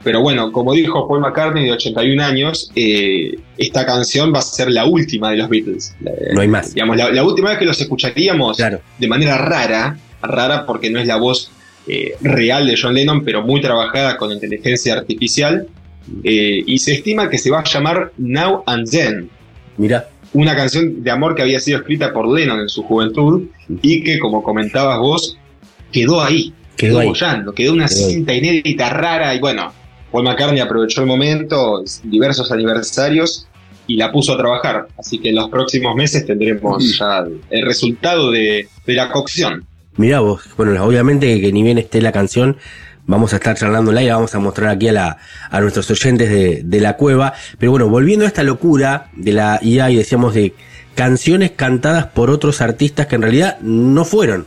Pero 0.04 0.22
bueno, 0.22 0.52
como 0.54 0.74
dijo 0.74 1.08
Paul 1.10 1.20
McCartney 1.20 1.66
de 1.66 1.74
81 1.74 2.22
años, 2.22 2.72
eh, 2.76 3.36
esta 3.58 3.86
canción 3.86 4.34
va 4.34 4.40
a 4.40 4.42
ser 4.42 4.72
la 4.72 4.86
última 4.86 5.30
de 5.32 5.38
los 5.38 5.50
Beatles. 5.50 5.94
La- 6.00 6.12
No 6.34 6.40
hay 6.42 6.48
más. 6.48 6.74
digamos, 6.74 6.96
la, 6.96 7.12
la 7.12 7.24
última 7.24 7.50
vez 7.50 7.60
que 7.60 7.66
los 7.66 7.80
escucharíamos 7.82 8.56
Claro. 8.56 8.80
de 8.98 9.08
manera 9.10 9.38
rara, 9.38 9.98
rara 10.22 10.66
porque 10.66 10.90
no 10.90 11.00
es 11.00 11.08
la 11.08 11.18
voz 11.18 11.52
eh, 11.88 12.14
real 12.22 12.68
de 12.68 12.76
John 12.82 12.94
Lennon, 12.94 13.24
pero 13.24 13.42
muy 13.44 13.62
trabajada 13.62 14.18
con 14.18 14.32
inteligencia 14.32 14.94
artificial. 14.94 15.68
eh, 16.24 16.64
y 16.66 16.80
se 16.80 16.94
estima 16.94 17.30
que 17.30 17.38
se 17.38 17.52
va 17.52 17.60
a 17.60 17.64
llamar 17.64 18.12
Now 18.18 18.64
and 18.66 18.90
Then 18.90 19.30
Mira, 19.78 20.10
una 20.34 20.56
canción 20.56 21.04
de 21.04 21.12
amor 21.12 21.36
que 21.36 21.42
había 21.44 21.60
sido 21.60 21.80
escrita 21.80 22.12
por 22.14 22.28
Lennon 22.28 22.60
en 22.62 22.70
su 22.70 22.84
juventud 22.84 23.44
y 23.82 24.04
que, 24.04 24.20
como 24.20 24.42
comentabas 24.44 25.00
vos, 25.00 25.38
quedó 25.92 26.22
ahí, 26.22 26.54
quedó 26.76 27.00
quedó 27.00 27.10
bollando, 27.10 27.54
quedó 27.54 27.74
una 27.74 27.88
Quedó 27.88 28.08
ahí. 28.08 28.14
cinta 28.14 28.34
inédita 28.34 28.90
rara 28.90 29.34
y 29.36 29.40
bueno, 29.40 29.72
Paul 30.12 30.24
McCartney 30.24 30.60
aprovechó 30.60 31.02
el 31.02 31.08
momento, 31.08 31.84
diversos 32.04 32.52
aniversarios 32.52 33.48
y 33.88 33.96
la 33.96 34.12
puso 34.12 34.34
a 34.34 34.38
trabajar, 34.38 34.88
así 34.98 35.18
que 35.20 35.30
en 35.30 35.36
los 35.36 35.50
próximos 35.50 35.96
meses 35.96 36.26
tendremos 36.26 36.98
ya 36.98 37.26
el 37.50 37.66
resultado 37.66 38.32
de, 38.32 38.68
de 38.86 38.94
la 38.94 39.10
cocción. 39.12 39.66
Mirá 40.00 40.22
vos. 40.22 40.44
Bueno, 40.56 40.82
obviamente 40.86 41.42
que 41.42 41.52
ni 41.52 41.62
bien 41.62 41.78
esté 41.78 42.02
la 42.02 42.14
canción, 42.14 42.56
vamos 43.06 43.34
a 43.34 43.36
estar 43.36 43.58
charlándola 43.58 44.02
y 44.02 44.06
la 44.08 44.16
vamos 44.16 44.34
a 44.34 44.40
mostrar 44.40 44.70
aquí 44.70 44.88
a, 44.88 44.94
la, 44.94 45.18
a 45.52 45.60
nuestros 45.60 45.92
oyentes 45.92 46.30
de, 46.30 46.62
de 46.64 46.80
la 46.80 46.96
cueva. 46.96 47.34
Pero 47.58 47.72
bueno, 47.72 47.90
volviendo 47.90 48.24
a 48.24 48.30
esta 48.30 48.44
locura 48.44 49.10
de 49.14 49.34
la 49.34 49.60
IA 49.62 49.92
y 49.92 49.98
decíamos 49.98 50.34
de 50.34 50.54
canciones 50.96 51.52
cantadas 51.52 52.06
por 52.06 52.30
otros 52.30 52.62
artistas 52.62 53.08
que 53.08 53.16
en 53.16 53.24
realidad 53.24 53.60
no 53.60 54.06
fueron, 54.06 54.46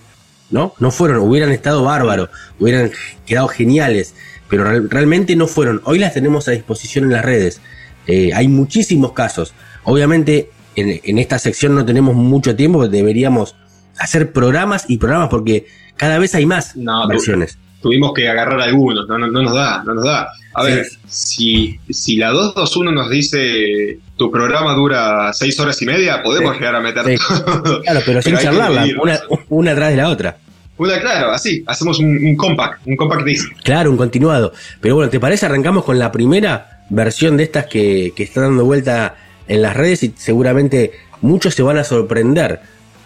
¿no? 0.50 0.72
No 0.78 0.90
fueron, 0.90 1.18
hubieran 1.18 1.52
estado 1.52 1.84
bárbaros, 1.84 2.30
hubieran 2.58 2.90
quedado 3.26 3.48
geniales, 3.48 4.14
pero 4.48 4.64
real- 4.64 4.88
realmente 4.88 5.36
no 5.36 5.46
fueron. 5.46 5.82
Hoy 5.84 5.98
las 5.98 6.14
tenemos 6.14 6.48
a 6.48 6.52
disposición 6.52 7.04
en 7.04 7.12
las 7.12 7.24
redes. 7.26 7.60
Eh, 8.06 8.30
hay 8.34 8.48
muchísimos 8.48 9.12
casos. 9.12 9.52
Obviamente 9.84 10.48
en, 10.76 10.98
en 11.04 11.18
esta 11.18 11.38
sección 11.38 11.74
no 11.74 11.84
tenemos 11.84 12.14
mucho 12.14 12.56
tiempo, 12.56 12.88
deberíamos 12.88 13.54
hacer 14.02 14.32
programas 14.32 14.84
y 14.88 14.98
programas 14.98 15.28
porque 15.28 15.66
cada 15.96 16.18
vez 16.18 16.34
hay 16.34 16.46
más 16.46 16.76
No, 16.76 17.06
versiones. 17.08 17.58
Tuvimos 17.80 18.12
que 18.14 18.28
agarrar 18.28 18.60
algunos, 18.60 19.08
no, 19.08 19.18
no, 19.18 19.26
no 19.26 19.42
nos 19.42 19.54
da, 19.54 19.82
no 19.84 19.94
nos 19.94 20.04
da. 20.04 20.28
A 20.54 20.62
ver, 20.64 20.86
si, 21.08 21.78
si 21.90 22.16
la 22.16 22.30
221 22.30 22.92
nos 22.92 23.10
dice 23.10 23.98
tu 24.16 24.30
programa 24.30 24.74
dura 24.74 25.32
seis 25.32 25.58
horas 25.58 25.80
y 25.82 25.86
media, 25.86 26.22
podemos 26.22 26.52
Sí. 26.52 26.58
llegar 26.60 26.76
a 26.76 26.80
meter 26.80 27.04
Sí. 27.06 27.16
todo. 27.62 27.82
Claro, 27.82 28.00
pero 28.06 28.22
sin 28.22 28.36
charlarla, 28.36 28.86
una, 29.02 29.20
una 29.48 29.72
atrás 29.72 29.90
de 29.90 29.96
la 29.96 30.08
otra. 30.10 30.36
Una, 30.78 31.00
claro, 31.00 31.30
así, 31.32 31.62
hacemos 31.66 31.98
un, 31.98 32.16
un 32.24 32.36
compact, 32.36 32.86
un 32.86 32.96
compact 32.96 33.24
disc. 33.24 33.50
Claro, 33.64 33.90
un 33.90 33.96
continuado. 33.96 34.52
Pero 34.80 34.94
bueno, 34.96 35.10
¿te 35.10 35.18
parece? 35.20 35.46
Arrancamos 35.46 35.84
con 35.84 35.98
la 35.98 36.12
primera 36.12 36.84
versión 36.90 37.36
de 37.36 37.44
estas 37.44 37.66
que, 37.66 38.12
que 38.14 38.22
está 38.22 38.42
dando 38.42 38.64
vuelta 38.64 39.16
en 39.48 39.62
las 39.62 39.76
redes 39.76 40.02
y 40.02 40.14
seguramente 40.16 40.92
muchos 41.20 41.54
se 41.54 41.62
van 41.62 41.78
a 41.78 41.84
sorprender 41.84 42.60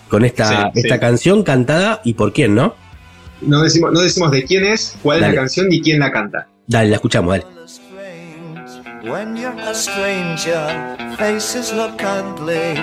con 0.09 0.25
esta, 0.25 0.71
Sí, 0.73 0.81
esta 0.81 0.95
sí. 0.95 1.01
canción 1.01 1.43
cantada 1.43 2.01
y 2.05 2.15
por 2.15 2.33
quién, 2.33 2.55
¿no? 2.55 2.75
No 3.43 3.63
decimos, 3.63 3.93
no 3.93 4.01
decimos 4.01 4.31
de 4.31 4.45
quién 4.45 4.65
es, 4.65 4.97
cuál 5.03 5.19
es 5.19 5.23
Dale. 5.23 5.35
la 5.35 5.41
canción 5.43 5.69
ni 5.69 5.81
quién 5.81 5.99
la 6.01 6.11
canta. 6.11 6.49
Dale, 6.67 6.89
la 6.91 6.97
escuchamos, 6.97 7.31
dale. 7.33 7.47
When 9.05 9.37
you're 9.37 9.55
a 9.61 9.73
stranger, 9.73 10.97
faces 11.17 11.73
look 11.73 12.03
ugly. 12.03 12.75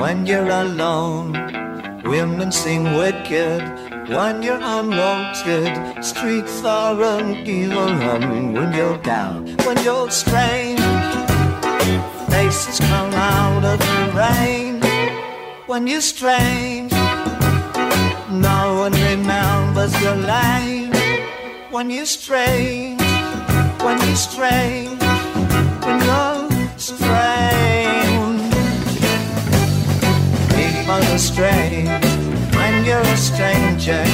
When 0.00 0.24
you're 0.26 0.48
alone, 0.50 1.32
women 2.04 2.50
seem 2.50 2.94
wicked. 2.96 3.62
When 4.08 4.42
you're 4.42 4.60
unwanted, 4.62 6.02
streets 6.02 6.62
are 6.64 6.94
uneven. 7.18 8.54
When 8.54 8.72
you're 8.72 8.96
down, 9.02 9.54
when 9.66 9.76
you're 9.84 10.10
strange, 10.10 10.80
faces 12.30 12.78
come 12.80 13.12
out 13.14 13.62
of 13.64 13.78
the 13.78 14.12
rain. 14.16 14.75
When 15.66 15.86
you're 15.86 16.00
strange, 16.00 16.92
no 18.30 18.76
one 18.78 18.92
remembers 18.92 20.00
your 20.02 20.16
name. 20.16 20.92
When 21.70 21.90
you're 21.90 22.06
strange, 22.06 23.00
when 23.82 23.98
you're 24.06 24.16
strange 24.16 25.06
when 25.86 26.00
you're 26.00 26.48
strange. 26.76 28.52
People 30.56 31.02
are 31.14 31.18
strange 31.18 32.04
when 32.56 32.84
you're 32.84 33.00
a 33.00 33.16
stranger. 33.16 34.04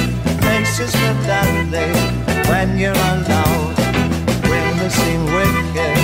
Faces 0.45 0.93
look 1.01 1.21
ugly 1.41 1.89
when 2.49 2.77
you're 2.77 3.01
alone. 3.11 3.73
Women 4.51 4.89
seem 4.89 5.21
wicked 5.37 5.99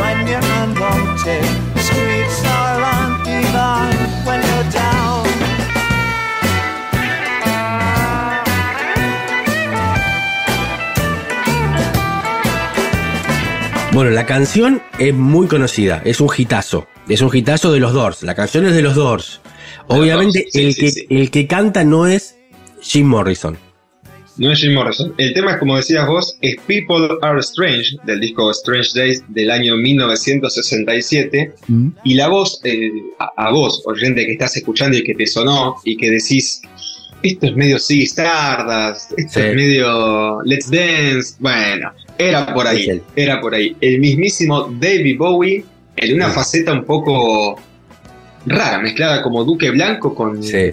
when 0.00 0.26
you're 0.30 0.48
unwanted. 0.60 1.44
Streets 1.86 2.40
are 2.58 2.80
uneven 2.98 3.92
when 4.26 4.40
you're 4.48 4.69
Bueno, 13.92 14.10
la 14.10 14.24
canción 14.24 14.80
es 14.98 15.12
muy 15.14 15.48
conocida, 15.48 16.00
es 16.04 16.20
un 16.20 16.28
hitazo, 16.36 16.86
es 17.08 17.20
un 17.22 17.34
hitazo 17.36 17.72
de 17.72 17.80
los 17.80 17.92
Doors, 17.92 18.22
la 18.22 18.34
canción 18.36 18.64
es 18.66 18.74
de 18.74 18.82
los 18.82 18.94
Doors. 18.94 19.40
Obviamente 19.88 20.46
sí, 20.50 20.64
el, 20.66 20.74
sí, 20.74 20.80
que, 20.80 20.90
sí. 20.92 21.06
el 21.10 21.30
que 21.32 21.46
canta 21.48 21.82
no 21.82 22.06
es 22.06 22.36
Jim 22.80 23.06
Morrison. 23.08 23.58
No 24.36 24.52
es 24.52 24.60
Jim 24.60 24.74
Morrison. 24.74 25.12
El 25.18 25.34
tema, 25.34 25.58
como 25.58 25.76
decías 25.76 26.06
vos, 26.06 26.38
es 26.40 26.56
People 26.68 27.08
Are 27.20 27.40
Strange, 27.40 27.96
del 28.04 28.20
disco 28.20 28.48
Strange 28.52 28.90
Days 28.94 29.24
del 29.28 29.50
año 29.50 29.76
1967. 29.76 31.52
Y 32.04 32.14
la 32.14 32.28
voz, 32.28 32.60
eh, 32.64 32.90
a, 33.18 33.48
a 33.48 33.50
vos, 33.50 33.82
oyente 33.86 34.24
que 34.24 34.32
estás 34.32 34.56
escuchando 34.56 34.96
y 34.96 35.02
que 35.02 35.14
te 35.14 35.26
sonó 35.26 35.76
y 35.84 35.96
que 35.96 36.10
decís, 36.10 36.62
esto 37.22 37.46
es 37.48 37.56
medio 37.56 37.78
Ziggy 37.78 38.04
Stardust, 38.04 39.12
esto 39.18 39.40
Sí. 39.40 39.46
es 39.46 39.54
medio 39.56 40.40
Let's 40.44 40.70
Dance. 40.70 41.34
Bueno, 41.40 41.92
era 42.28 42.52
por 42.54 42.66
ahí, 42.66 43.00
era 43.16 43.40
por 43.40 43.54
ahí. 43.54 43.76
El 43.80 43.98
mismísimo 44.00 44.68
David 44.78 45.16
Bowie 45.18 45.64
en 45.96 46.14
una 46.14 46.28
Sí. 46.28 46.34
faceta 46.34 46.72
un 46.72 46.84
poco 46.84 47.58
rara, 48.46 48.78
mezclada 48.78 49.22
como 49.22 49.44
Duque 49.44 49.70
Blanco 49.70 50.14
con, 50.14 50.42
Sí. 50.42 50.70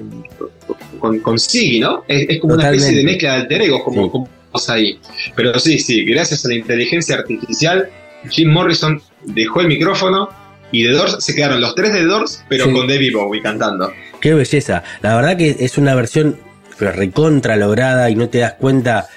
con, 0.99 1.19
con 1.19 1.37
Ziggy, 1.39 1.79
¿no? 1.79 2.03
Es, 2.07 2.25
es 2.29 2.39
como 2.39 2.53
una 2.55 2.69
especie 2.71 2.95
de 2.97 3.03
mezcla 3.03 3.33
de 3.33 3.41
alter 3.41 3.61
egos, 3.63 3.81
como, 3.83 4.03
Sí. 4.05 4.09
como 4.09 4.29
ahí. 4.69 4.99
Pero 5.35 5.57
sí, 5.59 5.77
sí, 5.79 6.03
gracias 6.05 6.43
a 6.45 6.47
la 6.49 6.55
inteligencia 6.55 7.15
artificial, 7.15 7.89
Jim 8.29 8.49
Morrison 8.49 9.01
dejó 9.25 9.61
el 9.61 9.67
micrófono 9.67 10.29
y 10.71 10.83
The 10.85 10.91
Doors 10.91 11.23
se 11.23 11.35
quedaron 11.35 11.61
los 11.61 11.75
tres 11.75 11.93
de 11.93 11.99
The 11.99 12.05
Doors, 12.05 12.43
pero 12.49 12.65
Sí. 12.65 12.71
con 12.71 12.87
David 12.87 13.13
Bowie 13.13 13.41
cantando. 13.41 13.91
Qué 14.19 14.33
belleza. 14.33 14.83
La 15.01 15.15
verdad 15.15 15.37
que 15.37 15.55
es 15.59 15.77
una 15.77 15.93
versión 15.95 16.37
pero 16.79 16.91
recontra 16.91 17.55
lograda 17.55 18.09
y 18.11 18.15
no 18.15 18.29
te 18.29 18.37
das 18.37 18.53
cuenta 18.53 19.07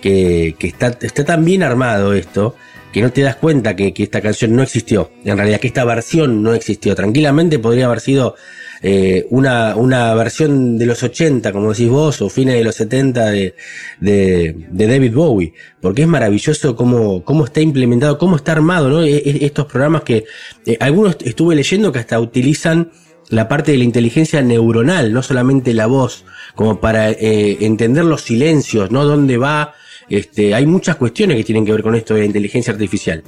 que, 0.00 0.54
que 0.58 0.66
está, 0.68 0.96
está 1.00 1.24
tan 1.24 1.44
bien 1.44 1.62
armado 1.62 2.12
esto 2.14 2.54
que 2.92 3.02
no 3.02 3.12
te 3.12 3.20
das 3.22 3.36
cuenta 3.36 3.76
que, 3.76 3.94
que 3.94 4.02
esta 4.02 4.20
canción 4.20 4.56
no 4.56 4.62
existió. 4.64 5.12
En 5.24 5.36
realidad 5.36 5.60
que 5.60 5.68
esta 5.68 5.84
versión 5.84 6.42
no 6.42 6.54
existió. 6.54 6.94
Tranquilamente 6.96 7.60
podría 7.60 7.86
haber 7.86 8.00
sido 8.00 8.34
eh, 8.82 9.26
una, 9.30 9.76
una 9.76 10.12
versión 10.14 10.76
de 10.76 10.86
los 10.86 11.00
80, 11.02 11.52
como 11.52 11.70
decís 11.70 11.88
vos, 11.88 12.20
o 12.20 12.28
fines 12.28 12.56
de 12.56 12.64
los 12.64 12.74
70 12.74 13.26
de, 13.30 13.54
de, 14.00 14.66
de 14.70 14.86
David 14.88 15.14
Bowie. 15.14 15.52
Porque 15.80 16.02
es 16.02 16.08
maravilloso 16.08 16.74
cómo, 16.74 17.22
cómo 17.24 17.44
está 17.44 17.60
implementado, 17.60 18.18
cómo 18.18 18.34
está 18.34 18.52
armado, 18.52 18.88
¿no? 18.88 19.02
E- 19.04 19.18
e- 19.18 19.44
Estos 19.44 19.66
programas 19.66 20.02
que 20.02 20.24
eh, 20.66 20.76
algunos 20.80 21.16
estuve 21.22 21.54
leyendo 21.54 21.92
que 21.92 22.00
hasta 22.00 22.18
utilizan 22.18 22.90
la 23.28 23.46
parte 23.46 23.70
de 23.70 23.78
la 23.78 23.84
inteligencia 23.84 24.42
neuronal, 24.42 25.12
no 25.12 25.22
solamente 25.22 25.74
la 25.74 25.86
voz, 25.86 26.24
como 26.56 26.80
para 26.80 27.10
eh, 27.10 27.58
entender 27.60 28.04
los 28.04 28.22
silencios, 28.22 28.90
¿no? 28.90 29.04
¿Dónde 29.04 29.36
va? 29.36 29.74
Este, 30.10 30.54
hay 30.54 30.66
muchas 30.66 30.96
cuestiones 30.96 31.36
que 31.38 31.44
tienen 31.44 31.64
que 31.64 31.72
ver 31.72 31.82
con 31.82 31.94
esto 31.94 32.14
de 32.14 32.20
la 32.20 32.26
inteligencia 32.26 32.72
artificial. 32.72 33.22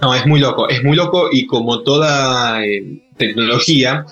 No, 0.00 0.14
es 0.14 0.24
muy 0.26 0.38
loco, 0.40 0.68
es 0.68 0.82
muy 0.84 0.96
loco 0.96 1.28
y 1.32 1.44
como 1.46 1.82
toda 1.82 2.64
eh, 2.64 3.00
tecnología, 3.16 4.06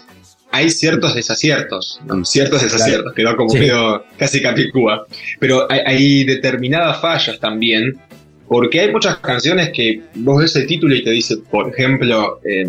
hay 0.51 0.69
ciertos 0.71 1.15
desaciertos, 1.15 2.01
¿no? 2.07 2.25
ciertos 2.25 2.63
desaciertos, 2.63 3.13
quedó 3.15 3.37
como 3.37 3.51
Sí. 3.51 3.59
medio 3.61 4.05
casi 4.17 4.43
capicúa, 4.43 5.07
pero 5.39 5.71
hay, 5.71 5.81
hay 5.87 6.25
determinadas 6.25 7.01
fallas 7.01 7.39
también, 7.39 7.97
porque 8.49 8.81
hay 8.81 8.91
muchas 8.93 9.19
canciones 9.19 9.71
que 9.73 10.01
vos 10.17 10.41
ves 10.43 10.57
el 10.57 10.67
título 10.67 10.95
y 10.95 11.05
te 11.05 11.11
dice, 11.11 11.37
por 11.51 11.69
ejemplo, 11.69 12.41
eh, 12.45 12.67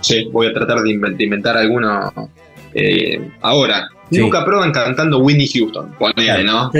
sí, 0.00 0.28
voy 0.32 0.48
a 0.48 0.52
tratar 0.52 0.80
de 0.82 0.90
inven- 0.90 1.16
de 1.16 1.24
inventar 1.24 1.56
alguno 1.56 2.12
eh, 2.74 3.20
ahora, 3.42 3.88
Sí. 4.08 4.18
Nunca 4.20 4.44
prueban 4.44 4.70
cantando 4.70 5.18
Whitney 5.18 5.48
Houston, 5.48 5.92
ponele, 5.98 6.44
¿no? 6.44 6.70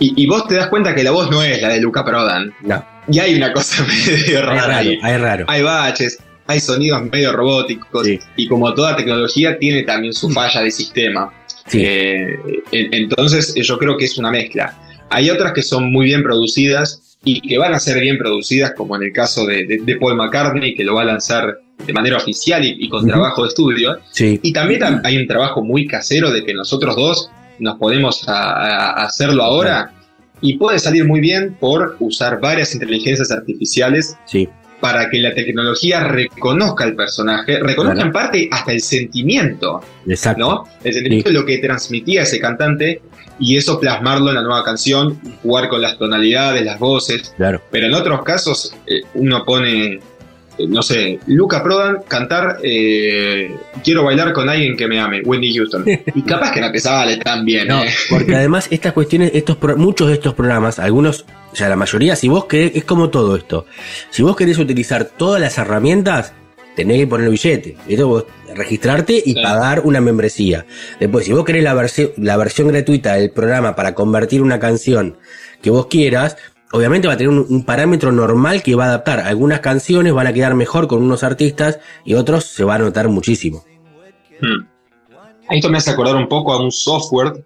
Y, 0.00 0.12
y 0.22 0.26
vos 0.26 0.46
te 0.48 0.54
das 0.56 0.68
cuenta 0.68 0.94
que 0.94 1.02
la 1.04 1.10
voz 1.12 1.30
no 1.30 1.42
es 1.42 1.60
la 1.62 1.68
de 1.68 1.80
Luca 1.80 2.04
Prodan. 2.04 2.52
No, 2.62 2.84
Y 3.08 3.18
hay 3.18 3.34
una 3.36 3.52
cosa 3.52 3.84
medio 3.86 4.38
hay 4.38 4.42
rara 4.44 4.66
raro, 4.66 4.72
ahí. 4.90 4.98
hay 5.02 5.16
raro. 5.18 5.44
Hay 5.48 5.62
baches, 5.62 6.18
hay 6.46 6.60
sonidos 6.60 7.02
medio 7.10 7.32
robóticos. 7.32 8.06
Sí. 8.06 8.18
Y 8.36 8.48
como 8.48 8.72
toda 8.74 8.96
tecnología, 8.96 9.58
tiene 9.58 9.82
también 9.84 10.12
su 10.12 10.30
falla 10.30 10.62
de 10.62 10.70
sistema. 10.70 11.32
Sí. 11.66 11.82
Eh, 11.84 12.38
en- 12.72 12.92
entonces, 12.94 13.54
eh, 13.56 13.62
yo 13.62 13.78
creo 13.78 13.96
que 13.96 14.04
es 14.06 14.18
una 14.18 14.30
mezcla. 14.30 14.76
Hay 15.10 15.30
otras 15.30 15.52
que 15.52 15.62
son 15.62 15.92
muy 15.92 16.06
bien 16.06 16.22
producidas 16.22 17.16
y 17.24 17.40
que 17.40 17.56
van 17.56 17.72
a 17.72 17.78
ser 17.80 18.00
bien 18.00 18.18
producidas, 18.18 18.72
como 18.76 18.96
en 18.96 19.04
el 19.04 19.12
caso 19.12 19.46
de, 19.46 19.64
de- 19.64 19.78
de 19.82 19.96
Paul 19.96 20.16
McCartney, 20.16 20.74
que 20.74 20.84
lo 20.84 20.94
va 20.96 21.02
a 21.02 21.06
lanzar 21.06 21.58
de 21.86 21.92
manera 21.92 22.16
oficial 22.18 22.64
y, 22.64 22.76
y 22.78 22.88
con 22.88 23.06
trabajo 23.06 23.42
de 23.42 23.48
estudio. 23.48 23.98
Sí, 24.10 24.38
Y 24.42 24.52
también 24.52 24.80
tam- 24.80 25.00
hay 25.04 25.16
un 25.16 25.26
trabajo 25.26 25.62
muy 25.62 25.86
casero 25.86 26.30
de 26.30 26.44
que 26.44 26.52
nosotros 26.54 26.94
dos 26.96 27.30
nos 27.58 27.78
podemos 27.78 28.24
a- 28.28 29.04
hacerlo 29.04 29.42
ahora 29.42 29.92
y 30.40 30.56
puede 30.58 30.78
salir 30.78 31.04
muy 31.06 31.20
bien 31.20 31.56
por 31.58 31.96
usar 32.00 32.40
varias 32.40 32.74
inteligencias 32.74 33.30
artificiales 33.30 34.16
sí, 34.26 34.48
para 34.80 35.08
que 35.08 35.18
la 35.18 35.32
tecnología 35.32 36.00
reconozca 36.04 36.84
el 36.84 36.94
personaje, 36.94 37.58
reconozca 37.60 37.94
Claro. 37.94 38.06
en 38.08 38.12
parte 38.12 38.48
hasta 38.52 38.72
el 38.72 38.80
sentimiento, 38.80 39.80
exacto. 40.06 40.40
¿no? 40.40 40.64
El 40.82 40.92
sentimiento 40.92 41.28
Sí. 41.30 41.34
de 41.34 41.40
lo 41.40 41.46
que 41.46 41.58
transmitía 41.58 42.22
ese 42.22 42.38
cantante 42.40 43.00
y 43.38 43.56
eso 43.56 43.80
plasmarlo 43.80 44.28
en 44.28 44.34
la 44.36 44.42
nueva 44.42 44.62
canción, 44.62 45.18
jugar 45.42 45.68
con 45.68 45.80
las 45.80 45.96
tonalidades, 45.98 46.64
las 46.64 46.78
voces, 46.78 47.32
Claro. 47.36 47.62
pero 47.70 47.86
en 47.86 47.94
otros 47.94 48.22
casos 48.24 48.74
eh, 48.86 49.00
uno 49.14 49.44
pone, 49.44 50.00
no 50.68 50.82
sé, 50.82 51.18
Luca 51.26 51.62
Prodan 51.62 51.98
cantar 52.06 52.58
eh, 52.62 53.54
Quiero 53.82 54.04
bailar 54.04 54.32
con 54.32 54.48
alguien 54.48 54.76
que 54.76 54.86
me 54.86 55.00
ame, 55.00 55.20
Whitney 55.24 55.54
Houston. 55.56 55.84
Y 56.14 56.22
capaz 56.22 56.52
que 56.52 56.60
no 56.60 56.70
te 56.72 56.80
sale 56.80 57.16
tan 57.18 57.44
bien. 57.44 57.68
No, 57.68 57.82
¿eh? 57.84 57.88
porque 58.08 58.34
además 58.36 58.68
estas 58.70 58.92
cuestiones, 58.92 59.32
estos 59.34 59.56
pro- 59.56 59.76
muchos 59.76 60.08
de 60.08 60.14
estos 60.14 60.34
programas, 60.34 60.78
algunos, 60.78 61.24
o 61.52 61.56
sea, 61.56 61.68
la 61.68 61.76
mayoría, 61.76 62.16
si 62.16 62.28
vos 62.28 62.46
querés, 62.46 62.72
es 62.74 62.84
como 62.84 63.10
todo 63.10 63.36
esto. 63.36 63.66
Si 64.10 64.22
vos 64.22 64.36
querés 64.36 64.58
utilizar 64.58 65.04
todas 65.04 65.40
las 65.40 65.58
herramientas, 65.58 66.32
tenés 66.76 66.98
que 66.98 67.06
poner 67.06 67.26
el 67.26 67.32
billete. 67.32 67.76
¿viste? 67.86 68.02
Vos 68.04 68.24
registrarte 68.54 69.14
y 69.24 69.34
Sí. 69.34 69.42
pagar 69.42 69.80
una 69.84 70.00
membresía. 70.00 70.64
Después, 71.00 71.24
si 71.26 71.32
vos 71.32 71.44
querés 71.44 71.64
la, 71.64 71.74
versi- 71.74 72.12
la 72.16 72.36
versión 72.36 72.68
gratuita 72.68 73.14
del 73.14 73.30
programa 73.30 73.74
para 73.76 73.94
convertir 73.94 74.40
una 74.42 74.58
canción 74.60 75.16
que 75.60 75.70
vos 75.70 75.86
quieras, 75.86 76.36
obviamente 76.72 77.06
va 77.08 77.14
a 77.14 77.16
tener 77.16 77.30
un, 77.30 77.46
un 77.48 77.64
parámetro 77.64 78.12
normal 78.12 78.62
que 78.62 78.74
va 78.74 78.84
a 78.84 78.88
adaptar. 78.88 79.20
Algunas 79.20 79.60
canciones 79.60 80.12
van 80.12 80.26
a 80.26 80.32
quedar 80.32 80.54
mejor 80.54 80.86
con 80.88 81.02
unos 81.02 81.22
artistas 81.22 81.78
y 82.04 82.14
otros 82.14 82.44
se 82.44 82.64
va 82.64 82.74
a 82.76 82.78
notar 82.78 83.08
muchísimo. 83.08 83.64
Hmm. 84.40 84.66
Esto 85.50 85.68
me 85.70 85.78
hace 85.78 85.90
acordar 85.90 86.16
un 86.16 86.28
poco 86.28 86.52
a 86.52 86.62
un 86.62 86.72
software 86.72 87.44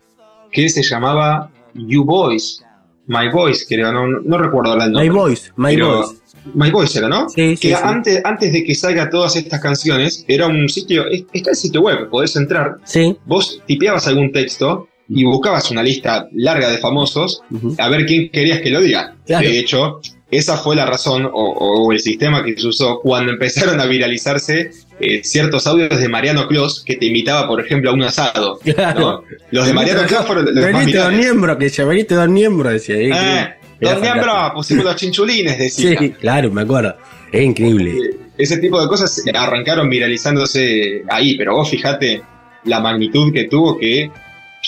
que 0.52 0.68
se 0.68 0.82
llamaba 0.82 1.50
You 1.74 2.04
Voice, 2.04 2.62
My 3.06 3.28
Voice, 3.30 3.64
creo, 3.68 3.92
no, 3.92 4.06
no, 4.06 4.20
no 4.24 4.38
recuerdo 4.38 4.72
el 4.74 4.78
nombre. 4.92 5.02
My 5.02 5.08
Voice, 5.08 5.50
My 5.56 5.76
Voice. 5.80 6.14
My 6.54 6.70
Voice 6.70 6.98
era, 6.98 7.08
¿no? 7.08 7.28
Sí, 7.28 7.56
que 7.60 7.68
sí. 7.68 7.74
Antes, 7.82 8.22
antes 8.24 8.52
de 8.52 8.64
que 8.64 8.74
salga 8.74 9.10
todas 9.10 9.36
estas 9.36 9.60
canciones, 9.60 10.24
era 10.28 10.46
un 10.46 10.68
sitio, 10.68 11.06
es- 11.06 11.24
está 11.32 11.50
el 11.50 11.56
sitio 11.56 11.82
web, 11.82 12.08
podés 12.08 12.36
entrar, 12.36 12.76
Sí. 12.84 13.16
vos 13.26 13.60
tipeabas 13.66 14.06
algún 14.06 14.32
texto 14.32 14.88
y 15.09 15.24
buscabas 15.24 15.70
una 15.70 15.82
lista 15.82 16.28
larga 16.32 16.70
de 16.70 16.78
famosos 16.78 17.43
a 17.78 17.89
ver 17.89 18.05
quién 18.06 18.30
querías 18.30 18.60
que 18.60 18.70
lo 18.70 18.80
diga. 18.80 19.14
Claro. 19.26 19.48
De 19.48 19.59
hecho, 19.59 20.01
esa 20.30 20.56
fue 20.59 20.76
la 20.76 20.85
razón 20.85 21.24
o, 21.24 21.30
o 21.32 21.93
el 21.93 22.01
sistema 22.01 22.44
que 22.44 22.55
se 22.56 22.66
usó 22.66 23.01
cuando 23.01 23.32
empezaron 23.32 23.80
a 23.80 23.86
viralizarse 23.86 24.70
eh, 25.01 25.20
ciertos 25.24 25.66
audios 25.66 25.98
de 25.98 26.09
Mariano 26.09 26.47
Clos 26.48 26.82
que 26.85 26.97
te 26.97 27.06
invitaba, 27.06 27.47
por 27.48 27.60
ejemplo, 27.64 27.90
a 27.90 27.94
un 27.94 28.02
asado. 28.02 28.59
Claro. 28.62 29.01
¿no? 29.01 29.22
Los 29.51 29.66
de 29.66 29.72
Mariano 29.72 30.02
Clos 30.06 30.26
fueron 30.26 30.44
los 30.44 30.55
más 30.55 30.64
Veniste 30.64 30.98
don 30.98 31.09
virales. 31.10 31.18
Niembro, 31.26 31.59
que 31.59 31.68
ya 31.70 31.85
veniste 31.85 32.14
don 32.14 32.35
Niembro, 32.35 32.70
decía. 32.70 32.97
eh, 32.97 33.10
Eh, 33.10 33.55
Don 33.80 34.02
Niembro, 34.02 34.32
pusimos 34.55 34.85
los 34.85 34.97
chinchulines, 34.97 35.56
decía. 35.59 35.97
Sí, 35.98 36.10
claro, 36.10 36.51
me 36.51 36.62
acuerdo. 36.62 36.97
Es 37.32 37.43
increíble. 37.44 37.93
Eh, 37.93 38.16
Ese 38.36 38.59
tipo 38.59 38.80
de 38.82 38.89
cosas 38.89 39.22
arrancaron 39.35 39.89
viralizándose 39.89 41.02
ahí, 41.09 41.36
pero 41.39 41.55
vos 41.55 41.70
fijate 41.70 42.20
la 42.64 42.80
magnitud 42.80 43.32
que 43.32 43.44
tuvo 43.44 43.78
que 43.78 44.10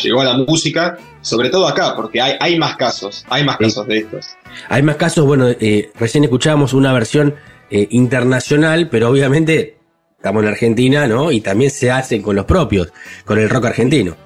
llegó 0.03 0.21
a 0.21 0.25
la 0.25 0.37
música, 0.39 0.97
sobre 1.21 1.51
todo 1.51 1.67
acá, 1.67 1.95
porque 1.97 2.21
hay, 2.21 2.35
hay 2.41 2.59
más 2.59 2.77
casos, 2.77 3.25
hay 3.29 3.45
más 3.45 3.57
Sí. 3.59 3.65
casos 3.65 3.87
de 3.87 3.99
estos. 3.99 4.27
Hay 4.69 4.83
más 4.83 4.97
casos, 4.97 5.27
bueno, 5.27 5.49
eh, 5.49 5.91
recién 5.99 6.25
escuchábamos 6.25 6.73
una 6.73 6.93
versión 6.93 7.35
eh, 7.71 7.87
internacional, 7.91 8.89
pero 8.91 9.09
obviamente 9.11 9.77
estamos 10.17 10.43
en 10.43 10.49
Argentina, 10.49 11.07
¿no? 11.07 11.31
Y 11.33 11.41
también 11.41 11.71
se 11.71 11.91
hacen 11.91 12.21
con 12.23 12.35
los 12.37 12.45
propios, 12.45 12.93
con 13.25 13.39
el 13.39 13.49
rock 13.49 13.67
argentino. 13.67 14.17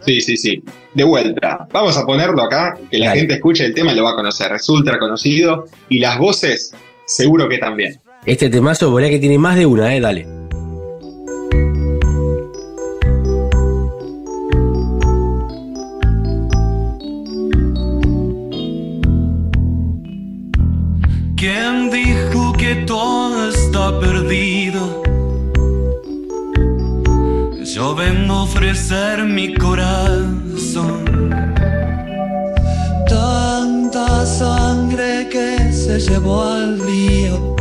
Sí, 0.00 0.20
sí, 0.20 0.36
sí. 0.36 0.62
De 0.94 1.04
vuelta, 1.04 1.66
vamos 1.72 1.96
a 1.96 2.04
ponerlo 2.06 2.42
acá, 2.42 2.78
que 2.90 2.98
la 2.98 3.08
Dale. 3.08 3.20
gente 3.20 3.34
escuche 3.34 3.64
el 3.64 3.74
tema 3.74 3.92
y 3.92 3.96
lo 3.96 4.04
va 4.04 4.10
a 4.12 4.14
conocer. 4.14 4.52
Es 4.52 4.68
ultra 4.68 4.98
conocido 4.98 5.66
y 5.88 5.98
las 5.98 6.18
voces, 6.18 6.72
seguro 7.06 7.48
que 7.48 7.58
también. 7.58 7.98
Este 8.24 8.48
temazo, 8.50 8.90
volá 8.90 9.08
que 9.08 9.18
tiene 9.18 9.38
más 9.38 9.56
de 9.56 9.66
una, 9.66 9.94
¿eh? 9.94 10.00
Dale. 10.00 10.26
Todo 22.76 23.48
está 23.48 23.98
perdido? 23.98 25.02
Yo 27.64 27.94
vengo 27.94 28.34
a 28.34 28.42
ofrecer 28.42 29.24
mi 29.24 29.54
corazón. 29.54 31.30
Tanta 33.08 34.26
sangre 34.26 35.28
que 35.30 35.72
se 35.72 36.00
llevó 36.00 36.42
al 36.42 36.78
río. 36.80 37.56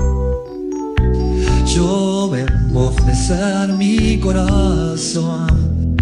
Yo 1.65 2.29
vengo 2.31 2.79
a 2.79 2.89
ofrecer 2.89 3.69
mi 3.77 4.19
corazón. 4.19 5.95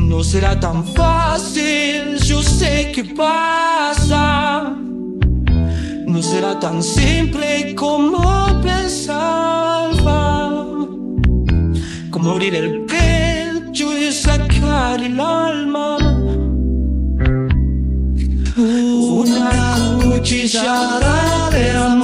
No 0.00 0.24
será 0.24 0.58
tan 0.58 0.84
fácil, 0.84 2.16
yo 2.24 2.42
sé 2.42 2.90
que 2.94 3.04
pasa. 3.04 4.74
No 6.14 6.22
será 6.22 6.60
tan 6.60 6.80
simple 6.80 7.74
como 7.74 8.22
pensaba. 8.62 10.64
Como 12.08 12.30
abrir 12.30 12.54
el 12.54 12.84
pecho 12.84 13.98
y 13.98 14.12
sacar 14.12 15.02
el 15.02 15.18
alma. 15.18 15.98
Una 18.56 19.98
cuchillada 20.04 21.50
de 21.50 21.70
amor. 21.72 22.03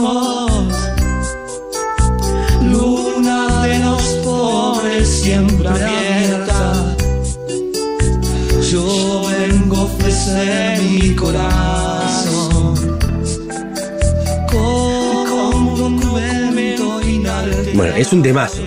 Es 18.01 18.12
un 18.14 18.22
temazo. 18.22 18.62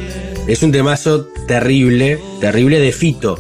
Es 0.48 0.62
un 0.62 0.72
temazo 0.72 1.26
terrible, 1.48 2.20
terrible 2.40 2.80
de 2.80 2.92
Fito. 2.92 3.40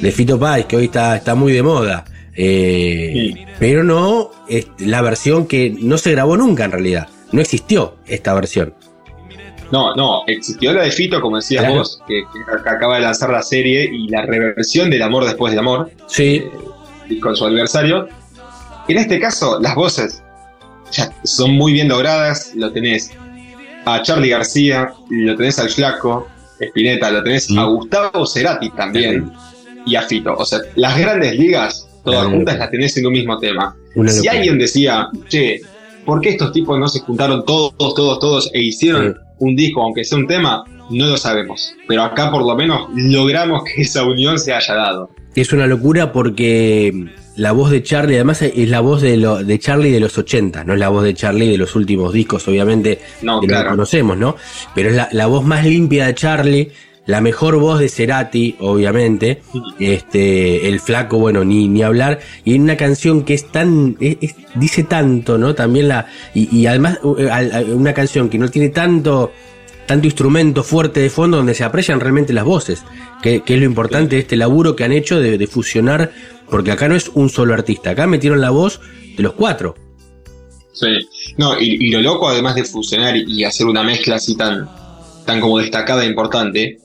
De 0.00 0.12
Fito 0.12 0.38
Páez, 0.38 0.66
que 0.66 0.76
hoy 0.76 0.84
está, 0.84 1.16
está 1.16 1.34
muy 1.34 1.52
de 1.52 1.62
moda. 1.62 2.04
Eh, 2.34 3.46
Pero 3.58 3.82
no 3.82 4.30
es 4.48 4.68
la 4.78 5.02
versión 5.02 5.46
que 5.46 5.74
no 5.80 5.98
se 5.98 6.12
grabó 6.12 6.36
nunca 6.36 6.64
en 6.64 6.72
realidad. 6.72 7.08
No 7.32 7.40
existió 7.40 7.96
esta 8.06 8.32
versión. 8.34 8.74
No, 9.72 9.94
no, 9.96 10.22
existió 10.26 10.72
la 10.72 10.82
de 10.82 10.90
Fito, 10.90 11.20
como 11.20 11.36
decías 11.36 11.62
Claro. 11.62 11.78
vos, 11.78 12.00
que, 12.06 12.22
que 12.32 12.68
acaba 12.68 12.96
de 12.96 13.02
lanzar 13.02 13.30
la 13.30 13.42
serie 13.42 13.88
y 13.90 14.08
la 14.08 14.22
reversión 14.22 14.88
del 14.90 15.02
amor 15.02 15.24
después 15.24 15.50
del 15.52 15.60
amor 15.60 15.90
Sí, 16.06 16.44
y 17.08 17.18
con 17.18 17.34
su 17.34 17.44
adversario. 17.46 18.06
En 18.86 18.98
este 18.98 19.18
caso, 19.18 19.58
las 19.60 19.74
voces 19.74 20.22
ya 20.92 21.10
son 21.24 21.52
muy 21.52 21.72
bien 21.72 21.88
logradas. 21.88 22.52
Lo 22.54 22.70
tenés 22.70 23.12
a 23.84 24.02
Charlie 24.02 24.30
García, 24.30 24.92
lo 25.10 25.36
tenés 25.36 25.58
al 25.58 25.68
Flaco, 25.68 26.28
Spinetta, 26.60 27.10
lo 27.10 27.22
tenés 27.22 27.50
a 27.56 27.64
Gustavo 27.64 28.26
Cerati 28.26 28.70
también 28.70 29.32
y 29.86 29.96
a 29.96 30.02
Fito. 30.02 30.34
O 30.36 30.44
sea, 30.44 30.60
las 30.76 30.98
grandes 30.98 31.36
ligas, 31.36 31.88
todas 32.04 32.26
juntas, 32.26 32.58
las 32.58 32.70
tenés 32.70 32.96
en 32.96 33.06
un 33.06 33.12
mismo 33.12 33.38
tema. 33.38 33.76
Si 34.06 34.28
alguien 34.28 34.58
decía, 34.58 35.08
che, 35.28 35.60
¿por 36.04 36.20
qué 36.20 36.30
estos 36.30 36.52
tipos 36.52 36.78
no 36.78 36.88
se 36.88 37.00
juntaron 37.00 37.44
todos, 37.44 37.74
todos, 37.76 38.18
todos 38.18 38.50
e 38.54 38.62
hicieron 38.62 39.18
un 39.38 39.56
disco, 39.56 39.82
aunque 39.82 40.04
sea 40.04 40.18
un 40.18 40.26
tema? 40.26 40.64
No 40.90 41.06
lo 41.06 41.16
sabemos. 41.16 41.74
Pero 41.88 42.02
acá 42.02 42.30
por 42.30 42.44
lo 42.44 42.54
menos 42.54 42.88
logramos 42.94 43.64
que 43.64 43.82
esa 43.82 44.04
unión 44.04 44.38
se 44.38 44.52
haya 44.52 44.74
dado. 44.74 45.10
Es 45.40 45.52
una 45.52 45.66
locura 45.66 46.12
porque 46.12 47.06
la 47.36 47.52
voz 47.52 47.70
de 47.70 47.82
Charlie, 47.82 48.16
además 48.16 48.42
es 48.42 48.68
la 48.68 48.80
voz 48.80 49.00
de, 49.00 49.16
lo, 49.16 49.42
de 49.42 49.58
Charlie 49.58 49.90
de 49.90 50.00
los 50.00 50.18
80, 50.18 50.64
no 50.64 50.74
es 50.74 50.78
la 50.78 50.90
voz 50.90 51.04
de 51.04 51.14
Charlie 51.14 51.48
de 51.50 51.56
los 51.58 51.74
últimos 51.74 52.12
discos, 52.12 52.46
obviamente, 52.48 52.98
No, 53.22 53.40
claro. 53.40 53.70
conocemos, 53.70 54.18
¿no? 54.18 54.36
Pero 54.74 54.90
es 54.90 54.96
la, 54.96 55.08
la 55.12 55.26
voz 55.26 55.44
más 55.44 55.64
limpia 55.64 56.06
de 56.06 56.14
Charlie, 56.14 56.70
la 57.06 57.20
mejor 57.20 57.56
voz 57.56 57.80
de 57.80 57.88
Cerati, 57.88 58.54
obviamente, 58.60 59.40
este, 59.80 60.68
el 60.68 60.78
flaco, 60.80 61.18
bueno, 61.18 61.44
ni, 61.44 61.68
ni 61.68 61.82
hablar, 61.82 62.20
y 62.44 62.54
en 62.54 62.62
una 62.62 62.76
canción 62.76 63.24
que 63.24 63.34
es 63.34 63.50
tan, 63.50 63.96
es- 64.00 64.18
es- 64.20 64.36
dice 64.54 64.84
tanto, 64.84 65.38
¿no? 65.38 65.54
También 65.54 65.88
la, 65.88 66.06
y, 66.34 66.54
y 66.56 66.66
además 66.66 67.00
eh, 67.18 67.64
una 67.74 67.92
canción 67.94 68.28
que 68.28 68.38
no 68.38 68.48
tiene 68.48 68.68
tanto, 68.68 69.32
tanto 69.86 70.06
instrumento 70.06 70.62
fuerte 70.62 71.00
de 71.00 71.10
fondo 71.10 71.36
donde 71.36 71.54
se 71.54 71.64
aprecian 71.64 72.00
realmente 72.00 72.32
las 72.32 72.44
voces, 72.44 72.82
que, 73.22 73.42
que 73.42 73.54
es 73.54 73.60
lo 73.60 73.66
importante 73.66 74.16
de 74.16 74.22
este 74.22 74.36
laburo 74.36 74.76
que 74.76 74.84
han 74.84 74.92
hecho 74.92 75.20
de, 75.20 75.38
de 75.38 75.46
fusionar, 75.46 76.12
porque 76.50 76.70
acá 76.70 76.88
no 76.88 76.94
es 76.96 77.10
un 77.14 77.28
solo 77.30 77.54
artista, 77.54 77.90
acá 77.90 78.06
metieron 78.06 78.40
la 78.40 78.50
voz 78.50 78.80
de 79.16 79.22
los 79.22 79.32
cuatro. 79.34 79.74
Sí. 80.72 80.86
No, 81.36 81.60
y, 81.60 81.76
y 81.86 81.90
lo 81.90 82.00
loco, 82.00 82.28
además 82.28 82.54
de 82.54 82.64
fusionar 82.64 83.16
y 83.16 83.44
hacer 83.44 83.66
una 83.66 83.82
mezcla 83.82 84.16
así 84.16 84.36
tan, 84.36 84.68
tan 85.26 85.40
como 85.40 85.58
destacada 85.58 86.02
e 86.04 86.06
importante, 86.08 86.78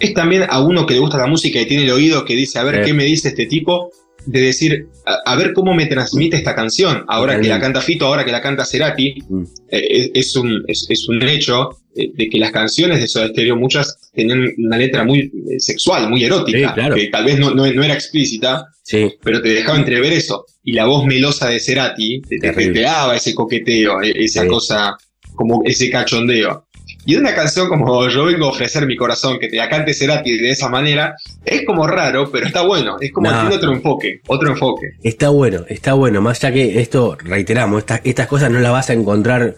es 0.00 0.14
también 0.14 0.44
a 0.48 0.60
uno 0.62 0.86
que 0.86 0.94
le 0.94 1.00
gusta 1.00 1.18
la 1.18 1.26
música 1.26 1.60
y 1.60 1.66
tiene 1.66 1.84
el 1.84 1.90
oído 1.90 2.24
que 2.24 2.34
dice, 2.34 2.58
a 2.58 2.64
ver 2.64 2.76
Sí. 2.76 2.86
qué 2.86 2.94
me 2.94 3.04
dice 3.04 3.28
este 3.28 3.46
tipo, 3.46 3.90
de 4.26 4.40
decir, 4.40 4.86
a, 5.06 5.32
a 5.32 5.36
ver 5.36 5.52
cómo 5.52 5.74
me 5.74 5.86
transmite 5.86 6.36
esta 6.36 6.54
canción, 6.54 7.04
ahora 7.08 7.40
que 7.40 7.48
la 7.48 7.60
canta 7.60 7.80
Fito, 7.80 8.06
ahora 8.06 8.24
que 8.24 8.32
la 8.32 8.40
canta 8.40 8.64
Cerati, 8.64 9.14
Mm. 9.28 9.42
eh, 9.70 9.86
es, 9.90 10.10
es 10.14 10.36
un, 10.36 10.62
es, 10.68 10.86
es 10.88 11.08
un 11.08 11.22
hecho 11.22 11.70
eh, 11.96 12.10
de 12.14 12.28
que 12.28 12.38
las 12.38 12.52
canciones 12.52 13.00
de 13.00 13.08
Soda 13.08 13.28
Stereo, 13.28 13.56
muchas 13.56 14.10
tenían 14.14 14.46
una 14.58 14.78
letra 14.78 15.04
muy 15.04 15.20
eh, 15.50 15.58
sexual, 15.58 16.08
muy 16.08 16.24
erótica, 16.24 16.68
Sí, 16.68 16.74
claro. 16.74 16.94
que 16.94 17.06
tal 17.08 17.24
vez 17.24 17.38
no, 17.38 17.54
no, 17.54 17.70
no 17.72 17.82
era 17.84 17.94
explícita, 17.94 18.66
Sí, 18.84 19.12
pero 19.22 19.40
te 19.40 19.50
dejaba 19.50 19.78
entrever 19.78 20.12
eso. 20.12 20.44
Y 20.64 20.72
la 20.72 20.86
voz 20.86 21.04
melosa 21.06 21.48
de 21.48 21.60
Cerati 21.60 22.20
te, 22.22 22.38
te, 22.38 22.84
ese 23.16 23.34
coqueteo, 23.34 24.02
e- 24.02 24.24
esa 24.24 24.42
Sí. 24.42 24.48
cosa, 24.48 24.96
como 25.34 25.62
ese 25.64 25.88
cachondeo. 25.90 26.66
Y 27.04 27.16
una 27.16 27.34
canción 27.34 27.68
como 27.68 28.08
Yo 28.08 28.26
vengo 28.26 28.46
a 28.46 28.50
ofrecer 28.50 28.86
mi 28.86 28.96
corazón, 28.96 29.38
que 29.38 29.48
te 29.48 29.56
la 29.56 29.68
cante 29.68 29.92
Cerati 29.92 30.38
de 30.38 30.50
esa 30.50 30.68
manera, 30.68 31.16
es 31.44 31.64
como 31.66 31.86
raro, 31.86 32.30
pero 32.30 32.46
está 32.46 32.62
bueno. 32.62 32.96
Es 33.00 33.12
como 33.12 33.30
tiene 33.30 33.56
otro 33.56 33.72
enfoque, 33.72 34.20
otro 34.28 34.50
enfoque. 34.50 34.92
Está 35.02 35.30
bueno, 35.30 35.64
está 35.68 35.94
bueno. 35.94 36.20
Más 36.20 36.42
allá 36.42 36.54
que 36.54 36.80
esto, 36.80 37.16
reiteramos, 37.18 37.80
estas, 37.80 38.00
estas 38.04 38.26
cosas 38.26 38.50
no 38.50 38.60
las 38.60 38.72
vas 38.72 38.90
a 38.90 38.92
encontrar, 38.92 39.56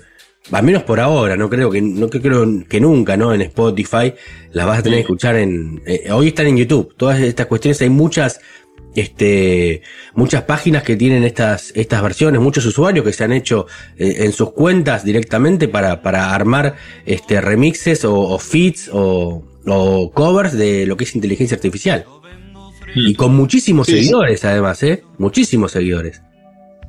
al 0.53 0.63
menos 0.63 0.83
por 0.85 1.01
ahora, 1.01 1.37
no 1.37 1.51
creo 1.51 1.71
que, 1.71 1.83
no 1.83 2.09
creo 2.09 2.65
que 2.69 2.81
nunca, 2.81 3.17
¿no? 3.17 3.35
En 3.35 3.43
Spotify, 3.43 4.15
las 4.53 4.67
vas 4.67 4.79
a 4.79 4.83
tener 4.83 4.99
que 4.99 5.03
escuchar 5.03 5.37
en, 5.37 5.83
eh, 5.87 6.11
hoy 6.13 6.29
están 6.29 6.47
en 6.47 6.57
YouTube. 6.57 6.95
Todas 6.97 7.21
estas 7.21 7.47
cuestiones, 7.47 7.81
hay 7.83 7.91
muchas, 7.91 8.41
este, 8.95 9.83
muchas 10.15 10.43
páginas 10.43 10.83
que 10.83 10.97
tienen 10.97 11.25
estas, 11.25 11.73
estas 11.75 12.03
versiones, 12.03 12.41
muchos 12.41 12.65
usuarios 12.67 13.05
que 13.05 13.13
se 13.13 13.25
han 13.25 13.33
hecho 13.33 13.67
eh, 13.97 14.17
en 14.21 14.33
sus 14.33 14.53
cuentas 14.53 15.05
directamente 15.05 15.69
para, 15.69 16.03
para 16.03 16.35
armar, 16.35 16.77
este, 17.07 17.41
remixes 17.41 18.05
o, 18.05 18.15
o 18.15 18.39
feeds 18.39 18.89
o, 18.93 19.45
o 19.67 20.11
covers 20.13 20.53
de 20.53 20.87
lo 20.87 20.97
que 20.97 21.05
es 21.05 21.15
inteligencia 21.15 21.57
artificial. 21.57 22.05
Y 22.97 23.15
con 23.15 23.35
muchísimos 23.35 23.87
Sí, 23.89 23.93
sí. 23.95 23.99
seguidores, 24.05 24.45
además, 24.45 24.81
¿eh? 24.85 25.03
Muchísimos 25.19 25.73
seguidores. 25.73 26.23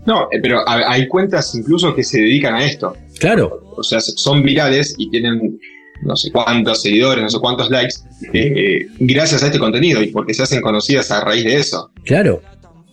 No, 0.05 0.27
eh, 0.31 0.39
pero 0.39 0.59
ha- 0.59 0.91
hay 0.91 1.07
cuentas 1.07 1.55
incluso 1.55 1.95
que 1.95 2.03
se 2.03 2.19
dedican 2.21 2.53
a 2.53 2.63
esto. 2.63 2.95
Claro, 3.19 3.73
O 3.75 3.81
sea, 3.81 3.99
son 3.99 4.43
virales 4.43 4.93
y 4.99 5.09
tienen 5.09 5.59
no 6.01 6.15
sé 6.15 6.31
cuántos 6.31 6.81
seguidores, 6.81 7.23
no 7.23 7.29
sé 7.29 7.39
cuántos 7.39 7.69
likes, 7.69 7.95
eh, 8.33 8.87
gracias 8.99 9.43
a 9.43 9.47
este 9.47 9.59
contenido 9.59 10.01
y 10.03 10.07
porque 10.07 10.33
se 10.33 10.43
hacen 10.43 10.61
conocidas 10.61 11.09
a 11.11 11.21
raíz 11.21 11.43
de 11.43 11.55
eso. 11.57 11.91
claro. 12.03 12.41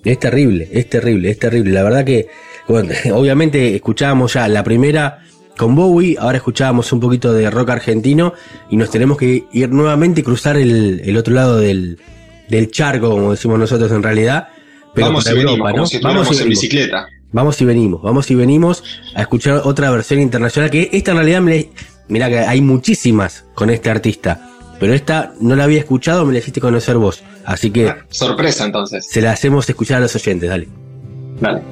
Es 0.05 0.19
terrible, 0.19 0.69
es 0.73 0.91
terrible, 0.91 1.31
es 1.31 1.39
terrible. 1.39 1.71
La 1.71 1.85
verdad 1.85 2.05
que, 2.05 2.27
bueno, 2.67 2.91
obviamente 3.15 3.77
escuchábamos 3.77 4.33
ya 4.33 4.49
la 4.49 4.65
primera 4.65 5.21
con 5.57 5.77
Bowie, 5.77 6.17
ahora 6.19 6.39
escuchábamos 6.39 6.93
un 6.93 6.99
poquito 6.99 7.33
de 7.33 7.49
rock 7.51 7.71
argentino 7.71 8.33
y 8.69 8.77
nos 8.77 8.91
tenemos 8.91 9.17
que 9.17 9.45
ir 9.53 9.71
nuevamente 9.71 10.23
y 10.23 10.25
cruzar 10.25 10.57
el, 10.57 11.03
el 11.05 11.17
otro 11.17 11.33
lado 11.35 11.59
del, 11.59 12.01
del 12.49 12.69
charco, 12.73 13.11
como 13.11 13.31
decimos 13.31 13.61
nosotros 13.61 13.93
en 13.93 14.03
realidad. 14.03 14.49
Pero 14.93 15.07
vamos 15.07 15.25
y 15.27 15.29
venimos, 15.35 15.53
Europa, 15.53 15.71
como 15.71 15.83
¿no? 15.83 15.87
si 15.87 15.99
Vamos 16.01 16.27
y 16.27 16.33
en 16.33 16.39
venimos. 16.39 16.49
bicicleta. 16.49 17.07
Vamos 17.31 17.61
y 17.61 17.65
venimos, 17.65 18.03
vamos 18.03 18.31
y 18.31 18.35
venimos 18.35 18.83
a 19.15 19.21
escuchar 19.23 19.63
otra 19.65 19.89
versión 19.93 20.21
internacional 20.21 20.69
que 20.69 20.91
esta 20.93 21.13
en 21.13 21.17
realidad 21.19 21.41
me 21.43 21.69
mira 22.09 22.29
que 22.29 22.39
hay 22.41 22.61
muchísimas 22.61 23.45
con 23.55 23.71
este 23.71 23.91
artista, 23.91 24.49
pero 24.81 24.95
esta 24.95 25.33
no 25.41 25.55
la 25.57 25.65
había 25.65 25.79
escuchado, 25.81 26.25
me 26.27 26.33
la 26.33 26.39
hiciste 26.41 26.61
conocer 26.61 26.97
vos, 26.99 27.23
así 27.45 27.71
que 27.71 27.89
Ah, 27.89 27.99
Sorpresa 28.11 28.65
entonces. 28.65 29.07
se 29.09 29.21
la 29.23 29.33
hacemos 29.33 29.69
escuchar 29.69 29.99
a 29.99 30.01
los 30.01 30.15
oyentes, 30.15 30.49
dale. 30.49 30.69
Dale. 31.41 31.63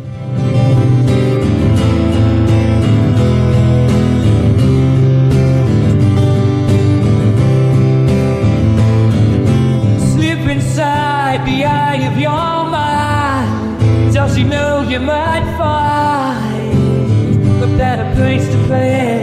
Slip 10.13 10.41
inside 10.57 11.41
the 11.47 11.65
eye 11.65 12.01
of 12.11 12.17
your 12.19 12.59
mind. 12.79 14.15
Does 14.15 14.37
you 14.39 14.45
know 14.45 14.83
you 14.89 15.01
might 15.01 15.45
find 15.59 17.63
a 17.63 17.67
better 17.79 18.07
place 18.17 18.47
to 18.53 18.59
play? 18.69 19.20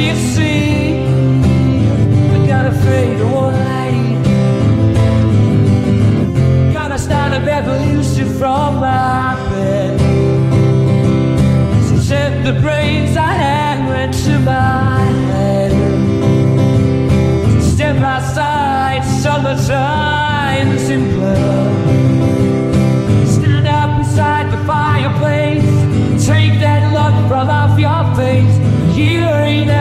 You 0.00 0.14
see 0.14 1.02
are 2.32 2.46
gonna 2.46 2.72
fade 2.84 3.20
away. 3.20 3.90
Gonna 6.72 6.98
start 6.98 7.34
a 7.34 7.40
revolution 7.44 8.26
from 8.38 8.80
my 8.80 9.34
bed. 9.50 10.00
Set 12.02 12.44
the 12.44 12.54
brains 12.60 13.16
I 13.16 13.32
hang 13.44 13.80
into 14.02 14.38
my 14.38 15.04
head. 15.32 15.72
Step 17.62 17.96
aside, 17.96 19.04
summertime's 19.22 20.19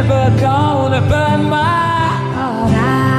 never 0.01 0.31
gonna 0.39 1.01
burn 1.01 1.49
my 1.49 1.57
heart 2.35 2.73
out. 2.73 3.09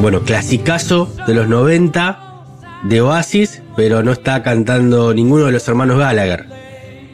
Bueno, 0.00 0.22
clasicazo 0.22 1.08
de 1.26 1.34
los 1.34 1.46
90, 1.46 2.18
de 2.84 3.00
Oasis, 3.02 3.62
pero 3.76 4.02
no 4.02 4.10
está 4.12 4.42
cantando 4.42 5.14
ninguno 5.14 5.44
de 5.44 5.52
los 5.52 5.68
hermanos 5.68 5.98
Gallagher. 5.98 6.46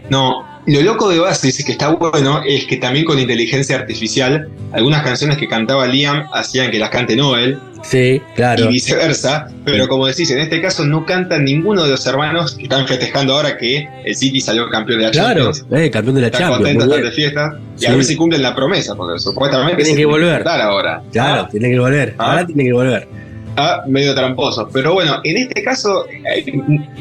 No, 0.08 0.46
lo 0.66 0.82
loco 0.82 1.08
de 1.10 1.20
Oasis, 1.20 1.64
que 1.64 1.72
está 1.72 1.88
bueno, 1.90 2.42
es 2.46 2.64
que 2.66 2.76
también 2.76 3.04
con 3.04 3.18
inteligencia 3.18 3.76
artificial, 3.76 4.48
algunas 4.72 5.02
canciones 5.02 5.38
que 5.38 5.46
cantaba 5.48 5.86
Liam 5.86 6.24
hacían 6.32 6.70
que 6.70 6.78
las 6.78 6.90
cante 6.90 7.14
Noel. 7.16 7.58
Sí, 7.82 8.20
claro. 8.34 8.64
Y 8.64 8.68
viceversa. 8.68 9.46
Pero 9.64 9.86
como 9.86 10.06
decís, 10.08 10.28
en 10.32 10.38
este 10.40 10.60
caso 10.60 10.84
no 10.84 11.06
canta 11.06 11.38
ninguno 11.38 11.84
de 11.84 11.90
los 11.90 12.04
hermanos 12.06 12.56
que 12.56 12.64
están 12.64 12.84
festejando 12.88 13.34
ahora 13.34 13.56
que 13.56 13.88
el 14.04 14.16
City 14.16 14.40
salió 14.40 14.68
campeón 14.68 14.98
de 14.98 15.04
la 15.04 15.10
Claro, 15.12 15.52
Champions. 15.52 15.66
eh, 15.84 15.90
campeón 15.90 16.14
de 16.16 16.20
la 16.22 16.26
Están 16.26 16.40
Champions. 16.40 16.58
contentos, 16.62 16.88
están 16.88 17.04
de 17.04 17.10
fiesta. 17.12 17.58
Y 17.76 17.80
Sí. 17.80 17.86
a 17.86 17.94
ver 17.94 18.04
si 18.04 18.16
cumplen 18.16 18.42
la 18.42 18.54
promesa, 18.56 18.94
porque 18.96 19.20
supuestamente 19.20 19.76
Tienen 19.84 19.96
que 19.96 20.04
volver. 20.06 20.48
ahora. 20.48 21.00
Claro, 21.12 21.42
Ah, 21.42 21.48
tiene 21.48 21.70
que 21.70 21.78
volver. 21.78 22.14
Ah. 22.18 22.30
Ahora 22.30 22.46
tiene 22.46 22.64
que 22.64 22.72
volver. 22.72 23.08
Ah, 23.56 23.82
medio 23.86 24.14
tramposo. 24.14 24.68
Pero 24.72 24.94
bueno, 24.94 25.20
en 25.24 25.36
este 25.36 25.62
caso 25.62 26.06
eh, 26.08 26.44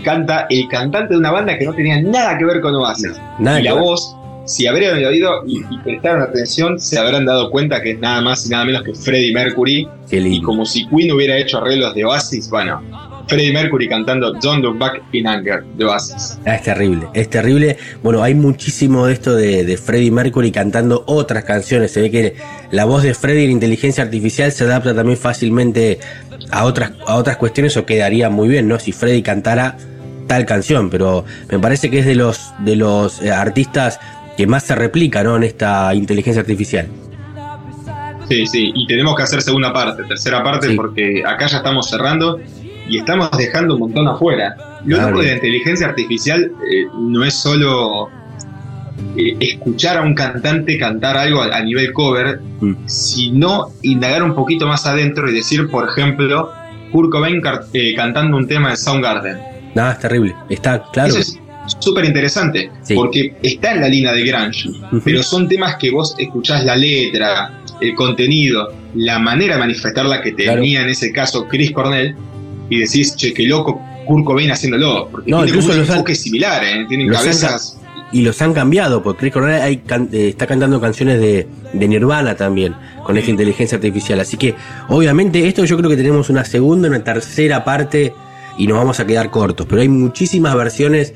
canta 0.03 0.47
el 0.49 0.67
cantante 0.67 1.13
de 1.13 1.19
una 1.19 1.31
banda 1.31 1.57
que 1.57 1.65
no 1.65 1.73
tenía 1.73 2.01
nada 2.01 2.37
que 2.37 2.45
ver 2.45 2.61
con 2.61 2.75
Oasis. 2.75 3.13
Nada 3.39 3.59
y 3.59 3.63
la 3.63 3.73
ver. 3.73 3.83
voz, 3.83 4.15
si 4.45 4.67
abrieron 4.67 4.99
el 4.99 5.05
oído 5.05 5.43
y, 5.47 5.59
y 5.69 5.77
prestaron 5.83 6.21
atención, 6.21 6.79
se 6.79 6.99
habrán 6.99 7.25
dado 7.25 7.49
cuenta 7.49 7.81
que 7.81 7.91
es 7.91 7.99
nada 7.99 8.21
más 8.21 8.45
y 8.45 8.49
nada 8.49 8.65
menos 8.65 8.83
que 8.83 8.93
Freddie 8.93 9.33
Mercury. 9.33 9.87
Y 10.11 10.41
como 10.41 10.65
si 10.65 10.87
Queen 10.87 11.11
hubiera 11.11 11.37
hecho 11.37 11.57
arreglos 11.57 11.95
de 11.95 12.05
Oasis, 12.05 12.49
bueno, 12.49 12.81
Freddie 13.27 13.53
Mercury 13.53 13.87
cantando 13.87 14.33
Don't 14.33 14.63
Look 14.63 14.77
Back 14.77 15.01
in 15.11 15.27
Anger 15.27 15.63
de 15.63 15.85
Oasis. 15.85 16.37
Ah, 16.45 16.55
es 16.55 16.63
terrible, 16.63 17.07
es 17.13 17.29
terrible. 17.29 17.77
Bueno, 18.03 18.21
hay 18.23 18.35
muchísimo 18.35 19.05
de 19.07 19.13
esto 19.13 19.35
de, 19.35 19.63
de 19.65 19.77
Freddie 19.77 20.11
Mercury 20.11 20.51
cantando 20.51 21.03
otras 21.07 21.43
canciones. 21.43 21.91
Se 21.91 22.01
ve 22.01 22.11
que 22.11 22.35
la 22.71 22.85
voz 22.85 23.03
de 23.03 23.13
Freddie, 23.13 23.45
la 23.47 23.51
inteligencia 23.53 24.03
artificial, 24.03 24.51
se 24.51 24.63
adapta 24.65 24.93
también 24.93 25.17
fácilmente 25.17 25.99
a 26.51 26.65
otras, 26.65 26.91
a 27.07 27.15
otras 27.15 27.37
cuestiones 27.37 27.75
o 27.77 27.85
quedaría 27.85 28.29
muy 28.29 28.47
bien, 28.47 28.67
¿no? 28.67 28.77
Si 28.79 28.91
Freddie 28.91 29.23
cantara 29.23 29.77
tal 30.27 30.45
canción, 30.45 30.89
pero 30.89 31.23
me 31.51 31.59
parece 31.59 31.89
que 31.91 31.99
es 31.99 32.05
de 32.05 32.15
los, 32.15 32.51
de 32.59 32.75
los 32.75 33.21
eh, 33.21 33.31
artistas 33.31 33.99
que 34.37 34.47
más 34.47 34.63
se 34.63 34.75
replica, 34.75 35.23
¿no? 35.23 35.35
En 35.37 35.43
esta 35.43 35.93
inteligencia 35.95 36.41
artificial. 36.41 36.87
Sí, 38.27 38.47
sí, 38.47 38.71
y 38.73 38.87
tenemos 38.87 39.15
que 39.15 39.21
hacer 39.21 39.41
segunda 39.43 39.71
parte, 39.71 40.03
tercera 40.03 40.43
parte, 40.43 40.69
Sí. 40.69 40.75
porque 40.75 41.21
acá 41.25 41.45
ya 41.45 41.57
estamos 41.57 41.87
cerrando 41.87 42.39
y 42.87 42.97
estamos 42.99 43.29
dejando 43.37 43.73
un 43.75 43.79
montón 43.81 44.07
afuera. 44.07 44.55
Lo 44.85 44.95
Claro. 44.97 45.11
loco 45.11 45.21
de 45.23 45.27
la 45.29 45.33
inteligencia 45.35 45.87
artificial 45.87 46.51
eh, 46.71 46.85
no 46.99 47.23
es 47.23 47.33
solo 47.33 48.09
eh, 49.17 49.35
escuchar 49.39 49.97
a 49.97 50.01
un 50.03 50.13
cantante 50.13 50.77
cantar 50.77 51.17
algo 51.17 51.41
a, 51.41 51.55
a 51.57 51.61
nivel 51.63 51.91
cover, 51.93 52.39
Mm. 52.61 52.73
sino 52.85 53.67
indagar 53.81 54.23
un 54.23 54.33
poquito 54.35 54.65
más 54.67 54.85
adentro 54.85 55.29
y 55.29 55.33
decir, 55.33 55.69
por 55.69 55.89
ejemplo, 55.89 56.51
Kurt 56.91 57.11
Cobain 57.11 57.41
eh, 57.73 57.93
cantando 57.95 58.37
un 58.37 58.47
tema 58.47 58.69
de 58.71 58.77
Soundgarden. 58.77 59.37
Nada, 59.73 59.91
es 59.93 59.99
terrible. 59.99 60.35
Está 60.49 60.81
claro. 60.93 61.09
Eso 61.09 61.19
es 61.19 61.39
súper 61.79 62.05
interesante, 62.05 62.71
Sí. 62.83 62.93
porque 62.95 63.35
está 63.43 63.73
en 63.73 63.81
la 63.81 63.89
línea 63.89 64.13
de 64.13 64.23
Grunge, 64.23 64.69
Ujú. 64.69 65.01
pero 65.03 65.23
son 65.23 65.49
temas 65.49 65.75
que 65.75 65.91
vos 65.91 66.15
escuchás 66.17 66.63
la 66.63 66.75
letra, 66.77 67.51
el 67.81 67.93
contenido, 67.95 68.71
la 68.93 69.19
manera 69.19 69.55
de 69.55 69.59
manifestarla 69.61 70.21
que 70.21 70.33
Claro. 70.33 70.61
tenía 70.61 70.81
en 70.83 70.89
ese 70.89 71.11
caso 71.11 71.47
Chris 71.47 71.71
Cornell, 71.71 72.15
y 72.69 72.79
decís, 72.79 73.15
che, 73.15 73.33
qué 73.33 73.43
loco 73.43 73.81
Kurt 74.05 74.25
Cobain 74.25 74.51
haciéndolo, 74.51 75.07
porque 75.11 75.31
No, 75.31 75.37
tiene 75.43 75.57
incluso 75.57 75.77
los 75.77 75.89
han- 75.89 75.95
enfoque 75.97 76.15
similar, 76.15 76.63
¿eh? 76.63 76.85
tienen 76.87 77.07
los 77.07 77.17
han 77.17 77.23
cabezas... 77.25 77.77
y 78.11 78.21
los 78.21 78.41
han 78.41 78.53
cambiado, 78.53 79.01
porque 79.03 79.19
Chris 79.21 79.33
Cornell 79.33 79.61
hay 79.61 79.77
can- 79.77 80.09
eh, 80.11 80.29
está 80.29 80.45
cantando 80.47 80.79
canciones 80.79 81.19
de, 81.19 81.47
de 81.73 81.87
Nirvana 81.87 82.35
también, 82.35 82.75
con 83.03 83.17
esta 83.17 83.31
inteligencia 83.31 83.75
artificial. 83.77 84.19
Así 84.19 84.37
que, 84.37 84.55
obviamente, 84.89 85.47
esto 85.47 85.65
yo 85.65 85.77
creo 85.77 85.89
que 85.89 85.97
tenemos 85.97 86.29
una 86.29 86.45
segunda, 86.45 86.87
una 86.87 87.03
tercera 87.03 87.63
parte 87.63 88.13
y 88.57 88.67
nos 88.67 88.77
vamos 88.77 88.99
a 88.99 89.05
quedar 89.05 89.29
cortos. 89.31 89.65
Pero 89.69 89.81
hay 89.81 89.89
muchísimas 89.89 90.55
versiones 90.55 91.13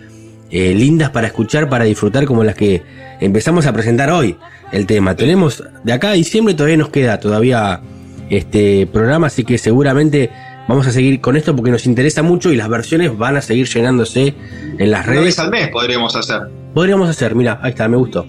eh, 0.51 0.73
lindas 0.73 1.09
para 1.11 1.27
escuchar, 1.27 1.69
para 1.69 1.85
disfrutar, 1.85 2.25
como 2.25 2.43
las 2.43 2.55
que 2.55 2.81
empezamos 3.19 3.65
a 3.67 3.73
presentar 3.73 4.09
hoy 4.11 4.35
el 4.71 4.85
tema. 4.87 5.15
Tenemos 5.15 5.63
de 5.83 5.93
acá 5.93 6.09
a 6.09 6.13
diciembre 6.13 6.53
todavía 6.53 6.77
nos 6.77 6.89
queda 6.89 7.19
todavía 7.19 7.81
este 8.29 8.87
programa, 8.87 9.27
así 9.27 9.43
que 9.43 9.57
seguramente 9.57 10.29
vamos 10.69 10.85
a 10.87 10.91
seguir 10.91 11.19
con 11.19 11.35
esto 11.35 11.55
porque 11.55 11.71
nos 11.71 11.85
interesa 11.87 12.21
mucho 12.21 12.51
y 12.53 12.55
las 12.55 12.69
versiones 12.69 13.17
van 13.17 13.35
a 13.35 13.41
seguir 13.41 13.67
llenándose 13.67 14.33
en 14.77 14.91
las 14.91 15.01
Una 15.05 15.13
redes. 15.13 15.25
vez 15.25 15.39
al 15.39 15.49
mes 15.49 15.67
podríamos 15.69 16.15
hacer. 16.15 16.41
Podríamos 16.73 17.09
hacer, 17.09 17.33
mira, 17.35 17.59
ahí 17.63 17.71
está, 17.71 17.87
me 17.87 17.97
gustó. 17.97 18.25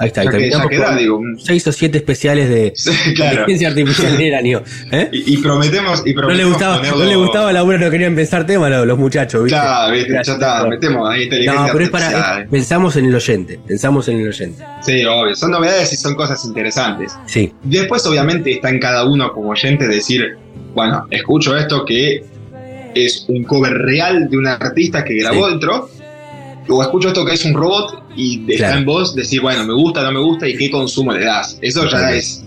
Ahí 0.00 0.08
está, 0.08 0.22
ahí 0.22 0.26
Ya 0.26 0.32
que 0.68 0.96
digo, 0.98 1.18
un- 1.18 1.38
seis 1.38 1.64
o 1.68 1.70
siete 1.72 1.98
especiales 1.98 2.48
de 2.48 2.72
Sí, 2.74 2.90
claro. 3.14 3.30
inteligencia 3.30 3.68
artificial 3.68 4.14
en 4.16 4.20
el 4.22 4.34
año. 4.34 4.62
¿eh? 4.90 5.08
Y, 5.12 5.34
y 5.34 5.36
prometemos, 5.36 6.02
y 6.04 6.12
No 6.12 6.22
prometemos 6.22 6.36
le 6.36 6.44
gustaba, 6.46 6.78
ponerlo- 6.82 6.98
no 6.98 7.04
le 7.04 7.14
gustaba 7.16 7.52
la 7.52 7.62
no 7.62 7.90
querían 7.90 8.16
pensar 8.16 8.44
tema 8.44 8.68
los, 8.68 8.84
los 8.88 8.98
muchachos, 8.98 9.44
¿viste? 9.44 9.56
Claro, 9.56 9.92
viste, 9.94 10.12
ya 10.12 10.32
está, 10.32 10.66
metemos 10.66 11.08
ahí 11.08 11.22
inteligencia 11.22 11.66
No, 11.66 11.72
pero 11.72 11.84
es 11.84 11.90
para. 11.90 12.40
es- 12.42 12.48
pensamos 12.50 12.96
en 12.96 13.04
el 13.04 13.14
oyente. 13.14 13.60
Pensamos 13.64 14.08
en 14.08 14.16
el 14.18 14.28
oyente. 14.28 14.64
Sí, 14.82 15.04
obvio, 15.04 15.36
son 15.36 15.52
novedades 15.52 15.92
y 15.92 15.96
son 15.96 16.16
cosas 16.16 16.44
interesantes. 16.44 17.12
Sí, 17.26 17.52
Después, 17.62 18.04
obviamente, 18.06 18.50
está 18.50 18.70
en 18.70 18.80
cada 18.80 19.04
uno 19.04 19.32
como 19.32 19.50
oyente 19.50 19.86
decir, 19.86 20.36
bueno, 20.74 21.06
escucho 21.10 21.56
esto 21.56 21.84
que 21.84 22.24
es 22.94 23.24
un 23.28 23.44
cover 23.44 23.72
real 23.72 24.28
de 24.28 24.38
un 24.38 24.46
artista 24.46 25.04
que 25.04 25.14
grabó 25.14 25.46
Sí. 25.46 25.50
dentro, 25.52 25.88
o 26.68 26.82
escucho 26.82 27.08
esto 27.08 27.24
que 27.24 27.34
es 27.34 27.44
un 27.44 27.54
robot 27.54 28.04
y 28.16 28.40
está 28.52 28.66
Claro. 28.66 28.78
en 28.78 28.84
vos 28.86 29.14
decir, 29.14 29.40
bueno, 29.40 29.64
me 29.64 29.74
gusta, 29.74 30.02
no 30.02 30.12
me 30.12 30.20
gusta 30.20 30.48
y 30.48 30.56
qué 30.56 30.70
consumo 30.70 31.12
le 31.12 31.24
das. 31.24 31.58
Eso 31.60 31.88
ya 31.88 32.12
es 32.12 32.44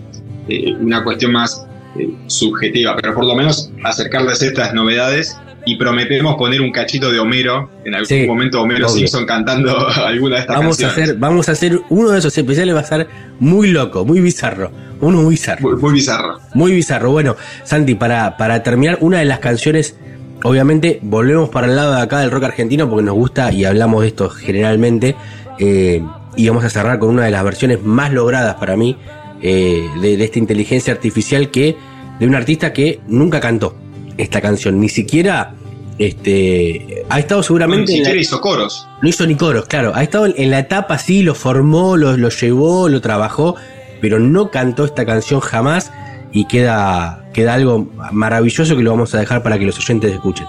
eh, 0.50 0.74
una 0.80 1.04
cuestión 1.04 1.34
más 1.34 1.66
eh, 2.00 2.10
subjetiva, 2.28 2.96
pero 2.96 3.14
por 3.14 3.26
lo 3.26 3.36
menos 3.36 3.70
acercarles 3.84 4.42
estas 4.42 4.74
novedades 4.74 5.36
y 5.68 5.76
prometemos 5.76 6.36
poner 6.36 6.62
un 6.62 6.72
cachito 6.72 7.12
de 7.12 7.20
Homero, 7.20 7.70
en 7.86 7.94
algún 7.94 8.08
Sí, 8.08 8.26
momento 8.26 8.62
Homero 8.62 8.86
obvio. 8.88 8.96
Simpson 8.98 9.26
cantando 9.26 9.88
alguna 10.06 10.36
de 10.38 10.42
estas 10.42 10.58
vamos 10.58 10.82
a 10.84 10.88
hacer, 10.88 11.16
vamos 11.18 11.50
a 11.50 11.52
hacer 11.52 11.80
uno 11.90 12.10
de 12.12 12.20
esos 12.20 12.38
especiales, 12.38 12.74
va 12.76 12.80
a 12.80 12.84
ser 12.84 13.08
muy 13.40 13.68
loco, 13.70 14.06
muy 14.06 14.20
bizarro. 14.22 14.72
Uno 15.00 15.22
muy 15.22 15.32
bizarro. 15.32 15.62
Muy, 15.70 15.76
muy 15.80 15.94
bizarro. 15.94 16.40
Muy 16.56 16.72
bizarro. 16.72 17.12
Bueno, 17.12 17.36
Santi, 17.64 17.94
para, 17.96 18.36
para 18.38 18.64
terminar, 18.64 18.98
una 19.02 19.20
de 19.20 19.26
las 19.26 19.40
canciones, 19.40 19.96
obviamente, 20.44 21.00
volvemos 21.04 21.50
para 21.50 21.68
el 21.68 21.76
lado 21.76 21.94
de 21.96 22.02
acá 22.02 22.20
del 22.20 22.32
rock 22.32 22.46
argentino 22.46 22.90
porque 22.90 23.04
nos 23.04 23.14
gusta 23.16 23.52
y 23.52 23.66
hablamos 23.66 24.02
de 24.02 24.08
esto 24.08 24.30
generalmente. 24.30 25.16
eh, 25.60 26.02
y 26.36 26.48
vamos 26.48 26.64
a 26.64 26.70
cerrar 26.70 27.00
con 27.00 27.10
una 27.10 27.26
de 27.26 27.32
las 27.32 27.44
versiones 27.44 27.82
más 27.84 28.14
logradas 28.14 28.56
para 28.56 28.76
mí 28.78 28.96
eh, 29.42 29.88
de, 30.02 30.18
de 30.18 30.24
esta 30.24 30.38
inteligencia 30.38 30.94
artificial 30.94 31.50
que 31.50 31.76
de 32.20 32.28
un 32.28 32.36
artista 32.36 32.74
que 32.74 33.00
nunca 33.08 33.40
cantó 33.40 33.76
esta 34.18 34.42
canción, 34.42 34.80
ni 34.80 34.90
siquiera 34.90 35.54
este 36.00 37.04
ha 37.10 37.20
estado 37.20 37.42
Ni 37.42 37.46
seguramente 37.48 37.92
en 37.92 38.00
la- 38.00 38.06
siquiera 38.06 38.22
hizo 38.22 38.40
coros. 38.42 38.88
no 39.02 39.10
hizo 39.10 39.26
ni 39.26 39.36
coros, 39.36 39.66
claro. 39.66 39.92
Ha 39.96 40.04
estado 40.04 40.26
en, 40.28 40.34
en 40.38 40.52
la 40.52 40.60
etapa, 40.60 40.98
sí, 40.98 41.24
lo 41.24 41.34
formó, 41.36 41.98
lo, 41.98 42.16
lo 42.18 42.30
llevó, 42.30 42.90
lo 42.90 43.02
trabajó, 43.02 43.56
pero 44.02 44.20
no 44.20 44.52
cantó 44.52 44.86
esta 44.86 45.06
canción 45.06 45.40
jamás 45.40 45.92
y 46.32 46.46
queda, 46.46 47.26
queda 47.34 47.56
algo 47.56 47.90
maravilloso 48.12 48.76
que 48.76 48.84
lo 48.84 48.92
vamos 48.92 49.14
a 49.16 49.20
dejar 49.20 49.42
para 49.44 49.58
que 49.58 49.66
los 49.66 49.78
oyentes 49.80 50.12
escuchen. 50.14 50.46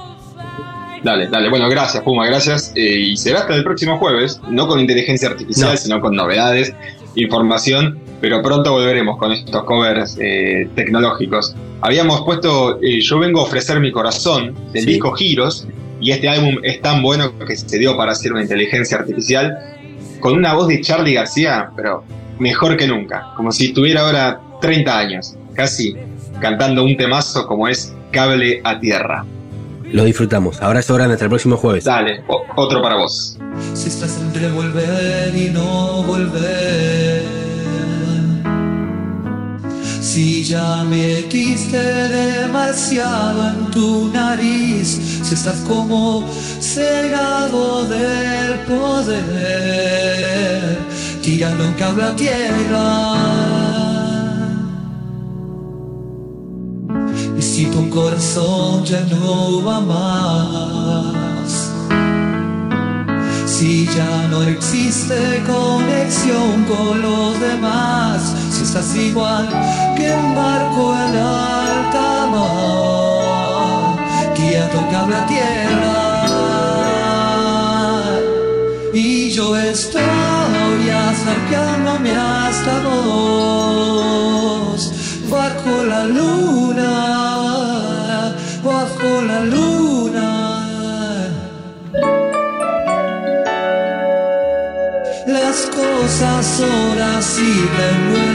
Dale, 1.03 1.29
dale. 1.29 1.49
Bueno, 1.49 1.69
gracias, 1.69 2.03
Puma, 2.03 2.27
gracias. 2.27 2.73
Eh, 2.75 2.81
y 3.13 3.17
será 3.17 3.41
hasta 3.41 3.55
el 3.55 3.63
próximo 3.63 3.99
jueves, 3.99 4.41
no 4.51 4.67
con 4.67 4.81
inteligencia 4.81 5.29
artificial, 5.29 5.71
No. 5.71 5.77
sino 5.77 6.01
con 6.01 6.15
novedades, 6.17 6.75
información, 7.23 7.99
pero 8.21 8.43
pronto 8.43 8.73
volveremos 8.73 9.17
con 9.19 9.33
estos 9.33 9.65
covers 9.65 10.17
eh, 10.21 10.69
tecnológicos. 10.75 11.55
Habíamos 11.81 12.23
puesto 12.23 12.79
eh, 12.83 13.01
Yo 13.01 13.19
vengo 13.19 13.41
a 13.41 13.45
ofrecer 13.45 13.81
mi 13.81 13.93
corazón 13.93 14.55
del 14.73 14.85
Sí. 14.85 14.91
disco 14.91 15.13
Giros, 15.13 15.67
y 16.01 16.11
este 16.13 16.29
álbum 16.29 16.57
es 16.63 16.81
tan 16.81 17.03
bueno 17.03 17.37
que 17.39 17.57
se 17.57 17.79
dio 17.79 17.97
para 17.97 18.13
hacer 18.13 18.33
una 18.33 18.43
inteligencia 18.43 18.99
artificial, 18.99 19.57
con 20.21 20.35
una 20.35 20.55
voz 20.55 20.69
de 20.69 20.81
Charlie 20.81 21.15
García, 21.15 21.71
pero 21.77 22.05
mejor 22.39 22.77
que 22.77 22.87
nunca, 22.87 23.33
como 23.37 23.51
si 23.53 23.73
tuviera 23.73 24.03
ahora 24.03 24.41
30 24.61 24.99
años, 24.99 25.35
casi, 25.55 25.95
cantando 26.41 26.85
un 26.85 26.97
temazo 26.97 27.47
como 27.47 27.69
es 27.69 27.93
Cable 28.13 28.61
a 28.65 28.79
Tierra. 28.81 29.25
Lo 29.91 30.05
disfrutamos. 30.05 30.61
Abrazo 30.61 30.95
grande 30.95 31.15
hasta 31.15 31.25
el 31.25 31.31
próximo 31.31 31.57
jueves. 31.57 31.85
Dale, 31.85 32.23
otro 32.57 32.83
para 32.83 32.97
vos. 32.97 33.39
Si 33.75 33.89
estás 33.89 34.21
entre 34.21 34.51
volver 34.51 35.35
y 35.35 35.51
no 35.51 36.03
volver. 36.03 37.08
Si 40.11 40.43
ya 40.43 40.85
metiste 40.85 41.77
demasiado 41.77 43.51
en 43.51 43.71
tu 43.71 44.09
nariz, 44.09 44.99
si 45.23 45.35
estás 45.35 45.59
como 45.69 46.25
cegado 46.61 47.85
del 47.85 48.61
poder, 48.61 49.19
tirando 51.23 51.69
un 51.69 51.75
cable 51.75 52.05
a 52.05 52.17
tierra. 52.17 53.17
Y 57.39 57.43
si 57.43 57.67
tu 57.67 57.91
corazón 57.91 58.87
ya 58.87 59.03
no 59.11 59.63
va 59.63 59.81
más, 59.81 61.69
si 63.45 63.85
ya 63.85 64.27
no 64.31 64.43
existe 64.43 65.45
conexión 65.47 66.65
con 66.65 67.03
los 67.03 67.39
demás, 67.41 68.48
estás 68.69 68.95
igual 68.97 69.49
que 69.97 70.07
un 70.13 70.35
barco 70.35 70.95
en 71.05 71.17
alta 71.17 72.27
mar, 72.33 73.97
guía 74.37 74.69
tira 74.69 74.69
toca 74.75 75.01
la 75.15 75.23
tierra. 75.33 75.97
Y 78.93 79.31
yo 79.31 79.57
estoy 79.57 80.91
acercándome 81.09 82.13
hasta 82.15 82.73
vos. 82.87 84.81
Bajo 85.31 85.75
la 85.93 86.05
luna, 86.05 86.93
bajo 88.63 89.11
la 89.31 89.41
luna. 89.55 90.29
Las 95.27 95.59
cosas 95.79 96.41
son 96.59 96.97
así, 97.17 97.53
tengo 97.79 98.17
el 98.23 98.28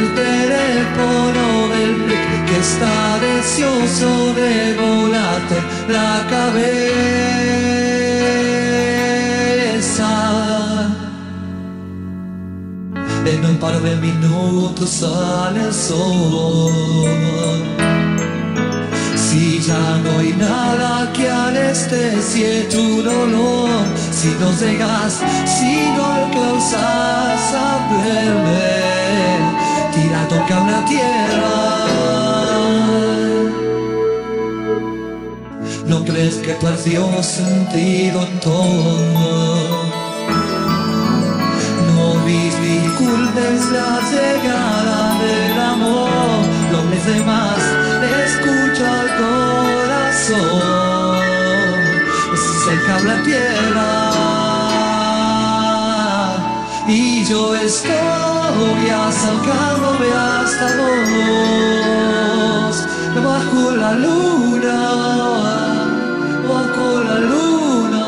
teléfono 0.93 1.67
del 1.69 2.05
Rick 2.07 2.45
que 2.45 2.57
está 2.59 3.19
deseoso 3.19 4.33
de 4.33 4.73
volarte 4.73 5.55
la 5.89 6.25
cabeza. 6.29 6.93
En 13.25 13.45
un 13.45 13.57
par 13.57 13.79
de 13.81 13.95
minutos 13.95 14.89
sale 14.89 15.61
el 15.61 15.73
sol. 15.73 17.63
Si 19.15 19.59
ya 19.59 19.97
no 20.03 20.19
hay 20.19 20.33
nada 20.33 21.11
que 21.13 21.29
anestesie 21.29 22.67
tu 22.69 23.01
dolor, 23.01 23.85
si 24.11 24.29
no 24.39 24.51
llegas, 24.59 25.21
si 25.45 25.91
no 25.95 26.05
alcanzas 26.05 27.53
a 27.53 27.87
verme, 27.91 28.93
tira 29.93 30.27
toca 30.27 30.57
la 30.71 30.85
tierra. 30.85 31.55
¿No 35.87 36.03
crees 36.05 36.35
que 36.35 36.53
perdió 36.53 37.01
sentido 37.23 38.23
en 38.23 38.39
todo? 38.39 39.83
No 41.95 42.07
disculpes 42.25 43.61
la 43.77 43.89
llegada 44.11 44.99
del 45.23 45.59
amor, 45.73 46.39
lo 46.71 46.81
demás 47.11 47.61
escucha 48.25 48.87
el 49.03 49.09
corazón, 49.21 50.63
se 52.63 52.73
la 53.07 53.15
tierra 53.23 54.32
y 56.87 57.23
yo 57.25 57.55
estoy 57.55 58.89
acercándome 58.89 60.11
hasta 60.11 60.65
vos, 60.77 62.05
bajo 63.23 63.71
la 63.71 63.93
luna, 63.93 64.79
bajo 66.49 67.03
la 67.03 67.19
luna. 67.19 68.05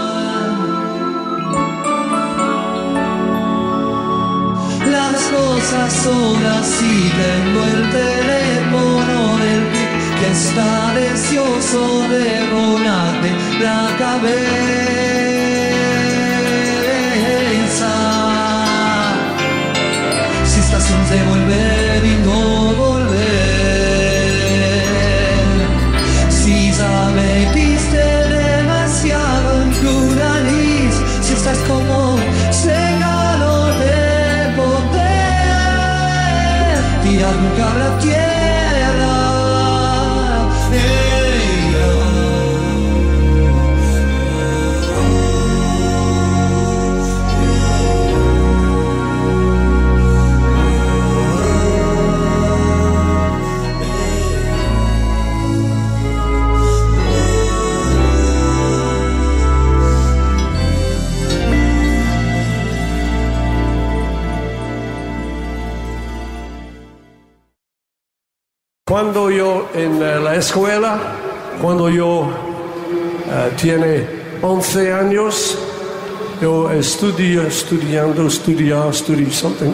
Las 4.92 5.18
cosas 5.36 5.94
son 5.94 6.46
así, 6.60 7.12
tengo 7.24 7.62
el 7.64 7.82
teléfono 7.92 9.18
del 9.38 9.64
que 10.20 10.28
está 10.32 10.72
deseoso 10.96 11.84
de 12.10 12.26
volarte 12.52 13.30
la 13.62 13.82
cabeza. 13.98 15.15
Cuando 68.88 69.32
yo 69.32 69.70
en 69.74 70.00
eh, 70.00 70.20
la 70.20 70.36
escuela, 70.36 71.00
cuando 71.60 71.90
yo 71.90 72.30
eh, 73.28 73.52
tiene 73.60 74.08
11 74.44 74.94
años, 74.94 75.58
yo 76.40 76.70
estudio, 76.70 77.48
estudiando, 77.48 78.28
estudiar, 78.28 78.90
estudio 78.90 79.32
something, 79.32 79.74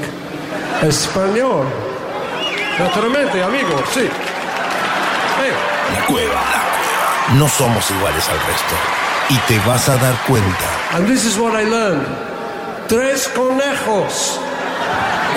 español. 0.82 1.66
Naturalmente, 2.80 3.44
amigo, 3.44 3.84
sí. 3.94 4.00
Eh, 4.00 4.10
La 5.94 6.06
cueva. 6.06 6.42
No 7.38 7.50
somos 7.50 7.92
iguales 7.92 8.30
al 8.30 8.40
resto. 8.48 8.76
Y 9.28 9.38
te 9.40 9.60
vas 9.68 9.90
a 9.90 9.98
dar 9.98 10.16
cuenta. 10.26 10.96
And 10.96 11.06
this 11.06 11.26
is 11.26 11.38
what 11.38 11.62
I 11.62 11.66
learned. 11.66 12.08
Tres 12.88 13.28
conejos 13.36 14.40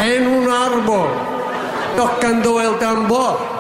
en 0.01 0.29
un 0.29 0.49
árbol 0.49 1.09
tocando 1.97 2.61
el 2.61 2.79
tambor. 2.79 3.54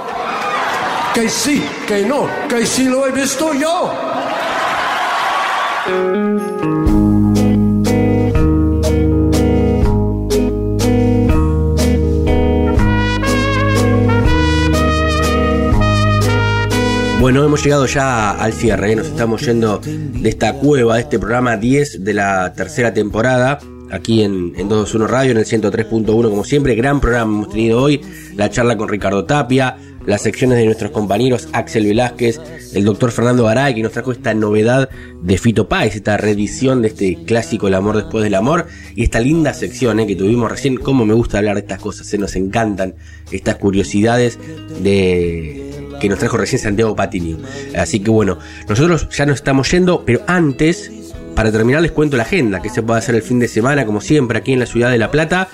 Que 1.14 1.28
sí, 1.28 1.64
que 1.86 2.04
no, 2.04 2.28
que 2.48 2.66
sí 2.66 2.86
lo 2.86 3.06
he 3.06 3.12
visto 3.12 3.54
yo. 3.54 3.92
Bueno, 17.20 17.44
hemos 17.44 17.62
llegado 17.62 17.86
ya 17.86 18.32
al 18.32 18.52
cierre, 18.52 18.92
¿eh? 18.92 18.96
nos 18.96 19.06
estamos 19.06 19.40
yendo 19.42 19.80
de 19.84 20.28
esta 20.28 20.54
cueva, 20.54 20.96
de 20.96 21.02
este 21.02 21.20
programa 21.20 21.56
10 21.56 22.02
de 22.04 22.12
la 22.12 22.52
tercera 22.54 22.92
temporada, 22.92 23.60
aquí 23.92 24.22
en, 24.22 24.52
en 24.56 24.68
221 24.68 25.06
Radio, 25.06 25.30
en 25.30 25.38
el 25.38 25.46
103.1 25.46 26.28
como 26.28 26.42
siempre, 26.42 26.74
gran 26.74 27.00
programa 27.00 27.32
hemos 27.32 27.50
tenido 27.50 27.80
hoy, 27.80 28.00
la 28.34 28.50
charla 28.50 28.76
con 28.76 28.88
Ricardo 28.88 29.24
Tapia, 29.24 29.76
las 30.06 30.22
secciones 30.22 30.58
de 30.58 30.66
nuestros 30.66 30.90
compañeros 30.90 31.48
Axel 31.52 31.86
Velázquez, 31.86 32.40
el 32.74 32.84
doctor 32.84 33.10
Fernando 33.10 33.44
Garay, 33.44 33.74
que 33.74 33.82
nos 33.82 33.92
trajo 33.92 34.12
esta 34.12 34.34
novedad 34.34 34.88
de 35.22 35.38
Fito 35.38 35.68
Páez, 35.68 35.96
esta 35.96 36.16
reedición 36.16 36.82
de 36.82 36.88
este 36.88 37.24
clásico 37.24 37.68
El 37.68 37.74
amor 37.74 37.96
después 37.96 38.24
del 38.24 38.34
amor, 38.34 38.66
y 38.94 39.04
esta 39.04 39.20
linda 39.20 39.54
sección 39.54 40.00
¿eh? 40.00 40.06
que 40.06 40.16
tuvimos 40.16 40.50
recién, 40.50 40.76
cómo 40.76 41.06
me 41.06 41.14
gusta 41.14 41.38
hablar 41.38 41.54
de 41.54 41.60
estas 41.60 41.80
cosas, 41.80 42.06
se 42.06 42.18
nos 42.18 42.36
encantan 42.36 42.94
estas 43.30 43.56
curiosidades 43.56 44.38
de 44.82 45.64
que 46.00 46.08
nos 46.08 46.18
trajo 46.18 46.36
recién 46.36 46.60
Santiago 46.60 46.94
Patini. 46.94 47.36
Así 47.76 48.00
que 48.00 48.10
bueno, 48.10 48.38
nosotros 48.68 49.08
ya 49.10 49.26
nos 49.26 49.36
estamos 49.36 49.70
yendo, 49.70 50.04
pero 50.04 50.20
antes, 50.26 50.90
para 51.34 51.50
terminar 51.50 51.82
les 51.82 51.92
cuento 51.92 52.16
la 52.16 52.24
agenda, 52.24 52.60
que 52.60 52.68
se 52.68 52.82
puede 52.82 52.98
hacer 52.98 53.14
el 53.14 53.22
fin 53.22 53.38
de 53.38 53.48
semana, 53.48 53.86
como 53.86 54.00
siempre, 54.00 54.38
aquí 54.38 54.52
en 54.52 54.60
la 54.60 54.66
ciudad 54.66 54.90
de 54.90 54.98
La 54.98 55.10
Plata. 55.10 55.48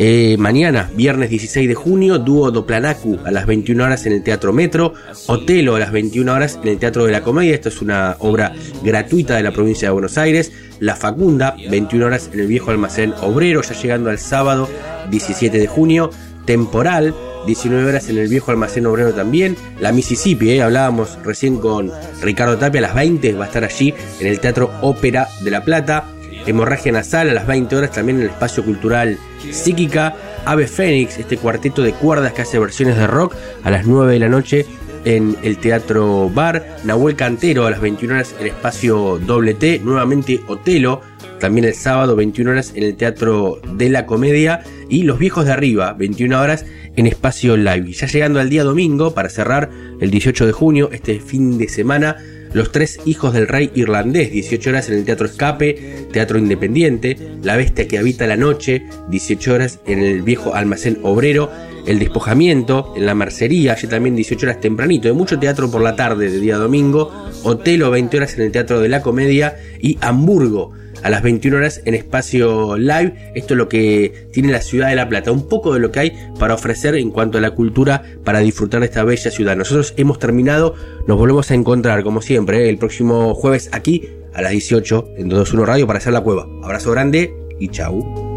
Eh, 0.00 0.36
mañana, 0.38 0.88
viernes 0.94 1.28
16 1.28 1.66
de 1.66 1.74
junio, 1.74 2.20
dúo 2.20 2.52
Doplanacu 2.52 3.18
a 3.24 3.32
las 3.32 3.46
21 3.46 3.82
horas 3.82 4.06
en 4.06 4.12
el 4.12 4.22
Teatro 4.22 4.52
Metro, 4.52 4.94
Otelo 5.26 5.74
a 5.74 5.80
las 5.80 5.90
21 5.90 6.32
horas 6.32 6.56
en 6.62 6.68
el 6.68 6.78
Teatro 6.78 7.04
de 7.04 7.10
la 7.10 7.24
Comedia, 7.24 7.52
esto 7.52 7.68
es 7.68 7.82
una 7.82 8.14
obra 8.20 8.54
gratuita 8.84 9.34
de 9.34 9.42
la 9.42 9.50
provincia 9.50 9.88
de 9.88 9.92
Buenos 9.92 10.16
Aires, 10.16 10.52
La 10.78 10.94
Facunda, 10.94 11.56
21 11.68 12.06
horas 12.06 12.30
en 12.32 12.38
el 12.38 12.46
Viejo 12.46 12.70
Almacén 12.70 13.12
Obrero, 13.22 13.60
ya 13.60 13.74
llegando 13.74 14.08
al 14.10 14.20
sábado 14.20 14.68
17 15.10 15.58
de 15.58 15.66
junio, 15.66 16.10
Temporal, 16.44 17.12
19 17.46 17.88
horas 17.88 18.08
en 18.08 18.18
el 18.18 18.28
Viejo 18.28 18.52
Almacén 18.52 18.86
Obrero 18.86 19.12
también, 19.12 19.56
La 19.80 19.90
Mississippi, 19.90 20.52
eh, 20.52 20.62
hablábamos 20.62 21.18
recién 21.24 21.58
con 21.58 21.90
Ricardo 22.22 22.56
Tapia, 22.56 22.78
a 22.78 22.82
las 22.82 22.94
20 22.94 23.32
va 23.32 23.46
a 23.46 23.48
estar 23.48 23.64
allí 23.64 23.92
en 24.20 24.28
el 24.28 24.38
Teatro 24.38 24.70
Ópera 24.80 25.26
de 25.42 25.50
La 25.50 25.64
Plata, 25.64 26.04
Hemorragia 26.48 26.92
Nasal 26.92 27.28
a 27.30 27.34
las 27.34 27.46
20 27.46 27.76
horas 27.76 27.92
también 27.92 28.18
en 28.18 28.24
el 28.24 28.30
Espacio 28.30 28.64
Cultural 28.64 29.18
Psíquica. 29.50 30.14
Ave 30.44 30.66
Fénix, 30.66 31.18
este 31.18 31.36
cuarteto 31.36 31.82
de 31.82 31.92
cuerdas 31.92 32.32
que 32.32 32.42
hace 32.42 32.58
versiones 32.58 32.96
de 32.96 33.06
rock 33.06 33.34
a 33.64 33.70
las 33.70 33.86
9 33.86 34.14
de 34.14 34.18
la 34.18 34.28
noche 34.28 34.64
en 35.04 35.36
el 35.42 35.58
Teatro 35.58 36.30
Bar. 36.30 36.78
Nahuel 36.84 37.16
Cantero 37.16 37.66
a 37.66 37.70
las 37.70 37.80
21 37.80 38.14
horas 38.14 38.34
en 38.38 38.46
el 38.46 38.52
Espacio 38.52 39.18
Doble 39.18 39.54
T. 39.54 39.80
Nuevamente 39.84 40.40
Otelo, 40.48 41.02
también 41.38 41.66
el 41.66 41.74
sábado 41.74 42.16
21 42.16 42.50
horas 42.50 42.72
en 42.74 42.82
el 42.82 42.96
Teatro 42.96 43.60
de 43.74 43.90
la 43.90 44.06
Comedia. 44.06 44.62
Y 44.88 45.02
Los 45.02 45.18
Viejos 45.18 45.44
de 45.44 45.52
Arriba, 45.52 45.92
21 45.92 46.40
horas 46.40 46.64
en 46.96 47.06
Espacio 47.06 47.58
Live. 47.58 47.92
Ya 47.92 48.06
llegando 48.06 48.40
al 48.40 48.48
día 48.48 48.64
domingo 48.64 49.12
para 49.12 49.28
cerrar 49.28 49.68
el 50.00 50.10
18 50.10 50.46
de 50.46 50.52
junio, 50.52 50.88
este 50.92 51.20
fin 51.20 51.58
de 51.58 51.68
semana 51.68 52.16
Los 52.52 52.72
tres 52.72 52.98
hijos 53.04 53.34
del 53.34 53.48
rey 53.48 53.70
irlandés, 53.74 54.30
18 54.32 54.70
horas 54.70 54.88
en 54.88 54.98
el 54.98 55.04
Teatro 55.04 55.26
Escape, 55.26 56.06
Teatro 56.12 56.38
Independiente, 56.38 57.16
La 57.42 57.56
bestia 57.56 57.88
que 57.88 57.98
habita 57.98 58.26
la 58.26 58.36
noche, 58.36 58.84
18 59.08 59.54
horas 59.54 59.80
en 59.86 60.00
el 60.00 60.22
viejo 60.22 60.54
almacén 60.54 60.98
obrero, 61.02 61.50
El 61.86 61.98
despojamiento 61.98 62.94
en 62.96 63.06
la 63.06 63.14
mercería, 63.14 63.72
allí 63.72 63.86
también 63.86 64.16
18 64.16 64.46
horas 64.46 64.60
tempranito, 64.60 65.08
de 65.08 65.14
mucho 65.14 65.38
teatro 65.38 65.70
por 65.70 65.82
la 65.82 65.96
tarde 65.96 66.30
de 66.30 66.40
día 66.40 66.56
domingo, 66.56 67.12
Otelo 67.42 67.90
20 67.90 68.16
horas 68.16 68.34
en 68.34 68.42
el 68.42 68.52
Teatro 68.52 68.80
de 68.80 68.88
la 68.88 69.02
Comedia 69.02 69.56
y 69.80 69.98
Hamburgo 70.00 70.72
a 71.02 71.10
las 71.10 71.22
21 71.22 71.56
horas 71.56 71.82
en 71.84 71.94
espacio 71.94 72.76
live. 72.76 73.32
Esto 73.34 73.54
es 73.54 73.58
lo 73.58 73.68
que 73.68 74.28
tiene 74.32 74.52
la 74.52 74.60
ciudad 74.60 74.88
de 74.88 74.96
La 74.96 75.08
Plata, 75.08 75.32
un 75.32 75.48
poco 75.48 75.74
de 75.74 75.80
lo 75.80 75.92
que 75.92 76.00
hay 76.00 76.12
para 76.38 76.54
ofrecer 76.54 76.94
en 76.94 77.10
cuanto 77.10 77.38
a 77.38 77.40
la 77.40 77.52
cultura 77.52 78.02
para 78.24 78.40
disfrutar 78.40 78.80
de 78.80 78.86
esta 78.86 79.04
bella 79.04 79.30
ciudad. 79.30 79.56
Nosotros 79.56 79.94
hemos 79.96 80.18
terminado, 80.18 80.74
nos 81.06 81.18
volvemos 81.18 81.50
a 81.50 81.54
encontrar 81.54 82.02
como 82.02 82.22
siempre 82.22 82.68
el 82.68 82.78
próximo 82.78 83.34
jueves 83.34 83.68
aquí 83.72 84.08
a 84.34 84.42
las 84.42 84.52
18 84.52 85.14
en 85.16 85.28
221 85.28 85.66
Radio 85.66 85.86
para 85.86 85.98
hacer 85.98 86.12
la 86.12 86.20
cueva. 86.20 86.46
Abrazo 86.62 86.90
grande 86.92 87.32
y 87.58 87.68
chau. 87.68 88.27